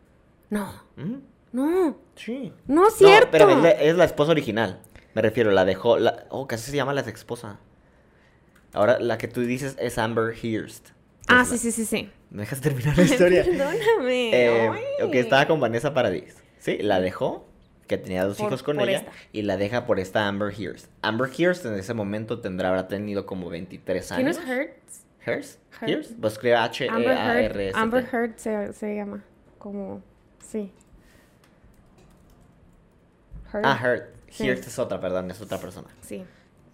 No, 0.51 0.71
¿Mm? 0.97 1.15
no, 1.53 1.99
Sí. 2.15 2.53
no 2.67 2.87
es 2.87 2.95
cierto. 2.95 3.27
No, 3.27 3.31
pero 3.33 3.51
es 3.51 3.57
la, 3.63 3.71
es 3.71 3.97
la 3.97 4.05
esposa 4.05 4.31
original. 4.33 4.81
Me 5.15 5.23
refiero, 5.23 5.51
la 5.51 5.65
dejó. 5.65 5.99
La, 5.99 6.27
oh, 6.29 6.47
casi 6.47 6.71
se 6.71 6.77
llama 6.77 6.93
la 6.93 7.01
ex 7.01 7.09
esposa. 7.21 7.59
Ahora, 8.73 8.99
la 9.01 9.17
que 9.19 9.29
tú 9.29 9.41
dices 9.41 9.75
es 9.79 9.97
Amber 9.99 10.35
Hearst. 10.35 10.91
Ah, 11.29 11.43
Es 11.43 11.49
sí, 11.49 11.55
la- 11.55 11.59
sí, 11.59 11.73
sí, 11.73 11.85
sí. 11.87 12.11
¿Me 12.31 12.43
dejas 12.43 12.61
terminar 12.61 12.97
la 12.97 13.05
historia? 13.05 13.43
Perdóname. 13.45 14.31
Eh, 14.33 14.71
ok, 15.03 15.15
estaba 15.15 15.47
con 15.47 15.59
Vanessa 15.61 15.95
Paradis. 15.95 16.37
Sí, 16.59 16.79
la 16.79 17.01
dejó, 17.01 17.49
que 17.87 17.97
tenía 17.97 18.25
dos 18.25 18.37
Por- 18.37 18.49
hijos 18.49 18.63
con 18.63 18.79
ella, 18.81 18.99
esta. 18.99 19.13
y 19.33 19.43
la 19.43 19.57
deja 19.57 19.87
por 19.87 19.99
esta 19.99 20.29
Amber 20.29 20.53
Hearst. 20.53 20.91
Amber 21.03 21.31
Hearst 21.37 21.65
en 21.65 21.75
ese 21.75 21.95
momento 21.95 22.41
tendrá, 22.41 22.69
habrá 22.69 22.87
tenido 22.89 23.25
como 23.27 23.49
23 23.49 24.09
¿Quién 24.09 24.27
años. 24.27 24.37
es 24.39 24.43
Hertz? 24.49 24.49
¿Hearst? 24.51 25.06
Hearst. 25.27 25.61
¿Hearst? 25.83 26.13
Pues 26.21 26.39
creo 26.39 26.57
Amber 26.59 26.73
Heard. 26.81 27.19
H-E-A-R-S. 27.19 27.79
Amber 27.79 28.09
Heard 28.13 28.37
se, 28.37 28.73
se 28.73 28.95
llama. 28.95 29.23
Como. 29.59 30.03
Sí. 30.41 30.73
Heard. 33.53 33.65
Ah, 33.65 33.79
Heard. 33.83 34.03
Sí. 34.31 34.45
Hearst 34.47 34.67
es 34.67 34.79
otra, 34.79 35.01
perdón, 35.01 35.31
es 35.31 35.41
otra 35.41 35.59
persona. 35.59 35.89
Sí. 36.03 36.25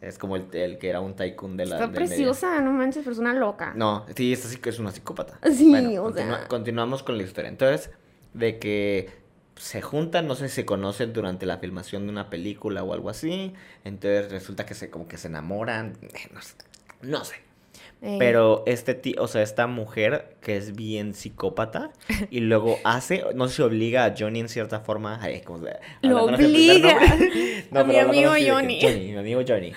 Es 0.00 0.18
como 0.18 0.34
el, 0.36 0.46
el 0.52 0.78
que 0.78 0.88
era 0.88 1.00
un 1.00 1.14
tycoon 1.14 1.56
de 1.56 1.66
la. 1.66 1.76
Está 1.76 1.86
del 1.86 1.94
medio. 1.94 2.06
preciosa, 2.08 2.60
no 2.60 2.72
manches, 2.72 3.02
pero 3.04 3.12
es 3.12 3.18
una 3.18 3.34
loca. 3.34 3.72
No, 3.76 4.04
sí, 4.16 4.32
esta 4.32 4.48
sí 4.48 4.56
que 4.56 4.70
es 4.70 4.78
una 4.78 4.90
psicópata. 4.90 5.38
Sí, 5.52 5.70
Bueno, 5.70 5.90
o 6.02 6.04
continua- 6.12 6.38
sea. 6.40 6.48
continuamos 6.48 7.02
con 7.02 7.16
la 7.18 7.22
historia. 7.22 7.48
Entonces, 7.48 7.90
de 8.34 8.58
que 8.58 9.10
se 9.54 9.80
juntan, 9.80 10.26
no 10.26 10.34
sé 10.34 10.48
si 10.48 10.56
se 10.56 10.64
conocen 10.66 11.12
durante 11.12 11.46
la 11.46 11.58
filmación 11.58 12.06
de 12.06 12.12
una 12.12 12.30
película 12.30 12.82
o 12.82 12.92
algo 12.94 13.10
así. 13.10 13.54
Entonces 13.84 14.32
resulta 14.32 14.66
que 14.66 14.74
se 14.74 14.90
como 14.90 15.06
que 15.06 15.18
se 15.18 15.28
enamoran. 15.28 15.96
eh, 16.02 16.28
No 16.32 16.42
sé. 16.42 16.54
No 17.02 17.24
sé. 17.24 17.36
Eh, 18.04 18.16
Pero 18.18 18.64
este 18.66 18.94
tío, 18.94 19.14
o 19.22 19.28
sea, 19.28 19.42
esta 19.42 19.68
mujer 19.68 20.34
que 20.40 20.56
es 20.56 20.74
bien 20.74 21.14
psicópata 21.14 21.92
y 22.30 22.40
luego 22.40 22.76
hace, 22.82 23.24
no 23.36 23.46
sé 23.46 23.54
si 23.56 23.62
obliga 23.62 24.04
a 24.04 24.14
Johnny 24.18 24.40
en 24.40 24.48
cierta 24.48 24.80
forma. 24.80 25.20
Ay, 25.22 25.40
¿cómo 25.42 25.64
se- 25.64 25.78
Lo 26.08 26.24
obliga. 26.24 26.98
A 27.74 27.84
mi 27.84 27.98
amigo 27.98 28.30
Johnny. 28.32 28.80
Johnny, 28.82 29.12
mi 29.12 29.16
amigo 29.16 29.42
Johnny. 29.46 29.72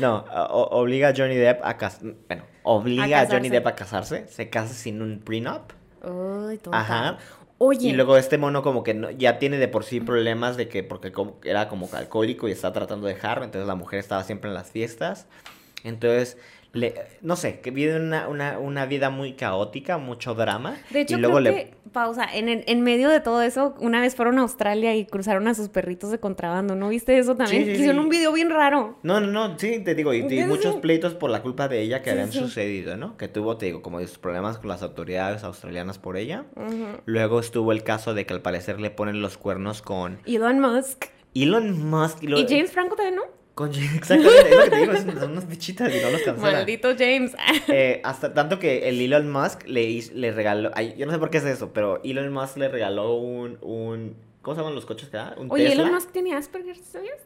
No, 0.00 0.24
o- 0.50 0.80
obliga 0.80 1.08
a 1.10 1.14
Johnny 1.16 1.36
Depp 1.36 1.60
a 1.64 1.76
casarse. 1.76 2.14
Bueno, 2.26 2.44
obliga 2.64 3.20
a, 3.20 3.26
Johnny. 3.26 3.48
Depp 3.48 3.66
a 3.68 3.74
casarse. 3.76 4.26
Se 4.28 4.50
casa 4.50 4.74
sin 4.74 5.00
un 5.00 5.20
prenup. 5.20 5.72
Tonta. 6.02 6.70
Ajá. 6.72 7.18
Oye. 7.58 7.88
Y 7.88 7.92
luego 7.92 8.16
este 8.16 8.38
mono 8.38 8.62
como 8.62 8.82
que 8.82 8.94
no- 8.94 9.10
ya 9.12 9.38
tiene 9.38 9.56
de 9.56 9.68
por 9.68 9.84
sí 9.84 10.00
problemas 10.00 10.56
de 10.56 10.68
que 10.68 10.82
porque 10.82 11.10
como- 11.12 11.38
era 11.44 11.68
como 11.68 11.88
alcohólico 11.92 12.48
y 12.48 12.52
está 12.52 12.72
tratando 12.72 13.06
de 13.06 13.14
dejarlo, 13.14 13.44
entonces 13.44 13.66
la 13.68 13.74
mujer 13.76 14.00
estaba 14.00 14.24
siempre 14.24 14.50
en 14.50 14.54
las 14.54 14.70
fiestas. 14.70 15.26
Entonces, 15.84 16.36
le, 16.72 16.94
no 17.22 17.34
sé, 17.36 17.60
que 17.60 17.70
vive 17.70 17.96
una, 17.96 18.28
una, 18.28 18.58
una 18.58 18.86
vida 18.86 19.10
muy 19.10 19.32
caótica, 19.32 19.98
mucho 19.98 20.34
drama. 20.34 20.76
De 20.90 21.00
hecho, 21.00 21.16
y 21.16 21.20
luego 21.20 21.38
creo 21.38 21.54
le... 21.54 21.64
que, 21.64 21.74
pausa, 21.92 22.26
en, 22.32 22.48
el- 22.50 22.64
en 22.66 22.82
medio 22.82 23.08
de 23.08 23.20
todo 23.20 23.40
eso, 23.40 23.74
una 23.80 24.00
vez 24.02 24.14
fueron 24.14 24.38
a 24.38 24.42
Australia 24.42 24.94
y 24.94 25.06
cruzaron 25.06 25.48
a 25.48 25.54
sus 25.54 25.70
perritos 25.70 26.10
de 26.10 26.20
contrabando, 26.20 26.76
¿no 26.76 26.90
viste 26.90 27.16
eso 27.18 27.34
también? 27.36 27.62
Sí, 27.64 27.70
sí, 27.70 27.72
Hicieron 27.76 27.96
sí. 27.96 28.00
un 28.02 28.08
video 28.10 28.32
bien 28.32 28.50
raro. 28.50 28.98
No, 29.02 29.18
no, 29.20 29.26
no, 29.28 29.58
sí, 29.58 29.78
te 29.80 29.94
digo, 29.94 30.12
y, 30.12 30.18
y 30.18 30.44
muchos 30.44 30.76
pleitos 30.76 31.14
por 31.14 31.30
la 31.30 31.40
culpa 31.42 31.66
de 31.68 31.80
ella 31.80 32.02
que 32.02 32.10
habían 32.10 32.30
sucedido, 32.32 32.96
¿no? 32.98 33.16
Que 33.16 33.28
tuvo, 33.28 33.56
te 33.56 33.66
digo, 33.66 33.80
como 33.80 34.00
sus 34.00 34.18
problemas 34.18 34.58
con 34.58 34.68
las 34.68 34.82
autoridades 34.82 35.44
australianas 35.44 35.98
por 35.98 36.16
ella. 36.18 36.44
Luego 37.06 37.40
estuvo 37.40 37.72
el 37.72 37.82
caso 37.82 38.12
de 38.12 38.26
que 38.26 38.34
al 38.34 38.42
parecer 38.42 38.78
le 38.80 38.90
ponen 38.90 39.22
los 39.22 39.38
cuernos 39.38 39.80
con 39.80 40.18
Elon 40.26 40.60
Musk. 40.60 41.06
Elon 41.34 41.88
Musk. 41.88 42.22
lo- 42.24 42.38
Y 42.38 42.46
James 42.48 42.70
Franco 42.70 42.94
también, 42.96 43.16
¿no? 43.16 43.22
Con, 43.58 43.74
exactamente, 43.96 44.50
es 44.50 44.56
lo 44.56 44.62
que 44.62 44.70
te 44.70 44.76
digo, 44.76 44.96
son, 44.96 45.32
unas 45.32 45.48
bichitas 45.48 45.92
y 45.92 46.00
no 46.00 46.10
los 46.10 46.22
cancelan. 46.22 46.52
Maldito 46.52 46.94
James. 46.96 47.34
Eh, 47.66 48.00
hasta 48.04 48.32
tanto 48.32 48.60
que 48.60 48.88
el 48.88 49.00
Elon 49.00 49.28
Musk 49.28 49.66
le, 49.66 50.00
le 50.14 50.30
regaló, 50.30 50.70
ay, 50.74 50.94
yo 50.96 51.06
no 51.06 51.12
sé 51.12 51.18
por 51.18 51.30
qué 51.30 51.38
es 51.38 51.44
eso, 51.44 51.72
pero 51.72 52.00
Elon 52.04 52.32
Musk 52.32 52.56
le 52.56 52.68
regaló 52.68 53.16
un, 53.16 53.58
un 53.60 54.16
¿cómo 54.42 54.54
se 54.54 54.60
llaman 54.60 54.76
los 54.76 54.86
coches 54.86 55.08
que 55.08 55.16
da? 55.16 55.34
Un 55.36 55.50
Oye, 55.50 55.64
Tesla. 55.64 55.82
Elon 55.82 55.92
Musk 55.92 56.12
tiene 56.12 56.34
Asperger, 56.34 56.76
¿sabías? 56.76 57.18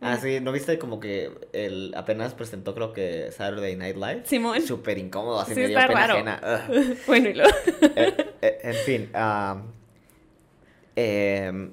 Ah, 0.00 0.16
sí, 0.16 0.40
¿no 0.40 0.50
viste 0.50 0.76
como 0.76 0.98
que 0.98 1.30
el 1.52 1.94
apenas 1.96 2.34
presentó 2.34 2.74
creo 2.74 2.92
que 2.92 3.30
Saturday 3.30 3.76
Night 3.76 3.94
Live? 3.94 4.22
Simón. 4.24 4.60
Súper 4.60 4.98
incómodo, 4.98 5.38
así 5.38 5.54
Sí, 5.54 5.60
medio 5.60 5.78
está 5.78 5.86
raro. 5.86 6.16
Bueno, 7.06 7.28
y 7.28 7.34
luego. 7.34 7.56
Eh, 7.80 8.34
eh, 8.42 8.58
en 8.64 8.74
fin, 8.74 9.10
em, 10.96 11.70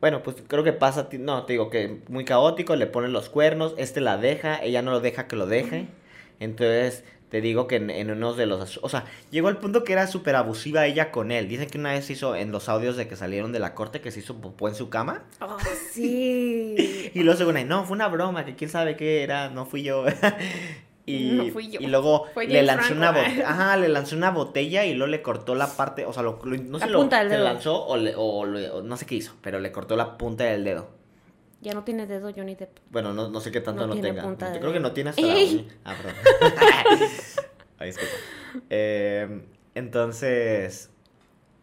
bueno, 0.00 0.22
pues 0.22 0.36
creo 0.46 0.64
que 0.64 0.72
pasa, 0.72 1.08
no, 1.18 1.44
te 1.44 1.52
digo 1.54 1.70
que 1.70 2.00
muy 2.08 2.24
caótico, 2.24 2.74
le 2.76 2.86
ponen 2.86 3.12
los 3.12 3.28
cuernos, 3.28 3.74
este 3.76 4.00
la 4.00 4.16
deja, 4.16 4.62
ella 4.62 4.82
no 4.82 4.90
lo 4.90 5.00
deja 5.00 5.28
que 5.28 5.36
lo 5.36 5.46
deje, 5.46 5.86
entonces 6.40 7.04
te 7.28 7.40
digo 7.40 7.68
que 7.68 7.76
en, 7.76 7.90
en 7.90 8.10
unos 8.10 8.36
de 8.36 8.46
los, 8.46 8.80
o 8.82 8.88
sea, 8.88 9.04
llegó 9.30 9.46
al 9.48 9.58
punto 9.58 9.84
que 9.84 9.92
era 9.92 10.06
súper 10.08 10.34
abusiva 10.34 10.86
ella 10.86 11.12
con 11.12 11.30
él, 11.30 11.48
dicen 11.48 11.68
que 11.70 11.78
una 11.78 11.92
vez 11.92 12.10
hizo 12.10 12.34
en 12.34 12.50
los 12.50 12.68
audios 12.68 12.96
de 12.96 13.06
que 13.06 13.14
salieron 13.14 13.52
de 13.52 13.60
la 13.60 13.74
corte 13.74 14.00
que 14.00 14.10
se 14.10 14.18
hizo 14.20 14.40
popó 14.40 14.68
en 14.68 14.74
su 14.74 14.88
cama, 14.90 15.22
Oh, 15.40 15.56
sí. 15.92 17.10
y 17.14 17.22
luego 17.22 17.38
según 17.38 17.56
ahí, 17.56 17.64
no, 17.64 17.84
fue 17.84 17.94
una 17.94 18.08
broma, 18.08 18.44
que 18.44 18.56
quién 18.56 18.70
sabe 18.70 18.96
qué 18.96 19.22
era, 19.22 19.48
no 19.50 19.64
fui 19.66 19.82
yo. 19.82 20.04
Y, 21.16 21.30
No 21.32 21.46
fui 21.52 21.70
yo. 21.70 21.80
y 21.80 21.86
luego 21.86 22.26
Fue 22.34 22.46
le 22.46 22.62
lanzó 22.62 22.94
una 22.94 23.10
botella, 23.12 23.50
ajá, 23.50 23.76
le 23.76 23.88
lanzó 23.88 24.16
una 24.16 24.30
botella 24.30 24.84
y 24.84 24.94
luego 24.94 25.10
le 25.10 25.22
cortó 25.22 25.54
la 25.54 25.66
parte, 25.68 26.04
o 26.06 26.12
sea, 26.12 26.22
lo, 26.22 26.40
lo- 26.44 26.56
no 26.56 26.78
sé 26.78 26.86
La 26.86 26.92
lo 26.92 26.98
punta 27.00 27.18
del 27.20 27.28
se 27.30 27.34
dedo. 27.36 27.44
lanzó 27.44 27.84
o, 27.86 27.96
le- 27.96 28.14
o 28.16 28.46
le- 28.46 28.70
o 28.70 28.82
no 28.82 28.96
sé 28.96 29.06
qué 29.06 29.14
hizo, 29.16 29.34
pero 29.42 29.58
le 29.60 29.72
cortó 29.72 29.96
la 29.96 30.16
punta 30.18 30.44
del 30.44 30.64
dedo. 30.64 30.88
Ya 31.62 31.74
no 31.74 31.84
tiene 31.84 32.06
dedo 32.06 32.32
Johnny 32.34 32.54
Depp. 32.54 32.78
Bueno, 32.90 33.12
no, 33.12 33.28
no 33.28 33.40
sé 33.40 33.50
qué 33.52 33.60
tanto 33.60 33.86
No 33.86 33.94
tenga. 33.94 34.22
Yo 34.22 34.50
de 34.52 34.60
creo 34.60 34.72
que 34.72 34.80
no 34.80 34.92
tiene 34.92 35.10
hasta 35.10 35.20
¡Ey! 35.20 35.68
Ah, 35.84 35.94
perdón. 35.94 36.14
Ay. 37.78 37.92
Eh, 38.70 39.42
entonces, 39.74 40.90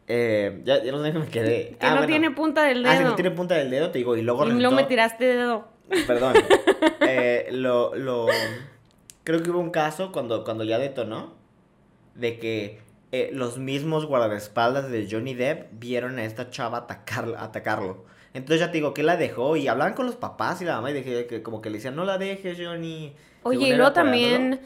eh, 0.07 0.61
ya, 0.65 0.83
ya 0.83 0.91
no 0.91 1.01
sé 1.01 1.07
en 1.07 1.13
qué 1.13 1.19
me 1.19 1.27
quedé. 1.27 1.69
Que 1.79 1.85
ah, 1.85 1.89
no 1.89 1.95
bueno. 1.97 2.07
tiene 2.07 2.31
punta 2.31 2.63
del 2.65 2.83
dedo. 2.83 2.91
Ah, 2.93 2.97
si 2.97 3.03
no 3.03 3.15
tiene 3.15 3.31
punta 3.31 3.55
del 3.55 3.69
dedo, 3.71 3.89
te 3.91 3.97
digo, 3.97 4.15
y 4.15 4.21
luego 4.21 4.45
y 4.47 4.51
luego 4.51 4.75
me 4.75 4.83
tiraste 4.83 5.25
dedo. 5.25 5.67
Perdón. 6.05 6.33
Eh, 7.09 7.47
lo, 7.51 7.95
lo. 7.95 8.27
Creo 9.27 9.43
que 9.43 9.51
hubo 9.51 9.59
un 9.59 9.71
caso 9.71 10.13
cuando, 10.13 10.45
cuando 10.45 10.63
ya 10.63 10.79
detonó. 10.79 11.33
De 12.15 12.39
que 12.39 12.79
eh, 13.11 13.29
los 13.33 13.57
mismos 13.57 14.05
guardaespaldas 14.05 14.89
de 14.89 15.05
Johnny 15.11 15.33
Depp 15.33 15.67
vieron 15.73 16.17
a 16.17 16.23
esta 16.23 16.49
chava 16.49 16.77
atacar, 16.77 17.35
atacarlo. 17.37 18.05
Entonces 18.33 18.61
ya 18.61 18.71
te 18.71 18.77
digo 18.77 18.93
que 18.93 19.03
la 19.03 19.17
dejó 19.17 19.57
y 19.57 19.67
hablaban 19.67 19.95
con 19.95 20.05
los 20.05 20.15
papás 20.15 20.61
y 20.61 20.63
la 20.63 20.77
mamá 20.77 20.91
y 20.91 20.93
dije 20.93 21.27
que 21.27 21.43
como 21.43 21.61
que 21.61 21.69
le 21.69 21.79
decían, 21.79 21.97
no 21.97 22.05
la 22.05 22.17
dejes, 22.17 22.57
Johnny. 22.57 23.13
Oye, 23.43 23.59
Según 23.59 23.73
y 23.73 23.75
luego 23.75 23.91
también. 23.91 24.61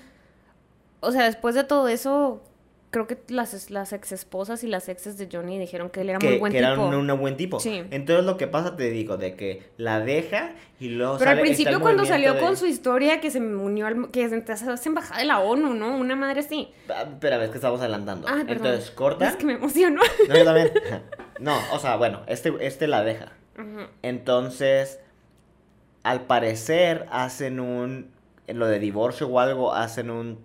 O 0.99 1.11
sea, 1.11 1.23
después 1.23 1.55
de 1.55 1.63
todo 1.63 1.87
eso, 1.87 2.43
creo 2.91 3.07
que 3.07 3.17
las, 3.29 3.71
las 3.71 3.93
ex 3.93 4.11
esposas 4.11 4.63
y 4.63 4.67
las 4.67 4.89
exes 4.89 5.17
de 5.17 5.27
Johnny 5.31 5.57
dijeron 5.57 5.89
que 5.89 6.01
él 6.01 6.09
era 6.09 6.19
muy 6.19 6.27
Que, 6.33 6.37
buen 6.39 6.51
que 6.51 6.59
tipo. 6.59 6.71
era 6.71 6.81
un, 6.81 7.09
un 7.09 7.19
buen 7.19 7.37
tipo. 7.37 7.59
Sí. 7.59 7.83
Entonces 7.89 8.25
lo 8.25 8.37
que 8.37 8.47
pasa, 8.47 8.75
te 8.75 8.89
digo, 8.91 9.17
de 9.17 9.35
que 9.35 9.63
la 9.77 9.99
deja 10.01 10.51
y 10.79 10.89
luego 10.89 11.17
Pero 11.17 11.31
al 11.31 11.37
sale- 11.37 11.41
principio 11.47 11.79
cuando 11.79 12.05
salió 12.05 12.33
de- 12.33 12.39
con 12.41 12.57
su 12.57 12.65
historia 12.65 13.19
que 13.21 13.31
se 13.31 13.39
unió 13.39 13.87
al... 13.87 14.11
que 14.11 14.27
se 14.29 14.87
embajada 14.89 15.21
de 15.21 15.25
la 15.25 15.39
ONU, 15.39 15.73
¿no? 15.73 15.95
Una 15.97 16.15
madre 16.15 16.41
así. 16.41 16.69
Ah, 16.89 17.03
Espera, 17.03 17.41
es 17.43 17.49
que 17.49 17.57
estamos 17.57 17.79
adelantando. 17.79 18.27
Ah, 18.27 18.43
perdón. 18.45 18.67
Entonces 18.67 18.91
corta. 18.91 19.27
Es 19.29 19.35
que 19.37 19.45
me 19.45 19.53
emocionó. 19.53 20.01
No, 20.27 20.35
yo 20.37 20.43
también. 20.45 20.71
No, 21.39 21.57
o 21.73 21.79
sea, 21.79 21.95
bueno, 21.95 22.21
este, 22.27 22.53
este 22.59 22.87
la 22.87 23.03
deja. 23.03 23.31
Entonces, 24.03 24.99
al 26.03 26.25
parecer, 26.25 27.07
hacen 27.11 27.59
un. 27.59 28.11
En 28.47 28.59
lo 28.59 28.67
de 28.67 28.79
divorcio 28.79 29.27
o 29.27 29.39
algo, 29.39 29.73
hacen 29.73 30.09
un 30.09 30.39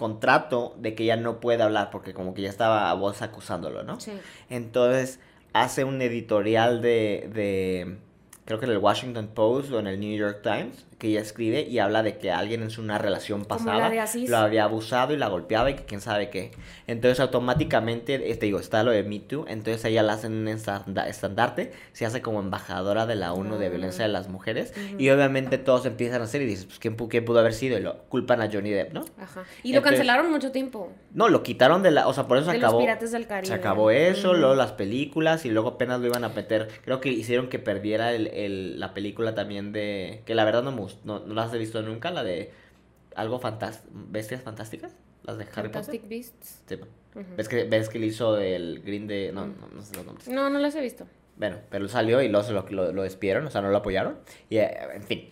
contrato 0.00 0.74
de 0.78 0.94
que 0.94 1.02
ella 1.02 1.18
no 1.18 1.40
puede 1.40 1.62
hablar 1.62 1.90
porque, 1.90 2.14
como 2.14 2.32
que 2.32 2.40
ya 2.40 2.48
estaba 2.48 2.90
a 2.90 2.94
voz 2.94 3.20
acusándolo, 3.20 3.82
¿no? 3.82 4.00
Sí. 4.00 4.12
Entonces, 4.48 5.20
hace 5.52 5.84
un 5.84 6.00
editorial 6.00 6.80
de. 6.80 7.28
de 7.34 7.98
creo 8.46 8.58
que 8.58 8.64
en 8.64 8.72
el 8.72 8.78
Washington 8.78 9.28
Post 9.34 9.70
o 9.72 9.78
en 9.78 9.86
el 9.86 10.00
New 10.00 10.16
York 10.16 10.40
Times, 10.42 10.86
que 11.00 11.08
ella 11.08 11.20
escribe 11.20 11.62
y 11.62 11.80
habla 11.80 12.04
de 12.04 12.18
que 12.18 12.30
alguien 12.30 12.62
en 12.62 12.70
una 12.78 12.98
relación 12.98 13.44
pasada 13.44 13.90
lo 14.28 14.36
había 14.36 14.62
abusado 14.64 15.12
y 15.12 15.16
la 15.16 15.26
golpeaba 15.26 15.70
y 15.70 15.74
que 15.74 15.84
quién 15.84 16.00
sabe 16.00 16.30
qué. 16.30 16.52
Entonces 16.86 17.18
automáticamente, 17.18 18.30
este 18.30 18.46
digo, 18.46 18.60
está 18.60 18.82
lo 18.84 18.92
de 18.92 19.02
Me 19.02 19.18
Too, 19.18 19.44
entonces 19.48 19.84
ella 19.84 20.02
la 20.04 20.12
hacen 20.12 20.32
un 20.32 20.48
estanda- 20.48 21.08
estandarte, 21.08 21.72
se 21.92 22.06
hace 22.06 22.22
como 22.22 22.38
embajadora 22.40 23.06
de 23.06 23.16
la 23.16 23.32
ONU 23.32 23.56
de 23.56 23.66
Ah. 23.66 23.70
violencia 23.70 24.04
de 24.04 24.12
las 24.12 24.28
mujeres 24.28 24.72
y 24.98 25.10
obviamente 25.10 25.58
todos 25.58 25.84
empiezan 25.86 26.20
a 26.20 26.24
hacer 26.24 26.42
y 26.42 26.46
dices, 26.46 26.66
pues 26.66 26.78
¿quién, 26.78 26.94
quién 26.94 27.24
pudo 27.24 27.40
haber 27.40 27.54
sido? 27.54 27.76
Y 27.78 27.80
lo 27.82 28.04
culpan 28.04 28.40
a 28.40 28.48
Johnny 28.52 28.70
Depp, 28.70 28.92
¿no? 28.92 29.04
Ajá. 29.18 29.44
Y 29.62 29.72
lo 29.72 29.78
Entonces- 29.78 29.98
cancelaron 30.00 30.30
mucho 30.30 30.52
tiempo. 30.52 30.92
No, 31.12 31.28
lo 31.28 31.42
quitaron 31.42 31.82
de 31.82 31.90
la, 31.90 32.06
o 32.06 32.12
sea, 32.12 32.28
por 32.28 32.38
eso 32.38 32.50
De 32.50 32.58
los 32.58 32.64
acabó. 32.64 32.78
Piratas 32.80 33.10
del 33.10 33.26
Caribe. 33.26 33.46
Se 33.48 33.54
acabó 33.54 33.90
eso, 33.90 34.34
luego 34.34 34.54
las 34.54 34.72
películas 34.72 35.44
y 35.44 35.50
luego 35.50 35.70
apenas 35.70 36.00
lo 36.00 36.06
iban 36.06 36.24
a 36.24 36.28
meter. 36.28 36.68
Creo 36.84 37.00
que 37.00 37.08
hicieron 37.10 37.48
que 37.48 37.58
perdiera 37.58 38.12
el, 38.12 38.28
el- 38.28 38.78
la 38.78 38.94
película 38.94 39.34
también 39.34 39.72
de. 39.72 40.22
Que 40.26 40.34
la 40.34 40.44
verdad 40.44 40.62
no 40.62 40.72
me 40.72 40.82
no, 41.04 41.20
no 41.20 41.34
las 41.34 41.52
he 41.54 41.58
visto 41.58 41.80
nunca, 41.82 42.10
la 42.10 42.22
de 42.24 42.50
algo 43.14 43.38
fantástico. 43.38 43.92
¿Bestias 43.94 44.42
fantásticas? 44.42 44.94
Las 45.24 45.36
de 45.38 45.44
Harry 45.44 45.68
Fantastic 45.68 46.00
Potter. 46.02 46.08
Beasts. 46.08 46.62
Sí. 46.66 46.74
Ujú. 46.76 47.24
¿Ves, 47.36 47.48
que, 47.48 47.64
ves 47.64 47.88
que 47.88 47.98
le 47.98 48.06
hizo 48.06 48.38
el 48.38 48.80
green 48.82 49.06
de. 49.06 49.32
No, 49.32 49.46
no, 49.46 49.68
no 49.74 49.82
sé 49.82 49.96
los 49.96 50.06
nombres. 50.06 50.28
No, 50.28 50.48
no 50.48 50.58
las 50.58 50.74
he 50.76 50.80
visto. 50.80 51.06
Bueno, 51.36 51.56
pero 51.70 51.88
salió 51.88 52.22
y 52.22 52.26
se 52.42 52.52
lo, 52.52 52.66
lo, 52.70 52.92
lo 52.92 53.02
despidieron, 53.02 53.46
o 53.46 53.50
sea, 53.50 53.60
no 53.62 53.70
lo 53.70 53.76
apoyaron. 53.78 54.18
Y 54.48 54.58
eh, 54.58 54.76
en 54.94 55.02
fin. 55.02 55.30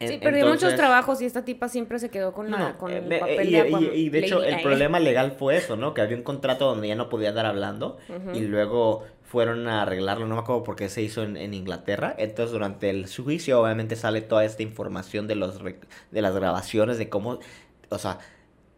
Sí, 0.00 0.18
perdió 0.18 0.44
muchos 0.44 0.54
entonces- 0.64 0.76
trabajos 0.78 1.22
y 1.22 1.24
esta 1.24 1.44
tipa 1.44 1.68
siempre 1.68 1.98
se 1.98 2.10
quedó 2.10 2.32
con, 2.32 2.50
la, 2.50 2.58
no, 2.58 2.78
con 2.78 2.90
eh, 2.92 2.98
el 2.98 3.18
papel 3.20 3.48
y, 3.48 3.52
de 3.52 3.56
y- 3.56 3.60
Aquaman. 3.60 3.90
y 3.94 4.08
de 4.10 4.18
hecho 4.18 4.40
Lady 4.40 4.52
el 4.54 4.62
problema 4.62 5.00
legal 5.00 5.32
fue 5.32 5.56
eso, 5.56 5.76
¿no? 5.76 5.94
Que 5.94 6.02
había 6.02 6.16
un 6.16 6.24
contrato 6.24 6.66
donde 6.66 6.88
ya 6.88 6.94
no 6.96 7.08
podía 7.08 7.30
andar 7.30 7.46
hablando 7.46 7.96
Ujú. 8.10 8.36
y 8.36 8.40
luego 8.40 9.04
fueron 9.34 9.66
a 9.66 9.82
arreglarlo, 9.82 10.28
no 10.28 10.36
me 10.36 10.42
acuerdo 10.42 10.62
por 10.62 10.76
qué 10.76 10.88
se 10.88 11.02
hizo 11.02 11.24
en, 11.24 11.36
en 11.36 11.54
Inglaterra. 11.54 12.14
Entonces 12.18 12.52
durante 12.52 12.88
el 12.88 13.08
juicio 13.12 13.60
obviamente 13.60 13.96
sale 13.96 14.20
toda 14.22 14.44
esta 14.44 14.62
información 14.62 15.26
de, 15.26 15.34
los, 15.34 15.60
de 15.60 16.22
las 16.22 16.36
grabaciones, 16.36 16.98
de 16.98 17.08
cómo, 17.08 17.40
o 17.88 17.98
sea, 17.98 18.20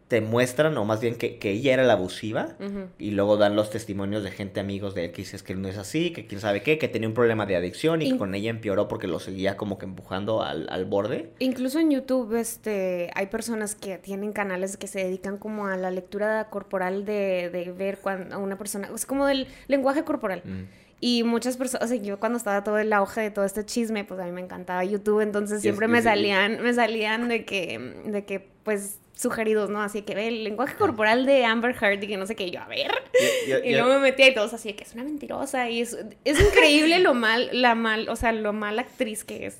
te 0.07 0.21
muestran, 0.21 0.77
o 0.77 0.85
más 0.85 1.01
bien 1.01 1.15
que, 1.15 1.37
que 1.37 1.51
ella 1.51 1.73
era 1.73 1.83
la 1.83 1.93
abusiva. 1.93 2.55
Y 2.97 3.11
luego 3.11 3.35
dan 3.37 3.55
los 3.55 3.69
testimonios 3.69 4.23
de 4.23 4.31
gente 4.31 4.59
amigos 4.59 4.95
de 4.95 5.05
él 5.05 5.11
que 5.11 5.21
dices 5.23 5.43
que 5.43 5.53
no 5.53 5.67
es 5.67 5.77
así, 5.77 6.11
que 6.11 6.25
quién 6.25 6.39
sabe 6.39 6.63
qué, 6.63 6.77
que 6.77 6.87
tenía 6.87 7.09
un 7.09 7.13
problema 7.13 7.45
de 7.45 7.57
adicción 7.57 8.01
y 8.01 8.11
que 8.11 8.17
con 8.17 8.33
ella 8.33 8.49
empeoró 8.49 8.87
porque 8.87 9.07
lo 9.07 9.19
seguía 9.19 9.57
como 9.57 9.77
que 9.77 9.85
empujando 9.85 10.43
al, 10.43 10.67
al 10.69 10.85
borde. 10.85 11.31
Incluso 11.39 11.79
en 11.79 11.91
YouTube 11.91 12.35
este, 12.35 13.09
hay 13.15 13.27
personas 13.27 13.75
que 13.75 13.97
tienen 13.97 14.31
canales 14.31 14.77
que 14.77 14.87
se 14.87 14.99
dedican 14.99 15.37
como 15.37 15.67
a 15.67 15.75
la 15.75 15.91
lectura 15.91 16.49
corporal 16.49 17.03
de, 17.05 17.49
de 17.51 17.71
ver 17.73 17.99
cuando 17.99 18.35
a 18.35 18.37
una 18.37 18.57
persona, 18.57 18.89
es 18.93 19.05
como 19.05 19.25
del 19.25 19.47
lenguaje 19.67 20.03
corporal. 20.03 20.41
Mm. 20.45 20.87
Y 20.99 21.23
muchas 21.23 21.57
personas, 21.57 21.85
o 21.85 21.87
sea, 21.87 21.97
yo 22.01 22.19
cuando 22.19 22.37
estaba 22.37 22.63
todo 22.63 22.79
el 22.79 22.91
auge 22.91 23.21
de 23.21 23.31
todo 23.31 23.45
este 23.45 23.63
chisme, 23.65 24.03
pues 24.03 24.19
a 24.19 24.25
mí 24.25 24.31
me 24.31 24.41
encantaba 24.41 24.83
YouTube, 24.83 25.19
entonces 25.19 25.61
siempre 25.61 25.87
me 25.87 26.01
salían, 26.01 26.61
me 26.63 26.73
salían 26.73 27.27
de 27.27 27.45
que, 27.45 27.77
de 28.05 28.25
que, 28.25 28.47
pues, 28.63 28.97
sugeridos, 29.17 29.69
¿no? 29.69 29.81
Así 29.81 30.03
que 30.03 30.13
ve 30.15 30.27
el 30.27 30.43
lenguaje 30.43 30.75
corporal 30.75 31.25
de 31.25 31.43
Amber 31.43 31.75
Heard 31.81 32.03
y 32.03 32.07
que 32.07 32.17
no 32.17 32.25
sé 32.27 32.35
qué, 32.35 32.51
yo, 32.51 32.59
a 32.61 32.67
ver. 32.67 32.91
Y 33.65 33.71
luego 33.73 33.87
me 33.95 33.99
metía 33.99 34.27
y 34.27 34.33
todos 34.33 34.53
así 34.53 34.73
que 34.73 34.83
es 34.83 34.93
una 34.93 35.03
mentirosa 35.03 35.69
y 35.69 35.81
es, 35.81 35.97
es 36.23 36.39
increíble 36.39 36.99
lo 36.99 37.13
mal, 37.13 37.49
la 37.51 37.73
mal, 37.75 38.07
o 38.09 38.15
sea, 38.15 38.31
lo 38.31 38.53
mala 38.53 38.83
actriz 38.83 39.23
que 39.23 39.47
es. 39.47 39.57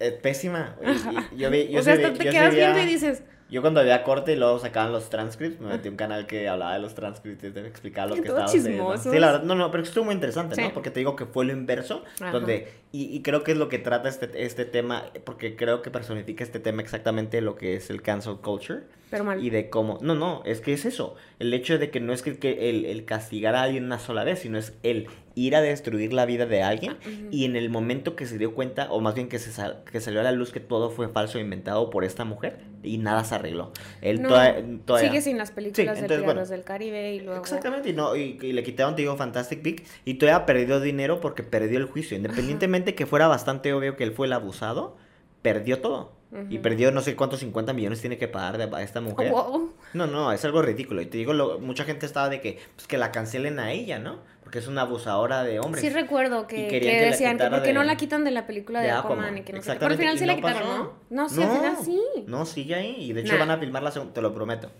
Eh, 0.00 0.10
pésima. 0.12 0.76
Y- 0.82 1.36
y- 1.36 1.40
yo 1.40 1.50
vi- 1.50 1.68
yo 1.68 1.80
o 1.80 1.82
sea, 1.82 1.94
hasta 1.94 2.10
vi- 2.10 2.18
te 2.18 2.30
quedas 2.30 2.54
viendo 2.54 2.80
y 2.80 2.86
dices, 2.86 3.22
Yo 3.50 3.62
cuando 3.62 3.80
había 3.80 4.02
corte 4.04 4.32
y 4.34 4.36
luego 4.36 4.58
sacaban 4.58 4.92
los 4.92 5.08
transcripts, 5.08 5.58
me 5.60 5.68
metí 5.68 5.88
a 5.88 5.90
un 5.90 5.96
canal 5.96 6.26
que 6.26 6.48
hablaba 6.48 6.74
de 6.74 6.80
los 6.80 6.94
transcripts 6.94 7.44
y 7.44 7.50
te 7.50 7.66
explicaba 7.66 8.08
lo 8.08 8.14
que 8.16 8.28
estaba 8.28 8.44
chismosos. 8.44 9.10
Sí, 9.12 9.18
la 9.18 9.28
verdad, 9.32 9.42
no, 9.44 9.54
no, 9.54 9.70
pero 9.70 9.82
estuvo 9.82 10.04
muy 10.04 10.14
interesante, 10.14 10.54
Sí. 10.54 10.60
¿no? 10.62 10.72
Porque 10.74 10.90
te 10.90 11.00
digo 11.00 11.16
que 11.16 11.24
fue 11.24 11.46
lo 11.46 11.52
inverso, 11.52 12.04
Ajá. 12.20 12.30
donde, 12.30 12.68
y, 12.92 13.04
y 13.16 13.22
creo 13.22 13.44
que 13.44 13.52
es 13.52 13.58
lo 13.58 13.68
que 13.70 13.78
trata 13.78 14.08
este, 14.10 14.44
este 14.44 14.66
tema, 14.66 15.06
porque 15.24 15.56
creo 15.56 15.80
que 15.80 15.90
personifica 15.90 16.44
este 16.44 16.60
tema 16.60 16.82
exactamente 16.82 17.40
lo 17.40 17.56
que 17.56 17.76
es 17.76 17.88
el 17.88 18.02
cancel 18.02 18.36
culture. 18.36 18.80
pero 19.10 19.24
mal. 19.24 19.42
Y 19.42 19.48
de 19.48 19.70
cómo, 19.70 19.98
no, 20.02 20.14
no, 20.14 20.42
es 20.44 20.60
que 20.60 20.74
es 20.74 20.84
eso, 20.84 21.16
el 21.38 21.54
hecho 21.54 21.78
de 21.78 21.90
que 21.90 22.00
no 22.00 22.12
es 22.12 22.20
que, 22.22 22.38
que 22.38 22.68
el, 22.68 22.84
el 22.84 23.06
castigar 23.06 23.54
a 23.54 23.62
alguien 23.62 23.84
una 23.84 23.98
sola 23.98 24.24
vez, 24.24 24.40
sino 24.40 24.58
es 24.58 24.74
el 24.82 25.06
ir 25.38 25.56
a 25.56 25.60
destruir 25.60 26.12
la 26.12 26.26
vida 26.26 26.46
de 26.46 26.62
alguien 26.62 26.96
Ah, 27.04 27.08
y 27.30 27.44
en 27.44 27.56
el 27.56 27.70
momento 27.70 28.16
que 28.16 28.26
se 28.26 28.38
dio 28.38 28.54
cuenta, 28.54 28.90
o 28.90 29.00
más 29.00 29.14
bien 29.14 29.28
que, 29.28 29.38
se 29.38 29.52
sal- 29.52 29.82
que 29.90 30.00
salió 30.00 30.20
a 30.20 30.22
la 30.22 30.32
luz 30.32 30.52
que 30.52 30.60
todo 30.60 30.90
fue 30.90 31.08
falso 31.08 31.38
e 31.38 31.40
inventado 31.40 31.90
por 31.90 32.04
esta 32.04 32.24
mujer 32.24 32.58
y 32.82 32.98
nada 32.98 33.24
se 33.24 33.34
arregló. 33.34 33.72
Él 34.02 34.22
No, 34.22 34.28
toda- 34.28 34.56
todavía- 34.84 35.10
sigue 35.10 35.22
sin 35.22 35.38
las 35.38 35.50
películas 35.50 35.98
entonces, 35.98 36.24
bueno. 36.24 36.44
Del 36.46 36.64
Caribe 36.64 37.14
y 37.14 37.20
luego... 37.20 37.40
Exactamente, 37.40 37.90
y, 37.90 37.92
no, 37.92 38.16
y, 38.16 38.38
y 38.40 38.52
le 38.52 38.62
quitaron, 38.62 38.94
te 38.96 39.02
digo, 39.02 39.16
Fantastic 39.16 39.62
Beak 39.62 39.84
y 40.04 40.14
todavía 40.14 40.46
perdió 40.46 40.80
dinero 40.80 41.20
porque 41.20 41.42
perdió 41.42 41.78
el 41.78 41.84
juicio. 41.86 42.16
Independientemente 42.16 42.94
que 42.94 43.06
fuera 43.06 43.26
bastante 43.28 43.72
obvio 43.72 43.96
que 43.96 44.04
él 44.04 44.12
fue 44.12 44.26
el 44.26 44.32
abusado, 44.32 44.96
perdió 45.42 45.80
todo. 45.80 46.16
Y 46.50 46.58
perdió 46.58 46.90
no 46.92 47.00
sé 47.00 47.16
cuántos 47.16 47.40
50 47.40 47.72
millones 47.72 48.02
tiene 48.02 48.18
que 48.18 48.28
pagar 48.28 48.58
de- 48.58 48.76
a 48.76 48.82
esta 48.82 49.00
mujer. 49.00 49.30
Wow. 49.32 49.72
No, 49.94 50.06
no, 50.06 50.30
es 50.30 50.44
algo 50.44 50.60
ridículo. 50.60 51.00
Y 51.00 51.06
te 51.06 51.16
digo, 51.16 51.32
lo- 51.32 51.58
mucha 51.58 51.84
gente 51.84 52.04
estaba 52.04 52.28
de 52.28 52.42
que, 52.42 52.58
pues, 52.76 52.86
que 52.86 52.98
la 52.98 53.12
cancelen 53.12 53.58
a 53.58 53.72
ella, 53.72 53.98
¿no? 53.98 54.18
Porque 54.48 54.60
es 54.60 54.66
una 54.66 54.80
abusadora 54.80 55.44
de 55.44 55.60
hombres. 55.60 55.84
Sí 55.84 55.90
recuerdo 55.90 56.46
que, 56.46 56.70
decían 56.80 57.32
que 57.36 57.44
quitara 57.44 57.58
por 57.58 57.62
qué 57.66 57.74
no 57.74 57.82
la 57.84 57.98
quitan 57.98 58.24
de 58.24 58.30
la 58.30 58.46
película 58.46 58.80
de, 58.80 58.86
de 58.86 58.92
Aquaman, 58.92 59.18
Aquaman. 59.18 59.38
y 59.38 59.42
que 59.42 59.52
no 59.52 59.60
sé. 59.60 59.74
Pero 59.74 59.88
al 59.92 59.98
final 59.98 60.14
sí 60.18 60.24
no 60.24 60.32
la 60.32 60.36
quitaron, 60.36 60.62
pasó. 60.62 60.78
¿no? 61.10 61.22
No, 61.22 61.28
sí, 61.28 61.42
al 61.42 61.50
final 61.50 61.76
sí. 61.84 62.00
No, 62.26 62.46
sigue 62.46 62.74
ahí. 62.74 62.96
Y 62.98 63.12
de 63.12 63.20
hecho 63.20 63.34
Nah. 63.34 63.40
van 63.40 63.50
a 63.50 63.58
filmar 63.58 63.82
la 63.82 63.90
segunda, 63.90 64.14
te 64.14 64.22
lo 64.22 64.32
prometo. 64.32 64.70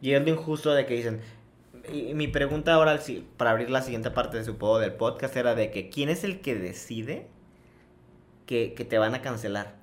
Y 0.00 0.12
es 0.14 0.22
lo 0.24 0.30
injusto 0.30 0.72
de 0.72 0.86
que 0.86 0.94
dicen. 0.94 1.20
Y, 1.92 2.14
mi 2.14 2.28
pregunta 2.28 2.72
ahora, 2.72 2.96
si- 2.96 3.28
para 3.36 3.50
abrir 3.50 3.68
la 3.68 3.82
siguiente 3.82 4.10
parte 4.10 4.38
de 4.38 4.44
supongo 4.44 4.78
del 4.78 4.94
podcast, 4.94 5.36
era 5.36 5.54
de 5.54 5.70
que 5.70 5.90
¿quién 5.90 6.08
es 6.08 6.24
el 6.24 6.40
que 6.40 6.54
decide 6.54 7.26
que, 8.46 8.72
que 8.72 8.86
te 8.86 8.96
van 8.96 9.14
a 9.14 9.20
cancelar? 9.20 9.74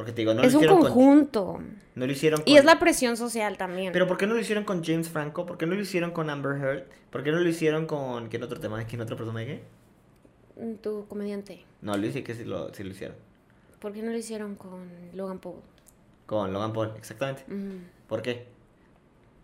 Porque 0.00 0.12
te 0.12 0.22
digo, 0.22 0.32
no 0.32 0.42
es 0.42 0.52
lo 0.54 0.58
un 0.58 0.64
hicieron 0.64 0.78
con. 0.80 0.86
conjunto. 0.92 1.60
No 1.94 2.06
lo 2.06 2.10
hicieron 2.12 2.40
con. 2.40 2.48
Y 2.50 2.56
es 2.56 2.64
la 2.64 2.78
presión 2.78 3.18
social 3.18 3.58
también. 3.58 3.92
Pero 3.92 4.06
¿por 4.06 4.16
qué 4.16 4.26
no 4.26 4.32
lo 4.32 4.40
hicieron 4.40 4.64
con 4.64 4.82
James 4.82 5.10
Franco? 5.10 5.44
¿Por 5.44 5.58
qué 5.58 5.66
no 5.66 5.74
lo 5.74 5.80
hicieron 5.82 6.12
con 6.12 6.30
Amber 6.30 6.56
Heard? 6.56 6.84
¿Por 7.10 7.22
qué 7.22 7.32
no 7.32 7.38
lo 7.38 7.46
hicieron 7.46 7.84
con. 7.86 8.28
¿Quién 8.28 8.42
otro 8.42 8.58
tema? 8.58 8.82
¿Quién 8.84 9.02
otro 9.02 9.14
personaje? 9.18 9.60
Mm, 10.56 10.74
Tu 10.76 11.06
comediante. 11.06 11.64
No, 11.82 11.94
lo 11.98 12.06
hice 12.06 12.22
que 12.24 12.34
sí 12.34 12.44
lo, 12.44 12.72
sí 12.72 12.82
lo 12.82 12.90
hicieron. 12.92 13.16
¿Por 13.78 13.92
qué 13.92 14.00
no 14.02 14.10
lo 14.10 14.16
hicieron 14.16 14.54
con 14.54 14.88
Logan 15.12 15.38
Paul? 15.38 15.56
Con 16.24 16.50
Logan 16.52 16.72
Paul, 16.72 16.92
exactamente. 16.96 17.44
Mm. 17.46 17.84
¿Por 18.08 18.22
qué? 18.22 18.46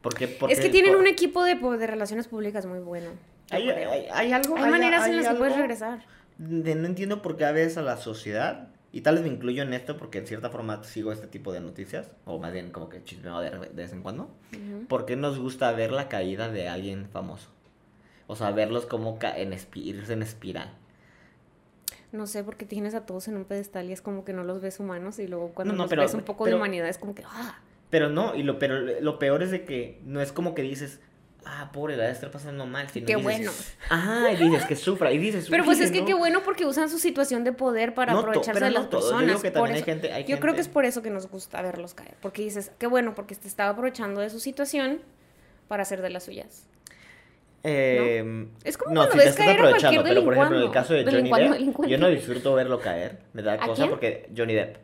Porque, 0.00 0.38
Es 0.48 0.61
que 0.61 0.68
tienen 0.70 0.94
un 0.94 1.07
equipo 1.07 1.42
de, 1.44 1.57
de 1.57 1.86
relaciones 1.86 2.28
públicas 2.28 2.64
muy 2.64 2.78
bueno. 2.78 3.11
Hay, 3.50 3.68
hay- 3.68 4.07
hay 4.12 4.32
algo. 4.32 4.57
Hay 4.57 4.70
maneras 4.70 5.02
hay 5.04 5.11
en 5.11 5.16
las 5.18 5.28
que 5.28 5.34
puedes 5.34 5.57
regresar. 5.57 6.04
de- 6.38 6.74
no 6.76 6.86
entiendo 6.86 7.20
por 7.22 7.36
qué 7.36 7.44
a 7.44 7.52
veces 7.52 7.76
a 7.78 7.82
la 7.82 7.96
sociedad, 7.96 8.68
y 8.93 9.01
tal 9.03 9.16
vez 9.16 9.24
me 9.24 9.30
incluyo 9.30 9.62
en 9.62 9.74
esto 9.74 9.97
porque 9.97 10.18
en 10.18 10.26
cierta 10.26 10.49
forma 10.51 10.82
sigo 10.84 11.12
este 11.12 11.26
tipo 11.26 11.53
de 11.53 11.61
noticias, 11.61 12.11
o 12.24 12.39
más 12.39 12.53
bien 12.53 12.70
como 12.70 12.89
que 12.89 13.03
chismeo 13.05 13.41
de, 13.41 13.51
de 13.51 13.68
vez 13.68 13.93
en 13.93 14.03
cuando, 14.03 14.24
Ujú. 14.53 14.87
¿por 14.89 15.05
qué 15.07 15.16
nos 15.16 15.39
gusta 15.39 15.70
ver 15.72 15.93
la 15.93 16.09
caída 16.09 16.49
de 16.49 16.68
alguien 16.68 17.09
famoso? 17.11 17.51
O 18.26 18.37
sea, 18.37 18.51
verlos 18.51 18.87
como 18.87 19.18
en 19.22 19.53
irse 19.74 20.12
en 20.12 20.22
espiral. 20.22 20.72
No 22.12 22.26
sé, 22.26 22.43
porque 22.45 22.64
tienes 22.64 22.95
a 22.95 23.05
todos 23.05 23.28
en 23.28 23.37
un 23.37 23.45
pedestal 23.45 23.89
y 23.91 23.93
es 23.93 24.01
como 24.01 24.24
que 24.24 24.32
no 24.32 24.45
los 24.45 24.61
ves 24.61 24.80
humanos 24.80 25.18
y 25.18 25.26
luego 25.26 25.51
cuando 25.53 25.72
No, 25.74 25.78
no, 25.78 25.82
los 25.84 25.91
pero- 25.91 26.03
ves 26.03 26.14
un 26.14 26.22
poco 26.22 26.47
de 26.47 26.55
humanidad 26.55 26.89
es 26.89 26.99
como 26.99 27.14
que... 27.14 27.22
¡ah! 27.26 27.61
Pero 27.91 28.09
no, 28.09 28.34
y 28.34 28.43
lo, 28.43 28.59
pero 28.59 28.80
lo 29.01 29.18
peor 29.18 29.43
es 29.43 29.51
de 29.53 29.64
que 29.64 30.01
no 30.05 30.20
es 30.20 30.32
como 30.32 30.55
que 30.55 30.62
dices, 30.62 31.01
ah, 31.47 31.70
pobre, 31.72 31.97
la 31.97 32.03
debe 32.03 32.14
estar 32.14 32.30
pasando 32.30 32.66
mal. 32.66 32.86
Qué 32.92 33.01
dices, 33.01 33.22
bueno. 33.22 33.53
Ajá, 33.88 34.32
y 34.32 34.36
dices 34.36 34.66
que 34.66 34.76
sufra, 34.76 35.12
y 35.12 35.18
dices, 35.18 35.47
Pero 35.49 35.64
pues 35.64 35.78
"Oye, 35.78 35.86
es 35.86 35.92
que 35.92 36.01
no". 36.01 36.07
qué 36.07 36.14
bueno 36.14 36.42
porque 36.44 36.66
usan 36.66 36.90
su 36.90 36.99
situación 36.99 37.44
de 37.44 37.53
poder 37.53 37.94
para 37.94 38.12
No 38.12 38.18
aprovecharse 38.20 38.64
de 38.64 38.70
las 38.70 38.84
yo 38.84 38.90
personas. 38.90 39.26
digo 39.26 39.40
que 39.40 39.51
Por 39.51 39.68
también 39.68 39.74
hay 39.74 39.78
eso- 39.80 39.84
gente- 39.86 40.12
hay 40.12 40.24
yo 40.24 40.38
creo 40.40 40.55
que 40.55 40.61
es 40.61 40.68
por 40.68 40.84
eso 40.84 41.03
que 41.03 41.11
nos 41.11 41.28
gusta 41.30 41.62
verlos 41.62 41.94
caer. 41.94 42.16
Porque 42.20 42.42
dices, 42.42 42.72
qué 42.78 42.86
bueno, 42.86 43.14
porque 43.14 43.34
te 43.34 43.49
estaba 43.49 43.70
aprovechando 43.70 44.20
de 44.20 44.28
su 44.30 44.40
situación 44.40 45.01
para 45.68 45.82
hacer 45.82 46.03
de 46.03 46.11
las 46.11 46.24
suyas. 46.24 46.66
Eh, 47.64 48.47
Es 48.62 48.76
como 48.78 48.94
cuando 48.94 49.12
sí, 49.12 49.18
ves 49.18 49.24
te 49.24 49.30
estás 49.30 49.44
caer 49.47 49.59
a 49.59 49.62
aprovechando, 49.64 50.03
pero 50.05 50.24
por 50.24 50.34
ejemplo, 50.34 50.57
en 50.59 50.62
el 50.64 50.70
caso 50.70 50.94
de 50.94 51.05
Johnny 51.05 51.30
Depp, 51.30 51.88
yo 51.88 51.99
no 51.99 52.09
disfruto 52.09 52.55
verlo 52.55 52.80
caer, 52.80 53.18
me 53.32 53.42
da 53.42 53.55
¿A 53.55 53.59
cosa 53.59 53.74
quién? 53.82 53.90
porque 53.90 54.28
Johnny 54.36 54.55
Depp. 54.55 54.76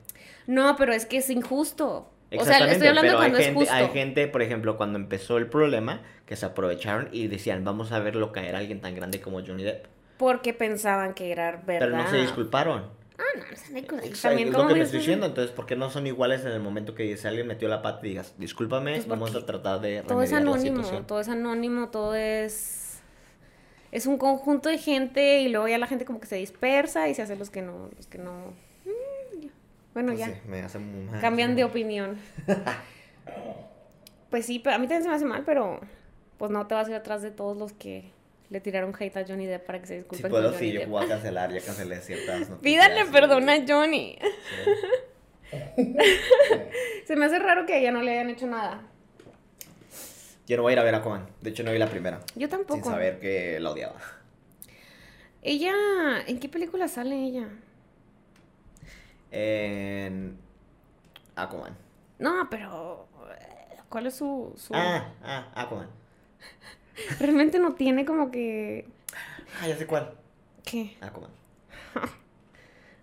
No, 0.48 0.74
pero 0.76 0.92
es 0.92 1.06
que 1.06 1.18
es 1.18 1.30
injusto. 1.30 2.08
O 2.38 2.44
sea, 2.44 2.58
Exactamente, 2.58 2.72
estoy 2.72 2.88
hablando 2.88 3.08
pero 3.08 3.18
cuando 3.18 3.36
hay 3.38 3.42
es 3.42 3.46
gente, 3.48 3.60
justo. 3.60 3.74
hay 3.74 3.88
gente, 3.88 4.28
por 4.28 4.42
ejemplo, 4.42 4.76
cuando 4.76 4.98
empezó 4.98 5.36
el 5.38 5.46
problema, 5.48 6.02
que 6.26 6.36
se 6.36 6.46
aprovecharon 6.46 7.08
y 7.12 7.28
decían, 7.28 7.64
vamos 7.64 7.92
a 7.92 7.98
verlo 7.98 8.32
caer 8.32 8.54
a 8.54 8.58
alguien 8.58 8.80
tan 8.80 8.94
grande 8.94 9.20
como 9.20 9.44
Johnny 9.44 9.62
Depp. 9.64 9.86
Porque 10.16 10.54
pensaban 10.54 11.14
que 11.14 11.32
era 11.32 11.52
verdad. 11.52 11.88
Pero 11.88 11.96
no 11.96 12.08
se 12.10 12.16
disculparon. 12.18 12.84
Ah, 13.18 13.22
no, 13.36 13.44
no 13.44 13.56
se 13.56 14.22
También 14.22 14.48
es 14.48 14.54
lo 14.54 14.66
que 14.66 14.74
te 14.74 14.80
estoy 14.80 14.98
diciendo, 15.00 15.26
entonces, 15.26 15.52
¿por 15.52 15.66
qué 15.66 15.76
no 15.76 15.90
son 15.90 16.06
iguales 16.06 16.44
en 16.44 16.52
el 16.52 16.60
momento 16.60 16.94
que 16.94 17.16
si 17.16 17.26
alguien 17.28 17.46
metió 17.46 17.68
la 17.68 17.82
pata 17.82 18.04
y 18.06 18.10
digas, 18.10 18.34
discúlpame, 18.38 18.94
Pues 18.94 19.08
vamos 19.08 19.34
a 19.34 19.44
tratar 19.44 19.80
de 19.80 20.02
Todo 20.02 20.22
es 20.22 20.30
la 20.32 20.38
anónimo, 20.38 20.78
situación"? 20.78 21.06
todo 21.06 21.20
es 21.20 21.28
anónimo, 21.28 21.88
todo 21.88 22.14
es... 22.14 23.00
Es 23.90 24.06
un 24.06 24.16
conjunto 24.16 24.70
de 24.70 24.78
gente 24.78 25.40
y 25.40 25.50
luego 25.50 25.68
ya 25.68 25.76
la 25.76 25.86
gente 25.86 26.06
como 26.06 26.18
que 26.18 26.26
se 26.26 26.36
dispersa 26.36 27.08
y 27.08 27.14
se 27.14 27.22
hace 27.22 27.36
los 27.36 27.50
que 27.50 27.60
no... 27.62 27.90
Los 27.96 28.06
que 28.06 28.18
no... 28.18 28.54
Bueno, 29.94 30.12
Pues 30.14 30.20
ya. 30.26 30.40
me 30.46 30.60
hace 30.62 30.78
muy 30.78 31.04
mal. 31.04 31.20
Cambian 31.20 31.54
de 31.56 31.64
opinión. 31.64 32.18
Pues 34.30 34.46
sí, 34.46 34.58
pero 34.58 34.76
a 34.76 34.78
mí 34.78 34.86
también 34.86 35.02
se 35.02 35.08
me 35.10 35.14
hace 35.14 35.26
mal, 35.26 35.42
pero 35.44 35.78
pues 36.38 36.50
no 36.50 36.66
te 36.66 36.74
vas 36.74 36.86
a 36.86 36.90
ir 36.90 36.96
atrás 36.96 37.20
de 37.20 37.30
todos 37.30 37.54
los 37.58 37.74
que 37.74 38.10
le 38.48 38.60
tiraron 38.62 38.94
hate 38.98 39.14
a 39.18 39.26
Johnny 39.28 39.44
Depp 39.44 39.66
para 39.66 39.78
que 39.80 39.86
se 39.86 39.96
disculpe 39.98 40.22
con 40.22 40.30
puedo, 40.30 40.48
Johnny 40.52 40.58
sí, 40.58 40.72
yo 40.72 40.80
Depp. 40.80 40.88
voy 40.88 41.04
a 41.04 41.08
cancelar, 41.08 41.52
ya 41.52 41.60
cancelé 41.66 42.00
ciertas 42.00 42.48
noticias. 42.48 42.88
Y- 43.08 43.12
perdón 43.12 43.46
a 43.50 43.56
Johnny. 43.68 44.18
Sí. 44.24 45.94
Se 47.06 47.14
me 47.16 47.26
hace 47.26 47.38
raro 47.40 47.66
que 47.66 47.74
a 47.74 47.76
ella 47.78 47.92
no 47.92 48.00
le 48.00 48.12
hayan 48.12 48.30
hecho 48.30 48.46
nada. 48.46 48.80
Yo 50.46 50.56
no 50.56 50.62
voy 50.62 50.70
a 50.70 50.72
ir 50.74 50.78
a 50.78 50.84
ver 50.84 50.94
a 50.94 50.98
Aquaman. 50.98 51.26
De 51.42 51.50
hecho, 51.50 51.62
no 51.62 51.70
vi 51.72 51.78
la 51.78 51.88
primera. 51.90 52.20
Yo 52.34 52.48
tampoco. 52.48 52.74
Sin 52.82 52.84
saber 52.90 53.20
que 53.20 53.60
la 53.60 53.70
odiaba. 53.70 54.00
Ella, 55.42 55.74
¿en 56.26 56.38
qué 56.40 56.48
película 56.48 56.88
sale 56.88 57.16
ella? 57.22 57.48
En. 59.32 60.38
Aquaman. 61.34 61.76
No, 62.18 62.46
pero 62.50 63.08
¿cuál 63.88 64.06
es 64.06 64.14
su, 64.14 64.52
su... 64.56 64.74
Ah, 64.74 65.12
ah, 65.24 65.50
Aquaman. 65.54 65.88
Realmente 67.18 67.58
no 67.58 67.74
tiene 67.74 68.04
como 68.04 68.30
que 68.30 68.86
Ah, 69.60 69.66
ya 69.68 69.76
sé 69.76 69.86
cuál. 69.86 70.14
¿qué? 70.64 70.96
Aquaman. 71.00 71.30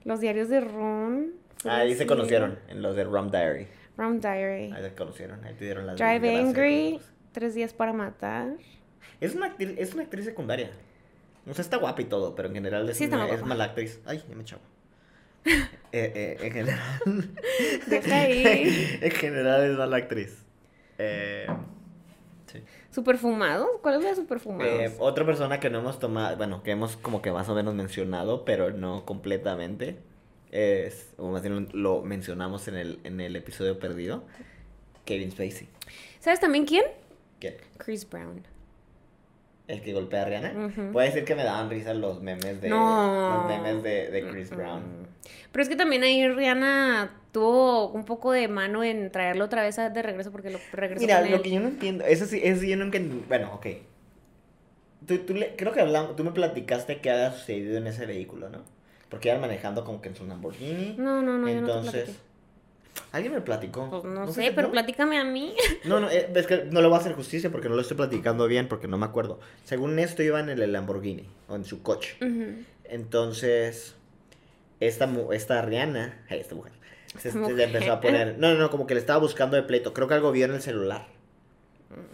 Los 0.05 0.19
diarios 0.21 0.49
de 0.49 0.61
Ron. 0.61 1.34
Ahí 1.65 1.93
se 1.95 2.05
conocieron, 2.07 2.57
en 2.69 2.82
los 2.82 2.95
de 2.95 3.03
Rum 3.03 3.30
Diary. 3.32 3.67
Rum 3.97 4.19
Diary. 4.21 4.71
Ahí 4.71 4.82
se 4.84 4.95
conocieron, 4.95 5.43
ahí 5.43 5.53
te 5.55 5.65
dieron 5.65 5.86
las 5.86 5.97
Drive. 5.97 6.38
Angry. 6.38 7.01
Tres 7.34 7.53
días 7.53 7.73
para 7.73 7.91
matar. 7.91 8.53
Es 9.19 9.36
una, 9.36 9.47
actriz, 9.47 9.71
es 9.77 9.93
una 9.93 10.03
actriz 10.03 10.23
secundaria. 10.23 10.71
O 11.45 11.53
sea, 11.53 11.61
está 11.61 11.75
guapa 11.77 12.01
y 12.01 12.05
todo, 12.05 12.34
pero 12.34 12.47
en 12.47 12.53
general 12.55 12.88
es, 12.89 12.97
Sí, 12.97 13.05
una- 13.07 13.27
es 13.27 13.43
mala 13.43 13.65
actriz. 13.65 13.99
Ay, 14.05 14.23
ya 14.30 14.36
me 14.36 14.45
chavo. 14.45 14.61
eh, 15.46 15.58
eh, 15.92 16.38
en 16.42 16.52
general. 16.52 17.36
Deja 17.88 18.16
ahí. 18.22 19.00
en 19.02 19.12
general 19.12 19.64
es 19.64 19.78
mala 19.78 19.98
actriz. 19.98 20.38
Eh, 20.98 21.48
sí. 22.52 22.64
¿Superfumados? 22.92 23.70
¿Cuál 23.82 23.96
es 23.96 24.04
la 24.04 24.10
de 24.10 24.16
superfumados? 24.16 24.82
Eh, 24.82 24.96
otra 25.00 25.26
persona 25.26 25.60
que 25.60 25.70
no 25.70 25.80
hemos 25.80 26.00
tomado, 26.00 26.36
bueno, 26.38 26.64
que 26.64 26.72
hemos 26.72 26.98
como 26.98 27.22
que 27.22 27.32
más 27.32 27.48
o 27.50 27.56
menos 27.56 27.74
mencionado, 27.76 28.44
pero 28.46 28.72
no 28.72 29.06
completamente, 29.06 29.98
es, 30.52 31.14
o 31.18 31.30
más 31.32 31.42
bien 31.42 31.70
lo 31.74 32.02
mencionamos 32.02 32.68
en 32.68 32.76
el, 32.76 33.00
en 33.04 33.22
el 33.22 33.36
episodio 33.36 33.80
perdido, 33.80 34.24
Kevin 35.06 35.32
Spacey. 35.32 35.68
¿Sabes 36.20 36.40
también 36.40 36.66
quién? 36.66 36.84
¿Quién? 37.40 37.56
Chris 37.78 38.10
Brown. 38.10 38.44
El 39.70 39.82
que 39.82 39.93
golpea 39.93 40.24
a 40.24 40.26
Rihanna. 40.26 40.65
Ujú. 40.65 40.91
Puede 40.91 41.07
decir 41.07 41.24
que 41.26 41.36
me 41.36 41.43
daban 41.43 41.70
risa 41.70 41.93
los 41.93 42.22
memes 42.22 42.59
de, 42.59 42.70
No. 42.70 43.38
los 43.38 43.47
memes 43.47 43.84
de, 43.84 44.09
de 44.09 44.28
Chris 44.30 44.51
Mm, 44.51 44.55
Brown. 44.55 44.80
mm. 44.82 45.05
Pero 45.51 45.63
es 45.63 45.70
que 45.70 45.76
también 45.76 46.03
ahí 46.03 46.28
Rihanna 46.28 47.11
tuvo 47.32 47.89
un 47.91 48.03
poco 48.03 48.32
de 48.32 48.47
mano 48.47 48.84
en 48.84 49.11
traerlo 49.11 49.45
otra 49.45 49.61
vez 49.61 49.76
de 49.78 50.01
regreso 50.01 50.32
porque 50.32 50.49
lo 50.49 50.59
regresó 50.74 51.01
Mira, 51.05 51.22
con 51.22 51.30
lo 51.30 51.36
él. 51.38 51.41
que 51.43 51.51
yo 51.51 51.59
no 51.59 51.67
entiendo, 51.67 52.03
eso 52.03 52.26
sí, 52.26 52.41
eso 52.43 52.61
sí 52.61 52.70
yo 52.70 52.78
nunca, 52.78 52.99
bueno, 53.28 53.53
ok. 53.53 53.67
Tú, 55.05 55.17
tú 55.20 55.34
le- 55.34 55.55
creo 55.55 55.72
que 55.72 55.80
hablamos, 55.82 56.15
tú 56.15 56.24
me 56.24 56.32
platicaste 56.32 56.97
qué 56.99 57.11
había 57.11 57.32
sucedido 57.32 57.78
en 57.78 57.88
ese 57.88 58.05
vehículo, 58.05 58.49
¿no? 58.49 58.63
Porque 59.09 59.30
iban 59.30 59.41
manejando 59.41 59.86
como 59.86 60.01
que 60.01 60.09
en 60.09 60.15
su 60.15 60.26
Lamborghini. 60.26 60.95
No, 60.97 61.22
no, 61.22 61.38
no, 61.38 61.47
yo 61.47 61.61
no 61.61 61.67
te 61.67 61.74
Entonces. 61.74 62.20
Alguien 63.12 63.34
me 63.34 63.42
platicó. 63.42 63.90
Pues 63.90 64.04
no, 64.04 64.32
sé, 64.32 64.52
pero 64.56 64.68
tú? 64.68 64.74
platícame 64.74 65.18
a 65.18 65.24
mí. 65.24 65.54
No, 65.86 66.00
no, 66.00 66.10
eh, 66.10 66.30
es 66.36 66.48
que 66.48 66.66
no 66.66 66.82
le 66.82 66.88
voy 66.88 66.98
a 66.98 67.00
hacer 67.00 67.14
justicia 67.14 67.50
porque 67.52 67.70
no 67.70 67.76
lo 67.76 67.82
estoy 67.82 67.98
platicando 67.98 68.48
bien, 68.48 68.68
porque 68.68 68.88
no 68.88 68.98
me 68.98 69.06
acuerdo. 69.06 69.40
Según 69.64 69.98
esto, 70.00 70.24
iban 70.24 70.50
en 70.50 70.60
el 70.60 70.72
Lamborghini, 70.74 71.28
o 71.48 71.56
en 71.56 71.66
su 71.66 71.82
coche. 71.82 72.18
Entonces, 72.84 73.96
esta, 74.80 75.10
esta 75.32 75.62
Rihanna, 75.62 76.26
esta 76.30 76.56
mujer, 76.56 76.74
se, 77.18 77.30
Esta 77.30 77.46
se 77.46 77.54
le 77.54 77.64
empezó 77.64 77.94
a 77.94 78.02
poner, 78.02 78.36
no, 78.40 78.54
no, 78.54 78.60
no, 78.60 78.70
como 78.70 78.88
que 78.88 78.94
le 78.94 79.00
estaba 79.00 79.20
buscando 79.20 79.56
de 79.56 79.64
pleito. 79.64 79.94
Creo 79.94 80.08
que 80.08 80.14
algo 80.14 80.32
vio 80.32 80.46
en 80.46 80.54
el 80.54 80.62
celular. 80.62 81.08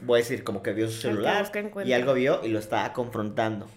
Voy 0.01 0.19
a 0.19 0.23
decir, 0.23 0.45
como 0.45 0.63
que 0.63 0.71
vio 0.71 0.87
su 0.87 1.01
celular 1.01 1.51
y 1.83 1.91
algo 1.91 2.13
vio 2.13 2.39
y 2.45 2.47
lo 2.47 2.59
estaba 2.59 2.93
confrontando. 2.93 3.67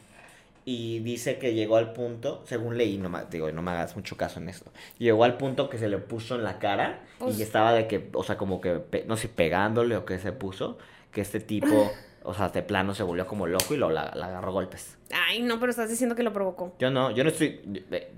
Y 0.71 0.99
dice 0.99 1.39
que 1.39 1.55
llegó 1.55 1.77
al 1.79 1.95
punto, 1.95 2.43
según 2.45 2.77
leí, 2.77 2.99
no 2.99 3.09
me, 3.09 3.21
digo, 3.31 3.51
no 3.53 3.63
me 3.63 3.71
hagas 3.71 3.97
mucho 3.97 4.19
caso 4.19 4.39
en 4.39 4.51
esto. 4.51 4.71
Llegó 4.99 5.25
al 5.25 5.39
punto 5.39 5.71
que 5.71 5.79
se 5.79 5.89
le 5.89 5.97
puso 5.97 6.35
en 6.35 6.45
la 6.45 6.59
cara 6.59 7.01
Pues- 7.19 7.39
y 7.39 7.43
estaba 7.43 7.73
de 7.73 7.87
que, 7.87 8.11
o 8.13 8.23
sea, 8.23 8.37
como 8.37 8.61
que, 8.61 8.83
no 9.07 9.17
sé, 9.17 9.29
pegándole 9.29 9.97
o 9.97 10.05
qué 10.05 10.19
se 10.19 10.31
puso, 10.33 10.77
que 11.11 11.23
este 11.23 11.41
tipo, 11.41 11.91
o 12.23 12.35
sea, 12.35 12.51
de 12.51 12.61
plano 12.63 12.95
se 12.95 13.03
volvió 13.03 13.27
como 13.27 13.47
loco 13.47 13.73
y 13.73 13.79
lo 13.79 13.89
la, 13.89 14.13
la 14.15 14.27
agarró 14.27 14.53
golpes. 14.53 14.99
Ay, 15.11 15.41
no, 15.41 15.59
pero 15.59 15.71
estás 15.71 15.89
diciendo 15.89 16.15
que 16.15 16.23
lo 16.23 16.35
provocó. 16.35 16.75
Yo 16.79 16.91
no, 16.91 17.13
yo 17.13 17.25
no 17.25 17.31
estoy, 17.31 17.63
eh, 17.91 18.13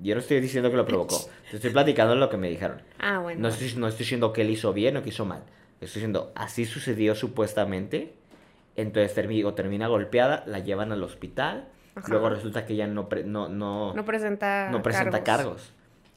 yo 0.00 0.14
no 0.14 0.20
estoy 0.20 0.38
diciendo 0.40 0.70
que 0.70 0.76
lo 0.76 0.86
provocó. 0.86 1.18
Te 1.50 1.56
estoy 1.56 1.70
platicando 1.72 2.14
lo 2.14 2.30
que 2.30 2.36
me 2.36 2.48
dijeron. 2.48 2.82
Ah, 3.00 3.18
bueno. 3.18 3.40
No 3.40 3.48
estoy, 3.48 3.74
no 3.76 3.88
estoy 3.88 4.04
diciendo 4.04 4.32
que 4.32 4.42
él 4.42 4.50
hizo 4.50 4.72
bien 4.72 4.96
o 4.96 5.02
que 5.02 5.08
hizo 5.08 5.24
mal. 5.24 5.42
Estoy 5.80 6.02
diciendo, 6.02 6.30
así 6.36 6.66
sucedió 6.66 7.16
supuestamente. 7.16 8.14
Entonces 8.76 9.16
termi- 9.16 9.54
termina 9.56 9.88
golpeada, 9.88 10.44
la 10.46 10.60
llevan 10.60 10.92
al 10.92 11.02
hospital. 11.02 11.66
Ajá. 11.94 12.08
Luego 12.08 12.28
resulta 12.30 12.64
que 12.66 12.74
ella 12.74 12.86
no, 12.86 13.08
pre- 13.08 13.24
no, 13.24 13.48
no, 13.48 13.94
No 13.94 14.04
presenta 14.04 14.68
no 14.70 14.82
presenta 14.82 15.24
cargos. 15.24 15.72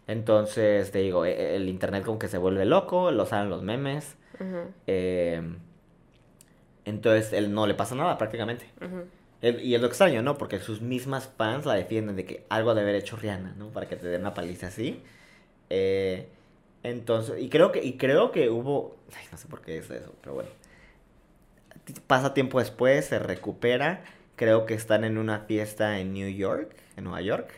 Entonces, 0.07 0.91
te 0.91 0.99
digo, 0.99 1.25
e- 1.25 1.55
el 1.55 1.69
internet 1.69 2.03
como 2.05 2.19
que 2.19 2.27
se 2.27 2.37
vuelve 2.37 2.65
loco, 2.65 3.11
lo 3.11 3.25
saben 3.25 3.49
los 3.49 3.63
memes. 3.63 4.15
Eh, 4.87 5.41
entonces, 6.85 7.33
él 7.33 7.53
no 7.53 7.65
le 7.67 7.73
pasa 7.73 7.95
nada 7.95 8.17
prácticamente. 8.17 8.65
Y 9.41 9.75
es 9.75 9.81
lo 9.81 9.87
extraño, 9.87 10.21
¿no? 10.21 10.37
Porque 10.37 10.59
sus 10.59 10.81
mismas 10.81 11.29
fans 11.37 11.65
la 11.65 11.73
defienden 11.73 12.15
de 12.15 12.25
que 12.25 12.45
algo 12.49 12.71
ha 12.71 12.75
de 12.75 12.81
haber 12.81 12.95
hecho 12.95 13.17
Rihanna, 13.17 13.53
¿no? 13.57 13.69
Para 13.69 13.87
que 13.87 13.95
te 13.97 14.07
den 14.07 14.21
una 14.21 14.33
paliza 14.33 14.67
así. 14.67 15.01
Eh, 15.69 16.27
entonces, 16.83 17.41
y 17.41 17.49
creo 17.49 17.71
que, 17.71 17.83
y 17.83 17.97
creo 17.97 18.31
que 18.31 18.49
hubo, 18.49 18.95
ay, 19.17 19.25
no 19.31 19.37
sé 19.37 19.47
por 19.47 19.61
qué 19.61 19.77
es 19.77 19.89
eso, 19.89 20.13
pero 20.21 20.35
bueno. 20.35 20.49
Pasa 22.07 22.33
tiempo 22.33 22.59
después, 22.59 23.05
se 23.05 23.19
recupera. 23.19 24.03
Creo 24.35 24.65
que 24.65 24.73
están 24.73 25.03
en 25.03 25.17
una 25.17 25.39
fiesta 25.41 25.99
en 25.99 26.13
New 26.13 26.29
York, 26.29 26.75
en 26.97 27.03
Nueva 27.03 27.21
York. 27.21 27.53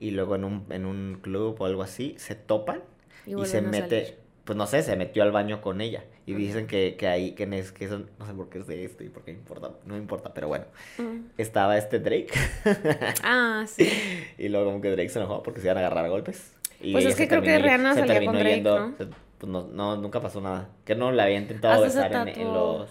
Y 0.00 0.10
luego 0.10 0.34
en 0.34 0.44
un, 0.44 0.66
en 0.70 0.84
un 0.86 1.18
club 1.22 1.56
o 1.60 1.66
algo 1.66 1.82
así, 1.82 2.14
se 2.18 2.34
topan 2.34 2.80
Y 3.26 3.40
y, 3.40 3.46
se 3.46 3.62
mete, 3.62 4.04
salir. 4.06 4.18
pues 4.44 4.56
no 4.56 4.66
sé, 4.66 4.82
se 4.82 4.96
metió 4.96 5.22
al 5.22 5.30
baño 5.32 5.60
con 5.60 5.80
ella. 5.80 6.04
Y 6.28 6.34
dicen 6.34 6.66
que, 6.66 6.96
que 6.98 7.06
ahí, 7.06 7.32
que, 7.32 7.44
es, 7.56 7.70
que 7.70 7.84
eso, 7.84 8.02
no 8.18 8.26
sé 8.26 8.32
por 8.34 8.48
qué 8.48 8.58
es 8.58 8.66
de 8.66 8.84
esto 8.84 9.04
y 9.04 9.08
por 9.08 9.22
qué 9.24 9.30
importa, 9.30 9.70
no 9.84 9.96
importa, 9.96 10.34
pero 10.34 10.48
bueno. 10.48 10.64
Ujú. 10.98 11.20
Estaba 11.38 11.78
este 11.78 12.00
Drake. 12.00 12.32
Ah, 13.22 13.64
sí. 13.68 13.88
y 14.36 14.48
luego 14.48 14.66
como 14.66 14.80
que 14.80 14.90
Drake 14.90 15.08
se 15.08 15.20
enojó 15.20 15.42
porque 15.44 15.60
se 15.60 15.66
iban 15.68 15.76
a 15.76 15.80
agarrar 15.86 16.04
a 16.04 16.08
golpes. 16.08 16.52
Y 16.80 16.92
Pues 16.92 17.04
es 17.06 17.14
que 17.14 17.28
creo 17.28 17.42
que 17.42 17.56
Rihanna 17.58 17.94
se 17.94 18.00
salía 18.00 18.24
con 18.26 18.34
Drake, 18.34 18.56
yendo- 18.56 18.78
¿no? 18.90 18.96
se- 18.96 19.06
pues 19.38 19.52
no, 19.52 19.68
no, 19.68 19.96
nunca 19.96 20.20
pasó 20.20 20.40
nada. 20.40 20.68
Que 20.84 20.94
no 20.96 21.12
le 21.12 21.22
había 21.22 21.38
intentado 21.38 21.78
se 21.88 21.96
besar 21.96 22.28
en, 22.28 22.44
los... 22.52 22.90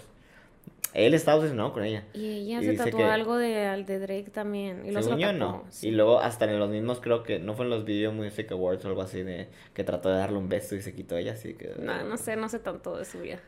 Él 0.95 1.13
estaba 1.13 1.37
obsesionado 1.37 1.73
con 1.73 1.83
ella. 1.83 2.05
Y 2.13 2.25
ella 2.49 2.61
Y 2.61 2.65
se 2.65 2.73
tatuó 2.75 2.99
que- 2.99 3.03
algo 3.03 3.37
de, 3.37 3.65
al 3.67 3.85
de 3.85 3.99
Drake 3.99 4.29
también. 4.31 4.85
Y 4.85 4.93
Según 4.93 5.19
yo, 5.19 5.33
no. 5.33 5.65
sí. 5.69 5.89
Y 5.89 5.91
luego 5.91 6.19
hasta 6.19 6.45
en 6.45 6.57
los 6.57 6.69
mismos, 6.69 6.99
creo 7.01 7.21
que, 7.23 7.37
no 7.39 7.53
fue 7.53 7.65
en 7.65 7.71
los 7.71 7.83
Video 7.85 8.11
Music 8.13 8.51
Awards 8.51 8.85
o 8.85 8.87
algo 8.87 9.01
así, 9.01 9.21
de 9.21 9.49
que 9.73 9.83
trató 9.83 10.09
de 10.09 10.17
darle 10.17 10.37
un 10.37 10.47
beso 10.49 10.75
y 10.75 10.81
se 10.81 10.93
quitó 10.95 11.17
ella, 11.17 11.33
así 11.33 11.53
que... 11.53 11.73
No, 11.79 12.03
no 12.03 12.17
sé, 12.17 12.35
no 12.37 12.47
sé 12.49 12.59
tanto 12.59 12.97
de 12.97 13.05
su 13.05 13.19
vida. 13.19 13.39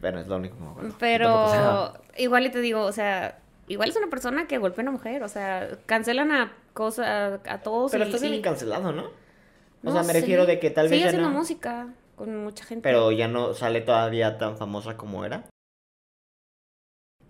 Bueno, 0.00 0.20
es 0.20 0.26
lo 0.26 0.36
único 0.36 0.56
que 0.56 0.62
me 0.62 0.70
acuerdo. 0.70 0.94
Pero 0.98 1.92
igual 2.16 2.46
y 2.46 2.50
te 2.50 2.60
digo, 2.60 2.82
o 2.82 2.92
sea, 2.92 3.38
igual 3.68 3.88
es 3.88 3.96
una 3.96 4.08
persona 4.08 4.46
que 4.46 4.58
golpea 4.58 4.82
a 4.82 4.84
una 4.88 4.92
mujer. 4.92 5.22
O 5.22 5.28
sea, 5.28 5.68
cancelan 5.86 6.32
a 6.32 6.52
cosas, 6.72 7.40
a 7.48 7.58
todos. 7.62 7.92
Pero 7.92 8.04
y- 8.04 8.06
está 8.08 8.18
siendo 8.18 8.38
y- 8.38 8.42
cancelado, 8.42 8.92
¿no? 8.92 9.04
O 9.04 9.10
No 9.82 9.92
sea, 9.92 10.02
me 10.02 10.12
sé. 10.12 10.20
refiero 10.20 10.46
de 10.46 10.58
que 10.60 10.70
tal 10.70 10.84
vez 10.84 10.90
Sigue 10.92 11.02
ya 11.02 11.08
haciendo 11.08 11.30
no... 11.30 11.36
música 11.36 11.88
con 12.16 12.36
mucha 12.44 12.64
gente. 12.64 12.82
Pero 12.88 13.10
ya 13.12 13.26
no 13.28 13.54
sale 13.54 13.80
todavía 13.80 14.38
tan 14.38 14.56
famosa 14.56 14.96
como 14.96 15.24
era. 15.24 15.44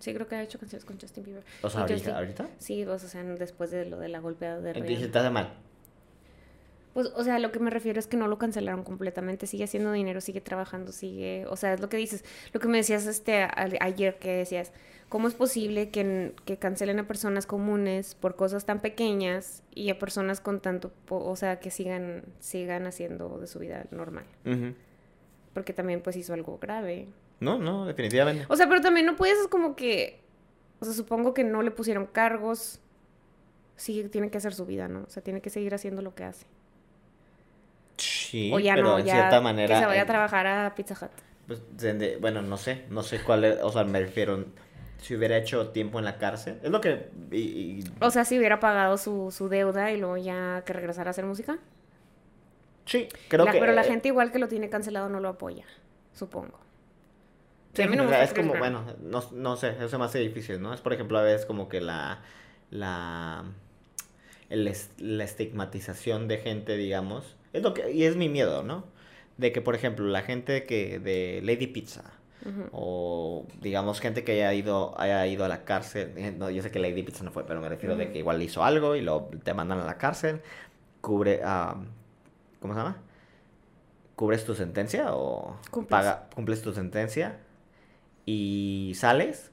Sí, 0.03 0.13
creo 0.13 0.27
que 0.27 0.35
ha 0.35 0.43
hecho 0.43 0.59
canciones 0.59 0.85
con 0.85 0.99
Justin 1.01 1.23
Bieber. 1.23 1.45
O 1.63 1.71
sea, 1.71 1.83
ahorita. 1.83 1.97
Justin- 1.99 2.15
¿ahorita? 2.15 2.49
Sí, 2.59 2.85
o 2.85 2.99
sea, 2.99 3.23
después 3.23 3.71
de 3.71 3.85
lo 3.87 3.99
de 4.01 4.09
la 4.09 4.19
golpeada 4.19 4.61
de 4.61 4.71
Entonces 4.71 4.99
Rihanna. 4.99 5.21
hace 5.21 5.31
mal. 5.31 5.55
Pues, 6.93 7.07
o 7.17 7.25
sea, 7.25 7.39
lo 7.39 7.53
que 7.53 7.59
me 7.61 7.71
refiero 7.71 7.99
es 8.01 8.07
que 8.07 8.17
no 8.19 8.27
lo 8.29 8.37
cancelaron 8.37 8.83
completamente. 8.85 9.47
Sigue 9.47 9.65
haciendo 9.65 9.93
dinero, 9.93 10.21
sigue 10.21 10.41
trabajando, 10.41 10.93
sigue... 10.93 11.47
O 11.49 11.57
sea, 11.57 11.73
es 11.73 11.81
lo 11.81 11.89
que 11.89 11.97
dices. 11.97 12.25
Lo 12.53 12.59
que 12.61 12.69
me 12.69 12.77
decías 12.79 13.07
este 13.07 13.43
a- 13.45 13.55
ayer 13.81 14.19
que 14.19 14.31
decías, 14.39 14.73
¿cómo 15.09 15.27
es 15.29 15.35
posible 15.35 15.89
que, 15.91 16.35
que 16.45 16.59
cancelen 16.59 16.99
a 16.99 17.07
personas 17.07 17.47
comunes 17.47 18.15
por 18.15 18.37
cosas 18.37 18.67
tan 18.67 18.81
pequeñas 18.81 19.63
y 19.75 19.89
a 19.89 19.99
personas 19.99 20.41
con 20.41 20.61
tanto... 20.61 20.93
O 21.09 21.35
sea, 21.37 21.61
que 21.61 21.71
sigan, 21.71 22.25
sigan 22.41 22.87
haciendo 22.87 23.39
de 23.39 23.47
su 23.47 23.59
vida 23.61 23.87
normal? 23.91 24.25
Ujú. 24.45 24.75
Porque 25.55 25.73
también, 25.73 26.03
pues, 26.03 26.17
hizo 26.17 26.35
algo 26.35 26.59
grave. 26.59 27.07
No, 27.43 27.59
no, 27.59 27.85
definitivamente. 27.87 28.47
O 28.49 28.57
sea, 28.57 28.69
pero 28.69 28.81
también 28.81 29.05
no 29.07 29.17
puedes, 29.17 29.39
es 29.39 29.49
como 29.49 29.75
que... 29.77 30.21
O 30.81 30.85
sea, 30.85 30.95
supongo 30.95 31.35
que 31.35 31.45
no 31.45 31.63
le 31.63 31.71
pusieron 31.71 32.07
cargos. 32.07 32.81
Sí, 33.77 34.09
tiene 34.11 34.31
que 34.31 34.39
hacer 34.39 34.55
su 34.55 34.65
vida, 34.67 34.89
¿no? 34.89 35.01
O 35.07 35.11
sea, 35.11 35.23
tiene 35.23 35.41
que 35.41 35.51
seguir 35.51 35.75
haciendo 35.75 36.03
lo 36.03 36.15
que 36.15 36.25
hace. 36.25 36.47
Sí, 37.97 38.51
o 38.53 38.59
ya 38.59 38.75
pero 38.75 38.89
no, 38.89 38.99
en 38.99 39.05
ya 39.07 39.15
cierta 39.15 39.41
manera. 39.41 39.75
que 39.75 39.81
se 39.81 39.87
vaya 39.87 40.03
a 40.03 40.07
trabajar 40.07 40.47
a 40.47 40.75
Pizza 40.75 40.95
Hut. 41.01 41.11
pues, 41.47 41.61
bueno, 42.21 42.43
no 42.43 42.57
sé, 42.57 42.85
no 42.91 43.03
sé 43.03 43.21
cuál 43.23 43.45
es, 43.45 43.61
o 43.63 43.71
sea, 43.71 43.85
me 43.85 44.01
refiero, 44.01 44.45
si 44.99 45.15
hubiera 45.15 45.37
hecho 45.37 45.69
tiempo 45.71 45.99
en 45.99 46.05
la 46.07 46.19
cárcel, 46.19 46.59
es 46.63 46.71
lo 46.71 46.81
que, 46.81 47.11
y- 47.31 47.37
y- 47.81 47.85
O 48.01 48.11
sea, 48.11 48.25
si 48.25 48.39
hubiera 48.39 48.59
pagado 48.61 48.97
su, 48.99 49.31
su 49.31 49.49
deuda 49.49 49.93
y 49.93 49.99
luego 49.99 50.17
ya 50.17 50.63
que 50.65 50.73
regresara 50.73 51.11
a 51.11 51.13
hacer 51.13 51.25
música. 51.27 51.59
sí, 52.87 53.09
creo 53.29 53.45
La- 53.45 53.53
que, 53.53 53.59
pero 53.61 53.73
la 53.73 53.85
gente 53.85 54.09
igual 54.09 54.33
que 54.33 54.39
lo 54.39 54.49
tiene 54.49 54.69
cancelado 54.71 55.09
no 55.09 55.21
lo 55.21 55.29
apoya, 55.29 55.65
supongo. 56.13 56.59
Sí, 57.75 57.83
A 57.83 57.87
mí 57.89 57.97
no 57.97 58.05
me 58.05 58.11
o 58.11 58.11
sea, 58.11 58.21
gusta 58.21 58.25
es 58.25 58.35
como, 58.35 58.57
bueno, 58.57 58.85
no, 59.01 59.23
no 59.33 59.57
sé, 59.57 59.77
eso 59.83 59.99
me 59.99 60.05
hace 60.05 60.19
difícil, 60.19 60.61
¿no? 60.61 60.75
Es, 60.75 60.81
por 60.81 60.93
ejemplo, 60.93 61.19
a 61.19 61.23
veces 61.23 61.47
como 61.47 61.69
que 61.69 61.81
la, 61.81 62.21
la, 62.71 63.45
el 64.51 64.71
la 64.99 65.25
estigmatización 65.25 66.29
de 66.29 66.39
gente, 66.39 66.77
digamos, 66.77 67.37
es 67.53 67.63
lo 67.63 67.73
que, 67.75 67.91
y 67.93 68.05
es 68.05 68.17
mi 68.17 68.29
miedo, 68.29 68.63
¿no? 68.63 68.85
De 69.39 69.53
que, 69.53 69.63
por 69.63 69.75
ejemplo, 69.75 70.07
la 70.07 70.23
gente 70.23 70.65
que, 70.65 70.99
de 70.99 71.41
Lady 71.43 71.67
Pizza, 71.67 72.05
o 72.73 73.47
digamos 73.61 74.01
gente 74.01 74.25
que 74.25 74.33
haya 74.33 74.53
ido, 74.55 74.95
haya 75.01 75.27
ido 75.27 75.45
a 75.45 75.49
la 75.49 75.65
cárcel, 75.65 76.13
eh, 76.17 76.35
no, 76.37 76.51
yo 76.51 76.63
sé 76.63 76.71
que 76.71 76.79
Lady 76.79 77.03
Pizza 77.03 77.25
no 77.25 77.33
fue, 77.33 77.47
pero 77.47 77.61
me 77.61 77.69
refiero 77.69 77.97
de 77.97 78.13
que 78.13 78.19
igual 78.19 78.43
hizo 78.43 78.65
algo 78.65 78.97
y 78.97 79.01
lo, 79.03 79.31
te 79.45 79.55
mandan 79.55 79.81
a 79.81 79.85
la 79.87 79.99
cárcel, 79.99 80.43
cubre, 81.01 81.41
ah, 81.45 81.77
¿cómo 82.61 82.75
se 82.75 82.81
llama? 82.81 83.03
¿Cubres 84.17 84.45
tu 84.45 84.55
sentencia 84.55 85.15
o 85.15 85.57
Cumples. 85.71 85.89
paga, 85.89 86.29
cumples 86.35 86.63
tu 86.63 86.73
sentencia 86.73 87.39
y 88.27 88.93
sales 88.97 89.51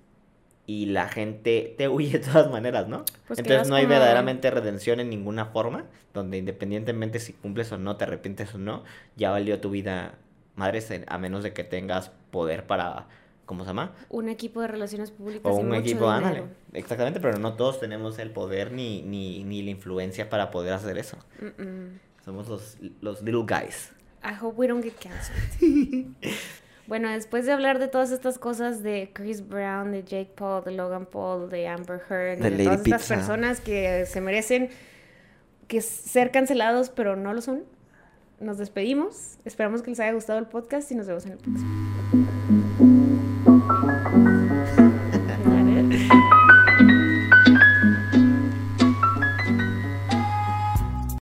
y 0.65 0.85
la 0.87 1.07
gente 1.07 1.73
te 1.77 1.87
huye 1.89 2.19
de 2.19 2.19
todas 2.19 2.49
maneras, 2.51 2.87
¿no? 2.87 3.03
Pues 3.27 3.39
Entonces 3.39 3.67
no 3.69 3.75
hay 3.75 3.83
como- 3.83 3.93
verdaderamente 3.95 4.51
redención 4.51 4.99
en 4.99 5.09
ninguna 5.09 5.45
forma, 5.47 5.85
donde 6.13 6.37
independientemente 6.37 7.19
si 7.19 7.33
cumples 7.33 7.71
o 7.71 7.77
no, 7.77 7.97
te 7.97 8.03
arrepientes 8.03 8.53
o 8.53 8.57
no, 8.59 8.83
ya 9.15 9.31
valió 9.31 9.59
tu 9.59 9.69
vida 9.71 10.15
madres 10.55 10.91
a 11.07 11.17
menos 11.17 11.41
de 11.43 11.53
que 11.53 11.63
tengas 11.63 12.11
poder 12.31 12.67
para, 12.67 13.07
¿cómo 13.45 13.63
se 13.63 13.69
llama? 13.69 13.93
Un 14.09 14.29
equipo 14.29 14.61
de 14.61 14.67
relaciones 14.67 15.09
públicas 15.09 15.51
O 15.51 15.57
y 15.57 15.61
un 15.61 15.69
mucho 15.69 15.79
equipo, 15.81 16.09
ándale. 16.09 16.43
Exactamente, 16.73 17.19
pero 17.19 17.39
no 17.39 17.53
todos 17.53 17.79
tenemos 17.79 18.19
el 18.19 18.29
poder 18.31 18.71
ni, 18.71 19.01
ni, 19.01 19.43
ni 19.45 19.63
la 19.63 19.71
influencia 19.71 20.29
para 20.29 20.51
poder 20.51 20.73
hacer 20.73 20.97
eso. 20.99 21.17
Mm-mm. 21.41 21.97
Somos 22.23 22.47
los, 22.47 22.77
los 23.01 23.23
little 23.23 23.43
guys. 23.47 23.91
I 24.23 24.33
hope 24.39 24.55
we 24.59 24.67
don't 24.67 24.83
get 24.83 24.93
canceled. 24.99 26.13
bueno, 26.89 27.07
después 27.09 27.45
de 27.45 27.51
hablar 27.51 27.77
de 27.77 27.87
todas 27.87 28.11
estas 28.11 28.39
cosas 28.39 28.81
de 28.81 29.11
Chris 29.13 29.47
Brown, 29.47 29.91
de 29.91 30.03
Jake 30.03 30.31
Paul, 30.35 30.63
de 30.63 30.71
Logan 30.71 31.05
Paul, 31.05 31.47
de 31.47 31.67
Amber 31.67 32.01
Heard, 32.09 32.39
De 32.39 32.63
todas 32.63 32.81
estas 32.81 33.07
personas 33.07 33.61
que 33.61 34.07
se 34.07 34.19
merecen 34.21 34.69
que 35.67 35.81
ser 35.81 36.31
cancelados, 36.31 36.89
pero 36.89 37.15
no 37.15 37.31
lo 37.35 37.41
son, 37.41 37.63
nos 38.39 38.57
despedimos. 38.57 39.37
Esperamos 39.45 39.83
que 39.83 39.91
les 39.91 39.99
haya 39.99 40.13
gustado 40.13 40.39
el 40.39 40.47
podcast 40.47 40.91
y 40.91 40.95
nos 40.95 41.05
vemos 41.05 41.27
en 41.27 41.33
el 41.33 41.37
próximo. 41.37 42.58